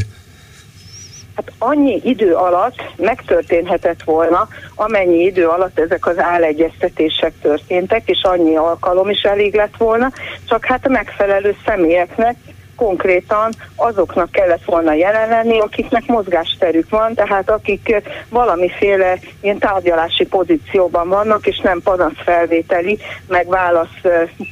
Hát 1.36 1.52
annyi 1.58 2.00
idő 2.04 2.34
alatt 2.34 2.82
megtörténhetett 2.96 4.02
volna, 4.04 4.48
amennyi 4.74 5.24
idő 5.24 5.46
alatt 5.46 5.78
ezek 5.78 6.06
az 6.06 6.18
állegyeztetések 6.18 7.32
történtek, 7.42 8.02
és 8.08 8.22
annyi 8.22 8.56
alkalom 8.56 9.10
is 9.10 9.22
elég 9.22 9.54
lett 9.54 9.76
volna, 9.78 10.12
csak 10.48 10.64
hát 10.64 10.86
a 10.86 10.88
megfelelő 10.88 11.56
személyeknek 11.66 12.36
konkrétan 12.76 13.52
azoknak 13.76 14.30
kellett 14.30 14.64
volna 14.64 14.92
jelen 14.92 15.28
lenni, 15.28 15.60
akiknek 15.60 16.06
mozgásterük 16.06 16.88
van, 16.90 17.14
tehát 17.14 17.50
akik 17.50 18.02
valamiféle 18.28 19.18
ilyen 19.40 19.58
tárgyalási 19.58 20.26
pozícióban 20.26 21.08
vannak, 21.08 21.46
és 21.46 21.60
nem 21.62 21.82
panaszfelvételi, 21.82 22.98
meg 23.28 23.48
válasz 23.48 24.00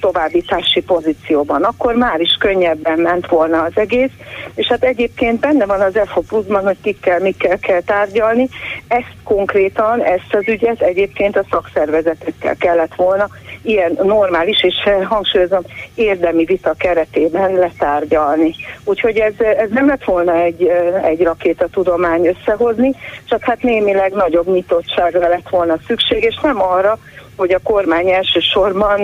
továbbítási 0.00 0.82
pozícióban. 0.82 1.62
Akkor 1.62 1.94
már 1.94 2.20
is 2.20 2.36
könnyebben 2.38 2.98
ment 2.98 3.26
volna 3.26 3.62
az 3.62 3.72
egész, 3.74 4.10
és 4.54 4.66
hát 4.66 4.84
egyébként 4.84 5.40
benne 5.40 5.66
van 5.66 5.80
az 5.80 5.96
EFO 5.96 6.20
pluszban, 6.20 6.64
hogy 6.64 6.76
kikkel, 6.82 7.18
mikkel 7.18 7.58
kell 7.58 7.80
tárgyalni. 7.80 8.48
Ezt 8.88 9.14
konkrétan, 9.24 10.02
ezt 10.02 10.34
az 10.34 10.48
ügyet 10.48 10.80
egyébként 10.80 11.36
a 11.36 11.44
szakszervezetekkel 11.50 12.56
kellett 12.56 12.94
volna 12.94 13.28
ilyen 13.62 13.98
normális 14.02 14.62
és 14.62 14.74
hangsúlyozom 15.08 15.62
érdemi 15.94 16.44
vita 16.44 16.74
keretében 16.78 17.52
letárgyalni. 17.52 18.54
Úgyhogy 18.84 19.18
ez, 19.18 19.32
ez 19.38 19.70
nem 19.70 19.86
lett 19.86 20.04
volna 20.04 20.34
egy, 20.34 20.70
egy 21.02 21.20
tudomány 21.70 22.26
összehozni, 22.26 22.94
csak 23.24 23.42
hát 23.44 23.62
némileg 23.62 24.12
nagyobb 24.12 24.52
nyitottságra 24.52 25.28
lett 25.28 25.48
volna 25.48 25.76
szükség, 25.86 26.22
és 26.22 26.38
nem 26.42 26.62
arra, 26.62 26.98
hogy 27.42 27.52
a 27.52 27.58
kormány 27.62 28.10
elsősorban 28.10 29.00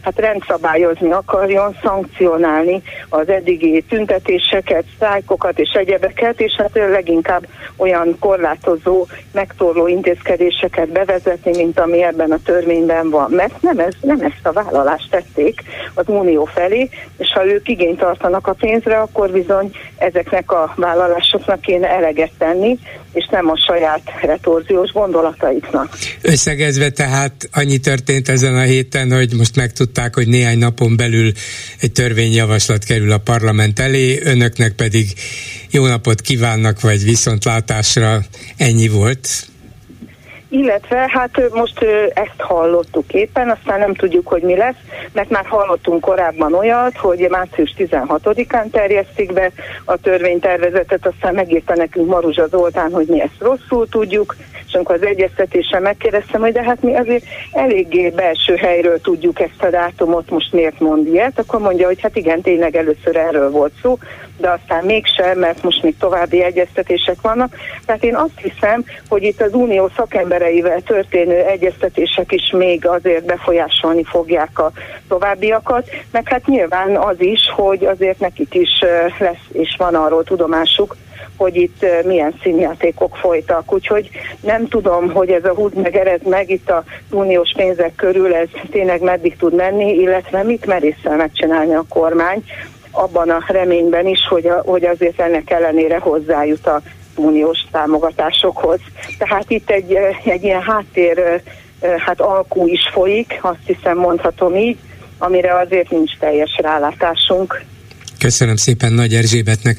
hát 0.00 0.16
rendszabályozni 0.16 1.12
akarjon, 1.12 1.76
szankcionálni 1.82 2.82
az 3.08 3.28
eddigi 3.28 3.84
tüntetéseket, 3.88 4.84
sztrájkokat 4.94 5.58
és 5.58 5.70
egyebeket, 5.70 6.40
és 6.40 6.52
hát 6.56 6.70
leginkább 6.74 7.46
olyan 7.76 8.16
korlátozó, 8.18 9.06
megtorló 9.32 9.86
intézkedéseket 9.86 10.88
bevezetni, 10.88 11.56
mint 11.56 11.80
ami 11.80 12.02
ebben 12.02 12.30
a 12.30 12.38
törvényben 12.44 13.10
van. 13.10 13.30
Mert 13.30 13.62
nem, 13.62 13.78
ez, 13.78 13.94
nem 14.00 14.20
ezt 14.20 14.46
a 14.46 14.52
vállalást 14.52 15.10
tették 15.10 15.62
az 15.94 16.08
Unió 16.08 16.44
felé, 16.44 16.88
és 17.18 17.32
ha 17.32 17.46
ők 17.46 17.68
igényt 17.68 17.98
tartanak 17.98 18.46
a 18.46 18.52
pénzre, 18.52 18.98
akkor 18.98 19.30
bizony 19.30 19.70
ezeknek 19.96 20.50
a 20.50 20.72
vállalásoknak 20.76 21.60
kéne 21.60 21.88
eleget 21.88 22.32
tenni, 22.38 22.78
és 23.12 23.28
nem 23.30 23.50
a 23.50 23.56
saját 23.56 24.02
retorziós 24.22 24.92
gondolataiknak. 24.92 25.88
Összegezve 26.22 26.90
tehát 26.90 27.48
annyi 27.52 27.78
történt 27.82 28.28
ezen 28.28 28.54
a 28.54 28.62
héten, 28.62 29.12
hogy 29.12 29.32
most 29.32 29.56
megtudták, 29.56 30.14
hogy 30.14 30.28
néhány 30.28 30.58
napon 30.58 30.96
belül 30.96 31.32
egy 31.78 31.92
törvényjavaslat 31.92 32.84
kerül 32.84 33.12
a 33.12 33.18
parlament 33.18 33.78
elé, 33.78 34.20
önöknek 34.22 34.72
pedig 34.72 35.12
jó 35.70 35.86
napot 35.86 36.20
kívánnak, 36.20 36.80
vagy 36.80 37.04
viszontlátásra 37.04 38.24
ennyi 38.56 38.88
volt. 38.88 39.51
Illetve 40.52 41.10
hát 41.12 41.50
most 41.52 41.84
ezt 42.14 42.40
hallottuk 42.40 43.12
éppen, 43.12 43.50
aztán 43.50 43.78
nem 43.78 43.94
tudjuk, 43.94 44.26
hogy 44.28 44.42
mi 44.42 44.56
lesz, 44.56 44.76
mert 45.12 45.30
már 45.30 45.46
hallottunk 45.46 46.00
korábban 46.00 46.54
olyat, 46.54 46.96
hogy 46.96 47.26
március 47.30 47.74
16-án 47.78 48.70
terjesztik 48.70 49.32
be 49.32 49.50
a 49.84 49.96
törvénytervezetet, 49.96 51.06
aztán 51.06 51.34
megírta 51.34 51.74
nekünk 51.74 52.08
Maruzsa 52.08 52.46
Zoltán, 52.46 52.92
hogy 52.92 53.06
mi 53.06 53.20
ezt 53.20 53.38
rosszul 53.38 53.88
tudjuk, 53.88 54.36
és 54.66 54.74
amikor 54.74 54.94
az 54.94 55.06
egyeztetésen 55.06 55.82
megkérdeztem, 55.82 56.40
hogy 56.40 56.52
de 56.52 56.62
hát 56.62 56.82
mi 56.82 56.96
azért 56.96 57.24
eléggé 57.52 58.10
belső 58.10 58.56
helyről 58.56 59.00
tudjuk 59.00 59.40
ezt 59.40 59.62
a 59.62 59.70
dátumot, 59.70 60.30
most 60.30 60.52
miért 60.52 60.80
mond 60.80 61.06
ilyet, 61.06 61.38
akkor 61.38 61.60
mondja, 61.60 61.86
hogy 61.86 62.00
hát 62.00 62.16
igen, 62.16 62.40
tényleg 62.40 62.76
először 62.76 63.16
erről 63.16 63.50
volt 63.50 63.72
szó, 63.82 63.98
de 64.36 64.50
aztán 64.50 64.84
mégsem, 64.84 65.38
mert 65.38 65.62
most 65.62 65.82
még 65.82 65.96
további 65.98 66.42
egyeztetések 66.42 67.16
vannak. 67.22 67.56
Tehát 67.86 68.04
én 68.04 68.16
azt 68.16 68.40
hiszem, 68.40 68.84
hogy 69.08 69.22
itt 69.22 69.40
az 69.40 69.54
unió 69.54 69.90
szakembereivel 69.96 70.80
történő 70.80 71.44
egyeztetések 71.44 72.32
is 72.32 72.50
még 72.50 72.86
azért 72.86 73.24
befolyásolni 73.24 74.04
fogják 74.04 74.58
a 74.58 74.72
továbbiakat, 75.08 75.90
meg 76.10 76.28
hát 76.28 76.46
nyilván 76.46 76.96
az 76.96 77.20
is, 77.20 77.40
hogy 77.54 77.84
azért 77.84 78.18
nekik 78.18 78.54
is 78.54 78.80
lesz 79.18 79.46
és 79.52 79.74
van 79.78 79.94
arról 79.94 80.24
tudomásuk, 80.24 80.96
hogy 81.36 81.56
itt 81.56 81.86
milyen 82.04 82.34
színjátékok 82.42 83.16
folytak. 83.16 83.72
Úgyhogy 83.72 84.10
nem 84.40 84.68
tudom, 84.68 85.12
hogy 85.12 85.30
ez 85.30 85.44
a 85.44 85.54
húz 85.54 85.72
meg 85.74 85.96
ered 85.96 86.28
meg 86.28 86.50
itt 86.50 86.70
a 86.70 86.84
uniós 87.10 87.52
pénzek 87.56 87.94
körül, 87.94 88.34
ez 88.34 88.48
tényleg 88.70 89.00
meddig 89.00 89.36
tud 89.36 89.54
menni, 89.54 89.94
illetve 89.94 90.42
mit 90.42 90.66
merészel 90.66 91.16
megcsinálni 91.16 91.74
a 91.74 91.84
kormány, 91.88 92.44
abban 92.92 93.30
a 93.30 93.44
reményben 93.46 94.06
is, 94.06 94.26
hogy, 94.28 94.46
a, 94.46 94.62
hogy 94.64 94.84
azért 94.84 95.20
ennek 95.20 95.50
ellenére 95.50 95.98
hozzájut 95.98 96.66
a 96.66 96.82
uniós 97.16 97.58
támogatásokhoz. 97.70 98.80
Tehát 99.18 99.50
itt 99.50 99.70
egy, 99.70 99.96
egy 100.24 100.42
ilyen 100.42 100.62
háttér 100.62 101.42
hát 101.98 102.20
alkú 102.20 102.66
is 102.66 102.88
folyik, 102.92 103.38
azt 103.40 103.58
hiszem 103.64 103.98
mondhatom 103.98 104.56
így, 104.56 104.78
amire 105.18 105.58
azért 105.58 105.90
nincs 105.90 106.18
teljes 106.18 106.58
rálátásunk. 106.62 107.62
Köszönöm 108.18 108.56
szépen 108.56 108.92
Nagy 108.92 109.14
Erzsébetnek, 109.14 109.76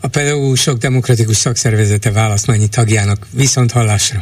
a 0.00 0.08
Pedagógusok 0.08 0.76
Demokratikus 0.76 1.36
Szakszervezete 1.36 2.12
választmányi 2.12 2.68
tagjának. 2.68 3.26
Viszont 3.34 3.72
hallásra! 3.72 4.20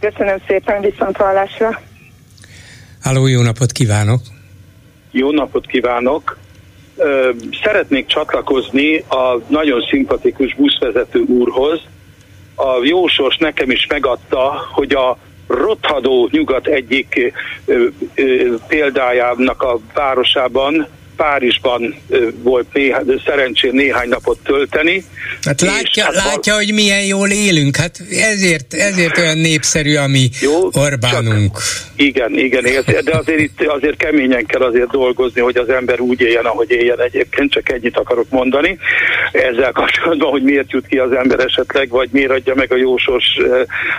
Köszönöm 0.00 0.38
szépen, 0.46 0.80
viszont 0.80 1.16
hallásra! 1.16 1.80
Háló, 3.00 3.26
jó 3.26 3.42
napot 3.42 3.72
kívánok! 3.72 4.20
Jó 5.10 5.30
napot 5.30 5.66
kívánok! 5.66 6.38
Szeretnék 7.62 8.06
csatlakozni 8.06 8.98
a 8.98 9.40
nagyon 9.48 9.80
szimpatikus 9.90 10.54
buszvezető 10.54 11.20
úrhoz. 11.20 11.80
A 12.54 12.84
jósors 12.84 13.36
nekem 13.36 13.70
is 13.70 13.86
megadta, 13.86 14.68
hogy 14.72 14.94
a 14.94 15.18
rothadó 15.46 16.28
nyugat 16.32 16.66
egyik 16.66 17.32
példájának 18.68 19.62
a 19.62 19.78
városában 19.94 20.86
Párizsban 21.16 21.94
volt 22.42 22.66
néhány, 22.72 23.22
szerencsén 23.26 23.74
néhány 23.74 24.08
napot 24.08 24.38
tölteni. 24.44 25.04
Hát 25.42 25.60
látja, 25.60 26.04
hát 26.04 26.14
látja, 26.14 26.54
hogy 26.54 26.72
milyen 26.72 27.04
jól 27.04 27.28
élünk, 27.28 27.76
hát 27.76 28.00
ezért, 28.10 28.74
ezért 28.74 29.18
olyan 29.18 29.38
népszerű 29.38 29.96
a 29.96 30.06
mi 30.06 30.28
Jó, 30.40 30.68
Orbánunk. 30.72 31.52
Csak, 31.52 31.62
igen, 31.96 32.38
igen, 32.38 32.62
de 33.04 33.16
azért 33.16 33.40
itt 33.40 33.66
azért 33.66 33.96
keményen 33.96 34.46
kell 34.46 34.62
azért 34.62 34.90
dolgozni, 34.90 35.40
hogy 35.40 35.56
az 35.56 35.68
ember 35.68 36.00
úgy 36.00 36.20
éljen, 36.20 36.44
ahogy 36.44 36.70
éljen 36.70 37.00
egyébként, 37.00 37.52
csak 37.52 37.70
ennyit 37.70 37.96
akarok 37.96 38.30
mondani. 38.30 38.78
Ezzel 39.32 39.72
kapcsolatban, 39.72 40.30
hogy 40.30 40.42
miért 40.42 40.70
jut 40.70 40.86
ki 40.86 40.98
az 40.98 41.12
ember 41.12 41.38
esetleg, 41.38 41.88
vagy 41.88 42.08
miért 42.12 42.30
adja 42.30 42.54
meg 42.54 42.72
a 42.72 42.76
jósors 42.76 43.38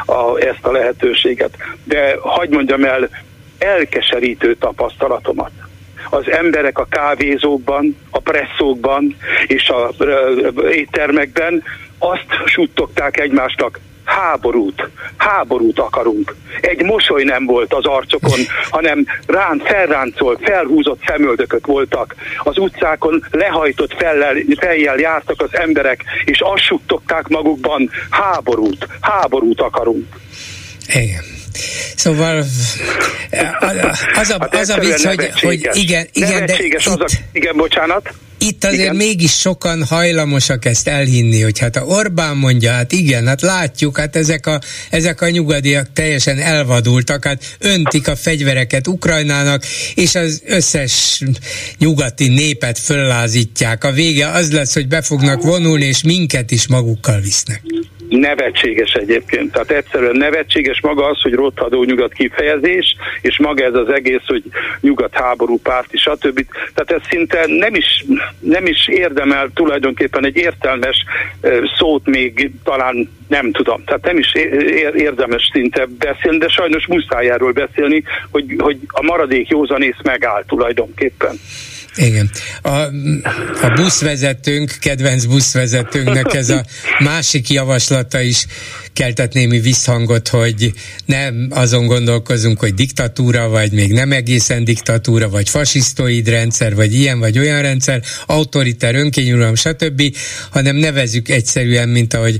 a, 0.05 0.39
ezt 0.39 0.65
a 0.65 0.71
lehetőséget. 0.71 1.57
De 1.83 2.15
hagyd 2.21 2.53
mondjam 2.53 2.83
el, 2.83 3.09
elkeserítő 3.57 4.55
tapasztalatomat 4.55 5.51
az 6.09 6.31
emberek 6.31 6.79
a 6.79 6.87
kávézókban, 6.89 7.97
a 8.09 8.19
presszókban 8.19 9.15
és 9.47 9.69
a 9.69 9.91
éttermekben 10.71 11.63
azt 11.99 12.25
suttogták 12.45 13.19
egymásnak, 13.19 13.79
háborút, 14.05 14.89
háborút 15.17 15.79
akarunk. 15.79 16.35
Egy 16.61 16.83
mosoly 16.83 17.23
nem 17.23 17.45
volt 17.45 17.73
az 17.73 17.85
arcokon, 17.85 18.39
hanem 18.69 19.05
rán, 19.27 19.61
felráncolt, 19.65 20.39
felhúzott 20.43 21.01
szemöldökök 21.05 21.67
voltak. 21.67 22.15
Az 22.43 22.57
utcákon 22.57 23.25
lehajtott 23.31 23.93
fellel, 23.93 24.35
fejjel 24.59 24.97
jártak 24.97 25.41
az 25.41 25.49
emberek, 25.51 26.03
és 26.25 26.39
azt 26.41 26.63
suttogták 26.63 27.27
magukban, 27.27 27.89
háborút, 28.09 28.87
háborút 29.01 29.61
akarunk. 29.61 30.05
Igen. 30.87 31.34
Szóval 31.95 32.45
az 34.15 34.29
a, 34.29 34.47
az 34.51 34.69
a 34.69 34.79
vicc, 34.79 35.05
hogy, 35.05 35.31
hogy 35.41 35.69
igen, 35.73 36.07
igen, 36.13 36.45
de 36.45 36.57
itt, 36.59 36.75
az 36.75 36.87
a, 36.87 37.05
igen, 37.31 37.55
bocsánat. 37.55 38.13
Itt 38.37 38.63
azért 38.63 38.81
igen. 38.81 38.95
mégis 38.95 39.31
sokan 39.31 39.83
hajlamosak 39.83 40.65
ezt 40.65 40.87
elhinni, 40.87 41.41
hogy 41.41 41.59
hát 41.59 41.75
a 41.75 41.81
Orbán 41.81 42.37
mondja, 42.37 42.71
hát 42.71 42.91
igen, 42.91 43.27
hát 43.27 43.41
látjuk, 43.41 43.97
hát 43.97 44.15
ezek 44.15 44.45
a, 44.45 44.59
ezek 44.89 45.21
a 45.21 45.29
nyugadiak 45.29 45.87
teljesen 45.93 46.39
elvadultak, 46.39 47.25
hát 47.25 47.55
öntik 47.59 48.07
a 48.07 48.15
fegyvereket 48.15 48.87
Ukrajnának, 48.87 49.63
és 49.95 50.15
az 50.15 50.41
összes 50.45 51.21
nyugati 51.77 52.27
népet 52.27 52.79
föllázítják. 52.79 53.83
A 53.83 53.91
vége 53.91 54.27
az 54.27 54.51
lesz, 54.51 54.73
hogy 54.73 54.87
be 54.87 55.01
fognak 55.01 55.41
vonulni, 55.41 55.85
és 55.85 56.03
minket 56.03 56.51
is 56.51 56.67
magukkal 56.67 57.19
visznek 57.19 57.61
nevetséges 58.19 58.93
egyébként. 58.93 59.51
Tehát 59.51 59.71
egyszerűen 59.71 60.15
nevetséges 60.15 60.81
maga 60.81 61.05
az, 61.05 61.21
hogy 61.21 61.33
rothadó 61.33 61.83
nyugat 61.83 62.13
kifejezés, 62.13 62.95
és 63.21 63.39
maga 63.39 63.63
ez 63.63 63.73
az 63.73 63.89
egész, 63.89 64.25
hogy 64.25 64.43
nyugat 64.81 65.13
háború 65.13 65.59
párti, 65.59 65.97
stb. 65.97 66.45
Tehát 66.73 66.91
ez 67.01 67.09
szinte 67.09 67.45
nem 67.47 67.75
is, 67.75 68.05
nem 68.39 68.65
is 68.65 68.87
érdemel 68.87 69.49
tulajdonképpen 69.53 70.25
egy 70.25 70.35
értelmes 70.35 71.05
szót 71.77 72.05
még 72.05 72.51
talán 72.63 73.09
nem 73.27 73.51
tudom. 73.51 73.83
Tehát 73.83 74.05
nem 74.05 74.17
is 74.17 74.33
érdemes 74.95 75.49
szinte 75.53 75.85
beszélni, 75.99 76.37
de 76.37 76.47
sajnos 76.47 76.87
muszáj 76.87 77.29
erről 77.29 77.51
beszélni, 77.51 78.03
hogy, 78.31 78.55
hogy 78.57 78.77
a 78.87 79.03
maradék 79.03 79.47
józanész 79.49 80.01
megáll 80.03 80.43
tulajdonképpen. 80.45 81.39
Igen. 81.95 82.31
A, 82.61 82.69
a 82.69 83.73
buszvezetőnk, 83.75 84.75
kedvenc 84.79 85.25
buszvezetőnknek 85.25 86.33
ez 86.33 86.49
a 86.49 86.65
másik 86.99 87.49
javaslata 87.49 88.21
is 88.21 88.45
keltett 88.93 89.33
némi 89.33 89.59
visszhangot, 89.59 90.27
hogy 90.27 90.73
nem 91.05 91.47
azon 91.49 91.85
gondolkozunk, 91.85 92.59
hogy 92.59 92.73
diktatúra, 92.73 93.47
vagy 93.47 93.71
még 93.71 93.91
nem 93.91 94.11
egészen 94.11 94.63
diktatúra, 94.63 95.29
vagy 95.29 95.49
fasisztoid 95.49 96.27
rendszer, 96.27 96.75
vagy 96.75 96.93
ilyen, 96.93 97.19
vagy 97.19 97.39
olyan 97.39 97.61
rendszer, 97.61 98.01
autoriter, 98.25 98.95
önkényuralom, 98.95 99.55
stb., 99.55 100.15
hanem 100.49 100.75
nevezük 100.75 101.29
egyszerűen, 101.29 101.89
mint 101.89 102.13
ahogy 102.13 102.39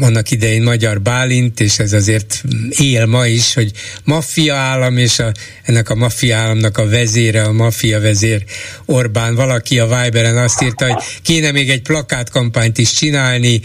annak 0.00 0.30
idején 0.30 0.62
Magyar 0.62 1.00
Bálint, 1.00 1.60
és 1.60 1.78
ez 1.78 1.92
azért 1.92 2.42
él 2.68 3.06
ma 3.06 3.26
is, 3.26 3.54
hogy 3.54 3.70
maffia 4.04 4.54
állam, 4.54 4.96
és 4.96 5.18
a, 5.18 5.32
ennek 5.62 5.90
a 5.90 5.94
maffia 5.94 6.36
államnak 6.36 6.78
a 6.78 6.88
vezére, 6.88 7.42
a 7.42 7.52
maffia 7.52 8.00
vezér 8.00 8.44
Orbán. 8.84 9.34
Valaki 9.34 9.78
a 9.78 9.86
Viberen 9.86 10.36
azt 10.36 10.62
írta, 10.62 10.86
hogy 10.86 11.02
kéne 11.22 11.50
még 11.50 11.70
egy 11.70 11.82
plakátkampányt 11.82 12.78
is 12.78 12.92
csinálni, 12.92 13.60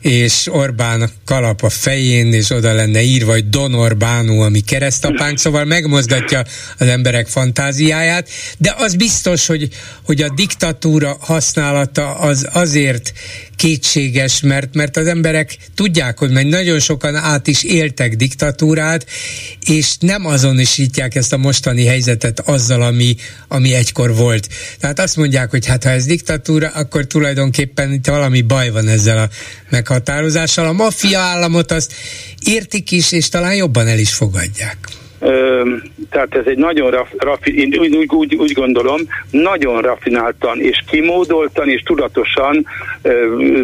és 0.00 0.48
Orbán 0.50 1.10
kalap 1.24 1.62
a 1.62 1.68
fején, 1.68 2.32
és 2.32 2.50
oda 2.50 2.72
lenne 2.72 3.02
írva, 3.02 3.32
hogy 3.32 3.48
Don 3.48 3.74
Orbánú, 3.74 4.40
ami 4.40 4.60
keresztapánk, 4.60 5.38
szóval 5.38 5.64
megmozgatja 5.64 6.44
az 6.78 6.86
emberek 6.86 7.26
fantáziáját, 7.26 8.28
de 8.58 8.74
az 8.78 8.94
biztos, 8.94 9.46
hogy, 9.46 9.68
hogy 10.02 10.22
a 10.22 10.34
diktatúra 10.34 11.16
használata 11.20 12.14
az 12.14 12.48
azért 12.52 13.12
kétséges, 13.56 14.40
mert, 14.40 14.74
mert 14.74 14.96
az 14.96 15.06
emberek 15.06 15.56
tudják, 15.74 16.18
hogy 16.18 16.30
meg 16.30 16.46
nagyon 16.46 16.80
sokan 16.80 17.14
át 17.16 17.46
is 17.46 17.62
éltek 17.62 18.16
diktatúrát, 18.16 19.06
és 19.66 19.96
nem 20.00 20.26
azonosítják 20.26 21.14
ezt 21.14 21.32
a 21.32 21.36
mostani 21.36 21.84
helyzetet 21.84 22.40
azzal, 22.40 22.82
ami, 22.82 23.16
ami 23.48 23.74
egykor 23.74 24.14
volt. 24.14 24.48
Tehát 24.80 24.98
azt 24.98 25.16
mondják, 25.16 25.50
hogy 25.50 25.66
hát 25.66 25.84
ha 25.84 25.90
ez 25.90 26.04
diktatúra, 26.04 26.68
akkor 26.68 27.06
tulajdonképpen 27.06 27.92
itt 27.92 28.06
valami 28.06 28.42
baj 28.42 28.70
van 28.70 28.88
ezzel 28.88 29.18
a 29.18 29.28
meghatározással. 29.88 30.66
A 30.66 30.72
maffia 30.72 31.18
államot 31.18 31.70
azt 31.70 31.92
értik 32.46 32.90
is, 32.90 33.12
és 33.12 33.28
talán 33.28 33.54
jobban 33.54 33.86
el 33.86 33.98
is 33.98 34.14
fogadják. 34.14 34.76
Ö, 35.20 35.62
tehát 36.10 36.34
ez 36.34 36.44
egy 36.46 36.56
nagyon 36.56 36.90
raf, 36.90 37.08
rafi, 37.18 37.60
én 37.60 37.74
úgy, 37.78 38.14
úgy, 38.14 38.34
úgy 38.34 38.52
gondolom, 38.52 39.00
nagyon 39.30 39.80
rafináltan 39.80 40.60
és 40.60 40.82
kimódoltan 40.90 41.68
és 41.68 41.82
tudatosan 41.82 42.66
ö, 43.02 43.10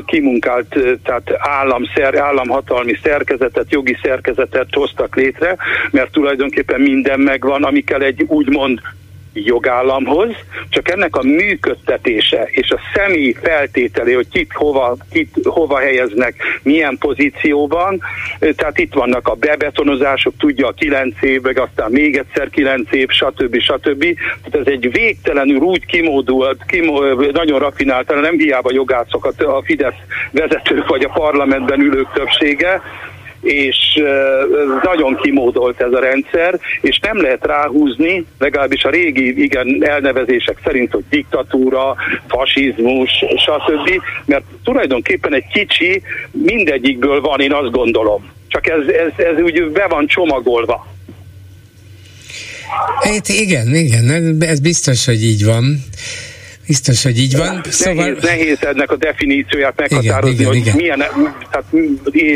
kimunkált, 0.07 0.77
tehát 1.03 1.31
államszer, 1.39 2.15
államhatalmi 2.15 2.99
szerkezetet, 3.03 3.67
jogi 3.69 3.97
szerkezetet 4.03 4.67
hoztak 4.71 5.17
létre, 5.17 5.57
mert 5.91 6.13
tulajdonképpen 6.13 6.81
minden 6.81 7.21
megvan, 7.21 7.63
amikkel 7.63 8.03
egy 8.03 8.23
úgymond 8.29 8.81
jogállamhoz, 9.35 10.31
csak 10.69 10.91
ennek 10.91 11.17
a 11.17 11.23
működtetése 11.23 12.49
és 12.51 12.71
a 12.71 12.81
személy 12.95 13.33
feltételi, 13.43 14.13
hogy 14.13 14.29
kit 14.29 14.53
hova, 14.53 14.97
kit 15.13 15.39
hova 15.45 15.79
helyeznek, 15.79 16.35
milyen 16.63 16.97
pozícióban, 16.99 18.01
tehát 18.39 18.79
itt 18.79 18.93
vannak 18.93 19.29
a 19.29 19.35
bebetonozások, 19.35 20.35
tudja 20.39 20.67
a 20.67 20.73
kilenc 20.73 21.23
év, 21.23 21.41
meg 21.41 21.59
aztán 21.59 21.91
még 21.91 22.17
egyszer 22.17 22.51
kilenc 22.51 22.93
év, 22.93 23.09
stb. 23.09 23.59
stb. 23.59 24.05
Tehát 24.43 24.67
ez 24.67 24.73
egy 24.73 24.93
végtelenül 24.93 25.59
úgy 25.59 25.87
kimódult, 25.87 26.65
kimó, 26.67 27.03
nagyon 27.33 27.59
rafinált, 27.59 28.21
nem 28.21 28.39
hiába 28.39 28.71
jogászokat 28.73 29.43
a 29.43 29.63
Fidesz 29.65 29.95
vezetők 30.31 30.89
vagy 30.89 31.05
a 31.05 31.13
parlamentben 31.13 31.81
ülők 31.81 32.13
többsége, 32.13 32.83
és 33.45 34.03
nagyon 34.83 35.17
kimódolt 35.17 35.81
ez 35.81 35.93
a 35.93 36.01
rendszer, 36.01 36.61
és 36.81 36.99
nem 36.99 37.21
lehet 37.23 37.47
ráhúzni, 37.47 38.25
legalábbis 38.39 38.85
a 38.85 38.91
régi 38.91 39.43
igen 39.43 39.79
elnevezések 39.81 40.59
szerint, 40.65 40.93
hogy 40.93 41.05
diktatúra, 41.11 41.95
fasizmus, 42.29 43.11
stb., 43.37 44.03
mert 44.25 44.45
tulajdonképpen 44.65 45.35
egy 45.35 45.47
kicsi 45.53 46.03
mindegyikből 46.31 47.21
van, 47.21 47.41
én 47.41 47.53
azt 47.53 47.71
gondolom. 47.71 48.33
Csak 48.49 48.67
ez, 48.69 48.87
ez, 48.87 49.25
ez 49.25 49.41
úgy 49.43 49.71
be 49.71 49.87
van 49.89 50.07
csomagolva. 50.07 50.87
Hát 53.01 53.29
igen, 53.29 53.75
igen, 53.75 54.37
ez 54.41 54.61
biztos, 54.61 55.05
hogy 55.05 55.25
így 55.25 55.45
van. 55.45 55.85
Biztos, 56.67 57.03
hogy 57.03 57.19
így 57.19 57.37
van. 57.37 57.55
Nehéz, 57.55 57.75
szóval... 57.75 58.17
nehéz 58.21 58.59
ennek 58.61 58.91
a 58.91 58.97
definícióját 58.97 59.75
meghatározni, 59.77 60.35
igen, 60.35 60.47
hogy 60.47 60.57
igen. 60.57 60.77
Milyen, 60.77 60.99
tehát 61.51 61.67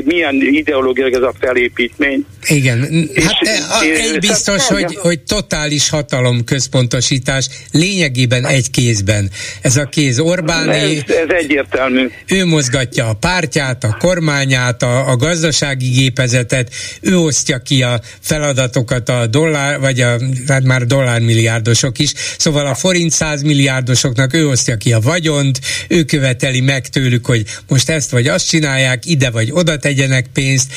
milyen 0.05 0.35
ideológiai 0.35 1.15
ez 1.15 1.23
a 1.23 1.33
felépítmény. 1.41 2.25
Igen, 2.47 2.83
és, 3.15 3.25
hát 3.25 3.83
és, 3.85 3.99
egy 3.99 4.19
biztos, 4.19 4.67
tehát, 4.67 4.83
hogy, 4.83 4.97
hogy 4.97 5.21
totális 5.21 5.89
hatalom 5.89 6.45
központosítás 6.45 7.49
lényegében 7.73 8.47
egy 8.47 8.71
kézben. 8.71 9.31
Ez 9.63 9.77
a 9.77 9.85
kéz 9.85 10.19
Orbáné. 10.19 10.97
Ez, 11.07 11.15
ez 11.15 11.29
egyértelmű. 11.29 12.11
Ő 12.27 12.45
mozgatja 12.45 13.09
a 13.09 13.13
pártját, 13.13 13.85
a 13.85 13.97
kormányát, 13.99 14.83
a, 14.83 15.11
a 15.11 15.17
gazdasági 15.17 15.89
gépezetet, 15.89 16.73
ő 17.01 17.17
osztja 17.17 17.59
ki 17.59 17.83
a 17.83 18.01
feladatokat 18.21 19.09
a 19.09 19.27
dollár, 19.27 19.81
vagy 19.81 20.01
a, 20.01 20.17
hát 20.49 20.63
már 20.63 20.87
dollármilliárdosok 20.87 21.99
is, 21.99 22.13
szóval 22.39 22.67
a 22.67 22.75
forint 22.75 23.13
százmilliárdosok 23.13 24.17
pártoknak, 24.19 24.35
ő 24.35 24.49
osztja 24.49 24.77
ki 24.77 24.93
a 24.93 25.01
vagyont, 25.01 25.59
ő 25.89 26.03
követeli 26.05 26.61
meg 26.61 26.87
tőlük, 26.87 27.27
hogy 27.27 27.43
most 27.69 27.91
ezt 27.91 28.11
vagy 28.11 28.27
azt 28.27 28.49
csinálják, 28.49 29.07
ide 29.07 29.31
vagy 29.31 29.51
oda 29.53 29.77
tegyenek 29.77 30.27
pénzt. 30.33 30.73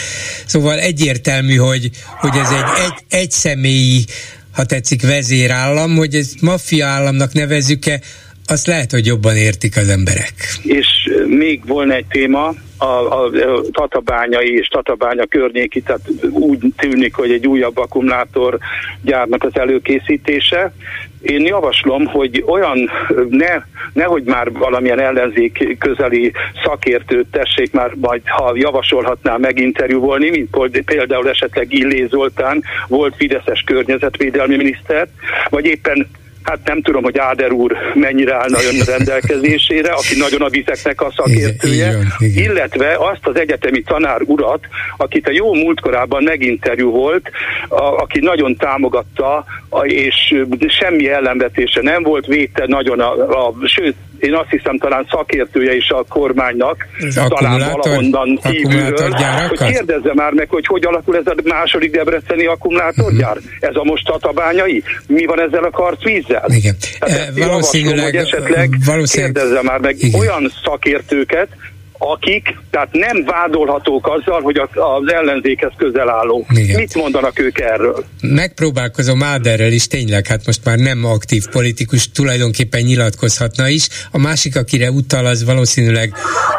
Szóval 0.46 0.80
egyértelmű, 0.80 1.56
hogy, 1.56 1.90
hogy 2.20 2.36
ez 2.36 2.50
egy, 2.50 2.86
egy, 2.86 3.20
egy 3.20 3.32
személyi 3.32 4.06
ha 4.52 4.64
tetszik, 4.66 5.02
vezérállam, 5.02 5.96
hogy 5.96 6.16
ez 6.16 6.34
maffia 6.42 6.88
államnak 6.88 7.34
nevezzük-e, 7.34 8.00
azt 8.48 8.68
lehet, 8.68 8.92
hogy 8.92 9.06
jobban 9.06 9.36
értik 9.36 9.78
az 9.78 9.90
emberek. 9.90 10.34
És 10.64 10.88
még 11.28 11.66
volna 11.66 11.94
egy 11.94 12.06
téma, 12.10 12.54
a, 12.78 12.86
a, 12.86 13.26
a 13.26 13.62
tatabányai 13.72 14.54
és 14.54 14.68
tatabánya 14.68 15.26
környéki, 15.26 15.82
tehát 15.82 16.02
úgy 16.30 16.60
tűnik, 16.78 17.16
hogy 17.16 17.32
egy 17.32 17.48
újabb 17.48 17.78
akkumulátor 17.78 18.58
gyárnak 19.02 19.44
az 19.44 19.52
előkészítése. 19.54 20.74
Én 21.22 21.46
javaslom, 21.46 22.06
hogy 22.06 22.44
olyan, 22.48 22.90
ne, 23.30 23.64
nehogy 23.94 24.24
már 24.24 24.52
valamilyen 24.52 25.00
ellenzék 25.00 25.78
közeli 25.80 26.32
szakértőt 26.64 27.28
tessék 27.32 27.74
már 27.74 27.92
majd, 27.96 28.22
ha 28.26 28.52
javasolhatná 28.56 29.38
meginterjúvolni, 29.38 30.30
mint 30.30 30.84
például 30.86 31.30
esetleg 31.30 31.74
Illé 31.74 32.06
Zoltán, 32.10 32.64
volt 32.88 33.16
Fideszes 33.16 33.64
környezetvédelmi 33.66 34.56
miniszter, 34.56 35.08
vagy 35.50 35.66
éppen 35.66 36.08
Hát 36.44 36.60
nem 36.64 36.82
tudom, 36.82 37.04
hogy 37.04 37.18
Áder 37.18 37.52
úr 37.52 37.78
mennyire 37.94 38.36
állna 38.36 38.58
ön 38.64 38.84
rendelkezésére, 38.96 39.92
aki 39.92 40.16
nagyon 40.18 40.42
a 40.42 40.50
vizeknek 40.50 41.02
a 41.02 41.14
szakértője, 41.16 41.88
igen, 41.88 42.08
igen. 42.18 42.44
illetve 42.44 42.96
azt 42.98 43.28
az 43.28 43.40
egyetemi 43.40 43.82
tanár 43.82 44.22
urat, 44.22 44.68
akit 44.98 45.28
a 45.28 45.32
jó 45.32 45.54
múltkorában 45.54 46.24
meginterjú 46.24 46.90
volt, 46.90 47.30
a, 47.70 47.84
aki 47.84 48.20
nagyon 48.20 48.56
támogatta, 48.56 49.46
a, 49.70 49.86
és 49.86 50.36
semmi 50.80 51.10
ellenvetése 51.10 51.82
nem 51.82 52.04
volt, 52.04 52.26
védte 52.26 52.64
nagyon, 52.68 53.00
a, 53.00 53.12
a, 53.48 53.54
sőt, 53.66 53.96
én 54.22 54.34
azt 54.34 54.50
hiszem 54.50 54.78
talán 54.78 55.08
szakértője 55.10 55.76
is 55.76 55.90
a 55.90 56.06
kormánynak, 56.10 56.88
az 57.00 57.22
talán 57.28 57.60
valahonnan 57.72 58.40
kívülről, 58.44 59.10
hogy 59.48 59.58
kérdezze 59.58 60.12
már 60.14 60.32
meg, 60.32 60.50
hogy 60.50 60.66
hogy 60.66 60.86
alakul 60.86 61.16
ez 61.16 61.26
a 61.26 61.36
második 61.44 61.92
debreceni 61.92 62.46
akkumulátorgyár. 62.46 63.38
Uh-huh. 63.38 63.52
Ez 63.60 63.76
a 63.76 63.84
most 63.84 64.06
tatabányai? 64.06 64.84
Mi 65.08 65.26
van 65.26 65.42
ezzel 65.42 65.64
a 65.64 65.70
karcvízzel? 65.70 66.46
Igen. 66.48 66.76
Hát 67.00 67.10
e, 67.10 67.46
valószínűleg, 67.46 68.04
hogy 68.04 68.16
esetleg 68.16 68.70
valószínűleg, 68.86 69.34
kérdezze 69.34 69.62
már 69.62 69.80
meg 69.80 69.96
igen. 70.00 70.20
olyan 70.20 70.52
szakértőket, 70.64 71.48
akik 72.04 72.58
tehát 72.70 72.92
nem 72.92 73.24
vádolhatók 73.26 74.08
azzal, 74.08 74.42
hogy 74.42 74.58
az 74.74 75.14
ellenzékhez 75.14 75.72
közel 75.78 76.10
álló. 76.10 76.46
Igen. 76.50 76.80
Mit 76.80 76.96
mondanak 76.96 77.40
ők 77.40 77.60
erről? 77.60 78.06
Megpróbálkozom 78.22 79.24
Áderrel 79.24 79.72
is, 79.72 79.88
tényleg, 79.88 80.28
hát 80.28 80.46
most 80.46 80.66
már 80.66 80.78
nem 80.78 81.06
aktív 81.06 81.48
politikus, 81.48 82.12
tulajdonképpen 82.12 82.82
nyilatkozhatna 82.82 83.68
is. 83.68 83.88
A 84.12 84.18
másik, 84.18 84.56
akire 84.56 84.92
utal, 84.92 85.26
az 85.26 85.44
valószínűleg 85.44 86.14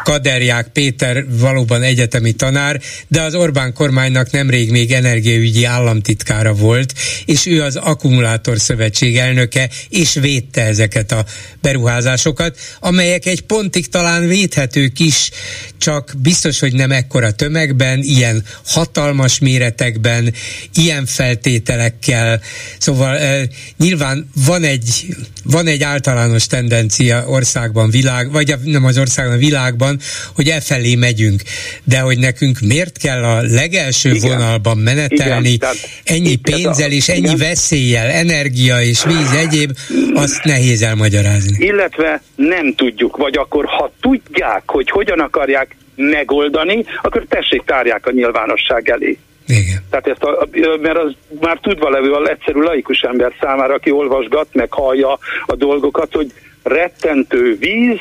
Kaderják 0.05 0.69
Péter, 0.73 1.25
valóban 1.41 1.83
egyetemi 1.83 2.33
tanár, 2.33 2.81
de 3.09 3.23
az 3.23 3.35
Orbán 3.35 3.73
kormánynak 3.73 4.31
nemrég 4.31 4.71
még 4.71 4.93
energiaügyi 4.93 5.65
államtitkára 5.65 6.53
volt, 6.53 6.93
és 7.25 7.47
ő 7.47 7.63
az 7.63 7.77
Akkumulátor 7.77 8.59
Szövetség 8.59 9.17
elnöke, 9.17 9.69
és 9.89 10.15
védte 10.15 10.63
ezeket 10.63 11.13
a 11.13 11.25
beruházásokat, 11.61 12.59
amelyek 12.81 13.27
egy 13.27 13.41
pontig 13.41 13.89
talán 13.89 14.29
védhetők 14.29 14.99
is, 15.01 15.31
csak 15.79 16.13
biztos, 16.23 16.61
hogy 16.61 16.73
nem 16.73 16.91
ekkora 16.91 17.33
tömegben, 17.33 17.99
ilyen 18.03 18.45
hatalmas 18.67 19.39
méretekben, 19.39 20.35
ilyen 20.75 21.07
feltételekkel. 21.07 22.41
Szóval 22.79 23.17
e, 23.17 23.49
nyilván 23.77 24.31
van 24.47 24.63
egy, 24.63 25.07
van 25.45 25.67
egy 25.67 25.83
általános 25.83 26.47
tendencia 26.47 27.25
országban, 27.27 27.91
világ, 27.91 28.31
vagy 28.31 28.55
nem 28.65 28.85
az 28.85 28.99
országban, 28.99 29.35
a 29.35 29.39
világban, 29.39 29.99
hogy 30.35 30.49
e 30.49 30.61
felé 30.61 30.95
megyünk. 30.95 31.43
De 31.85 32.01
hogy 32.01 32.19
nekünk 32.19 32.61
miért 32.61 32.99
kell 32.99 33.25
a 33.25 33.41
legelső 33.43 34.11
igen. 34.11 34.31
vonalban 34.31 34.79
menetelni, 34.79 35.51
igen, 35.51 35.75
ennyi 36.05 36.37
pénzzel 36.37 36.91
és 36.91 37.09
ennyi 37.09 37.19
igen. 37.19 37.37
veszéllyel, 37.37 38.11
energia 38.11 38.81
és 38.83 39.05
víz 39.05 39.31
egyéb, 39.31 39.77
azt 40.15 40.45
nehéz 40.45 40.83
elmagyarázni. 40.83 41.57
Illetve 41.59 42.23
nem 42.35 42.75
tudjuk, 42.75 43.17
vagy 43.17 43.37
akkor 43.37 43.65
ha 43.65 43.93
tudják, 44.01 44.63
hogy 44.67 44.91
hogyan 44.91 45.21
akarják 45.23 45.77
megoldani, 45.95 46.85
akkor 47.03 47.25
tessék 47.29 47.63
tárják 47.65 48.07
a 48.07 48.11
nyilvánosság 48.11 48.89
elé. 48.89 49.19
Igen. 49.47 49.85
Tehát 49.91 50.07
ezt 50.07 50.23
a, 50.23 50.49
mert 50.81 50.99
az 50.99 51.13
már 51.41 51.59
tudva 51.63 51.91
levő 51.91 52.11
az 52.11 52.29
egyszerű 52.29 52.61
laikus 52.61 53.01
ember 53.01 53.33
számára, 53.41 53.75
aki 53.75 53.91
olvasgat, 53.91 54.49
meg 54.53 54.73
hallja 54.73 55.19
a 55.47 55.55
dolgokat, 55.55 56.13
hogy 56.13 56.33
rettentő 56.63 57.57
víz 57.59 57.99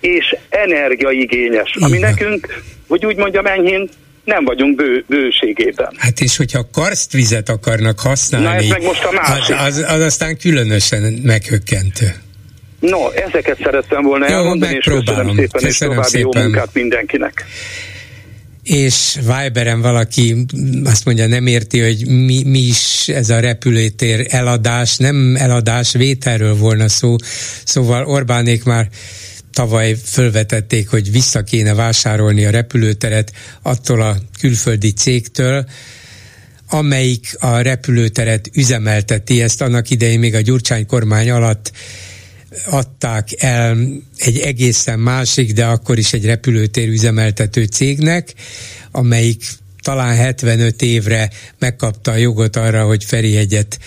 és 0.00 0.36
energiaigényes, 0.48 1.72
Igen. 1.76 1.88
ami 1.88 1.98
nekünk, 1.98 2.62
hogy 2.88 3.06
úgy 3.06 3.16
mondjam 3.16 3.46
enyhén, 3.46 3.88
nem 4.24 4.44
vagyunk 4.44 4.76
bő, 4.76 5.04
bőségében. 5.08 5.92
Hát 5.96 6.20
és 6.20 6.36
hogyha 6.36 6.66
karstvizet 6.72 7.48
akarnak 7.48 8.00
használni, 8.00 8.46
Na 8.46 8.54
ez 8.54 8.66
meg 8.66 8.82
most 8.82 9.04
a 9.04 9.12
másik. 9.12 9.54
Az, 9.54 9.66
az, 9.66 9.84
az 9.88 10.00
aztán 10.00 10.36
különösen 10.36 11.20
meghökkentő. 11.22 12.14
No, 12.80 13.10
ezeket 13.10 13.58
szerettem 13.62 14.02
volna 14.02 14.30
jó, 14.30 14.36
elmondani, 14.36 14.74
és 14.74 14.84
köszönöm 14.84 15.28
szépen, 15.28 15.48
köszönöm 15.50 15.70
és 15.70 15.78
további 15.78 16.08
szépen. 16.08 16.40
jó 16.42 16.42
munkát 16.42 16.70
mindenkinek. 16.72 17.44
És 18.62 19.18
Viberen 19.20 19.80
valaki 19.80 20.44
azt 20.84 21.04
mondja, 21.04 21.26
nem 21.26 21.46
érti, 21.46 21.80
hogy 21.80 22.06
mi, 22.06 22.42
mi 22.44 22.58
is 22.58 23.08
ez 23.08 23.30
a 23.30 23.40
repülőtér 23.40 24.26
eladás, 24.28 24.96
nem 24.96 25.36
eladás, 25.36 25.92
vételről 25.92 26.56
volna 26.56 26.88
szó, 26.88 27.16
szóval 27.64 28.04
Orbánék 28.04 28.64
már 28.64 28.88
tavaly 29.52 29.96
fölvetették, 30.04 30.88
hogy 30.88 31.10
vissza 31.10 31.42
kéne 31.42 31.74
vásárolni 31.74 32.44
a 32.44 32.50
repülőteret 32.50 33.32
attól 33.62 34.02
a 34.02 34.16
külföldi 34.40 34.92
cégtől, 34.92 35.64
amelyik 36.68 37.36
a 37.38 37.58
repülőteret 37.58 38.50
üzemelteti, 38.54 39.42
ezt 39.42 39.62
annak 39.62 39.90
idején 39.90 40.18
még 40.18 40.34
a 40.34 40.40
Gyurcsány 40.40 40.86
kormány 40.86 41.30
alatt 41.30 41.72
adták 42.66 43.28
el 43.38 43.78
egy 44.16 44.38
egészen 44.38 44.98
másik, 44.98 45.52
de 45.52 45.64
akkor 45.66 45.98
is 45.98 46.12
egy 46.12 46.24
repülőtér 46.24 46.88
üzemeltető 46.88 47.64
cégnek, 47.64 48.34
amelyik 48.90 49.44
talán 49.82 50.16
75 50.16 50.82
évre 50.82 51.30
megkapta 51.58 52.10
a 52.10 52.16
jogot 52.16 52.56
arra, 52.56 52.84
hogy 52.84 53.04
Ferihegyet 53.04 53.78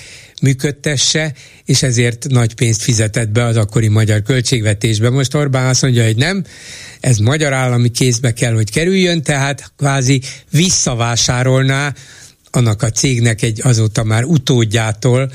működtesse, 0.41 1.34
és 1.65 1.84
ezért 1.84 2.26
nagy 2.30 2.53
pénzt 2.53 2.81
fizetett 2.81 3.30
be 3.30 3.44
az 3.44 3.57
akkori 3.57 3.88
magyar 3.88 4.22
költségvetésbe. 4.22 5.10
Most 5.10 5.35
Orbán 5.35 5.68
azt 5.68 5.81
mondja, 5.81 6.03
hogy 6.03 6.15
nem, 6.15 6.44
ez 6.99 7.18
magyar 7.18 7.53
állami 7.53 7.90
kézbe 7.90 8.34
kell, 8.34 8.53
hogy 8.53 8.72
kerüljön, 8.72 9.23
tehát 9.23 9.72
kvázi 9.77 10.22
visszavásárolná 10.49 11.94
annak 12.52 12.81
a 12.81 12.90
cégnek 12.90 13.41
egy 13.41 13.60
azóta 13.64 14.03
már 14.03 14.23
utódjától, 14.23 15.31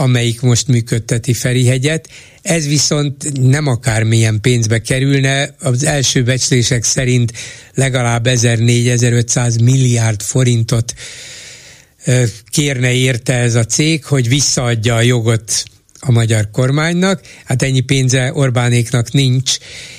amelyik 0.00 0.40
most 0.40 0.68
működteti 0.68 1.32
Ferihegyet. 1.32 2.08
Ez 2.42 2.66
viszont 2.66 3.40
nem 3.40 3.66
akármilyen 3.66 4.40
pénzbe 4.40 4.78
kerülne, 4.78 5.54
az 5.58 5.84
első 5.84 6.22
becslések 6.22 6.84
szerint 6.84 7.32
legalább 7.74 8.26
1400-1500 8.28 9.64
milliárd 9.64 10.22
forintot 10.22 10.94
kérne 12.50 12.92
érte 12.92 13.34
ez 13.34 13.54
a 13.54 13.64
cég, 13.64 14.04
hogy 14.04 14.28
visszaadja 14.28 14.94
a 14.94 15.00
jogot 15.00 15.64
a 16.00 16.10
magyar 16.10 16.50
kormánynak, 16.50 17.20
hát 17.44 17.62
ennyi 17.62 17.80
pénze 17.80 18.32
Orbánéknak 18.34 19.12
nincs, 19.12 19.56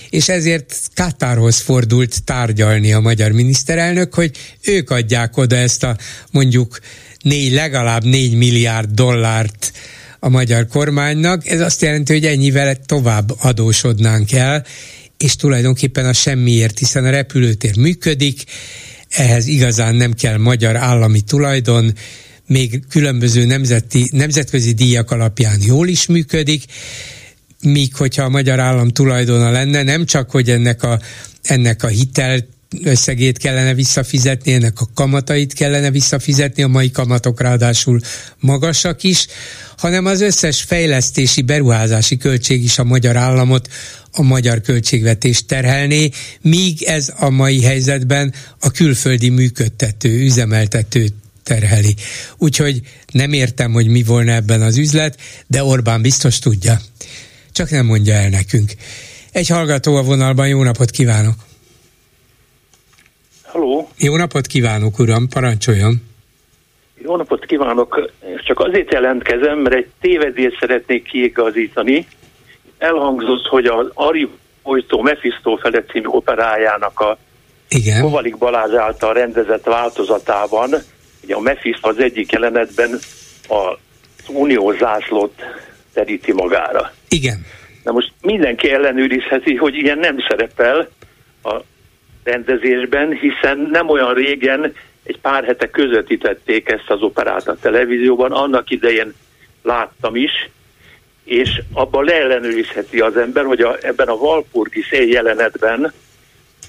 és 0.10 0.30
ezért 0.30 0.80
Katárhoz 0.96 1.60
fordult 1.60 2.24
tárgyalni 2.24 2.94
a 2.94 3.00
magyar 3.00 3.32
miniszterelnök, 3.32 4.14
hogy 4.14 4.32
ők 4.64 4.90
adják 4.90 5.38
oda 5.38 5.56
ezt 5.56 5.84
a 5.84 5.98
mondjuk 6.32 6.80
négy, 7.22 7.54
legalább 7.54 8.04
4 8.04 8.34
milliárd 8.34 8.90
dollárt 8.90 9.72
a 10.20 10.30
magyar 10.30 10.68
kormánynak. 10.68 11.48
Ez 11.48 11.60
azt 11.60 11.82
jelenti, 11.82 12.14
hogy 12.14 12.26
ennyivel 12.26 12.76
tovább 12.76 13.32
adósodnánk 13.40 14.32
el, 14.32 14.66
és 15.18 15.36
tulajdonképpen 15.36 16.06
a 16.06 16.14
semmiért, 16.14 16.80
hiszen 16.80 17.06
a 17.06 17.10
repülőtér 17.10 17.78
működik, 17.78 18.44
ehhez 19.10 19.48
igazán 19.48 19.96
nem 19.96 20.14
kell 20.14 20.38
magyar 20.38 20.76
állami 20.76 21.22
tulajdon, 21.22 21.94
még 22.48 22.84
különböző 22.90 23.46
nemzeti, 23.46 24.10
nemzetközi 24.12 24.72
díjak 24.72 25.12
alapján 25.12 25.60
jól 25.66 25.88
is 25.88 26.06
működik, 26.06 26.64
míg 27.62 27.96
hogyha 27.96 28.24
a 28.24 28.30
magyar 28.30 28.60
állam 28.60 28.90
tulajdona 28.90 29.50
lenne, 29.50 29.84
nem 29.84 30.06
csak, 30.06 30.32
hogy 30.32 30.50
ennek 30.50 30.84
a, 30.84 31.00
ennek 31.44 31.84
a 31.84 31.88
hitelt 31.88 32.48
összegét 32.84 33.38
kellene 33.38 33.74
visszafizetni, 33.74 34.54
ennek 34.54 34.82
a 34.82 34.90
kamatait 34.94 35.54
kellene 35.54 35.92
visszafizetni, 35.92 36.64
a 36.64 36.68
mai 36.68 36.92
kamatok 36.92 37.42
ráadásul 37.42 38.00
magasak 38.40 39.04
is, 39.04 39.28
hanem 39.78 40.06
az 40.06 40.22
összes 40.22 40.62
fejlesztési, 40.62 41.42
beruházási 41.42 42.18
költség 42.18 42.64
is 42.64 42.78
a 42.78 42.84
magyar 42.84 43.16
államot, 43.16 43.68
a 44.12 44.22
magyar 44.22 44.62
költségvetést 44.62 45.46
terhelné, 45.46 46.10
míg 46.42 46.84
ez 46.84 47.14
a 47.18 47.30
mai 47.30 47.62
helyzetben 47.62 48.34
a 48.60 48.72
külföldi 48.72 49.30
működtető, 49.30 50.24
üzemeltető 50.24 51.08
terheli. 51.44 51.96
Úgyhogy 52.38 52.82
nem 53.12 53.34
értem, 53.34 53.72
hogy 53.72 53.88
mi 53.88 54.04
volna 54.04 54.32
ebben 54.32 54.62
az 54.62 54.78
üzlet, 54.78 55.20
de 55.48 55.64
Orbán 55.64 56.02
biztos 56.02 56.40
tudja. 56.40 56.82
Csak 57.52 57.70
nem 57.70 57.86
mondja 57.86 58.14
el 58.14 58.30
nekünk. 58.30 58.74
Egy 59.32 59.48
hallgató 59.48 59.96
a 59.96 60.04
vonalban, 60.04 60.48
jó 60.48 60.64
napot 60.64 60.92
kívánok! 60.92 61.51
Halló! 63.52 63.90
Jó 63.98 64.18
napot 64.18 64.48
kívánok, 64.48 65.00
uram, 65.00 65.28
parancsoljon! 65.28 65.94
Jó 67.04 67.16
napot 67.16 67.46
kívánok! 67.46 68.12
Csak 68.46 68.60
azért 68.60 68.92
jelentkezem, 68.92 69.60
mert 69.60 69.76
egy 69.76 69.88
tévedést 70.02 70.58
szeretnék 70.60 71.04
kiigazítani. 71.04 72.08
Elhangzott, 72.78 73.46
hogy 73.46 73.66
az 73.66 73.88
Ari 73.94 74.30
Folytó 74.64 75.02
Mephisto 75.02 75.56
Fele 75.56 75.84
című 75.84 76.06
operájának 76.06 77.00
a 77.00 77.18
Igen. 77.70 78.02
Kovalik 78.02 78.38
Balázs 78.38 78.74
által 78.74 79.14
rendezett 79.14 79.64
változatában, 79.64 80.70
ugye 81.24 81.36
a 81.36 81.40
Mephisto 81.40 81.90
az 81.90 82.00
egyik 82.00 82.32
jelenetben 82.32 83.00
az 83.48 83.78
unió 84.28 84.72
zászlót 84.72 85.34
teríti 85.94 86.34
magára. 86.34 86.94
Igen. 87.10 87.46
Na 87.84 87.92
most 87.92 88.12
mindenki 88.22 88.72
ellenőrizheti, 88.72 89.56
hogy 89.56 89.76
ilyen 89.76 89.98
nem 89.98 90.16
szerepel 90.30 90.90
a 91.44 91.62
rendezésben, 92.24 93.12
hiszen 93.12 93.70
nem 93.72 93.90
olyan 93.90 94.14
régen, 94.14 94.74
egy 95.04 95.20
pár 95.20 95.44
hete 95.44 95.70
közvetítették 95.70 96.70
ezt 96.70 96.90
az 96.90 97.02
operát 97.02 97.48
a 97.48 97.58
televízióban, 97.62 98.32
annak 98.32 98.70
idején 98.70 99.14
láttam 99.62 100.16
is, 100.16 100.50
és 101.24 101.62
abban 101.74 102.04
leellenőrizheti 102.04 103.00
az 103.00 103.18
ember, 103.18 103.46
hogy 103.46 103.62
a, 103.62 103.78
ebben 103.82 104.08
a 104.08 104.18
Valpurgi 104.18 104.82
szél 104.82 105.08
jelenetben 105.08 105.94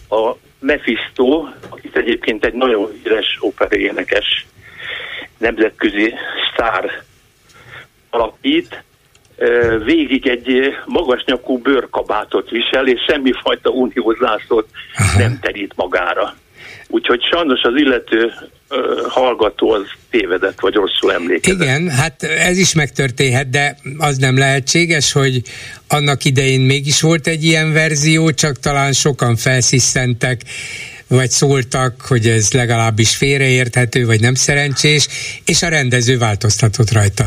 a 0.08 0.32
Mephisto, 0.58 1.46
akit 1.68 1.96
egyébként 1.96 2.44
egy 2.44 2.54
nagyon 2.54 2.90
híres 3.02 3.36
operénekes 3.40 4.46
nemzetközi 5.38 6.14
sztár 6.52 7.02
alapít, 8.10 8.82
végig 9.84 10.26
egy 10.26 10.74
magas 10.86 11.24
nyakú 11.24 11.58
bőrkabátot 11.58 12.50
visel, 12.50 12.86
és 12.86 13.00
semmifajta 13.08 13.70
uniózászot 13.70 14.68
nem 15.16 15.38
terít 15.40 15.72
magára. 15.76 16.34
Úgyhogy 16.88 17.22
sajnos 17.30 17.60
az 17.62 17.76
illető 17.76 18.32
hallgató 19.08 19.70
az 19.70 19.84
tévedett, 20.10 20.60
vagy 20.60 20.74
rosszul 20.74 21.12
emlékezett. 21.12 21.62
Igen, 21.62 21.88
hát 21.88 22.22
ez 22.22 22.58
is 22.58 22.74
megtörténhet, 22.74 23.50
de 23.50 23.76
az 23.98 24.16
nem 24.16 24.38
lehetséges, 24.38 25.12
hogy 25.12 25.42
annak 25.88 26.24
idején 26.24 26.60
mégis 26.60 27.00
volt 27.00 27.26
egy 27.26 27.44
ilyen 27.44 27.72
verzió, 27.72 28.30
csak 28.30 28.58
talán 28.58 28.92
sokan 28.92 29.36
felsziszentek, 29.36 30.40
vagy 31.08 31.30
szóltak, 31.30 32.00
hogy 32.00 32.26
ez 32.26 32.52
legalábbis 32.52 33.16
félreérthető, 33.16 34.06
vagy 34.06 34.20
nem 34.20 34.34
szerencsés, 34.34 35.08
és 35.44 35.62
a 35.62 35.68
rendező 35.68 36.18
változtatott 36.18 36.92
rajta 36.92 37.24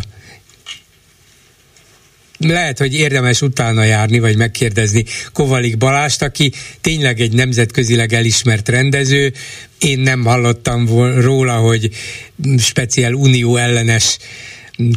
lehet, 2.47 2.77
hogy 2.77 2.93
érdemes 2.93 3.41
utána 3.41 3.83
járni, 3.83 4.19
vagy 4.19 4.37
megkérdezni 4.37 5.05
Kovalik 5.33 5.77
Balást, 5.77 6.21
aki 6.21 6.51
tényleg 6.81 7.19
egy 7.19 7.33
nemzetközileg 7.33 8.13
elismert 8.13 8.69
rendező. 8.69 9.33
Én 9.79 9.99
nem 9.99 10.23
hallottam 10.23 10.87
róla, 11.19 11.53
hogy 11.53 11.89
speciál 12.57 13.13
unió 13.13 13.57
ellenes 13.57 14.17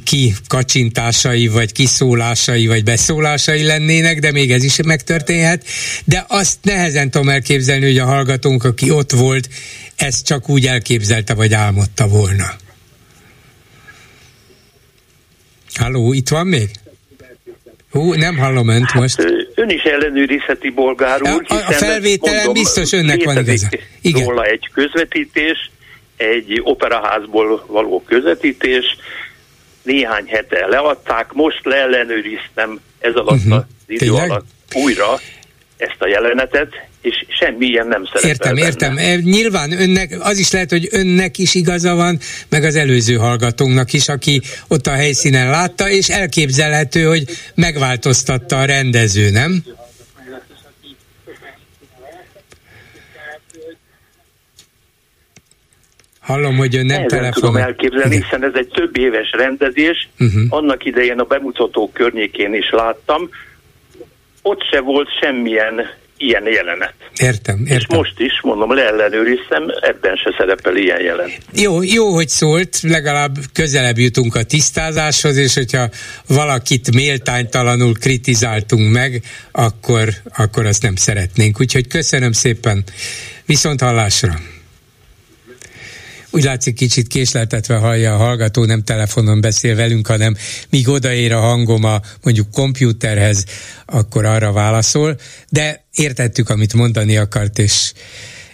ki 0.05 0.35
kacsintásai, 0.47 1.49
vagy 1.49 1.73
kiszólásai, 1.73 2.67
vagy 2.67 2.85
beszólásai 2.85 3.63
lennének, 3.63 4.19
de 4.19 4.33
még 4.33 4.53
ez 4.53 4.65
is 4.65 4.77
megtörténhet. 4.83 5.65
De 6.05 6.25
azt 6.29 6.59
nehezen 6.63 7.11
tudom 7.11 7.29
elképzelni, 7.29 7.87
hogy 7.87 7.99
a 7.99 8.05
hallgatónk, 8.05 8.65
aki 8.65 8.91
ott 8.91 9.13
volt, 9.13 9.49
ezt 9.97 10.27
csak 10.27 10.49
úgy 10.49 10.67
elképzelte, 10.67 11.35
vagy 11.35 11.55
álmodta 11.55 12.09
volna. 12.09 12.57
Halló, 15.75 16.13
itt 16.13 16.29
van 16.29 16.47
még? 16.47 16.71
Hú, 17.91 18.15
nem 18.15 18.37
hallom 18.37 18.69
önt 18.69 18.95
most. 18.95 19.23
Hát, 19.23 19.33
ön 19.55 19.69
is 19.69 19.83
ellenőrizheti 19.83 20.71
bolgárul. 20.71 21.29
A, 21.29 21.55
a 21.55 21.73
felvételen 21.73 22.37
mondom, 22.37 22.63
biztos 22.63 22.93
önnek 22.93 23.25
van 23.25 23.39
igaza. 23.39 23.69
Igen. 24.01 24.25
Róla 24.27 24.45
egy 24.45 24.71
közvetítés, 24.73 25.71
egy 26.17 26.61
operaházból 26.63 27.65
való 27.67 28.03
közvetítés, 28.07 28.85
néhány 29.83 30.27
hete 30.27 30.67
leadták, 30.67 31.33
most 31.33 31.61
leellenőriztem 31.65 32.81
ez 32.99 33.15
alatt 33.15 33.37
uh-huh. 33.37 33.55
az 33.55 33.65
idő 33.87 33.99
Tényleg? 33.99 34.31
alatt 34.31 34.47
újra 34.75 35.19
ezt 35.79 35.97
a 35.99 36.09
jelenetet, 36.09 36.69
és 37.03 37.25
semmi 37.29 37.67
ilyen 37.67 37.87
nem 37.87 38.05
szerepel 38.05 38.31
Értem, 38.31 38.55
benne. 38.55 38.67
értem. 38.67 38.97
E, 38.97 39.15
nyilván 39.15 39.73
önnek, 39.81 40.17
az 40.21 40.39
is 40.39 40.51
lehet, 40.51 40.71
hogy 40.71 40.89
önnek 40.91 41.39
is 41.39 41.55
igaza 41.55 41.95
van, 41.95 42.19
meg 42.49 42.65
az 42.65 42.77
előző 42.77 43.15
hallgatónknak 43.15 43.93
is, 43.93 44.09
aki 44.09 44.41
ott 44.69 44.87
a 44.87 44.91
helyszínen 44.91 45.51
látta, 45.51 45.91
és 45.91 46.09
elképzelhető, 46.09 47.03
hogy 47.05 47.25
megváltoztatta 47.55 48.59
a 48.59 48.65
rendező, 48.65 49.31
nem? 49.31 49.63
Hallom, 56.21 56.57
hogy 56.57 56.77
ön 56.77 56.87
nem 56.87 57.07
telefonál. 57.07 57.33
tudom 57.33 57.57
elképzelni, 57.57 58.15
Igen. 58.15 58.23
hiszen 58.23 58.45
ez 58.45 58.53
egy 58.55 58.69
több 58.69 58.97
éves 58.97 59.31
rendezés. 59.31 60.09
Uh-huh. 60.19 60.43
Annak 60.49 60.85
idején 60.85 61.19
a 61.19 61.25
bemutató 61.25 61.91
környékén 61.93 62.55
is 62.55 62.71
láttam. 62.71 63.29
Ott 64.43 64.63
se 64.71 64.81
volt 64.81 65.09
semmilyen 65.21 65.87
ilyen 66.19 66.47
jelenet. 66.47 66.95
Értem, 67.17 67.59
értem. 67.59 67.77
És 67.77 67.87
most 67.87 68.21
is, 68.21 68.41
mondom, 68.43 68.75
leellenőriztem, 68.75 69.63
ebben 69.81 70.17
se 70.17 70.35
szerepel 70.39 70.77
ilyen 70.77 71.03
jelenet. 71.03 71.41
Jó, 71.55 71.83
jó, 71.83 72.15
hogy 72.15 72.29
szólt, 72.29 72.81
legalább 72.83 73.37
közelebb 73.53 73.99
jutunk 73.99 74.35
a 74.35 74.43
tisztázáshoz, 74.43 75.37
és 75.37 75.55
hogyha 75.55 75.89
valakit 76.27 76.95
méltánytalanul 76.95 77.93
kritizáltunk 77.99 78.93
meg, 78.93 79.23
akkor, 79.53 80.09
akkor 80.37 80.67
azt 80.67 80.83
nem 80.83 80.97
szeretnénk. 80.97 81.61
Úgyhogy 81.61 81.87
köszönöm 81.87 82.33
szépen, 82.33 82.85
viszont 83.47 83.81
hallásra! 83.81 84.58
Úgy 86.31 86.45
látszik 86.45 86.75
kicsit 86.75 87.07
késleltetve 87.07 87.77
hallja 87.77 88.15
a 88.15 88.17
hallgató, 88.17 88.65
nem 88.65 88.83
telefonon 88.83 89.41
beszél 89.41 89.75
velünk, 89.75 90.07
hanem 90.07 90.37
míg 90.71 90.89
odaér 90.89 91.33
a 91.33 91.41
hangom 91.41 91.85
a 91.85 92.01
mondjuk 92.23 92.51
kompjúterhez, 92.51 93.45
akkor 93.87 94.25
arra 94.25 94.53
válaszol, 94.53 95.17
de 95.49 95.87
értettük, 95.93 96.49
amit 96.49 96.75
mondani 96.75 97.17
akart, 97.17 97.59
és 97.59 97.93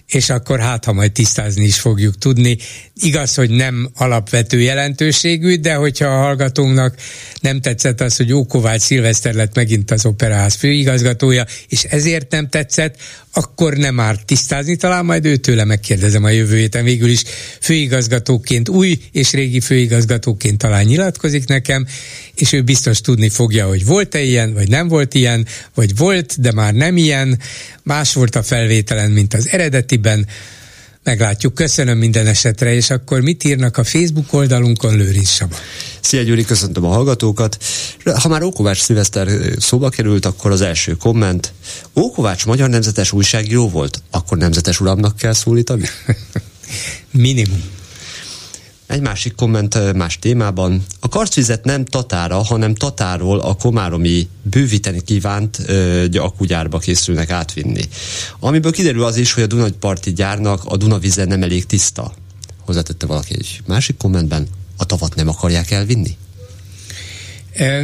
és 0.06 0.30
akkor 0.30 0.60
hát, 0.60 0.84
ha 0.84 0.92
majd 0.92 1.12
tisztázni 1.12 1.64
is 1.64 1.80
fogjuk 1.80 2.18
tudni. 2.18 2.58
Igaz, 3.00 3.34
hogy 3.34 3.50
nem 3.50 3.90
alapvető 3.94 4.60
jelentőségű, 4.60 5.56
de 5.56 5.74
hogyha 5.74 6.06
a 6.06 6.22
hallgatónknak 6.22 6.94
nem 7.40 7.60
tetszett 7.60 8.00
az, 8.00 8.16
hogy 8.16 8.32
Ókovács 8.32 8.80
Szilveszter 8.80 9.34
lett 9.34 9.54
megint 9.54 9.90
az 9.90 10.06
Operaház 10.06 10.54
főigazgatója, 10.54 11.46
és 11.68 11.84
ezért 11.84 12.30
nem 12.30 12.48
tetszett, 12.48 12.96
akkor 13.32 13.76
nem 13.76 13.94
már 13.94 14.16
tisztázni, 14.16 14.76
talán 14.76 15.04
majd 15.04 15.24
őtőle 15.24 15.64
megkérdezem 15.64 16.24
a 16.24 16.30
jövő 16.30 16.56
héten. 16.56 16.84
Végül 16.84 17.08
is 17.08 17.22
főigazgatóként, 17.60 18.68
új 18.68 18.98
és 19.12 19.32
régi 19.32 19.60
főigazgatóként 19.60 20.58
talán 20.58 20.84
nyilatkozik 20.84 21.46
nekem, 21.48 21.86
és 22.34 22.52
ő 22.52 22.62
biztos 22.62 23.00
tudni 23.00 23.28
fogja, 23.28 23.66
hogy 23.66 23.84
volt-e 23.84 24.22
ilyen, 24.22 24.52
vagy 24.52 24.68
nem 24.68 24.88
volt 24.88 25.14
ilyen, 25.14 25.46
vagy 25.74 25.96
volt, 25.96 26.40
de 26.40 26.52
már 26.52 26.74
nem 26.74 26.96
ilyen. 26.96 27.38
Más 27.82 28.12
volt 28.12 28.36
a 28.36 28.42
felvételen, 28.42 29.10
mint 29.10 29.34
az 29.34 29.48
eredetiben. 29.48 30.26
Meglátjuk. 31.04 31.54
Köszönöm 31.54 31.98
minden 31.98 32.26
esetre, 32.26 32.74
és 32.74 32.90
akkor 32.90 33.20
mit 33.20 33.44
írnak 33.44 33.76
a 33.76 33.84
Facebook 33.84 34.32
oldalunkon 34.32 34.96
Lőrinc 34.96 35.28
Saba? 35.28 35.56
Szia 36.00 36.22
Gyuri, 36.22 36.44
köszöntöm 36.44 36.84
a 36.84 36.88
hallgatókat. 36.88 37.64
Ha 38.04 38.28
már 38.28 38.42
Ókovács 38.42 38.82
Szilveszter 38.82 39.28
szóba 39.58 39.88
került, 39.88 40.24
akkor 40.24 40.50
az 40.50 40.60
első 40.60 40.92
komment. 40.92 41.52
Ókovács 41.96 42.46
magyar 42.46 42.68
nemzetes 42.68 43.12
újságíró 43.12 43.68
volt? 43.68 44.02
Akkor 44.10 44.38
nemzetes 44.38 44.80
uramnak 44.80 45.16
kell 45.16 45.32
szólítani? 45.32 45.88
Minimum. 47.10 47.62
Egy 48.94 49.00
másik 49.00 49.34
komment 49.34 49.92
más 49.92 50.18
témában. 50.18 50.84
A 51.00 51.08
karcvizet 51.08 51.64
nem 51.64 51.84
Tatára, 51.84 52.42
hanem 52.42 52.74
Tatáról 52.74 53.40
a 53.40 53.54
komáromi 53.54 54.28
bővíteni 54.42 55.02
kívánt 55.02 55.58
ö, 55.66 56.04
akugyárba 56.12 56.78
készülnek 56.78 57.30
átvinni. 57.30 57.82
Amiből 58.40 58.72
kiderül 58.72 59.04
az 59.04 59.16
is, 59.16 59.32
hogy 59.32 59.42
a 59.42 59.46
Dunaparti 59.46 60.12
gyárnak 60.12 60.64
a 60.64 60.76
Dunavize 60.76 61.24
nem 61.24 61.42
elég 61.42 61.66
tiszta. 61.66 62.12
Hozzátette 62.64 63.06
valaki 63.06 63.34
egy 63.34 63.62
másik 63.66 63.96
kommentben. 63.96 64.46
A 64.76 64.84
tavat 64.84 65.14
nem 65.14 65.28
akarják 65.28 65.70
elvinni? 65.70 66.16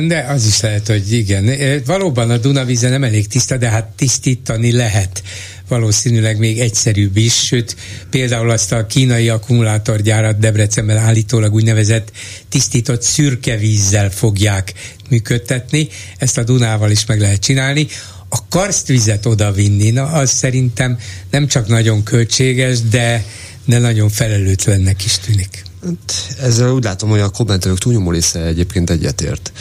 De 0.09 0.27
az 0.29 0.47
is 0.47 0.61
lehet, 0.61 0.87
hogy 0.87 1.13
igen. 1.13 1.51
Valóban 1.87 2.31
a 2.31 2.37
Dunavíze 2.37 2.89
nem 2.89 3.05
elég 3.05 3.27
tiszta, 3.27 3.57
de 3.57 3.69
hát 3.69 3.85
tisztítani 3.97 4.73
lehet 4.73 5.23
valószínűleg 5.71 6.39
még 6.39 6.61
egyszerűbb 6.61 7.17
is, 7.17 7.35
sőt 7.35 7.77
például 8.11 8.51
azt 8.51 8.73
a 8.73 8.87
kínai 8.87 9.29
akkumulátorgyárat 9.29 10.39
Debrecenben 10.39 10.97
állítólag 10.97 11.55
úgynevezett 11.55 12.13
tisztított 12.49 13.03
szürke 13.03 13.57
vízzel 13.57 14.11
fogják 14.11 14.73
működtetni, 15.09 15.89
ezt 16.19 16.39
a 16.39 16.43
Dunával 16.43 16.91
is 16.91 17.07
meg 17.07 17.21
lehet 17.21 17.41
csinálni. 17.41 17.87
A 18.29 18.49
karstvizet 18.49 19.27
odavinni, 19.27 19.91
na 19.91 20.05
az 20.05 20.31
szerintem 20.31 20.99
nem 21.31 21.47
csak 21.47 21.69
nagyon 21.69 22.03
költséges, 22.03 22.81
de, 22.81 23.25
de 23.65 23.79
nagyon 23.79 24.09
felelőtlennek 24.09 25.05
is 25.05 25.19
tűnik. 25.19 25.70
Hát, 25.85 26.37
ezzel 26.41 26.73
úgy 26.73 26.85
látom, 26.85 27.09
hogy 27.09 27.21
a 27.21 27.29
kommentelők 27.29 27.79
túlnyomó 27.79 28.11
része 28.11 28.41
egyébként 28.41 28.91
egyetért. 28.91 29.53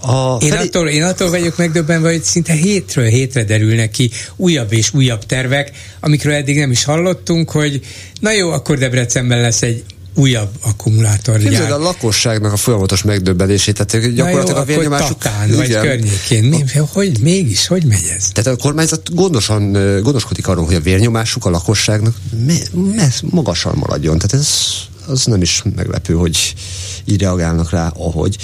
A 0.00 0.38
én, 0.40 0.48
felé... 0.48 0.66
attól, 0.66 0.88
én 0.88 1.02
attól 1.02 1.30
vagyok 1.30 1.56
megdöbbenve, 1.56 2.10
hogy 2.10 2.22
szinte 2.22 2.52
hétről 2.52 3.06
hétre 3.06 3.44
derülnek 3.44 3.90
ki 3.90 4.10
újabb 4.36 4.72
és 4.72 4.94
újabb 4.94 5.26
tervek, 5.26 5.70
amikről 6.00 6.34
eddig 6.34 6.58
nem 6.58 6.70
is 6.70 6.84
hallottunk, 6.84 7.50
hogy 7.50 7.80
na 8.20 8.32
jó, 8.32 8.50
akkor 8.50 8.78
Debrecenben 8.78 9.40
lesz 9.40 9.62
egy 9.62 9.84
újabb 10.14 10.48
akkumulátor. 10.60 11.38
Képzeld 11.38 11.70
a 11.70 11.78
lakosságnak 11.78 12.52
a 12.52 12.56
folyamatos 12.56 13.02
megdöbbenését, 13.02 13.84
tehát 13.84 14.14
gyakorlatilag 14.14 14.56
jó, 14.56 14.62
a 14.62 14.64
vérnyomásuk... 14.64 15.18
Tatán, 15.18 15.50
vagy 15.50 15.76
környékén. 15.76 16.44
Mi, 16.44 16.62
hogy 16.92 17.18
mégis, 17.20 17.66
hogy 17.66 17.84
megy 17.84 18.12
ez? 18.16 18.28
Tehát 18.32 18.58
a 18.58 18.62
kormányzat 18.62 19.14
gondosan 19.14 19.72
gondoskodik 20.02 20.48
arról, 20.48 20.64
hogy 20.64 20.74
a 20.74 20.80
vérnyomásuk 20.80 21.44
a 21.44 21.50
lakosságnak 21.50 22.16
me, 22.46 22.54
me, 22.94 23.08
magasan 23.22 23.74
maradjon. 23.76 24.18
Tehát 24.18 24.46
ez 24.46 24.48
az 25.06 25.24
nem 25.24 25.42
is 25.42 25.62
meglepő, 25.76 26.14
hogy 26.14 26.54
így 27.04 27.20
reagálnak 27.20 27.70
rá, 27.70 27.88
ahogy. 27.88 28.36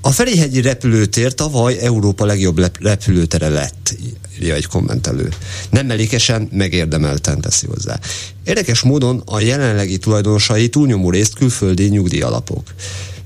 A 0.00 0.10
Ferihegyi 0.10 0.60
repülőtér 0.60 1.34
tavaly 1.34 1.78
Európa 1.78 2.24
legjobb 2.24 2.82
repülőtere 2.82 3.48
lett, 3.48 3.96
írja 4.40 4.54
egy 4.54 4.66
kommentelő. 4.66 5.28
Nem 5.70 5.86
mellékesen, 5.86 6.48
megérdemelten 6.52 7.40
teszi 7.40 7.66
hozzá. 7.66 7.98
Érdekes 8.44 8.82
módon 8.82 9.22
a 9.24 9.40
jelenlegi 9.40 9.98
tulajdonosai 9.98 10.68
túlnyomó 10.68 11.10
részt 11.10 11.34
külföldi 11.34 11.88
nyugdíjalapok. 11.88 12.74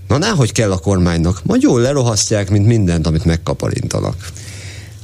Na 0.09 0.19
náhogy 0.19 0.53
kell 0.53 0.73
a 0.73 0.79
kormánynak, 0.79 1.45
majd 1.45 1.63
jól 1.63 1.81
lerohasztják, 1.81 2.51
mint 2.51 2.67
mindent, 2.67 3.07
amit 3.07 3.25
megkaparintanak 3.25 4.33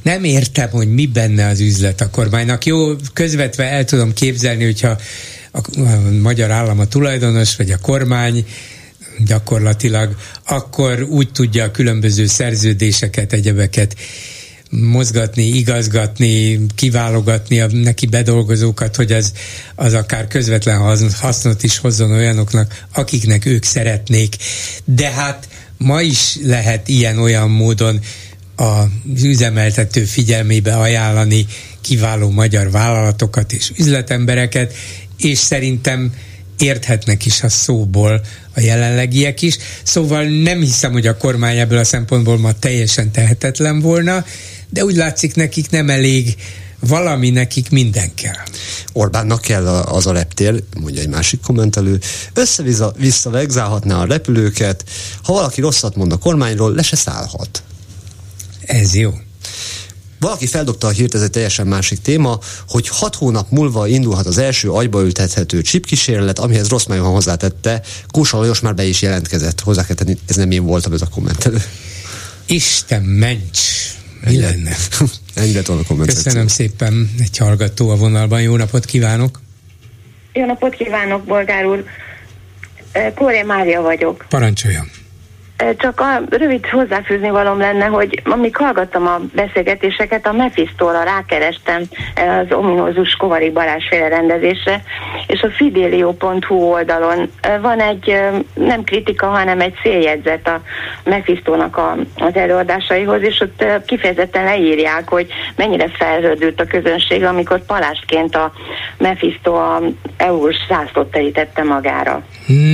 nem 0.02 0.24
értem, 0.24 0.70
hogy 0.70 0.94
mi 0.94 1.06
benne 1.06 1.46
az 1.46 1.60
üzlet 1.60 2.00
a 2.00 2.10
kormánynak. 2.10 2.64
Jó, 2.64 2.96
közvetve 3.12 3.64
el 3.64 3.84
tudom 3.84 4.12
képzelni, 4.12 4.64
hogyha 4.64 4.98
a, 5.58 5.80
a 5.80 6.10
magyar 6.22 6.50
állam 6.50 6.78
a 6.78 6.86
tulajdonos, 6.86 7.56
vagy 7.56 7.70
a 7.70 7.78
kormány, 7.78 8.46
gyakorlatilag, 9.24 10.16
akkor 10.46 11.02
úgy 11.02 11.32
tudja 11.32 11.64
a 11.64 11.70
különböző 11.70 12.26
szerződéseket, 12.26 13.32
egyebeket 13.32 13.96
mozgatni, 14.70 15.42
igazgatni, 15.42 16.66
kiválogatni 16.74 17.60
a 17.60 17.66
neki 17.70 18.06
bedolgozókat, 18.06 18.96
hogy 18.96 19.12
az, 19.12 19.32
az 19.74 19.94
akár 19.94 20.26
közvetlen 20.26 21.10
hasznot 21.12 21.62
is 21.62 21.78
hozzon 21.78 22.10
olyanoknak, 22.10 22.84
akiknek 22.92 23.46
ők 23.46 23.64
szeretnék. 23.64 24.36
De 24.84 25.10
hát 25.10 25.48
ma 25.76 26.00
is 26.00 26.36
lehet 26.42 26.88
ilyen-olyan 26.88 27.50
módon 27.50 28.00
az 28.56 29.22
üzemeltető 29.22 30.04
figyelmébe 30.04 30.76
ajánlani 30.76 31.46
kiváló 31.80 32.30
magyar 32.30 32.70
vállalatokat 32.70 33.52
és 33.52 33.72
üzletembereket, 33.76 34.74
és 35.18 35.38
szerintem 35.38 36.12
érthetnek 36.58 37.26
is 37.26 37.42
a 37.42 37.48
szóból 37.48 38.20
a 38.54 38.60
jelenlegiek 38.60 39.42
is. 39.42 39.56
Szóval 39.82 40.24
nem 40.24 40.60
hiszem, 40.60 40.92
hogy 40.92 41.06
a 41.06 41.16
kormány 41.16 41.58
ebből 41.58 41.78
a 41.78 41.84
szempontból 41.84 42.38
ma 42.38 42.52
teljesen 42.52 43.10
tehetetlen 43.10 43.80
volna, 43.80 44.24
de 44.68 44.84
úgy 44.84 44.96
látszik 44.96 45.34
nekik 45.34 45.70
nem 45.70 45.90
elég 45.90 46.36
valami 46.80 47.30
nekik 47.30 47.70
minden 47.70 48.14
kell. 48.14 48.44
Orbánnak 48.92 49.40
kell 49.40 49.66
az 49.66 50.06
a 50.06 50.12
reptér, 50.12 50.62
mondja 50.80 51.02
egy 51.02 51.08
másik 51.08 51.40
kommentelő, 51.40 52.00
össze-vissza 52.34 53.30
vegzálhatná 53.30 54.00
a 54.00 54.06
repülőket, 54.06 54.84
ha 55.22 55.32
valaki 55.32 55.60
rosszat 55.60 55.96
mond 55.96 56.12
a 56.12 56.16
kormányról, 56.16 56.74
le 56.74 56.82
se 56.82 56.96
szállhat. 56.96 57.62
Ez 58.60 58.94
jó. 58.94 59.14
Valaki 60.20 60.46
feldobta 60.46 60.86
a 60.86 60.90
hírt, 60.90 61.14
ez 61.14 61.22
egy 61.22 61.30
teljesen 61.30 61.66
másik 61.66 62.00
téma, 62.00 62.38
hogy 62.68 62.88
hat 62.88 63.14
hónap 63.14 63.50
múlva 63.50 63.86
indulhat 63.86 64.26
az 64.26 64.38
első 64.38 64.70
agyba 64.70 65.02
ültethető 65.02 65.60
kísérlet, 65.60 66.38
amihez 66.38 66.68
rossz 66.68 66.84
van 66.84 67.00
hozzátette. 67.00 67.82
Kósa 68.08 68.38
Lajos 68.38 68.60
már 68.60 68.74
be 68.74 68.84
is 68.84 69.02
jelentkezett. 69.02 69.60
Hozzá 69.60 69.86
kell 69.86 69.96
tenni, 69.96 70.16
ez 70.28 70.36
nem 70.36 70.50
én 70.50 70.64
voltam, 70.64 70.92
ez 70.92 71.02
a 71.02 71.08
kommentelő. 71.08 71.62
Isten 72.46 73.02
ments! 73.02 73.60
Mi 74.20 74.26
Ennyi 74.26 74.40
lenne? 74.40 74.76
Ennyi 75.34 75.52
lett 75.52 75.66
volna 75.66 75.82
a 75.88 75.94
Köszönöm 76.04 76.46
szépen, 76.46 77.10
egy 77.18 77.36
hallgató 77.36 77.90
a 77.90 77.96
vonalban. 77.96 78.42
Jó 78.42 78.56
napot 78.56 78.84
kívánok! 78.84 79.40
Jó 80.32 80.46
napot 80.46 80.74
kívánok, 80.74 81.24
Bolgár 81.24 81.64
úr! 81.64 81.84
Kóré 83.14 83.42
Mária 83.42 83.80
vagyok. 83.80 84.26
Parancsoljon! 84.28 84.90
Csak 85.76 86.00
a 86.00 86.20
rövid 86.30 86.66
hozzáfűzni 86.66 87.30
valom 87.30 87.58
lenne, 87.58 87.84
hogy 87.84 88.22
amíg 88.24 88.56
hallgattam 88.56 89.06
a 89.06 89.20
beszélgetéseket, 89.34 90.26
a 90.26 90.32
Mephistóra 90.32 91.02
rákerestem 91.02 91.82
az 92.14 92.56
ominózus 92.56 93.14
Kovari 93.14 93.50
Balázs 93.50 93.88
rendezésre, 93.88 94.82
és 95.26 95.42
a 95.42 95.50
fidelio.hu 95.50 96.54
oldalon 96.54 97.30
van 97.60 97.80
egy 97.80 98.20
nem 98.54 98.84
kritika, 98.84 99.26
hanem 99.26 99.60
egy 99.60 99.74
széljegyzet 99.82 100.48
a 100.48 100.62
Mephistónak 101.04 101.76
a, 101.76 101.96
az 102.16 102.34
előadásaihoz, 102.34 103.22
és 103.22 103.40
ott 103.40 103.64
kifejezetten 103.86 104.44
leírják, 104.44 105.08
hogy 105.08 105.26
mennyire 105.56 105.88
felhődült 105.88 106.60
a 106.60 106.66
közönség, 106.66 107.24
amikor 107.24 107.64
palástként 107.66 108.34
a 108.36 108.52
Mephisto 108.98 109.54
a 109.54 109.82
EU-s 110.16 110.56
zászlót 110.68 111.10
terítette 111.10 111.62
magára. 111.62 112.22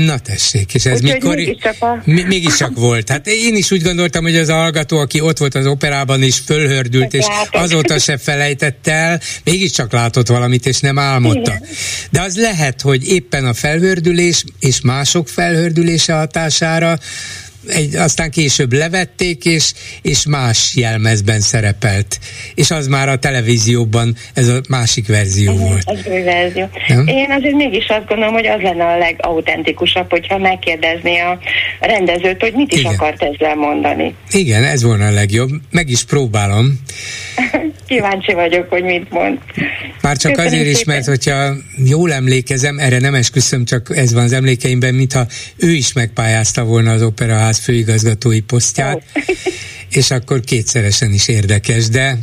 Na 0.06 0.18
tessék, 0.18 0.74
és 0.74 0.84
ez 0.84 1.02
Úgy, 1.02 1.12
mikor... 1.12 1.34
Mégiscsak, 1.34 1.74
a... 1.80 1.98
mégiscsak 2.04 2.73
volt. 2.74 3.08
Hát 3.08 3.26
én 3.26 3.54
is 3.56 3.70
úgy 3.70 3.82
gondoltam, 3.82 4.22
hogy 4.22 4.36
az 4.36 4.48
a 4.48 4.54
hallgató, 4.54 4.98
aki 4.98 5.20
ott 5.20 5.38
volt 5.38 5.54
az 5.54 5.66
operában 5.66 6.22
és 6.22 6.38
fölhördült, 6.38 7.14
és 7.14 7.26
azóta 7.50 7.98
se 7.98 8.18
felejtett 8.18 8.86
el, 8.86 9.20
mégiscsak 9.44 9.92
látott 9.92 10.28
valamit, 10.28 10.66
és 10.66 10.80
nem 10.80 10.98
álmodta. 10.98 11.60
De 12.10 12.20
az 12.20 12.36
lehet, 12.36 12.80
hogy 12.80 13.08
éppen 13.08 13.44
a 13.44 13.54
felhördülés 13.54 14.44
és 14.60 14.80
mások 14.80 15.28
felhördülése 15.28 16.12
hatására 16.12 16.98
egy, 17.66 17.94
aztán 17.94 18.30
később 18.30 18.72
levették, 18.72 19.44
és, 19.44 19.72
és 20.02 20.26
más 20.26 20.72
jelmezben 20.76 21.40
szerepelt. 21.40 22.18
És 22.54 22.70
az 22.70 22.86
már 22.86 23.08
a 23.08 23.16
televízióban 23.16 24.16
ez 24.34 24.48
a 24.48 24.60
másik 24.68 25.06
verzió 25.08 25.52
uh-huh, 25.52 25.68
volt. 25.68 25.82
Az 25.84 25.98
új 26.06 26.22
verzió. 26.22 26.68
Nem? 26.88 27.06
Én 27.06 27.30
azért 27.30 27.54
mégis 27.54 27.86
azt 27.88 28.06
gondolom, 28.08 28.32
hogy 28.32 28.46
az 28.46 28.60
lenne 28.60 28.84
a 28.84 28.98
legautentikusabb, 28.98 30.10
hogyha 30.10 30.38
megkérdezné 30.38 31.18
a 31.18 31.38
rendezőt, 31.80 32.40
hogy 32.40 32.52
mit 32.52 32.72
is 32.72 32.80
Igen. 32.80 32.92
akart 32.92 33.22
ezzel 33.22 33.54
mondani. 33.54 34.14
Igen, 34.30 34.64
ez 34.64 34.82
volna 34.82 35.06
a 35.06 35.10
legjobb. 35.10 35.50
Meg 35.70 35.88
is 35.88 36.04
próbálom. 36.04 36.80
Kíváncsi 37.88 38.32
vagyok, 38.32 38.68
hogy 38.68 38.82
mit 38.82 39.10
mond. 39.10 39.38
Már 40.00 40.16
csak 40.16 40.32
Köszönöm 40.32 40.52
azért 40.52 40.76
is, 40.76 40.84
mert 40.84 41.04
hogyha 41.04 41.54
jól 41.84 42.12
emlékezem, 42.12 42.78
erre 42.78 42.98
nem 42.98 43.14
esküszöm, 43.14 43.64
csak 43.64 43.96
ez 43.96 44.12
van 44.12 44.22
az 44.22 44.32
emlékeimben, 44.32 44.94
mintha 44.94 45.26
ő 45.56 45.70
is 45.70 45.92
megpályázta 45.92 46.64
volna 46.64 46.92
az 46.92 47.02
operaház 47.02 47.53
főigazgatói 47.58 48.40
posztját. 48.40 49.02
Oh. 49.14 49.22
és 49.96 50.10
akkor 50.10 50.40
kétszeresen 50.40 51.12
is 51.12 51.28
érdekes, 51.28 51.88
de, 51.88 52.18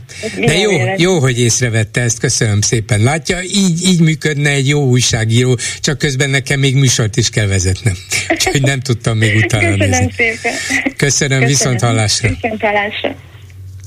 de 0.45 0.58
jó, 0.58 0.72
jó, 0.98 1.20
hogy 1.20 1.40
észrevette 1.40 2.02
ezt, 2.02 2.20
köszönöm 2.20 2.62
szépen. 2.62 3.02
Látja, 3.02 3.41
így, 3.41 3.86
így 3.86 3.99
működne 4.02 4.49
egy 4.49 4.68
jó 4.68 4.86
újságíró, 4.86 5.58
csak 5.80 5.98
közben 5.98 6.30
nekem 6.30 6.60
még 6.60 6.76
műsort 6.76 7.18
is 7.18 7.30
kell 7.30 7.48
vezetnem. 7.48 7.94
Úgyhogy 8.30 8.62
nem 8.62 8.80
tudtam 8.80 9.18
még 9.18 9.36
utána 9.36 9.64
Köszönöm 9.64 9.90
nézni. 9.90 10.12
szépen. 10.16 10.53
Köszönöm, 10.74 10.95
Köszönöm. 10.98 11.45
viszont 11.45 11.82
hallásra. 11.82 12.30
Viszont 12.30 12.62
hallásra. 12.62 13.16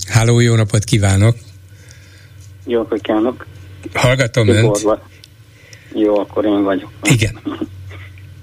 Háló, 0.08 0.40
jó 0.40 0.54
napot 0.54 0.84
kívánok! 0.84 1.36
Jó 2.66 2.78
napot 2.78 3.00
kívánok! 3.00 3.46
Hallgatom 3.94 4.46
Tibor 4.46 4.64
önt. 4.64 4.78
Vagy. 4.78 4.98
Jó, 5.94 6.18
akkor 6.18 6.44
én 6.44 6.62
vagyok. 6.62 6.90
Igen. 7.02 7.40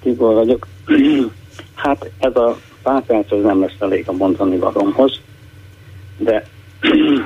Tibor 0.03 0.33
vagyok. 0.33 0.67
Hát 1.75 2.11
ez 2.19 2.35
a 2.35 2.59
pár 2.83 3.01
perc 3.05 3.31
az 3.31 3.43
nem 3.43 3.61
lesz 3.61 3.79
elég 3.79 4.03
a 4.07 4.11
mondani 4.11 4.57
valomhoz, 4.57 5.19
de 6.17 6.45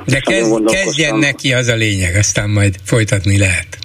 de 0.05 0.19
kezd, 0.31 0.65
kezdjen 0.65 1.17
neki, 1.17 1.53
az 1.53 1.67
a 1.67 1.75
lényeg, 1.75 2.15
aztán 2.15 2.49
majd 2.49 2.75
folytatni 2.83 3.37
lehet. 3.37 3.77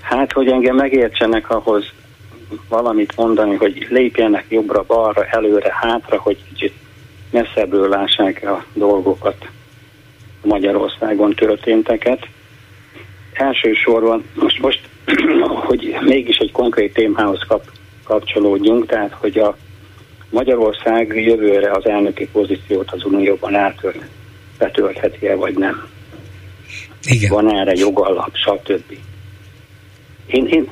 hát, 0.00 0.32
hogy 0.32 0.48
engem 0.48 0.76
megértsenek 0.76 1.50
ahhoz 1.50 1.84
valamit 2.68 3.16
mondani, 3.16 3.54
hogy 3.54 3.86
lépjenek 3.88 4.44
jobbra-balra, 4.48 5.24
előre, 5.24 5.76
hátra, 5.80 6.20
hogy 6.20 6.38
kicsit 6.48 6.72
messzebbről 7.30 7.88
lássák 7.88 8.42
a 8.44 8.64
dolgokat, 8.72 9.48
Magyarországon 10.42 11.34
történteket. 11.34 12.26
Elsősorban 13.32 14.24
most, 14.34 14.58
most 14.60 14.80
hogy 15.68 15.96
mégis 16.00 16.36
egy 16.36 16.52
konkrét 16.52 16.92
témához 16.92 17.44
kap, 17.48 17.70
kapcsolódjunk, 18.04 18.86
tehát 18.86 19.12
hogy 19.12 19.38
a 19.38 19.56
Magyarország 20.30 21.24
jövőre 21.24 21.70
az 21.70 21.86
elnöki 21.86 22.28
pozíciót 22.28 22.90
az 22.90 23.04
Unióban 23.04 23.54
eltölt, 23.54 24.04
betöltheti-e 24.58 25.34
vagy 25.34 25.58
nem. 25.58 25.88
Igen. 27.02 27.30
Van 27.30 27.56
erre 27.56 27.72
jogalap, 27.74 28.30
stb. 28.32 28.98
Én, 30.26 30.46
én 30.46 30.68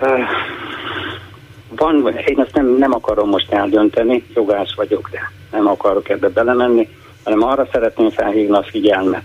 uh, 0.00 0.20
van, 1.68 2.16
én 2.26 2.40
ezt 2.40 2.54
nem, 2.54 2.66
nem 2.66 2.92
akarom 2.92 3.28
most 3.28 3.52
eldönteni, 3.52 4.24
jogász 4.34 4.74
vagyok, 4.74 5.08
de 5.10 5.32
nem 5.50 5.66
akarok 5.66 6.08
ebbe 6.08 6.28
belemenni, 6.28 6.88
hanem 7.24 7.42
arra 7.42 7.68
szeretném 7.72 8.10
felhívni 8.10 8.56
a 8.56 8.62
figyelmet, 8.62 9.22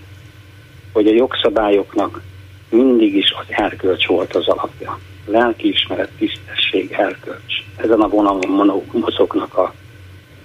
hogy 0.92 1.06
a 1.06 1.14
jogszabályoknak 1.14 2.20
mindig 2.68 3.16
is 3.16 3.34
az 3.40 3.46
erkölcs 3.48 4.06
volt 4.06 4.34
az 4.34 4.48
alapja. 4.48 4.98
Lelkiismeret, 5.26 6.10
tisztesség, 6.18 6.92
erkölcs. 6.92 7.54
Ezen 7.76 8.00
a 8.00 8.08
vonalon 8.08 8.82
mozognak 8.92 9.56
a 9.56 9.74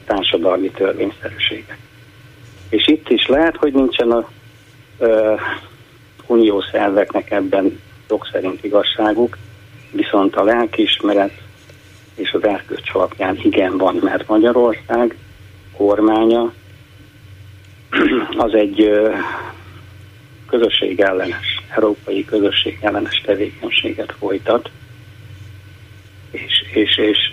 társadalmi 0.06 0.70
törvényszerűségek. 0.70 1.78
És 2.70 2.88
itt 2.88 3.10
is 3.10 3.28
lehet, 3.28 3.56
hogy 3.56 3.74
nincsen 3.74 4.12
a 4.12 4.30
ö, 4.98 5.36
uniós 6.28 6.66
szerveknek 6.72 7.32
ebben 7.32 7.80
jog 8.10 8.28
szerint 8.32 8.64
igazságuk, 8.64 9.38
viszont 9.92 10.36
a 10.36 10.44
lelkiismeret 10.44 11.42
és 12.16 12.32
az 12.32 12.44
erkölcs 12.44 12.94
alapján 12.94 13.38
igen 13.42 13.78
van, 13.78 14.00
mert 14.02 14.28
Magyarország 14.28 15.18
kormánya 15.78 16.54
az 18.38 18.54
egy 18.54 18.92
közösség 20.50 21.00
ellenes, 21.00 21.64
európai 21.76 22.26
közösség 22.26 22.78
ellenes 22.82 23.22
tevékenységet 23.26 24.14
folytat, 24.20 24.70
és, 26.32 26.64
és, 26.74 26.98
és 26.98 27.32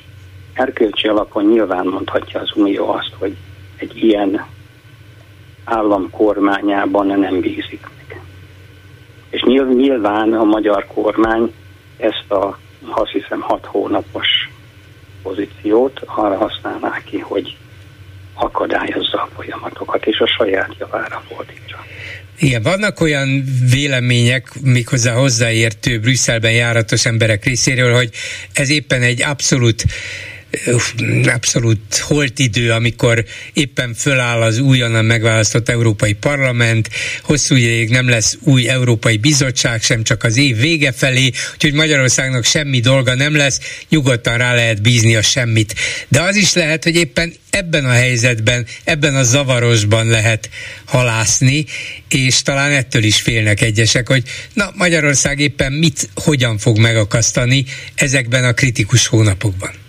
erkölcsi 0.53 1.09
alapon 1.09 1.45
nyilván 1.45 1.87
mondhatja 1.87 2.41
az 2.41 2.51
Unió 2.55 2.89
azt, 2.89 3.13
hogy 3.19 3.37
egy 3.77 4.05
ilyen 4.05 4.47
állam 5.65 6.11
kormányában 6.11 7.07
nem 7.07 7.41
bízik 7.41 7.87
meg. 7.97 8.21
És 9.31 9.43
nyilván 9.75 10.33
a 10.33 10.45
magyar 10.45 10.87
kormány 10.87 11.53
ezt 11.97 12.31
a, 12.31 12.59
azt 12.89 13.11
hiszem, 13.11 13.41
hat 13.41 13.65
hónapos 13.65 14.51
pozíciót 15.23 16.01
arra 16.05 16.37
használná 16.37 17.03
ki, 17.05 17.19
hogy 17.19 17.57
akadályozza 18.35 19.23
a 19.23 19.29
folyamatokat, 19.35 20.07
és 20.07 20.19
a 20.19 20.27
saját 20.27 20.75
javára 20.79 21.23
fordítsa. 21.29 21.79
Igen, 22.39 22.63
vannak 22.63 23.01
olyan 23.01 23.45
vélemények, 23.71 24.49
méghozzá 24.63 25.13
hozzáértő 25.13 25.99
Brüsszelben 25.99 26.53
járatos 26.53 27.07
emberek 27.07 27.45
részéről, 27.45 27.95
hogy 27.95 28.11
ez 28.53 28.71
éppen 28.71 29.03
egy 29.03 29.23
abszolút 29.23 29.85
abszolút 31.25 31.97
holt 31.97 32.39
idő, 32.39 32.73
amikor 32.73 33.25
éppen 33.53 33.95
föláll 33.95 34.43
az 34.43 34.59
újonnan 34.59 35.05
megválasztott 35.05 35.69
Európai 35.69 36.13
Parlament, 36.13 36.89
hosszú 37.23 37.55
ideig 37.55 37.89
nem 37.89 38.09
lesz 38.09 38.39
új 38.41 38.69
Európai 38.69 39.17
Bizottság, 39.17 39.83
sem 39.83 40.03
csak 40.03 40.25
az 40.25 40.37
év 40.37 40.57
vége 40.57 40.93
felé, 40.93 41.31
úgyhogy 41.55 41.73
Magyarországnak 41.73 42.45
semmi 42.45 42.81
dolga 42.81 43.15
nem 43.15 43.37
lesz, 43.37 43.61
nyugodtan 43.89 44.39
rá 44.39 44.55
lehet 44.55 44.83
bízni 44.83 45.17
a 45.17 45.23
semmit. 45.23 45.75
De 46.09 46.21
az 46.21 46.37
is 46.37 46.53
lehet, 46.53 46.85
hogy 46.85 46.97
éppen 46.97 47.33
ebben 47.51 47.85
a 47.85 47.93
helyzetben, 47.93 48.67
ebben 48.85 49.15
a 49.17 49.23
zavarosban 49.23 50.07
lehet 50.07 50.51
halászni, 50.85 51.65
és 52.09 52.43
talán 52.43 52.73
ettől 52.73 53.03
is 53.03 53.21
félnek 53.21 53.61
egyesek, 53.61 54.09
hogy 54.09 54.23
na 54.53 54.73
Magyarország 54.75 55.41
éppen 55.41 55.73
mit, 55.73 56.09
hogyan 56.15 56.59
fog 56.59 56.79
megakasztani 56.79 57.65
ezekben 57.95 58.45
a 58.45 58.53
kritikus 58.53 59.07
hónapokban. 59.07 59.86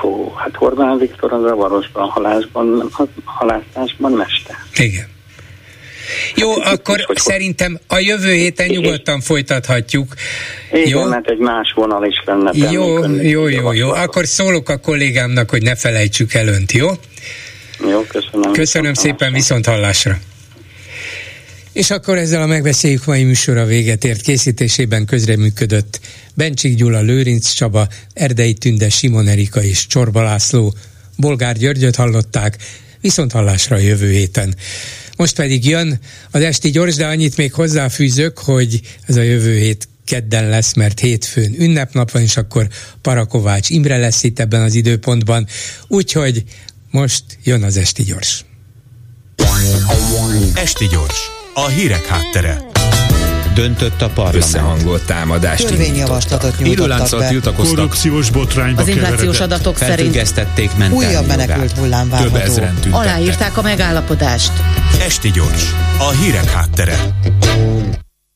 Fú, 0.00 0.32
hát 0.36 0.50
Orbán 0.58 0.98
Viktor 0.98 1.32
az 1.32 1.42
zavarosban, 1.42 2.08
halásban, 2.08 2.90
halászásban 3.24 4.12
mester. 4.12 4.56
Igen. 4.76 5.18
Jó, 6.34 6.60
hát, 6.60 6.72
akkor 6.72 7.00
hogy 7.06 7.16
szerintem 7.16 7.78
a 7.88 7.98
jövő 7.98 8.32
héten 8.32 8.66
nyugodtan 8.66 9.20
folytathatjuk. 9.20 10.14
Igen, 10.72 10.88
jó? 10.88 11.04
mert 11.04 11.28
egy 11.28 11.38
más 11.38 11.72
vonal 11.74 12.06
is 12.06 12.22
lenne. 12.24 12.50
Jó, 12.70 13.04
jó, 13.22 13.48
jó, 13.48 13.72
jó. 13.72 13.90
Akkor 13.90 14.26
szólok 14.26 14.68
a 14.68 14.76
kollégámnak, 14.78 15.50
hogy 15.50 15.62
ne 15.62 15.76
felejtsük 15.76 16.34
el 16.34 16.48
önt, 16.48 16.72
jó? 16.72 16.88
Jó, 17.88 18.00
köszönöm. 18.00 18.52
Köszönöm 18.52 18.94
szépen, 18.94 19.32
viszont 19.32 19.66
hallásra. 19.66 20.18
És 21.72 21.90
akkor 21.90 22.18
ezzel 22.18 22.42
a 22.42 22.46
megbeszéljük 22.46 23.04
mai 23.04 23.24
műsora 23.24 23.64
véget 23.64 24.04
ért 24.04 24.20
készítésében 24.20 25.04
közreműködött 25.04 26.00
Bencsik 26.34 26.76
Gyula, 26.76 27.00
Lőrinc 27.00 27.50
Csaba, 27.50 27.88
Erdei 28.14 28.54
Tünde, 28.54 28.88
Simon 28.88 29.28
Erika 29.28 29.62
és 29.62 29.86
Csorba 29.86 30.22
László. 30.22 30.74
Bolgár 31.16 31.56
Györgyöt 31.56 31.96
hallották, 31.96 32.56
viszont 33.00 33.32
hallásra 33.32 33.76
a 33.76 33.78
jövő 33.78 34.10
héten. 34.10 34.54
Most 35.16 35.34
pedig 35.34 35.66
jön 35.66 35.98
az 36.30 36.42
esti 36.42 36.70
gyors, 36.70 36.94
de 36.94 37.06
annyit 37.06 37.36
még 37.36 37.52
hozzáfűzök, 37.52 38.38
hogy 38.38 38.80
ez 39.06 39.16
a 39.16 39.22
jövő 39.22 39.58
hét 39.58 39.88
kedden 40.04 40.48
lesz, 40.48 40.74
mert 40.74 41.00
hétfőn 41.00 41.54
ünnepnap 41.58 42.10
van, 42.10 42.22
és 42.22 42.36
akkor 42.36 42.68
Parakovács 43.02 43.70
Imre 43.70 43.96
lesz 43.96 44.22
itt 44.22 44.38
ebben 44.38 44.62
az 44.62 44.74
időpontban. 44.74 45.46
Úgyhogy 45.88 46.44
most 46.90 47.24
jön 47.42 47.62
az 47.62 47.76
esti 47.76 48.02
gyors. 48.02 48.44
Esti 50.54 50.86
gyors, 50.86 51.30
a 51.64 51.68
hírek 51.68 52.06
háttere 52.06 52.60
döntött 53.54 54.02
a 54.02 54.08
parlament. 54.08 54.44
Összehangolt 54.44 55.04
támadást 55.04 55.66
Törvényjavaslatot 55.66 56.58
nyújtottak 56.58 57.18
be. 57.18 57.28
tiltakoztak. 57.28 57.76
Korrupciós 57.76 58.30
botrányba 58.30 58.80
Az 58.80 58.88
inflációs 58.88 59.40
adatok 59.40 59.76
szerint 59.76 60.34
újabb 60.90 61.26
menekült 61.26 61.72
hullám 61.72 62.08
várható. 62.08 62.62
Aláírták 62.90 63.56
a 63.56 63.62
megállapodást. 63.62 64.52
Esti 65.00 65.30
gyors, 65.30 65.74
a 65.98 66.10
hírek 66.10 66.50
háttere. 66.50 66.98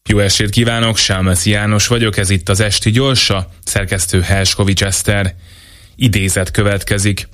Jó 0.09 0.19
estét 0.19 0.51
kívánok, 0.51 0.97
Sámeszi 0.97 1.51
János 1.51 1.87
vagyok, 1.87 2.17
ez 2.17 2.31
itt 2.31 2.49
az 2.49 2.61
Esti 2.61 2.91
Gyorsa, 2.91 3.49
szerkesztő 3.65 4.21
Helskovics 4.21 4.83
Eszter. 4.83 5.35
Idézet 5.97 6.51
következik. 6.51 7.29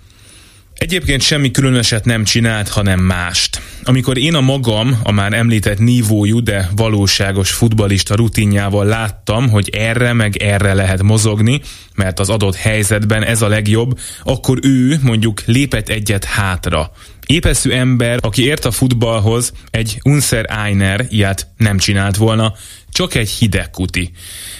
Egyébként 0.80 1.22
semmi 1.22 1.50
különöset 1.50 2.04
nem 2.04 2.24
csinált, 2.24 2.68
hanem 2.68 3.00
mást. 3.00 3.60
Amikor 3.82 4.18
én 4.18 4.34
a 4.34 4.40
magam, 4.40 5.00
a 5.02 5.12
már 5.12 5.32
említett 5.32 5.78
nívójú, 5.78 6.42
de 6.42 6.68
valóságos 6.76 7.50
futbalista 7.50 8.14
rutinjával 8.14 8.84
láttam, 8.84 9.48
hogy 9.48 9.68
erre 9.68 10.12
meg 10.12 10.36
erre 10.36 10.74
lehet 10.74 11.02
mozogni, 11.02 11.60
mert 11.94 12.18
az 12.18 12.28
adott 12.28 12.56
helyzetben 12.56 13.24
ez 13.24 13.42
a 13.42 13.48
legjobb, 13.48 13.98
akkor 14.22 14.58
ő 14.62 14.98
mondjuk 15.02 15.42
lépett 15.44 15.88
egyet 15.88 16.24
hátra. 16.24 16.92
Épeszű 17.30 17.70
ember, 17.70 18.18
aki 18.22 18.44
ért 18.44 18.64
a 18.64 18.70
futballhoz, 18.70 19.52
egy 19.70 20.00
Unser 20.04 20.46
Einer 20.48 21.06
ilyet 21.08 21.46
nem 21.56 21.78
csinált 21.78 22.16
volna, 22.16 22.54
csak 22.92 23.14
egy 23.14 23.30
hideg 23.30 23.70
kuti. 23.70 24.10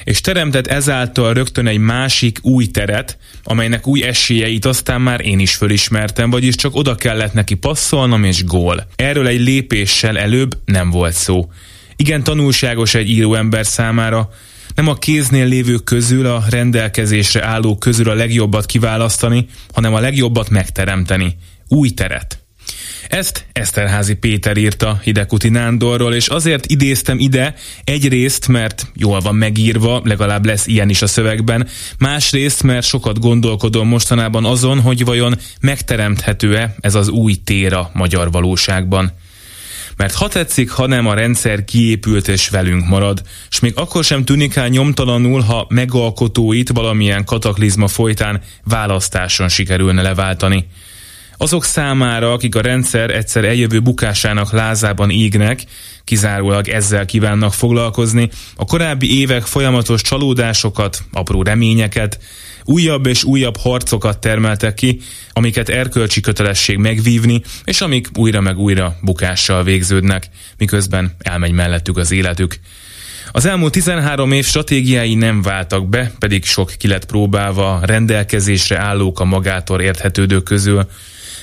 És 0.05 0.21
teremtett 0.21 0.67
ezáltal 0.67 1.35
rögtön 1.35 1.67
egy 1.67 1.79
másik 1.79 2.39
új 2.43 2.67
teret, 2.67 3.19
amelynek 3.43 3.87
új 3.87 4.03
esélyeit 4.03 4.65
aztán 4.65 5.01
már 5.01 5.21
én 5.21 5.39
is 5.39 5.55
fölismertem, 5.55 6.31
vagyis 6.31 6.55
csak 6.55 6.75
oda 6.75 6.95
kellett 6.95 7.33
neki 7.33 7.55
passzolnom 7.55 8.25
és 8.25 8.45
gól. 8.45 8.87
Erről 8.97 9.27
egy 9.27 9.41
lépéssel 9.41 10.19
előbb 10.19 10.59
nem 10.65 10.91
volt 10.91 11.15
szó. 11.15 11.51
Igen 11.97 12.23
tanulságos 12.23 12.95
egy 12.95 13.09
író 13.09 13.35
ember 13.35 13.67
számára, 13.67 14.31
nem 14.75 14.89
a 14.89 14.95
kéznél 14.95 15.47
lévő 15.47 15.77
közül, 15.77 16.27
a 16.27 16.45
rendelkezésre 16.51 17.45
álló 17.45 17.79
közül 17.79 18.11
a 18.11 18.15
legjobbat 18.15 18.67
kiválasztani, 18.67 19.47
hanem 19.73 19.95
a 19.95 20.01
legjobbat 20.01 20.49
megteremteni. 20.49 21.37
Új 21.69 21.91
teret. 21.91 22.40
Ezt 23.09 23.45
Eszterházi 23.53 24.15
Péter 24.15 24.57
írta 24.57 25.01
Hidekuti 25.03 25.49
Nándorról, 25.49 26.15
és 26.15 26.27
azért 26.27 26.67
idéztem 26.67 27.19
ide 27.19 27.55
egyrészt, 27.85 28.49
mert 28.49 28.87
jól 28.95 29.21
van 29.21 29.35
megírva, 29.35 30.01
legalább 30.05 30.45
lesz 30.45 30.67
ilyen 30.67 30.89
is 30.89 31.03
a 31.03 31.07
szövegben, 31.07 31.69
másrészt, 31.99 32.63
mert 32.63 32.87
sokat 32.87 33.19
gondolkodom 33.19 33.89
mostanában 33.89 34.45
azon, 34.45 34.81
hogy 34.81 35.05
vajon 35.05 35.39
megteremthető-e 35.61 36.75
ez 36.81 36.95
az 36.95 37.09
új 37.09 37.35
tér 37.35 37.73
a 37.73 37.91
magyar 37.95 38.31
valóságban 38.31 39.13
mert 40.01 40.15
ha 40.15 40.29
tetszik, 40.29 40.71
ha 40.71 40.87
nem 40.87 41.07
a 41.07 41.15
rendszer 41.15 41.65
kiépült 41.65 42.29
és 42.29 42.49
velünk 42.49 42.87
marad, 42.87 43.23
és 43.51 43.61
még 43.61 43.73
akkor 43.77 44.05
sem 44.05 44.25
tűnik 44.25 44.57
el 44.57 44.69
nyomtalanul, 44.69 45.41
ha 45.41 45.67
megalkotóit 45.69 46.69
valamilyen 46.69 47.25
kataklizma 47.25 47.89
folytán 47.89 48.41
választáson 48.65 49.49
sikerülne 49.49 50.03
leváltani. 50.03 50.67
Azok 51.43 51.65
számára, 51.65 52.33
akik 52.33 52.55
a 52.55 52.61
rendszer 52.61 53.11
egyszer 53.11 53.45
eljövő 53.45 53.81
bukásának 53.81 54.53
lázában 54.53 55.11
égnek, 55.11 55.61
kizárólag 56.05 56.69
ezzel 56.69 57.05
kívánnak 57.05 57.53
foglalkozni, 57.53 58.29
a 58.57 58.65
korábbi 58.65 59.19
évek 59.19 59.43
folyamatos 59.43 60.03
csalódásokat, 60.03 61.03
apró 61.13 61.43
reményeket, 61.43 62.19
újabb 62.65 63.07
és 63.07 63.25
újabb 63.25 63.57
harcokat 63.57 64.19
termeltek 64.19 64.75
ki, 64.75 65.01
amiket 65.33 65.69
erkölcsi 65.69 66.21
kötelesség 66.21 66.77
megvívni, 66.77 67.43
és 67.65 67.81
amik 67.81 68.09
újra 68.15 68.41
meg 68.41 68.59
újra 68.59 68.97
bukással 69.03 69.65
végződnek, 69.65 70.29
miközben 70.59 71.15
elmegy 71.19 71.53
mellettük 71.53 71.97
az 71.97 72.11
életük. 72.11 72.61
Az 73.33 73.45
elmúlt 73.45 73.73
13 73.73 74.33
év 74.33 74.45
stratégiái 74.45 75.15
nem 75.15 75.43
váltak 75.43 75.89
be, 75.89 76.13
pedig 76.19 76.45
sok 76.45 76.73
ki 76.79 76.89
próbálva 77.07 77.81
rendelkezésre 77.83 78.79
állók 78.79 79.21
a 79.21 79.25
magától 79.25 79.81
érthetődők 79.81 80.43
közül, 80.43 80.89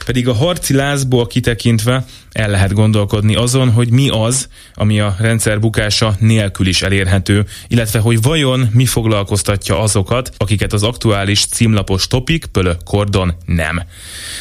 pedig 0.07 0.27
a 0.27 0.33
harci 0.33 0.73
lázból 0.73 1.27
kitekintve 1.27 2.05
el 2.31 2.49
lehet 2.49 2.73
gondolkodni 2.73 3.35
azon, 3.35 3.71
hogy 3.71 3.89
mi 3.89 4.09
az, 4.09 4.49
ami 4.73 4.99
a 4.99 5.15
rendszer 5.19 5.59
bukása 5.59 6.15
nélkül 6.19 6.67
is 6.67 6.81
elérhető, 6.81 7.45
illetve 7.67 7.99
hogy 7.99 8.21
vajon 8.21 8.69
mi 8.73 8.85
foglalkoztatja 8.85 9.79
azokat, 9.79 10.31
akiket 10.37 10.73
az 10.73 10.83
aktuális 10.83 11.45
címlapos 11.45 12.07
topik, 12.07 12.45
pölö, 12.45 12.73
kordon 12.85 13.33
nem. 13.45 13.81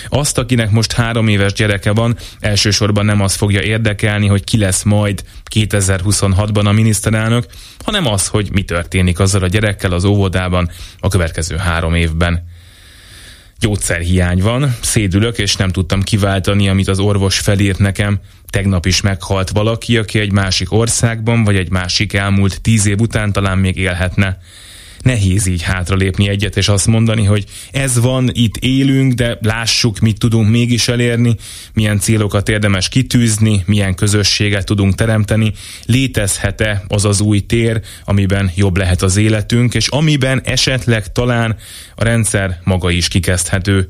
Azt, 0.09 0.39
akinek 0.39 0.71
most 0.71 0.93
három 0.93 1.29
éves 1.29 1.53
gyereke 1.53 1.93
van, 1.93 2.17
elsősorban 2.41 3.05
nem 3.05 3.21
az 3.21 3.35
fogja 3.35 3.63
érdekelni, 3.63 4.27
hogy 4.27 4.45
ki 4.45 4.59
lesz 4.59 4.83
majd 4.83 5.25
2026-ban 5.55 6.67
a 6.67 6.73
miniszterelnök, 6.73 7.47
hanem 7.85 8.07
az, 8.07 8.27
hogy 8.27 8.53
mi 8.53 8.63
történik 8.63 9.19
azzal 9.19 9.43
a 9.43 9.47
gyerekkel 9.47 9.93
az 9.93 10.05
óvodában 10.05 10.71
a 10.99 11.09
következő 11.09 11.57
három 11.57 11.95
évben 11.95 12.55
gyógyszerhiány 13.59 14.43
van, 14.43 14.77
szédülök, 14.81 15.39
és 15.39 15.57
nem 15.57 15.71
tudtam 15.71 16.03
kiváltani, 16.03 16.69
amit 16.69 16.89
az 16.89 16.99
orvos 16.99 17.39
felírt 17.39 17.79
nekem. 17.79 18.21
Tegnap 18.51 18.87
is 18.87 19.01
meghalt 19.01 19.51
valaki, 19.51 19.97
aki 19.97 20.19
egy 20.19 20.33
másik 20.33 20.73
országban, 20.73 21.45
vagy 21.45 21.57
egy 21.57 21.71
másik 21.71 22.13
elmúlt 22.13 22.61
tíz 22.61 22.87
év 22.87 23.01
után 23.01 23.33
talán 23.33 23.59
még 23.59 23.77
élhetne. 23.77 24.39
Nehéz 25.07 25.47
így 25.47 25.63
hátralépni 25.63 26.29
egyet, 26.29 26.57
és 26.57 26.69
azt 26.69 26.87
mondani, 26.87 27.25
hogy 27.25 27.45
ez 27.71 28.01
van, 28.01 28.31
itt 28.33 28.57
élünk, 28.57 29.13
de 29.13 29.39
lássuk, 29.43 29.99
mit 29.99 30.19
tudunk 30.19 30.51
mégis 30.51 30.89
elérni, 30.89 31.37
milyen 31.75 31.99
célokat 31.99 32.49
érdemes 32.49 32.89
kitűzni, 32.89 33.63
milyen 33.67 33.95
közösséget 33.95 34.65
tudunk 34.65 34.95
teremteni, 34.95 35.53
létezhet-e 35.85 36.85
az 36.89 37.05
az 37.05 37.21
új 37.21 37.41
tér, 37.41 37.81
amiben 38.05 38.51
jobb 38.57 38.77
lehet 38.77 39.03
az 39.03 39.17
életünk, 39.17 39.75
és 39.75 39.89
amiben 39.89 40.41
esetleg 40.45 41.13
talán 41.13 41.57
a 41.95 42.05
rendszer 42.05 42.61
maga 42.65 42.91
is 42.91 43.09
kikezdhető. 43.09 43.89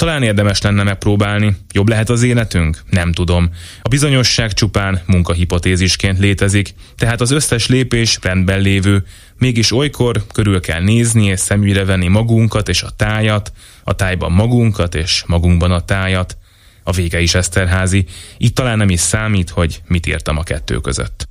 Talán 0.00 0.22
érdemes 0.22 0.60
lenne 0.60 0.82
megpróbálni. 0.82 1.56
Jobb 1.72 1.88
lehet 1.88 2.08
az 2.08 2.22
életünk? 2.22 2.82
Nem 2.90 3.12
tudom. 3.12 3.50
A 3.82 3.88
bizonyosság 3.88 4.52
csupán 4.52 5.00
munkahipotézisként 5.06 6.18
létezik, 6.18 6.74
tehát 6.96 7.20
az 7.20 7.30
összes 7.30 7.66
lépés 7.66 8.18
rendben 8.22 8.60
lévő. 8.60 9.04
Mégis 9.38 9.72
olykor 9.72 10.26
körül 10.32 10.60
kell 10.60 10.82
nézni 10.82 11.24
és 11.26 11.40
szemügyre 11.40 11.84
venni 11.84 12.08
magunkat 12.08 12.68
és 12.68 12.82
a 12.82 12.90
tájat, 12.96 13.52
a 13.84 13.94
tájban 13.94 14.32
magunkat 14.32 14.94
és 14.94 15.24
magunkban 15.26 15.70
a 15.70 15.84
tájat. 15.84 16.36
A 16.82 16.92
vége 16.92 17.20
is 17.20 17.34
Eszterházi. 17.34 18.04
Itt 18.38 18.54
talán 18.54 18.76
nem 18.76 18.90
is 18.90 19.00
számít, 19.00 19.50
hogy 19.50 19.82
mit 19.86 20.06
írtam 20.06 20.36
a 20.36 20.42
kettő 20.42 20.76
között. 20.76 21.29